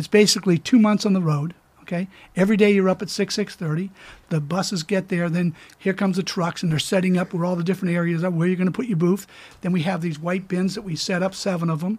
[0.00, 1.54] it's basically two months on the road.
[1.82, 3.90] Okay, every day you're up at six six thirty.
[4.30, 5.28] The buses get there.
[5.28, 8.30] Then here comes the trucks, and they're setting up where all the different areas are
[8.30, 9.26] where you're going to put your booth.
[9.60, 11.98] Then we have these white bins that we set up, seven of them,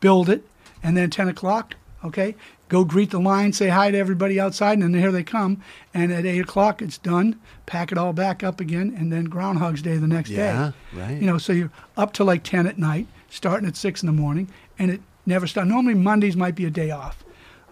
[0.00, 0.44] build it,
[0.82, 1.74] and then 10 o'clock.
[2.04, 2.34] Okay,
[2.68, 5.62] go greet the line, say hi to everybody outside, and then here they come.
[5.94, 7.38] And at eight o'clock, it's done.
[7.66, 11.00] Pack it all back up again, and then Groundhog's Day the next Yeah, day.
[11.00, 11.20] right.
[11.20, 14.12] You know, so you're up to like 10 at night, starting at 6 in the
[14.12, 15.68] morning, and it never stops.
[15.68, 17.24] Normally, Mondays might be a day off,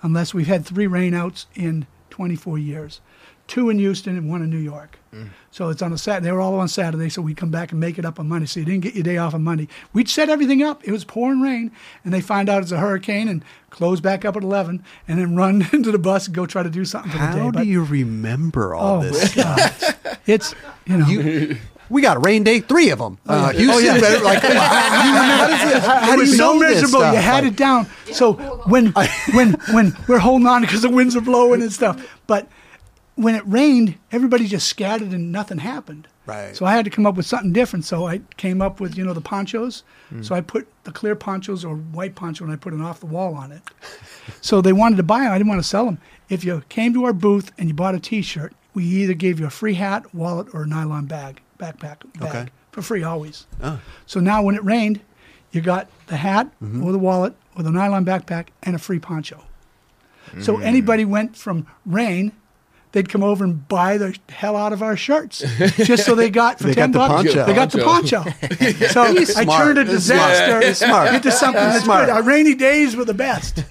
[0.02, 3.00] unless we've had three rainouts in 24 years
[3.48, 4.98] two in Houston and one in New York.
[5.14, 5.28] Mm.
[5.52, 6.24] So it's on a Saturday.
[6.24, 8.46] They were all on Saturday, so we come back and make it up on Monday.
[8.46, 9.68] So you didn't get your day off on Monday.
[9.92, 10.82] We'd set everything up.
[10.82, 11.70] It was pouring rain,
[12.02, 15.36] and they find out it's a hurricane and close back up at 11, and then
[15.36, 17.38] run into the bus and go try to do something for the day.
[17.38, 19.36] How do But- you remember all Oh this?
[20.26, 20.52] it's
[20.84, 21.56] you know.
[21.88, 23.18] We got a rain day, three of them.
[23.26, 23.58] Uh, yeah.
[23.58, 24.00] Houston, Oh, yeah.
[24.00, 26.88] better- like, how, does it, how, how it do you so miserable.
[27.00, 27.14] stuff?
[27.14, 27.86] You had Like, it down.
[28.12, 28.32] So
[28.66, 28.86] when
[29.34, 32.48] when when we're holding on because the winds are blowing and stuff, but
[33.14, 36.06] when it rained, everybody just scattered and nothing happened.
[36.26, 36.54] Right.
[36.56, 37.84] So I had to come up with something different.
[37.84, 39.84] So I came up with you know the ponchos.
[40.22, 43.06] So I put the clear ponchos or white poncho and I put an off the
[43.06, 43.62] wall on it.
[44.40, 45.32] so they wanted to buy them.
[45.32, 45.98] I didn't want to sell them.
[46.28, 49.46] If you came to our booth and you bought a T-shirt, we either gave you
[49.46, 52.46] a free hat, wallet, or a nylon bag, backpack bag Okay.
[52.72, 53.46] for free always.
[53.62, 53.80] Oh.
[54.06, 55.00] So now when it rained,
[55.52, 56.84] you got the hat mm-hmm.
[56.84, 59.44] or the wallet or the nylon backpack and a free poncho.
[60.40, 60.64] So mm.
[60.64, 62.32] anybody went from rain,
[62.96, 65.40] they'd come over and buy the hell out of our shirts
[65.76, 67.12] just so they got for They got ten the bucks.
[67.34, 67.44] poncho.
[67.44, 68.22] They got the poncho.
[68.88, 69.02] so
[69.38, 70.76] I turned a disaster smart.
[70.76, 71.14] Smart.
[71.14, 72.06] into something that's smart.
[72.06, 72.12] good.
[72.14, 73.62] Our rainy days were the best.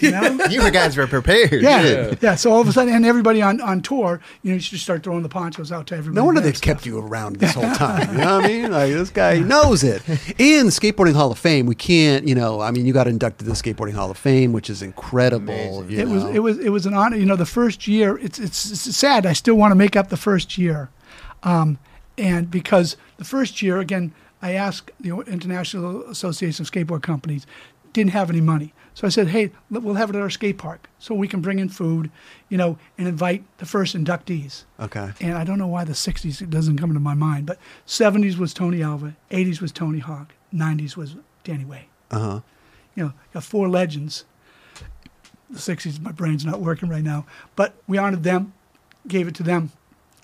[0.00, 0.38] You know?
[0.50, 1.62] You guys were prepared.
[1.62, 2.14] Yeah.
[2.20, 4.78] yeah, So all of a sudden, and everybody on, on tour, you know, you should
[4.78, 6.16] start throwing the ponchos out to everybody.
[6.16, 6.64] No wonder they've stuff.
[6.74, 8.12] kept you around this whole time.
[8.12, 8.70] You know what I mean?
[8.70, 10.02] Like this guy knows it.
[10.38, 13.46] In the Skateboarding Hall of Fame, we can't, you know, I mean, you got inducted
[13.46, 15.54] to the Skateboarding Hall of Fame, which is incredible.
[15.80, 15.90] Amazing.
[15.90, 17.16] you it was it was it was an honor.
[17.16, 19.26] You know, the first year, it's it's, it's sad.
[19.26, 20.90] I still want to make up the first year,
[21.42, 21.78] um,
[22.18, 24.12] and because the first year, again,
[24.42, 27.46] I asked the International Association of Skateboard Companies,
[27.92, 30.88] didn't have any money, so I said, hey, we'll have it at our skate park,
[30.98, 32.10] so we can bring in food,
[32.50, 34.64] you know, and invite the first inductees.
[34.78, 35.10] Okay.
[35.20, 38.36] And I don't know why the 60s it doesn't come into my mind, but 70s
[38.36, 42.40] was Tony Alva, 80s was Tony Hawk, 90s was Danny Way Uh huh.
[42.94, 44.24] you know, got four legends.
[45.50, 46.00] The 60s.
[46.00, 47.26] My brain's not working right now.
[47.54, 48.52] But we honored them,
[49.06, 49.72] gave it to them.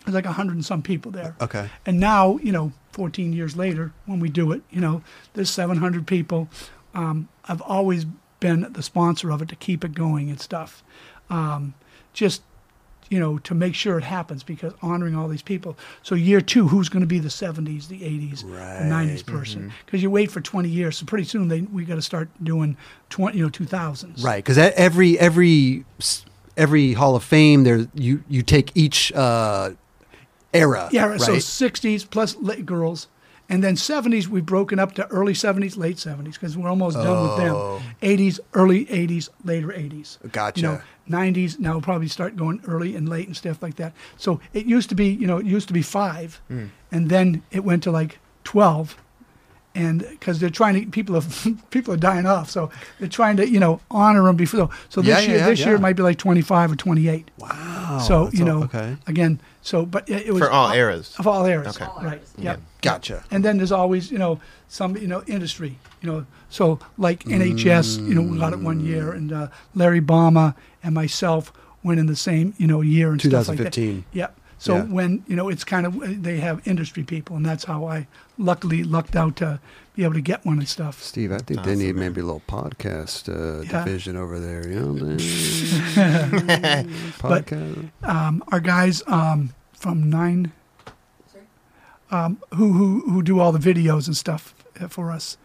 [0.05, 1.37] There's like 100 and some people there.
[1.41, 1.71] Okay.
[1.87, 5.03] And now, you know, 14 years later, when we do it, you know,
[5.35, 6.49] there's 700 people.
[6.95, 8.05] Um, I've always
[8.41, 10.83] been the sponsor of it to keep it going and stuff.
[11.31, 11.75] Um,
[12.13, 12.43] just,
[13.11, 15.77] you know, to make sure it happens because honoring all these people.
[16.03, 19.73] So year two, who's going to be the 70s, the 80s, the 90s person?
[19.85, 22.77] Because you wait for 20 years, so pretty soon they we got to start doing
[23.11, 24.25] 20, you know, 2000s.
[24.25, 25.85] Right, because every every
[26.57, 29.71] every Hall of Fame, there you you take each uh,
[30.53, 30.89] era.
[30.93, 31.21] Yeah, right.
[31.21, 33.09] so 60s plus late girls.
[33.49, 37.29] And then 70s, we've broken up to early 70s, late 70s, because we're almost done
[37.29, 37.55] with them.
[38.01, 40.19] 80s, early 80s, later 80s.
[40.25, 40.29] Oh.
[40.29, 40.61] Gotcha.
[40.61, 43.93] You know, 90s, now we'll probably start going early and late and stuff like that.
[44.17, 46.67] So it used to be, you know, it used to be five, Hmm.
[46.91, 48.97] and then it went to like 12.
[49.75, 51.23] And because they're trying to, people are
[51.71, 54.69] people are dying off, so they're trying to, you know, honor them before.
[54.91, 55.67] So this Yeah, year, yeah, this yeah.
[55.69, 57.31] year it might be like 25 or 28.
[57.39, 57.99] wow.
[58.07, 61.15] so that's you all- know, okay, again, so but it, it was For all eras.
[61.19, 61.77] of all eras.
[61.77, 61.87] Okay.
[61.87, 62.19] All Right.
[62.19, 62.35] eras.
[62.39, 62.61] Yep.
[62.83, 63.25] gotcha.
[63.31, 68.07] And then there's always, you know, some, you know, industry, you know, so like NHS,
[68.07, 71.53] you know, we got it one year, and uh, Larry Balma and myself
[71.83, 73.73] went in the same, you know, year and stuff like that.
[73.73, 74.05] 2015.
[74.13, 74.39] Yep.
[74.59, 74.83] So Yeah.
[74.85, 78.07] when you know, it's kind of they have industry people, and that's how I
[78.39, 79.59] luckily lucked out to
[79.97, 81.03] be able to get one and stuff.
[81.03, 82.05] Steve, I think Awesome, they need man.
[82.07, 83.85] maybe a little podcast uh, Yeah.
[83.85, 84.69] division over there.
[84.69, 85.19] You know, what
[87.23, 87.91] But- podcast.
[88.05, 90.53] Um, our guys um, from Nine,
[92.11, 95.37] um, who who who do all the videos and stuff uh, for us.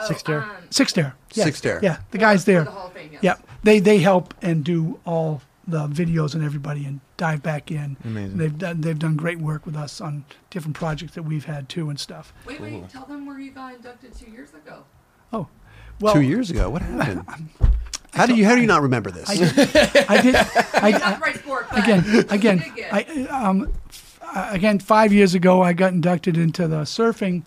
[0.00, 0.42] Oh, Six there.
[0.42, 1.14] Um, Six there.
[1.34, 1.46] Yes.
[1.46, 1.80] Six there.
[1.82, 2.64] Yeah, the for- guys there.
[2.64, 3.22] The Hall of Fame, yes.
[3.22, 3.48] Yep.
[3.64, 7.96] They they help and do all the videos and everybody and dive back in.
[8.04, 8.38] Amazing.
[8.38, 11.90] They've done they've done great work with us on different projects that we've had too
[11.90, 12.32] and stuff.
[12.46, 12.88] Wait, wait.
[12.88, 14.84] Tell them where you got inducted two years ago.
[16.00, 17.24] Well, Two years ago, what happened?
[18.14, 19.28] How do you how do you not remember this?
[19.28, 19.58] I did.
[20.08, 20.34] I did.
[20.74, 25.60] I, Not the right sport, again, again, I, um, f- uh, again, five years ago,
[25.62, 27.42] I got inducted into the surfing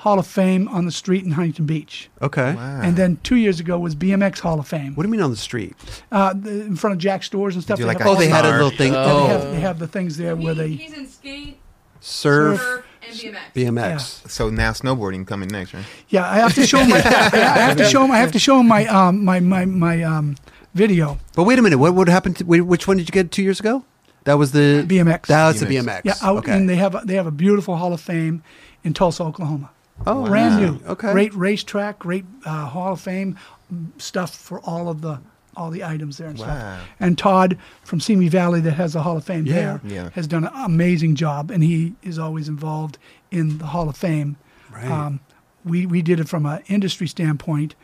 [0.00, 2.54] Hall of Fame on the street in Huntington Beach, okay.
[2.54, 2.80] Wow.
[2.82, 5.30] and then two years ago was BMX Hall of Fame What do you mean on
[5.30, 5.74] the street?
[6.10, 7.78] uh, the, in front of Jack Stores and stuff.
[7.78, 8.92] they like have a Oh, they had a little thing.
[8.94, 10.68] yeah, they, Oh, have, they have the things there where they.
[10.68, 11.58] he's in skate,
[12.00, 13.52] surf, surf, and BMX.
[13.54, 14.30] BMX.
[14.30, 15.84] so now snowboarding coming next, right?
[16.08, 18.58] Yeah, I have to show My, I have to show 'em- I have to show
[18.58, 20.36] 'em my um, my my my um,
[20.74, 21.18] video.
[21.36, 21.78] But wait a minute.
[21.78, 22.36] What what happened?
[22.38, 23.84] To, which one did you get two years ago?
[24.24, 25.26] That was the BMX.
[25.26, 25.84] That was the BMX.
[25.84, 26.00] BMX.
[26.04, 26.52] Yeah, out okay.
[26.52, 28.42] and they have a, they have a beautiful Hall of Fame
[28.84, 29.70] in Tulsa, Oklahoma.
[30.06, 30.70] Oh, brand wow.
[30.72, 30.80] new.
[30.92, 31.12] Okay.
[31.12, 33.36] Great racetrack, great uh, Hall of Fame
[33.72, 35.20] mm, stuff for all of the
[35.56, 36.44] all the items there and Wow.
[36.46, 36.88] stuff.
[37.00, 39.54] And Todd from Simi Valley that has the Hall of Fame Yeah.
[39.54, 40.10] there Yeah.
[40.14, 42.98] has done an amazing job, and he is always involved
[43.32, 44.36] in the Hall of Fame.
[44.72, 44.88] Right.
[44.90, 45.20] Um,
[45.64, 47.74] we we did it from an industry standpoint,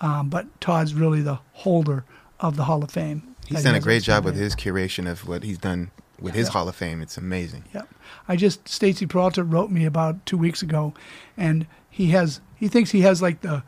[0.00, 2.04] um, but Todd's really the holder
[2.40, 3.22] of the Hall of Fame.
[3.46, 5.90] He's done a great job with his curation of what he's done
[6.20, 7.02] with his Hall of Fame.
[7.02, 7.64] It's amazing.
[7.74, 7.88] Yep.
[8.28, 10.94] I just Stacy Peralta wrote me about two weeks ago,
[11.36, 13.62] and he has he thinks he has like the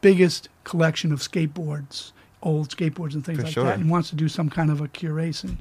[0.00, 2.12] biggest collection of skateboards,
[2.42, 3.64] old skateboards and things For like sure.
[3.64, 5.56] that, and wants to do some kind of a curation.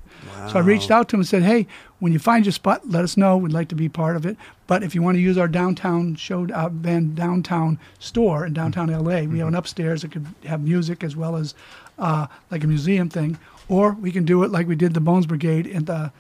[0.52, 1.66] So I reached out to him and said, "Hey,
[2.00, 3.38] when you find your spot, let us know.
[3.38, 4.38] We'd like to be part of it.
[4.68, 8.88] But if you want to use our downtown show, uh, Van downtown store in downtown
[8.90, 9.38] LA, we Mm-hmm.
[9.40, 11.56] have an upstairs that could have music as well as
[11.98, 13.38] uh, like a museum thing,
[13.70, 16.12] or we can do it like we did the Bones Brigade at the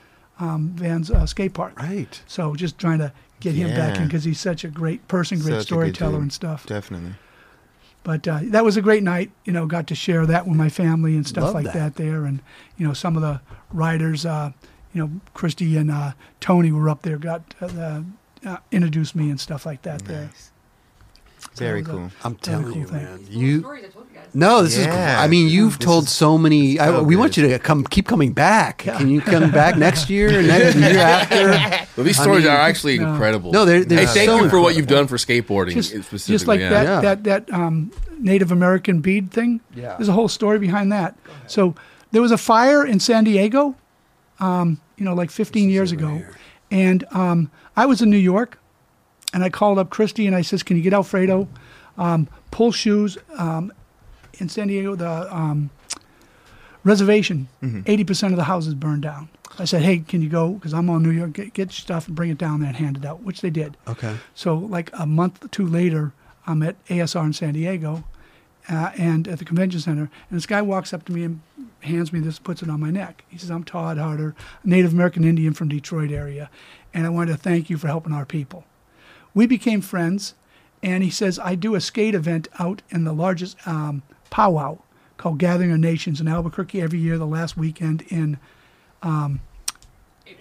[0.43, 1.79] um, Van's uh, skate park.
[1.79, 2.21] Right.
[2.27, 5.55] So just trying to get him back in because he's such a great person, great
[5.55, 6.65] Such storyteller and stuff.
[6.65, 7.13] Definitely.
[8.03, 9.31] But uh, that was a great night.
[9.45, 11.73] You know, got to share that with my family and stuff Love like that.
[11.73, 11.95] that.
[11.95, 12.41] there, and
[12.77, 13.39] you know, some of the
[13.71, 14.51] riders, uh,
[14.93, 18.01] you know, Christy and uh, Tony were up there, got uh,
[18.45, 20.29] uh, introduced me and stuff like that there.
[21.53, 21.59] Nice.
[21.59, 22.11] Very that was a- cool.
[22.23, 23.03] I'm telling cool you, thing.
[23.03, 23.25] man.
[23.29, 24.27] You stories I told you guys.
[24.33, 24.85] no, this is.
[24.87, 24.95] Cool.
[24.95, 26.79] I mean, you've This told so many.
[26.79, 28.85] I, so we want you to come, keep coming back.
[28.85, 28.97] Yeah.
[28.97, 31.87] Can you come back next year and next year after?
[31.95, 33.11] Well, these I stories mean, are actually no.
[33.11, 33.51] incredible.
[33.51, 36.33] No, they're- they're hey, thank so you for what you've done for skateboarding Just, specifically.
[36.33, 36.69] just like yeah.
[36.69, 37.01] that, Yeah.
[37.01, 39.61] that that um, Native American bead thing.
[39.75, 39.95] Yeah.
[39.97, 41.15] There's a whole story behind that.
[41.47, 41.75] So
[42.11, 43.75] there was a fire in San Diego,
[44.39, 46.35] um, you know, like 15 years ago, here.
[46.71, 48.57] and um, I was in New York,
[49.33, 51.47] and I called up Christy and I says, "Can you get Alfredo,
[51.97, 53.73] um, pull shoes um,
[54.35, 54.95] in San Diego?
[54.95, 55.69] The um,
[56.83, 57.47] reservation,
[57.85, 59.29] 80 percent of the houses burned down."
[59.59, 60.51] I said, "Hey, can you go?
[60.53, 61.33] Because I'm on New York.
[61.33, 63.77] Get, get stuff and bring it down there and hand it out," which they did.
[63.87, 64.15] Okay.
[64.33, 66.13] So, like a month or two later,
[66.45, 68.03] I'm at ASR in San Diego
[68.69, 70.09] uh, and at the convention center.
[70.29, 71.41] And this guy walks up to me and
[71.81, 73.23] hands me this, puts it on my neck.
[73.29, 76.49] He says, I'm Todd Harder, Native American Indian from Detroit area,
[76.93, 78.65] and I wanted to thank you for helping our people.
[79.33, 80.35] We became friends,
[80.81, 84.79] and he says, I do a skate event out in the largest um, powwow
[85.17, 88.37] called Gathering of Nations in Albuquerque every year, the last weekend in
[89.01, 89.39] um,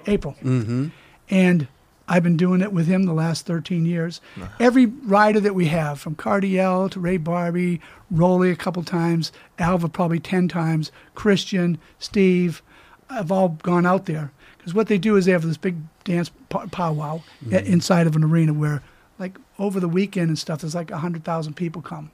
[0.06, 0.34] April.
[0.42, 0.88] Mm-hmm.
[1.30, 1.68] And
[2.08, 4.20] I've been doing it with him the last 13 years.
[4.58, 7.80] Every rider that we have, from Cardiel to Ray Barbee,
[8.10, 12.62] Rowley a couple times, Alva probably 10 times, Christian, Steve,
[13.08, 14.32] have all gone out there.
[14.62, 18.14] Because what they do is they have this big dance pow- powwow i- inside of
[18.14, 18.80] an arena where,
[19.18, 22.10] like, over the weekend and stuff, there's like 100,000 people come.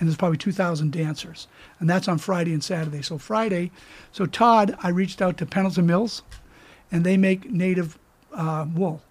[0.00, 1.48] And there's probably 2,000 dancers.
[1.78, 3.02] And that's on Friday and Saturday.
[3.02, 3.70] So, Friday,
[4.10, 6.22] so Todd, I reached out to Pendleton Mills,
[6.90, 7.98] and they make native
[8.34, 9.02] uh, wool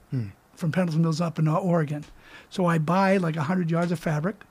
[0.55, 2.03] from Pendleton Mills up in uh, Oregon.
[2.49, 4.41] So I buy like 100 yards of fabric.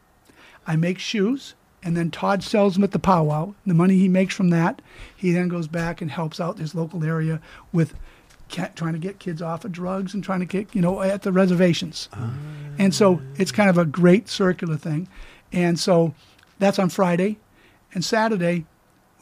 [0.67, 3.55] I make shoes, and then Todd sells them at the powwow.
[3.67, 4.81] The money he makes from that,
[5.17, 7.41] he then goes back and helps out his local area
[7.73, 7.95] with
[8.51, 11.33] trying to get kids off of drugs and trying to get, you know, at the
[11.33, 12.09] reservations.
[12.79, 15.09] And so it's kind of a great circular thing.
[15.53, 16.15] And so
[16.59, 17.39] that's on Friday.
[17.93, 18.67] And Saturday,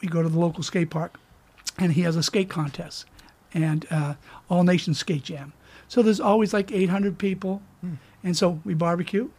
[0.01, 1.19] we go to the local skate park,
[1.77, 3.05] and he has a skate contest
[3.53, 4.13] and uh,
[4.49, 5.53] all nation skate jam.
[5.87, 7.61] So there's always like 800 people.
[8.23, 9.29] And so we barbecue.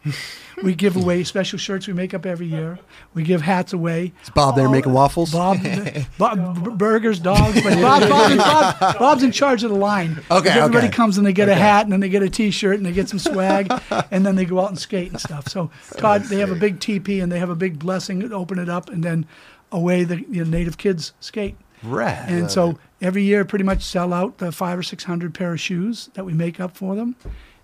[0.63, 2.79] we give away special shirts we make up every year.
[3.13, 4.13] We give hats away.
[4.23, 5.31] Is Bob there making uh, waffles?
[5.31, 5.59] Bob,
[6.17, 7.61] Bob burgers, dogs.
[7.61, 10.23] But Bob, Bob, Bob, Bob's in charge of the line.
[10.31, 10.95] Okay, Everybody okay.
[10.95, 13.07] comes and they get a hat and then they get a T-shirt and they get
[13.07, 13.71] some swag
[14.11, 15.47] and then they go out and skate and stuff.
[15.47, 18.31] So Todd, they have a big teepee and they have a big blessing.
[18.31, 19.27] Open it up and then
[19.71, 21.55] away the you know, native kids skate.
[21.83, 22.29] Rad.
[22.29, 25.59] And so every year, pretty much sell out the five or six hundred pair of
[25.59, 27.15] shoes that we make up for them,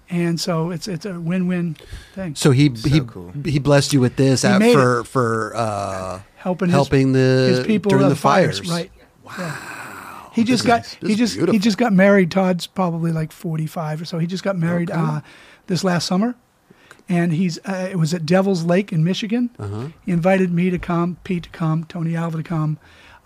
[0.09, 1.77] and so it's it's a win-win
[2.13, 2.35] thing.
[2.35, 3.31] So he he cool.
[3.45, 7.67] he blessed you with this at, made for for uh, helping helping his, the his
[7.67, 8.67] people during the fires.
[8.69, 8.91] right?
[9.23, 10.31] Wow.
[10.33, 12.29] He just got this he is just he just got married.
[12.29, 14.19] Todd's probably like forty-five or so.
[14.19, 15.21] He just got married uh,
[15.65, 16.35] this last summer,
[17.09, 19.49] and he's uh, it was at Devil's Lake in Michigan.
[19.57, 19.87] Uh-huh.
[20.05, 22.77] He invited me to come, Pete to come, Tony Alva to come.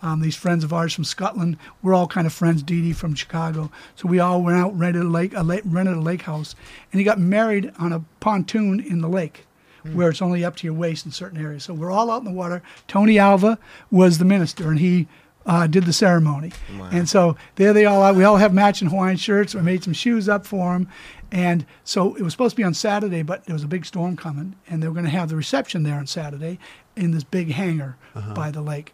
[0.02, 2.64] Um, these friends of ours from Scotland, we're all kind of friends.
[2.64, 5.96] Dee Dee from Chicago, so we all went out rented a lake, a lake, rented
[5.96, 6.56] a lake house,
[6.92, 9.46] and he got married on a pontoon in the lake,
[9.94, 11.64] where it's only up to your waist in certain areas.
[11.64, 12.62] So we're all out in the water.
[12.88, 15.08] Tony Alva was the minister, and he
[15.46, 16.52] uh, did the ceremony.
[16.92, 18.14] And so there they all are.
[18.14, 19.56] We all have matching Hawaiian shirts.
[19.56, 20.88] We made some shoes up for him.
[21.32, 24.18] And so it was supposed to be on Saturday, but there was a big storm
[24.18, 26.60] coming, and they were going to have the reception there on Saturday
[26.96, 27.96] in this big hangar
[28.36, 28.94] by the lake.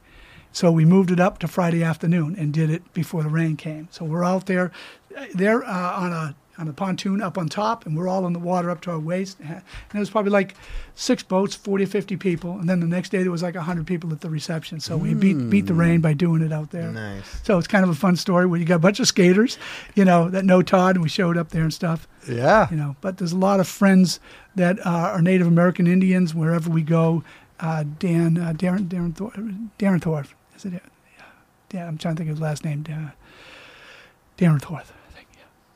[0.58, 3.90] So we moved it up to Friday afternoon and did it before the rain came.
[3.92, 4.72] So we're out there,
[5.36, 8.40] there uh, on a on a pontoon up on top, and we're all in the
[8.40, 9.38] water up to our waist.
[9.40, 9.62] And
[9.94, 10.56] it was probably like
[10.96, 12.54] six boats, 40 or 50 people.
[12.58, 14.80] And then the next day there was like 100 people at the reception.
[14.80, 16.92] So we beat beat the rain by doing it out there.
[16.92, 17.42] Nice.
[17.44, 19.60] So it's kind of a fun story where you got a bunch of skaters,
[19.94, 22.66] you know, that know Todd, and we showed up there and stuff Yeah.
[22.72, 22.96] you know.
[23.02, 24.20] But there's a lot of friends
[24.56, 27.24] that uh, are Native American Indians wherever we go.
[27.60, 29.32] Uh, Dan, uh, Darren, Darren, Thor-
[29.78, 30.28] Darren Thorpe.
[30.58, 30.74] Is it?
[30.74, 30.82] Yeah.
[31.70, 32.82] Dan, I'm trying to think of his last name.
[32.84, 33.12] Dan,
[34.38, 34.86] Darren Thorpe.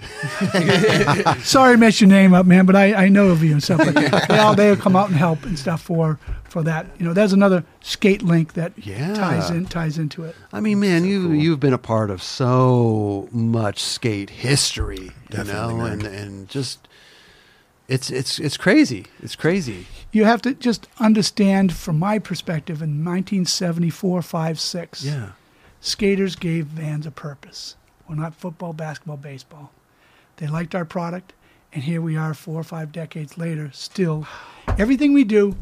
[0.02, 1.40] I think.
[1.46, 3.80] Sorry, I messed your name up, man, but I, I know of you and stuff.
[3.80, 6.20] But they all they come out and help and stuff for
[6.50, 6.88] for that.
[6.98, 9.14] You know, there's another skate link that Yeah.
[9.14, 10.36] ties in ties into it.
[10.52, 15.82] I mean, man, you you've been a part of so much skate history, you know,
[15.82, 16.88] and and just
[17.92, 19.06] it's it's it's crazy.
[19.22, 19.86] It's crazy.
[20.12, 25.04] You have to just understand, from my perspective, in 1974, 5, 6.
[25.06, 25.30] Yeah.
[25.80, 27.76] skaters gave Vans a purpose.
[28.08, 29.72] Well, not football, basketball, baseball.
[30.38, 31.34] They liked our product,
[31.74, 34.28] and here we are four or five decades later, still.
[34.78, 35.56] Everything we do,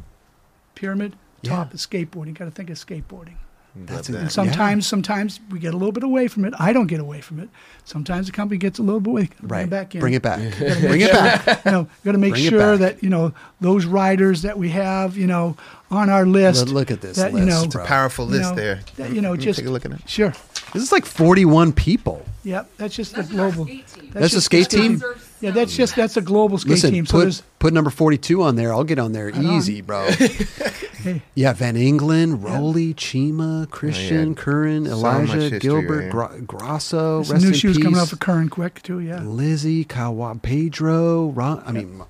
[0.76, 1.74] pyramid, top Yeah.
[1.76, 2.34] is skateboarding.
[2.34, 3.36] Got to think of skateboarding.
[3.76, 4.32] That's Love a- And that.
[4.32, 6.54] sometimes, sometimes we get a little bit away from it.
[6.60, 7.50] I don't get away from it.
[7.86, 9.30] Sometimes the company gets a little bit away.
[9.42, 9.64] Bring Right.
[9.64, 10.02] it back in.
[10.02, 10.40] Bring it back.
[10.58, 11.62] Bring it back.
[11.66, 15.16] You know, got to make Bring sure that you know those riders that we have,
[15.18, 15.56] you know,
[15.92, 16.66] on our list.
[16.68, 17.86] Look- look at this That, list, you know, bro.
[17.86, 18.82] Powerful you list there.
[18.98, 20.02] that, you know, Let just take a look at it.
[20.10, 20.34] Sure.
[20.74, 22.26] This is like 41 people.
[22.44, 22.70] Yep.
[22.78, 23.66] That's just That's the just our global.
[23.66, 24.10] skate team.
[24.14, 25.02] That's the just skate team?
[25.42, 27.06] Yeah, that's just that's a global skate Listen, team.
[27.06, 28.74] So put there's put number 42 on there.
[28.74, 29.46] I'll get on there on.
[29.46, 30.10] easy, bro.
[30.12, 36.12] hey, Yeah, Van Engelen, Rowley, Chima, Christian, Curran, So Elijah, much Gilbert, right?
[36.12, 37.84] Gra- Grosso, some rest new in shoes peace.
[37.86, 39.00] coming out for Curran quick too.
[39.00, 39.22] Yeah.
[39.22, 42.02] Lizzie, Kawa, Pedro, Ron, I mean,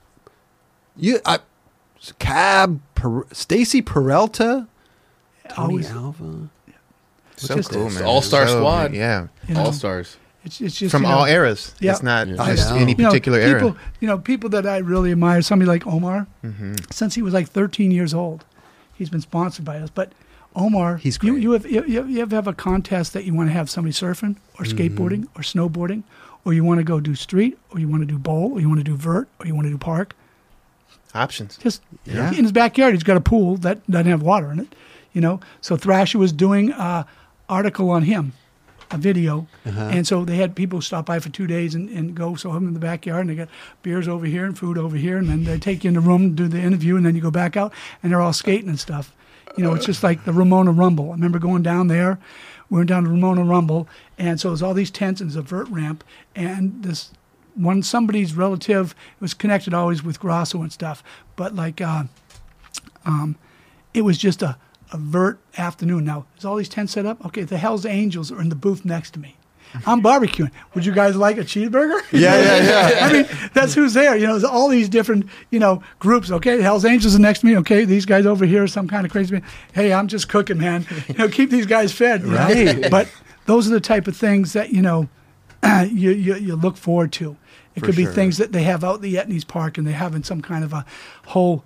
[0.98, 1.40] you, I,
[2.18, 4.68] Cab, per, Stacy Peralta,
[5.50, 5.92] Tony Always.
[5.92, 6.50] Alva.
[7.38, 8.04] So just- cool, it's man.
[8.06, 8.94] all-star So, squad.
[8.94, 9.28] Yeah.
[9.48, 10.18] You know, All stars.
[10.46, 11.74] It's, it's just From you know, all eras.
[11.80, 11.92] Yeah.
[11.92, 12.36] It's not Yeah.
[12.56, 12.82] just I know.
[12.82, 13.78] any you know, particular people, era.
[14.00, 15.42] You know, people that I really admire.
[15.42, 16.76] Somebody like Omar, Mm-hmm.
[16.92, 18.46] since he was like 13 years old,
[18.96, 19.90] he's been sponsored by us.
[19.90, 20.14] But
[20.56, 21.44] Omar, He's You, great.
[21.44, 23.94] you have you, you you ever have a contest that you want to have somebody
[23.94, 24.78] surfing or Mm-hmm.
[24.78, 26.04] skateboarding or snowboarding,
[26.46, 28.68] or you want to go do street, or you want to do bowl, or you
[28.70, 30.16] want to do vert, or you want to do park.
[31.14, 31.58] Options.
[31.58, 32.30] Just Yeah.
[32.30, 34.74] in his backyard, he's got a pool that doesn't have water in it.
[35.12, 35.40] you know.
[35.60, 37.06] So Thrasher was doing a
[37.50, 38.32] article on him,
[38.92, 42.36] a video, and so they had people stop by for two days and, and go.
[42.36, 43.50] So I'm in the backyard, and they got
[43.84, 46.36] beers over here and food over here, and then they take you in the room
[46.36, 49.14] do the interview, and then you go back out, and they're all skating and stuff.
[49.58, 51.10] You know, it's just like the Ramona Rumble.
[51.10, 52.20] I remember going down there.
[52.70, 53.88] We went down to Ramona Rumble,
[54.18, 56.04] and so there's all these tents and there's a vert ramp,
[56.36, 57.12] and this
[57.56, 61.04] one somebody's relative was connected always with Grosso and stuff,
[61.36, 62.04] but like uh,
[63.06, 63.36] um,
[63.94, 64.58] it was just a,
[64.92, 66.06] a vert afternoon.
[66.06, 67.24] Now, there's all these tents set up.
[67.26, 69.36] Okay, the Hells Angels are in the booth next to me.
[69.86, 70.50] I'm barbecuing.
[70.74, 72.02] Would you guys like a cheeseburger?
[72.12, 73.06] Yeah, yeah, yeah.
[73.06, 74.16] I mean, that's who's there.
[74.16, 76.32] You know, there's all these different, you know, groups.
[76.32, 77.56] Okay, Hell's Angels are next to me.
[77.58, 79.44] Okay, these guys over here are some kind of crazy man.
[79.74, 80.88] Hey, I'm just cooking, man.
[81.08, 82.22] You know, keep these guys fed.
[82.22, 82.38] you know?
[82.38, 82.90] Right.
[82.90, 83.10] But
[83.46, 85.08] those are the type of things that you know
[85.84, 87.38] you, you you look forward to.
[87.76, 88.14] It For could be sure.
[88.14, 90.64] things that they have out in the Etnies Park, and they have in some kind
[90.64, 90.84] of a
[91.28, 91.64] whole,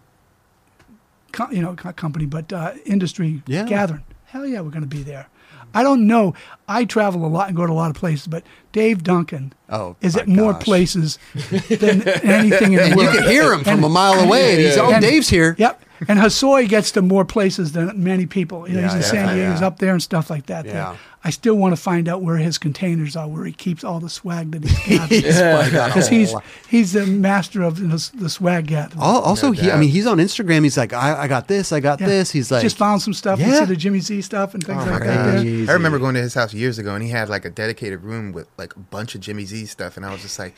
[1.33, 3.65] co- you know, co- company, but uh, industry Yeah.
[3.65, 4.03] gathering.
[4.25, 5.27] Hell yeah, we're going to be there.
[5.75, 6.33] I don't know.
[6.67, 9.95] I travel a lot and go to a lot of places, but Dave Duncan Oh,
[10.01, 13.85] is at more places than anything in the And you can hear him from And-
[13.85, 15.55] a mile away, and he's, oh, and- Dave's here.
[15.57, 15.83] Yep.
[16.07, 18.67] And Hosoi gets to more places than many people.
[18.67, 20.65] You know, Yeah, he's in San definitely, Diego, he's up there and stuff like that.
[20.65, 20.95] Yeah.
[21.25, 24.09] I still want to find out where his containers are, where he keeps all the
[24.09, 26.33] swag that he's He's got a Because he's
[26.67, 29.01] he's the master of the, the swag gathering.
[29.01, 30.63] Also, No he, I mean, he's on Instagram.
[30.63, 32.07] He's like, I, I got this, I got Yeah.
[32.07, 32.31] this.
[32.31, 33.39] He's like, just found some stuff.
[33.39, 33.59] You Yeah.
[33.59, 35.35] see the Jimmy Z stuff and things Oh like that.
[35.37, 35.43] gosh!
[35.45, 35.69] There.
[35.69, 38.33] I remember going to his house years ago, and he had like a dedicated room
[38.33, 40.55] with like a bunch of Jimmy Z stuff, and I was just like,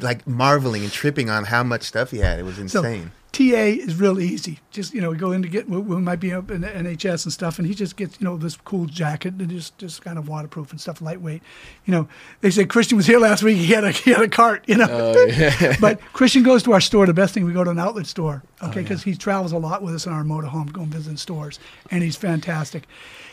[0.00, 2.38] like marveling and tripping on how much stuff he had.
[2.38, 3.12] It was So insane.
[3.36, 3.42] TA
[3.84, 4.60] is real easy.
[4.70, 6.68] Just you know, we go in to get we, we might be up in the
[6.68, 10.02] NHS and stuff, and he just gets you know this cool jacket and just just
[10.02, 11.42] kind of waterproof and stuff, lightweight.
[11.84, 12.08] You know,
[12.40, 13.58] they said Christian was here last week.
[13.58, 14.64] He had a he had a cart.
[14.66, 17.04] You know, Oh, but Christian goes to our store.
[17.06, 18.42] The best thing we go to an outlet store.
[18.62, 21.58] Oh, Okay, because he travels a lot with us in our motorhome, going visiting stores,
[21.90, 22.84] and he's fantastic.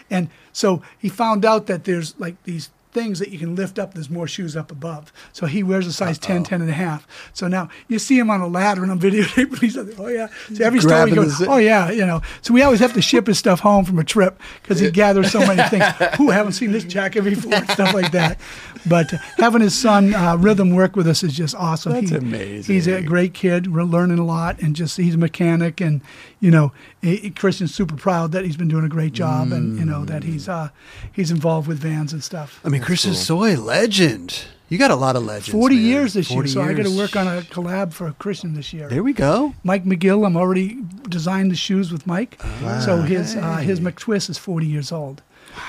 [0.09, 3.93] And so he found out that there's like these things that you can lift up.
[3.93, 5.11] There's more shoes up above.
[5.31, 7.07] So he wears a size 10, 10 and a half.
[7.33, 9.49] So now you see him on a ladder and on videotape.
[9.53, 10.27] And he's like, oh yeah.
[10.53, 12.21] So every store he goes, oh yeah, you know.
[12.41, 15.31] So we always have to ship his stuff home from a trip because he gathers
[15.31, 15.85] so many things.
[16.17, 18.39] Who haven't seen this jacket before and stuff like that.
[18.85, 21.93] But uh, having his son uh, Rhythm work with us is just awesome.
[21.93, 22.73] That's He- amazing.
[22.75, 23.73] He's a great kid.
[23.73, 26.01] We're learning a lot, and just he's a mechanic, and
[26.41, 29.85] you know, he- Christian's super proud that he's been doing a great job, and you
[29.85, 30.69] know that he's uh,
[31.13, 32.59] he's involved with vans and stuff.
[32.65, 34.45] I mean, Christian Hosoi, legend.
[34.69, 35.49] You got a lot of legends.
[35.49, 35.85] Forty man.
[35.85, 38.73] years this year, 40 so I got to work on a collab for Christian this
[38.73, 38.87] year.
[38.89, 39.53] There we go.
[39.63, 40.79] Mike McGill, I'm already
[41.09, 42.41] designed the shoes with Mike.
[42.83, 45.21] So his uh, his McTwist is 40 years old.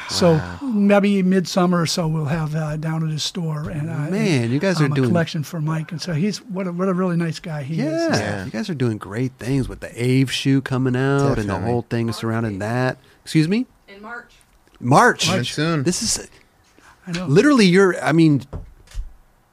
[0.08, 4.50] So maybe midsummer or so we'll have uh, down at his store and uh, Man,
[4.50, 6.88] you guys are um, a doing- collection for Mike, and so he's what a, what
[6.88, 8.08] a really nice guy he Yeah.
[8.12, 8.18] is.
[8.18, 8.44] Yeah.
[8.46, 11.82] you guys are doing great things with the Ave shoe coming out and the whole
[11.82, 12.96] thing surrounding that.
[13.24, 14.32] Excuse me, In March.
[14.80, 15.26] March.
[15.26, 15.82] Coming soon.
[15.82, 16.30] This is
[17.06, 17.26] I know.
[17.26, 18.02] literally your.
[18.02, 18.42] I mean,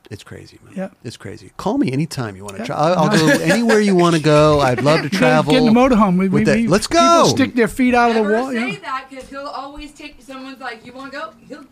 [0.09, 0.73] it's crazy, man.
[0.75, 0.89] Yeah.
[1.03, 1.51] it's crazy.
[1.57, 2.67] Call me anytime you want to Yeah.
[2.67, 2.75] try.
[2.77, 4.59] I'll, I'll go anywhere you want to go.
[4.69, 5.51] I'd love to travel.
[5.53, 6.13] Get in the motorhome.
[6.17, 6.57] We, we, with that.
[6.57, 7.27] we- Let's People go.
[7.27, 8.51] stick their feet out of the Never wall.
[8.51, 8.79] say Yeah.
[8.79, 10.21] that because he'll always take.
[10.21, 11.70] Someone's like, "You want to go?" He'll he'll text.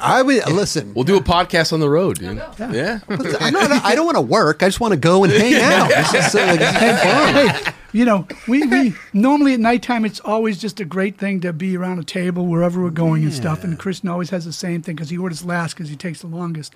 [0.00, 0.24] I you.
[0.26, 0.94] would listen.
[0.94, 2.36] We'll do a podcast on the road, dude.
[2.36, 2.70] Go.
[2.70, 3.00] Yeah.
[3.08, 4.62] I'm not, I don't want to work.
[4.62, 5.88] I just want to go and hang out.
[5.98, 7.34] This is so, like, have fun.
[7.64, 11.52] Hey, you know, we, we normally at nighttime it's always just a great thing to
[11.52, 13.64] be around a table wherever we're going and stuff.
[13.64, 16.26] And Christian always has the same thing because he orders last because he takes the
[16.28, 16.74] longest.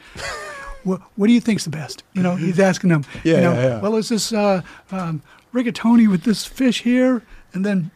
[0.83, 2.02] what, what do you think's the best?
[2.15, 3.05] You know, he's asking them.
[3.25, 3.81] Yeah, you know, yeah, yeah.
[3.81, 5.23] Well, is this uh, um,
[5.55, 7.91] rigatoni with this fish here, and then.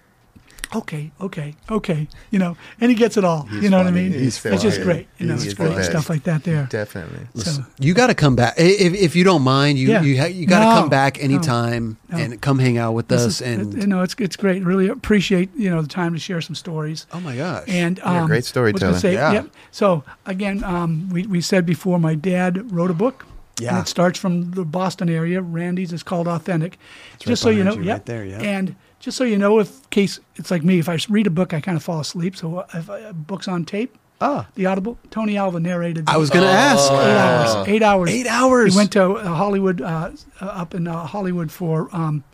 [0.74, 2.08] Okay, okay, okay.
[2.30, 3.42] You know, and he gets it all.
[3.44, 4.12] He's you know what I mean?
[4.12, 5.06] He's it's just great.
[5.18, 6.66] You know, it's great stuff like that there.
[6.70, 7.26] Definitely.
[7.36, 9.78] So, You got to come back if, if you don't mind.
[9.78, 10.02] You Yeah.
[10.02, 12.18] you ha- you got to No, come back anytime no.
[12.18, 13.40] and come hang out with this us.
[13.40, 14.64] is- and you know, it's it's great.
[14.64, 17.06] Really appreciate you know the time to share some stories.
[17.12, 18.98] oh my gosh, And You're a um, great was gonna storyteller.
[18.98, 19.32] Say, Yeah.
[19.32, 19.48] Yep.
[19.70, 23.24] So again, um, we we said before, my dad wrote a book.
[23.58, 23.70] Yeah.
[23.70, 25.40] And it starts from the Boston area.
[25.40, 26.72] Randy's is called Authentic.
[27.12, 27.98] right just so you know, behind you, yep.
[28.00, 28.40] right there, yeah.
[28.40, 31.54] And just so you know, if case it's like me, if I read a book,
[31.54, 32.36] I kind of fall asleep.
[32.36, 36.08] So if uh, books on tape, ah, the Audible, Tony Alva narrated.
[36.08, 36.90] I was going to ask.
[36.90, 37.68] eight hours.
[37.68, 38.10] Eight hours.
[38.10, 38.72] Eight hours.
[38.72, 40.10] He went to uh, Hollywood, uh,
[40.40, 42.24] uh, up in uh, Hollywood for, um,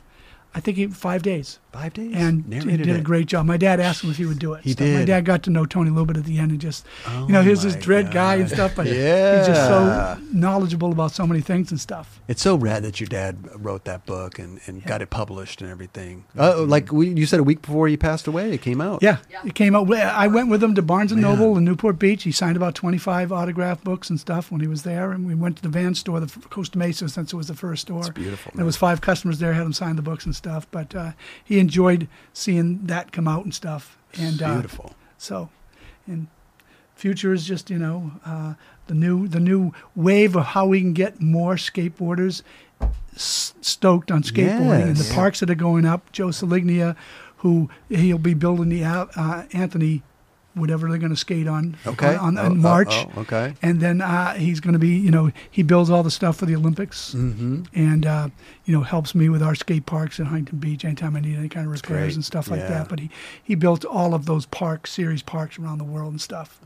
[0.55, 3.47] I think, he, five days Five days and he Narrated did a great job.
[3.47, 4.62] My dad asked him if he would do it.
[4.62, 6.60] He So My dad got to know Tony a little bit at the end and
[6.60, 9.39] just, Oh you know, he's this my dread guy and stuff, but yeah.
[9.39, 12.20] he's just so knowledgeable about so many things and stuff.
[12.28, 15.70] It's so rad that your dad wrote that book and, and got it published and
[15.70, 16.25] everything.
[16.39, 19.02] Uh, like we, you said, a week before he passed away, it came out.
[19.02, 19.41] Yeah, Yeah.
[19.47, 19.91] it came out.
[19.92, 21.39] I went with him to Barnes and Man.
[21.39, 22.23] Noble in Newport Beach.
[22.25, 25.57] He signed about twenty-five autograph books and stuff when he was there, and we went
[25.57, 28.01] to the van store, the Costa Mesa, since it was the first store.
[28.01, 30.67] It's beautiful, There was five customers there, had him sign the books and stuff.
[30.70, 33.97] But uh, he enjoyed seeing that come out and stuff.
[34.19, 34.95] And uh, Beautiful.
[35.17, 35.49] so,
[36.07, 36.27] and
[36.95, 38.55] future is just you know uh,
[38.89, 42.43] the new the new wave of how we can get more skateboarders
[43.15, 45.15] s- stoked on skateboarding and the Yes.
[45.15, 46.13] parks that are going up.
[46.13, 46.95] Joe Ciaglia,
[47.39, 50.03] who he'll be building the Al- uh, Anthony,
[50.55, 52.15] whatever they're going to skate on Okay.
[52.15, 52.89] on, on Oh, in oh, March.
[52.93, 53.55] oh, okay.
[53.63, 56.47] And then uh, he's going to be, you know, he builds all the stuff for
[56.47, 57.63] the Olympics, Mm-hmm.
[57.75, 58.29] and uh,
[58.65, 61.49] you know helps me with our skate parks in Huntington Beach anytime I need any
[61.49, 62.69] kind of repairs and stuff like Yeah.
[62.69, 62.89] that.
[62.89, 63.11] But he
[63.43, 66.59] he built all of those parks, series parks around the world and stuff.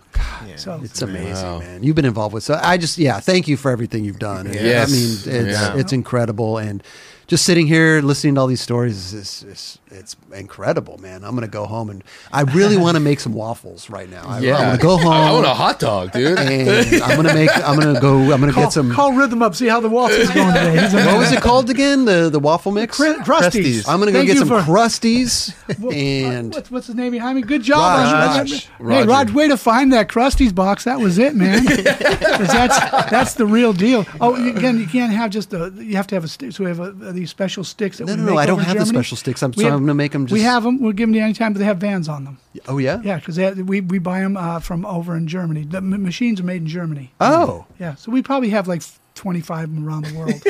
[0.47, 0.57] Yeah.
[0.57, 1.59] So It's amazing, Wow.
[1.61, 1.83] man.
[1.83, 4.47] You've been involved with so I just yeah, thank you for everything you've done.
[4.47, 4.89] And, Yes.
[4.91, 5.77] I mean, it's Yeah.
[5.77, 6.83] it's incredible and
[7.27, 11.25] just sitting here listening to all these stories is, is it's incredible, man.
[11.25, 14.23] I'm gonna go home and I really want to make some waffles right now.
[14.27, 14.57] I, Yeah.
[14.57, 15.13] I'm gonna go home.
[15.13, 16.39] I want a hot dog, dude.
[16.39, 17.51] and I'm gonna make.
[17.57, 18.19] I'm gonna go.
[18.33, 18.93] I'm gonna call, get some.
[18.93, 20.77] call Rhythm up, see how the waltz is going today.
[21.07, 22.05] What was it called again?
[22.05, 22.97] The the waffle mix.
[22.97, 23.51] Cr- Krusteaz.
[23.51, 23.89] Krusteaz.
[23.89, 27.37] I'm gonna go Thank get some for- Krusteaz Well, and what's, what's his name behind
[27.37, 27.43] me?
[27.43, 28.13] Good job, Raj.
[28.13, 28.65] on- Raj.
[28.67, 29.09] Hey, Roger.
[29.09, 30.85] Raj, way to find that Krusteaz box.
[30.85, 31.65] That was it, man.
[31.67, 31.83] 'Cause
[32.53, 34.05] that's that's the real deal.
[34.21, 35.73] Oh, again, you can't have just a.
[35.77, 36.29] You have to have a.
[36.29, 38.53] So we have a, these special sticks that No, we no, make no, I don't
[38.61, 39.43] over in have the special sticks.
[39.43, 40.27] I'm We so have- I'm gonna make them.
[40.27, 40.81] Just, we have them.
[40.81, 42.39] We'll give them to you anytime, but they have vans on them.
[42.69, 43.01] Oh yeah.
[43.03, 45.65] Yeah, because we we buy them uh, from over in Germany.
[45.65, 47.13] The m- machines are made in Germany.
[47.21, 47.65] Oh.
[47.81, 48.83] Yeah, so we probably have like
[49.17, 50.43] 25 of them around the world.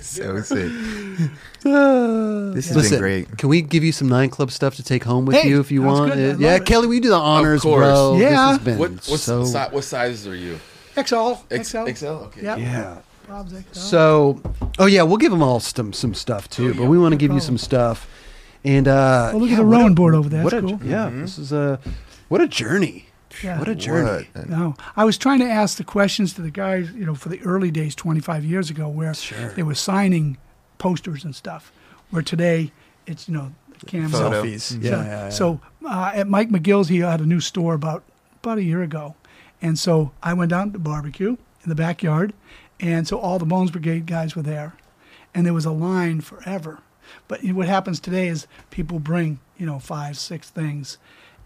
[0.02, 0.70] so sick.
[1.64, 3.38] Uh, This has Listen, been great.
[3.38, 5.70] can we give you some nine club stuff to take home with Hey, you if
[5.70, 6.12] you want?
[6.12, 6.30] good.
[6.30, 6.66] I Uh, yeah, it.
[6.66, 7.80] Kelly, we do the honors, course.
[7.82, 8.16] bro.
[8.18, 8.28] Yeah.
[8.28, 9.44] This has been what what, so.
[9.44, 10.58] si- what sizes are you?
[10.96, 12.06] XL, X- XL, XL.
[12.06, 12.42] Okay.
[12.42, 12.58] Yep.
[12.58, 12.98] yeah.
[13.28, 13.78] Bob's XL.
[13.78, 14.40] So,
[14.78, 17.32] oh yeah, we'll give them all some some stuff too, but we want to give
[17.32, 18.08] you some stuff.
[18.64, 20.42] And uh, Oh, look at yeah, the what a- rowing board over there.
[20.44, 20.80] What That's a, cool.
[20.86, 21.80] Yeah, this is a
[22.28, 23.06] what a journey.
[23.42, 23.58] Yeah.
[23.58, 24.28] What a journey.
[24.32, 24.48] What?
[24.48, 27.40] No, I was trying to ask the questions to the guys, you know, for the
[27.42, 29.50] early days, 25 years ago, where Sure.
[29.50, 30.38] they were signing
[30.78, 31.70] posters and stuff.
[32.10, 32.72] Where today,
[33.06, 33.52] it's you know,
[33.86, 34.42] cam Photo.
[34.42, 34.60] Selfies.
[34.60, 35.28] So, Yeah, yeah, yeah.
[35.30, 38.04] so uh, at Mike McGill's, he had a new store about
[38.42, 39.16] about a year ago,
[39.60, 41.30] and so I went down to barbecue
[41.62, 42.32] in the backyard,
[42.80, 44.76] and so all the Bones Brigade guys were there,
[45.34, 46.80] and there was a line forever.
[47.28, 50.98] But what happens today is people bring you know five, six things,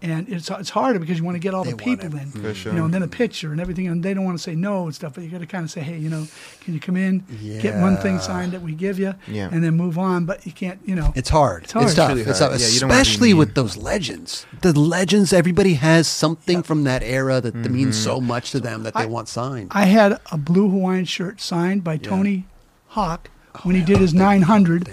[0.02, 2.22] and it's it's harder because you want to get all They the people it.
[2.22, 2.72] in, For sure.
[2.72, 4.84] you know, and then a picture and everything, and they don't want to say no
[4.84, 6.26] and stuff, but you got to kind of say, hey, you know,
[6.62, 7.22] can you come in,
[7.60, 9.48] get one thing signed that we give you, Yeah.
[9.52, 11.64] and then move on, but you can't, you know, It's hard.
[11.64, 11.84] It's hard.
[11.86, 12.10] It's tough.
[12.12, 12.60] It's really It's tough.
[12.60, 14.46] Yeah, you don't wanna Especially with those legends.
[14.62, 18.82] The legends, everybody has something from that era that, that means so much to them
[18.84, 19.68] that they want signed.
[19.72, 22.46] I had a blue Hawaiian shirt signed by Tony
[22.88, 23.28] Hawk
[23.64, 24.88] when he did his 900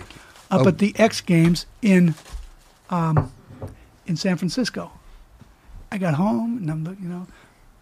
[0.50, 0.68] up Oh.
[0.68, 2.16] at the X Games in
[2.90, 3.32] um,
[4.06, 4.92] in San Francisco.
[5.92, 7.28] I got home and I'm looking, you know,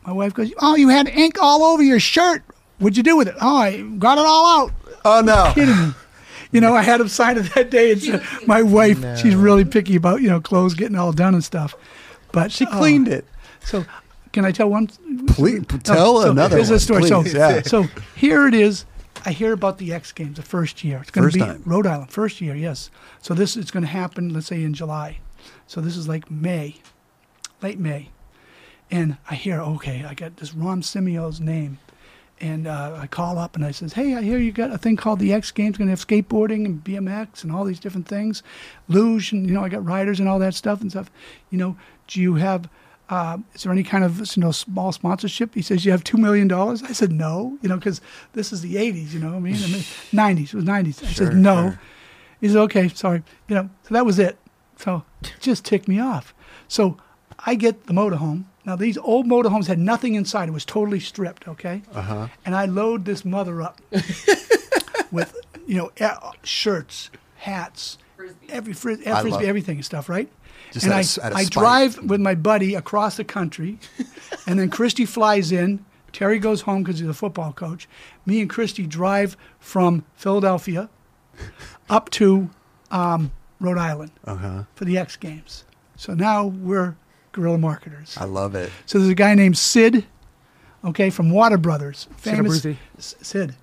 [0.06, 2.44] my wife goes, "Oh, you had ink all over your shirt.
[2.78, 3.36] What'd you do with it?
[3.42, 4.74] Oh, I got it all out."
[5.06, 5.52] oh no.
[5.54, 5.94] Kidding me?
[6.52, 7.92] You know, I had him sign it that day.
[7.92, 11.34] And so uh, my wife, she's really picky about you know clothes getting all done
[11.34, 11.76] and stuff.
[12.32, 13.26] But She oh, cleaned it.
[13.62, 13.86] So,
[14.32, 14.88] can I tell one?
[15.28, 17.02] Please tell so another Here's one, a story.
[17.02, 17.62] please, so, yeah.
[17.62, 17.84] so
[18.16, 18.86] here it is.
[19.26, 21.00] I hear about the X Games the first year.
[21.02, 21.64] It's going to be time.
[21.66, 22.92] Rhode Island, first year, yes.
[23.22, 25.18] So this is going to happen, let's say in July.
[25.66, 26.76] So this is like May,
[27.66, 28.10] late May,
[28.92, 31.80] and I hear, okay, I got this Ron Semiao's name,
[32.40, 34.96] and uh, I call up and I says, hey, I hear you got a thing
[34.98, 38.44] called the X Games, going to have skateboarding and BMX and all these different things,
[38.88, 41.10] luge, and you know, I got riders and all that stuff and stuff.
[41.50, 41.76] You know,
[42.08, 42.70] do you have
[43.10, 45.56] uh, is there any kind of you know small sponsorship?
[45.56, 46.84] He says you have two million dollars.
[46.84, 48.00] I said no, you know, because
[48.34, 49.12] this is the '80s.
[49.12, 49.82] You know, what I mean, I mean
[50.14, 50.44] '90s.
[50.50, 51.04] It was '90s.
[51.04, 51.56] I Sure, said no.
[51.70, 51.80] sure.
[52.42, 53.24] He said okay, sorry.
[53.48, 54.38] You know, so that was it.
[54.78, 56.34] So it just ticked me off.
[56.68, 56.98] So
[57.46, 58.46] I get the motorhome.
[58.66, 60.50] Now these old motorhomes had nothing inside.
[60.50, 61.48] It was totally stripped.
[61.48, 61.82] Okay.
[61.94, 62.28] Uh-huh.
[62.46, 63.80] And I load this mother up
[65.12, 65.36] with
[65.68, 68.48] you know a- shirts, hats, Frisbee.
[68.50, 70.30] every fris- I frisbee, love- everything and stuff, right?
[70.72, 73.78] Just and out I, of s- I drive with my buddy across the country,
[74.48, 75.86] and then Christy flies in.
[76.12, 77.90] Terry goes home because he's a football coach.
[78.26, 80.90] Me and Christy drive from Philadelphia
[81.90, 82.50] up to
[82.90, 84.64] um, Rhode Island Uh-huh.
[84.76, 85.66] for the X Games.
[85.98, 86.96] So now we're
[87.36, 88.16] guerrilla marketers.
[88.18, 88.72] I love it.
[88.86, 90.06] So there's a guy named Sid,
[90.84, 92.78] okay, from Water Brothers, famous Abruzzi.
[92.98, 93.56] S- Sid.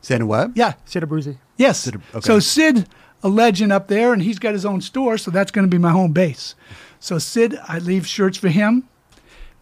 [0.00, 0.52] Sandra Webb?
[0.56, 1.38] Yeah, Sid Abruzzi.
[1.56, 1.80] Yes.
[1.80, 2.20] Sid- okay.
[2.26, 2.88] So Sid,
[3.22, 5.78] a legend up there, and he's got his own store, so that's going to be
[5.78, 6.54] my home base.
[6.98, 8.88] So Sid, I leave shirts for him,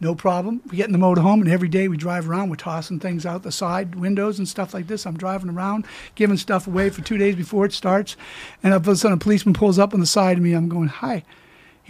[0.03, 0.63] no problem.
[0.71, 2.49] We get in the motorhome, and every day we drive around.
[2.49, 5.05] We're tossing things out the side windows and stuff like this.
[5.05, 8.17] I'm driving around, giving stuff away for two days before it starts,
[8.63, 10.55] and all of a sudden a policeman pulls up on the side of me.
[10.55, 11.23] I'm going, hi.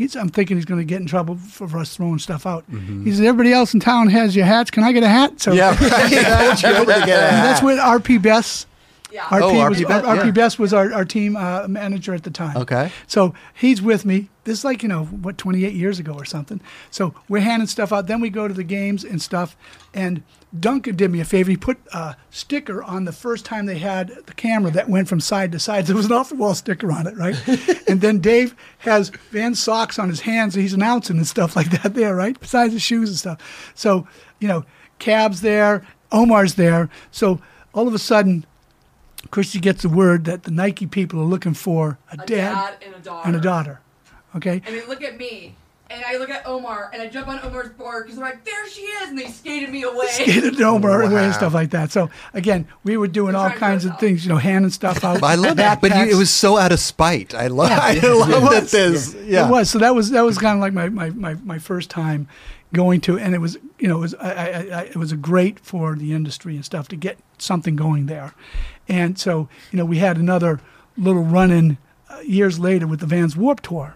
[0.00, 2.64] He's, I'm thinking he's going to get in trouble for, for us throwing stuff out.
[3.04, 4.70] He says, everybody else in town has your hats.
[4.70, 5.38] Can I get a hat?
[5.38, 5.78] So Yeah, right.
[6.10, 7.42] That's good get and at.
[7.42, 8.66] that's what RP Best
[9.12, 9.22] Yeah.
[9.24, 10.30] RP, Oh, was, RP Best, RP yeah.
[10.30, 12.56] Best was our, our team uh, manager at the time.
[12.56, 12.90] Okay.
[13.06, 14.28] So he's with me.
[14.44, 16.60] This is like, you know, what, 28 years ago or something.
[16.90, 18.06] So we're handing stuff out.
[18.06, 19.56] Then we go to the games and stuff.
[19.92, 20.22] And
[20.58, 21.50] Duncan did me a favor.
[21.50, 25.20] He put a sticker on the first time they had the camera that went from
[25.20, 25.86] side to side.
[25.86, 27.36] There was an off the wall sticker on it, right?
[27.88, 30.54] and then Dave has Van socks on his hands.
[30.54, 32.38] He's announcing and stuff like that there, right?
[32.38, 33.72] Besides his shoes and stuff.
[33.74, 34.08] So,
[34.40, 34.64] you know,
[34.98, 36.88] Cab's there, Omar's there.
[37.10, 37.40] So
[37.74, 38.44] all of a sudden,
[39.30, 42.74] Christy gets the word that the Nike people are looking for a, A dad, dad
[42.84, 43.26] and a daughter.
[43.28, 43.80] and a daughter.
[44.36, 44.62] Okay?
[44.64, 45.54] And they look at me,
[45.90, 48.68] and I look at Omar, and I jump on Omar's board because they're like, "There
[48.68, 50.06] she is!" and they skated me away.
[50.10, 51.90] Skated over away and stuff like that.
[51.92, 55.22] So again, we were doing all kinds of things, you know, handing stuff out.
[55.22, 57.34] I love that, but you, it was so out of spite.
[57.34, 57.70] I love.
[57.72, 58.68] I love that.
[58.68, 59.48] This, yeah.
[59.48, 59.68] It was.
[59.68, 62.28] So that was that was kind of like my, my, my, my first time
[62.72, 64.44] going to, and it was you know it was I, I,
[64.80, 68.34] I, it was a great for the industry and stuff to get something going there,
[68.88, 70.60] and so you know we had another
[70.96, 73.94] little run in uh, years later with the Vans Warped Tour,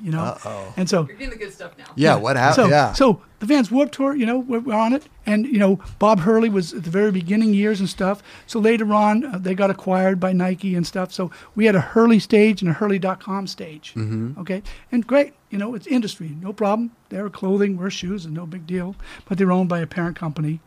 [0.00, 0.74] you know, Uh-oh.
[0.76, 1.86] and so You're getting the good stuff now.
[1.96, 2.16] Yeah.
[2.16, 2.66] What happened?
[2.66, 2.92] so, yeah.
[2.92, 6.20] so the Vans Warped Tour, you know, we're, we're on it, and you know, Bob
[6.20, 8.22] Hurley was at the very beginning years and stuff.
[8.46, 11.12] So later on, uh, they got acquired by Nike and stuff.
[11.12, 13.94] So we had a Hurley stage and a Hurley.com stage.
[13.94, 14.40] Mm-hmm.
[14.40, 16.92] Okay, and great, you know, it's industry, no problem.
[17.10, 18.96] They're clothing, we're shoes, and no big deal.
[19.26, 20.60] But they're owned by a parent company,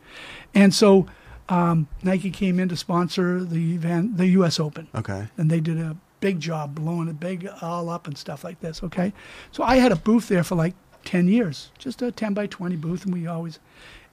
[0.54, 1.06] and so
[1.48, 4.60] um, Nike came in to sponsor the Van, the U.S.
[4.60, 5.26] Open okay.
[5.36, 8.82] and they did a big job blowing it big all up and stuff like this.
[8.82, 9.12] Okay,
[9.50, 10.74] so I had a booth there for like
[11.04, 13.58] ten years, just a ten by twenty booth, and we always,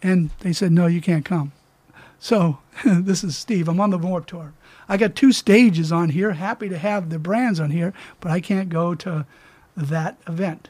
[0.01, 1.51] and they said no, you can't come.
[2.17, 3.67] So this is Steve.
[3.67, 4.53] I'm on the Warped Tour.
[4.89, 6.33] I got two stages on here.
[6.33, 9.27] Happy to have the brands on here, but I can't go to
[9.75, 10.69] that event.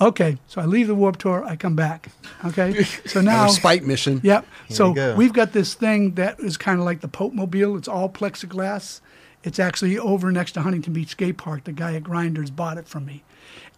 [0.00, 1.44] Okay, so I leave the Warped Tour.
[1.44, 2.08] I come back.
[2.44, 4.20] Okay, so now Another spite mission.
[4.22, 4.46] Yep.
[4.66, 5.14] Here so we go.
[5.14, 7.76] we've got this thing that is kind of like the Pope Mobile.
[7.76, 9.00] It's all plexiglass.
[9.44, 11.64] It's actually over next to Huntington Beach Skate Park.
[11.64, 13.22] The guy at Grinders bought it from me,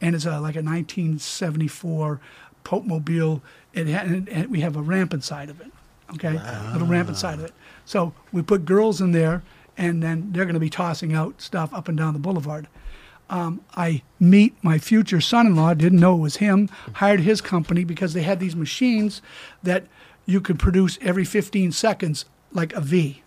[0.01, 2.21] and it's a, like a 1974
[2.65, 3.43] Pope Mobile.
[3.75, 5.71] It ha- and, and we have a ramp inside of it.
[6.15, 6.41] Okay,
[6.73, 7.53] little ramp inside of it.
[7.85, 9.43] So we put girls in there,
[9.77, 12.69] and then they're going to be tossing out stuff up and down the boulevard.
[13.29, 15.75] Um, I meet my future son-in-law.
[15.75, 16.69] Didn't know it was him.
[16.95, 19.21] Hired his company because they had these machines
[19.63, 19.87] that
[20.27, 23.23] you could produce every 15 seconds, like a V,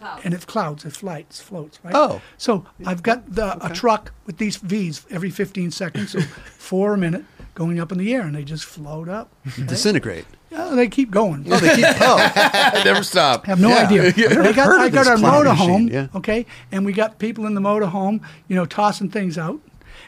[0.00, 0.20] Wow.
[0.22, 1.80] and it clouds, it flights, floats.
[1.82, 1.92] Right.
[1.94, 2.20] Oh.
[2.36, 6.20] So I've got the, a truck with these V's every 15 seconds, so
[6.56, 7.24] four a minute,
[7.56, 9.32] going up in the air, and they just float up.
[9.66, 10.24] Disintegrate.
[10.50, 11.44] Yeah, they keep going.
[11.50, 11.84] Oh, they keep.
[12.00, 13.44] Oh, I never stop.
[13.46, 13.86] I have no Yeah.
[13.86, 14.02] idea.
[14.28, 16.06] never They got, I got this our clown motorhome, yeah.
[16.14, 19.60] okay, and we got people in the motorhome, you know, tossing things out.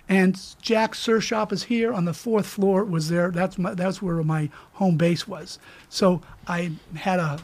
[0.08, 2.84] And Jack Sur Shop is here on the fourth floor.
[2.84, 3.30] Was there?
[3.30, 5.58] That's my, that's where my home base was.
[5.88, 7.38] So I had a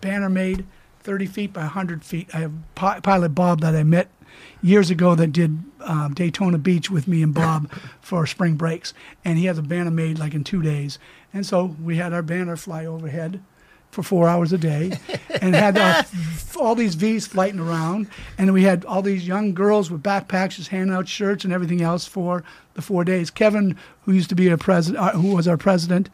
[0.00, 0.64] banner made,
[1.00, 2.28] 30 feet by 100 feet.
[2.34, 4.08] I have Pi- Pilot Bob that I met
[4.62, 9.36] years ago that did um, Daytona Beach with me and Bob for spring breaks, and
[9.38, 10.98] he has a banner made like in two days.
[11.34, 13.42] And so we had our banner fly overhead
[13.90, 14.98] for four hours a day
[15.40, 16.02] and had uh,
[16.58, 18.08] all these V's flighting around.
[18.38, 21.82] And we had all these young girls with backpacks just handing out shirts and everything
[21.82, 22.42] else for
[22.74, 23.30] the four days.
[23.30, 26.08] Kevin, who used to be a president, uh, who was our president,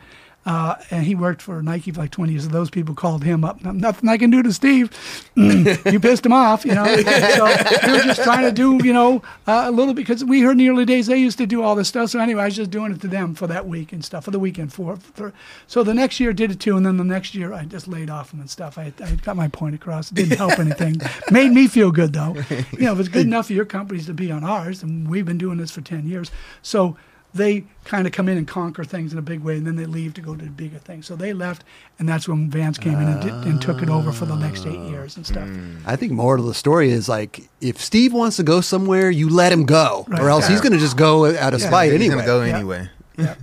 [0.48, 2.44] uh, and he worked for Nike for like 20 years.
[2.44, 3.62] So those people called him up.
[3.62, 4.90] Nothing I can do to Steve.
[5.36, 6.86] Mm, you pissed him off, you know.
[7.28, 7.44] So
[7.86, 10.58] we were just trying to do, you know, uh, a little because we heard in
[10.58, 12.10] the early days they used to do all this stuff.
[12.10, 14.30] So anyway, I was just doing it to them for that week and stuff for
[14.30, 14.96] the weekend for.
[14.96, 15.34] for
[15.66, 18.08] so the next year did it too, and then the next year I just laid
[18.08, 18.78] off them and stuff.
[18.78, 20.10] I, I got my point across.
[20.10, 20.96] It didn't help anything.
[21.30, 22.34] Made me feel good though.
[22.72, 25.26] You know, if it's good enough for your companies to be on ours, and we've
[25.26, 26.30] been doing this for 10 years,
[26.62, 26.96] so
[27.34, 29.84] they kind of come in and conquer things in a big way, and then they
[29.84, 31.06] leave to go to bigger things.
[31.06, 31.62] So they left,
[31.98, 34.64] and that's when Vans came in and, did, and took it over for the next
[34.66, 35.48] eight years and stuff.
[35.86, 39.28] I think more of the story is like if Steve wants to go somewhere, you
[39.28, 40.20] let him go, Right.
[40.20, 42.14] or else he's going to just go out of spite He's anyway.
[42.16, 42.54] gonna go Yeah.
[42.56, 42.88] anyway.
[43.18, 43.34] Yeah.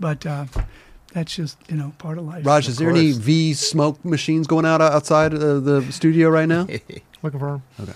[0.00, 0.46] but uh,
[1.12, 2.44] that's just you know part of life.
[2.44, 3.12] Raj, is there any.
[3.12, 6.66] V smoke machines going out outside of the studio right now?
[7.22, 7.94] Looking for him.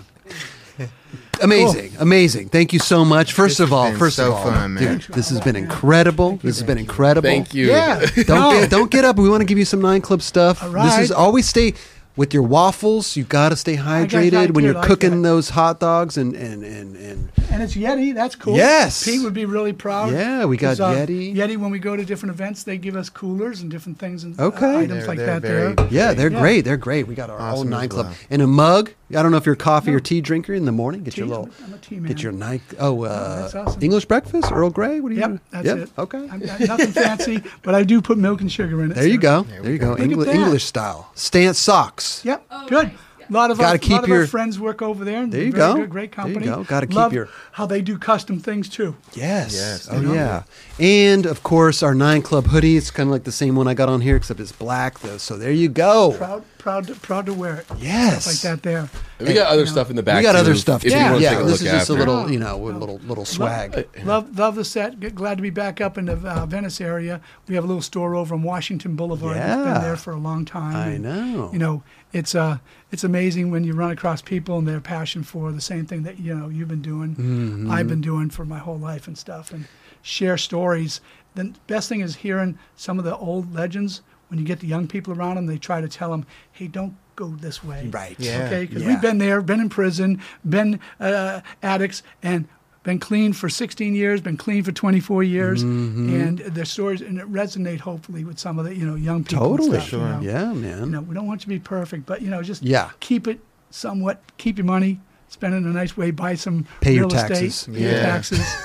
[1.42, 2.48] Amazing, amazing.
[2.48, 3.32] Thank you so much.
[3.32, 6.36] First of all, first so of all, fun, dude, this has been incredible.
[6.42, 7.28] This has been incredible.
[7.28, 7.68] Thank you.
[7.68, 8.00] Yeah.
[8.16, 8.52] Don't No.
[8.52, 9.16] get don't get up.
[9.16, 10.62] We want to give you some nine club stuff.
[10.62, 11.74] All This is always stay
[12.18, 13.16] with your waffles.
[13.16, 15.28] You got to stay hydrated when you're like cooking that.
[15.28, 18.12] those hot dogs and and and and And it's Yeti.
[18.14, 18.56] That's cool.
[18.56, 19.04] Yes.
[19.04, 20.12] Pete would be really proud.
[20.12, 21.34] Yeah, we got 'Cause, uh, Yeti.
[21.34, 24.38] Yeti, when we go to different events, they give us coolers and different things and
[24.38, 24.66] Okay.
[24.74, 25.88] uh, items They're- like they're that very- there.
[25.90, 26.40] yeah, they're Yeah.
[26.40, 26.64] great.
[26.66, 27.06] They're great.
[27.08, 28.14] We got our Awesome own nine club well.
[28.28, 28.90] and a mug.
[29.16, 31.02] I don't know if you're a coffee or tea drinker in the morning.
[31.02, 32.08] Get your Tea, little I'm a tea man.
[32.08, 32.60] get your night.
[32.78, 33.82] Oh, uh, that's awesome.
[33.82, 35.00] English breakfast, Earl Grey.
[35.00, 35.20] What do you?
[35.22, 35.78] Yep, that's yep.
[35.78, 35.90] it.
[35.96, 36.18] Okay.
[36.30, 38.94] I'm, I'm nothing fancy, but I do put milk and sugar in it.
[38.96, 39.44] There you go.
[39.44, 39.86] There There you go.
[39.86, 39.90] go.
[39.92, 40.34] Look at Engli- that.
[40.34, 41.10] English style.
[41.14, 42.07] Stance socks.
[42.24, 42.44] Yep.
[42.50, 42.88] Oh, good.
[42.88, 42.92] nice.
[43.20, 43.26] Yeah.
[43.30, 45.22] A lot of Gotta our, keep lot of your- our friends work over there.
[45.22, 45.80] And There they're you very go.
[45.80, 46.46] Good, great There you company.
[46.46, 46.64] go.
[46.64, 48.96] Gotta keep Love your- how they do custom things too.
[49.12, 49.52] Yes.
[49.54, 50.44] Yes, oh yeah.
[50.80, 52.76] And of course, our nine club hoodie.
[52.78, 55.18] It's kind of like the same one I got on here, except it's black though.
[55.18, 56.12] So there you go.
[56.16, 57.66] Proud, proud, to, proud to wear it.
[57.78, 58.24] Yes.
[58.24, 58.62] Stuff like that.
[58.62, 58.88] There.
[59.20, 60.16] We got other you know, stuff in the back.
[60.18, 60.84] we got too, other stuff.
[60.86, 60.98] If too.
[60.98, 61.34] you want yeah.
[61.42, 63.86] This look is just a little, you know, a little little swag.
[64.04, 64.98] Love, love the set.
[65.00, 67.20] G- Glad to be back up in the uh, Venice area.
[67.48, 69.36] We have a little store over on Washington Boulevard.
[69.36, 69.56] It's Yeah.
[69.74, 70.76] been there for a long time.
[70.76, 71.50] I and, know.
[71.52, 72.58] You know, it's uh,
[72.90, 76.18] it's amazing when you run across people and their passion for the same thing that
[76.18, 77.70] you know you've been doing, Mm-hmm.
[77.70, 79.66] I've been doing for my whole life and stuff, and
[80.02, 81.00] share stories.
[81.34, 84.00] The best thing is hearing some of the old legends.
[84.28, 86.96] When you get the young people around them, they try to tell them, "Hey, don't
[87.16, 88.16] go this way." Right.
[88.18, 88.44] Yeah.
[88.46, 88.88] Okay, because Yeah.
[88.88, 92.46] we've been there, been in prison, been uh, addicts, and
[92.88, 96.08] been clean for 16 years, been clean for 24 years, Mm-hmm.
[96.20, 99.46] and the stories and it resonate hopefully with some of the you know young people.
[99.48, 99.70] Totally.
[99.78, 100.08] stuff, you Sure.
[100.08, 100.20] know.
[100.22, 100.90] Yeah, You man.
[100.92, 102.88] know, we don't want you to be perfect, but you know, just Yeah.
[103.00, 104.22] keep it somewhat.
[104.38, 105.00] Keep your money.
[105.30, 106.10] Spend it in a nice way.
[106.10, 107.68] Buy some Pay your real taxes.
[107.68, 107.74] estate.
[107.74, 108.40] Pay your taxes.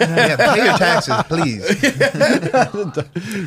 [0.00, 1.62] Yeah, pay your taxes, please.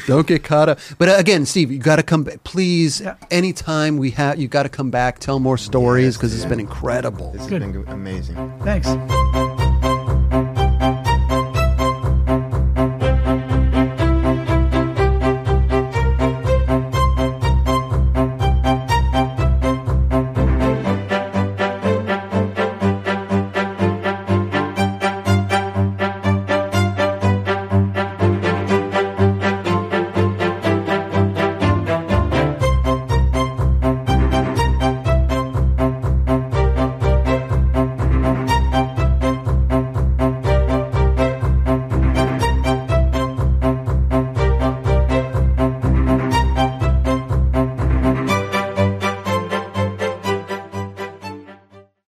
[0.08, 0.80] Don't get caught up.
[0.98, 2.44] But uh, again, Steve, you got to come back.
[2.44, 3.16] Please, Yeah.
[3.30, 6.60] anytime we have, you got to come back, tell more stories Yes, because it's been
[6.60, 7.32] incredible.
[7.34, 7.62] This has Good.
[7.62, 8.36] been amazing.
[8.64, 8.88] Thanks.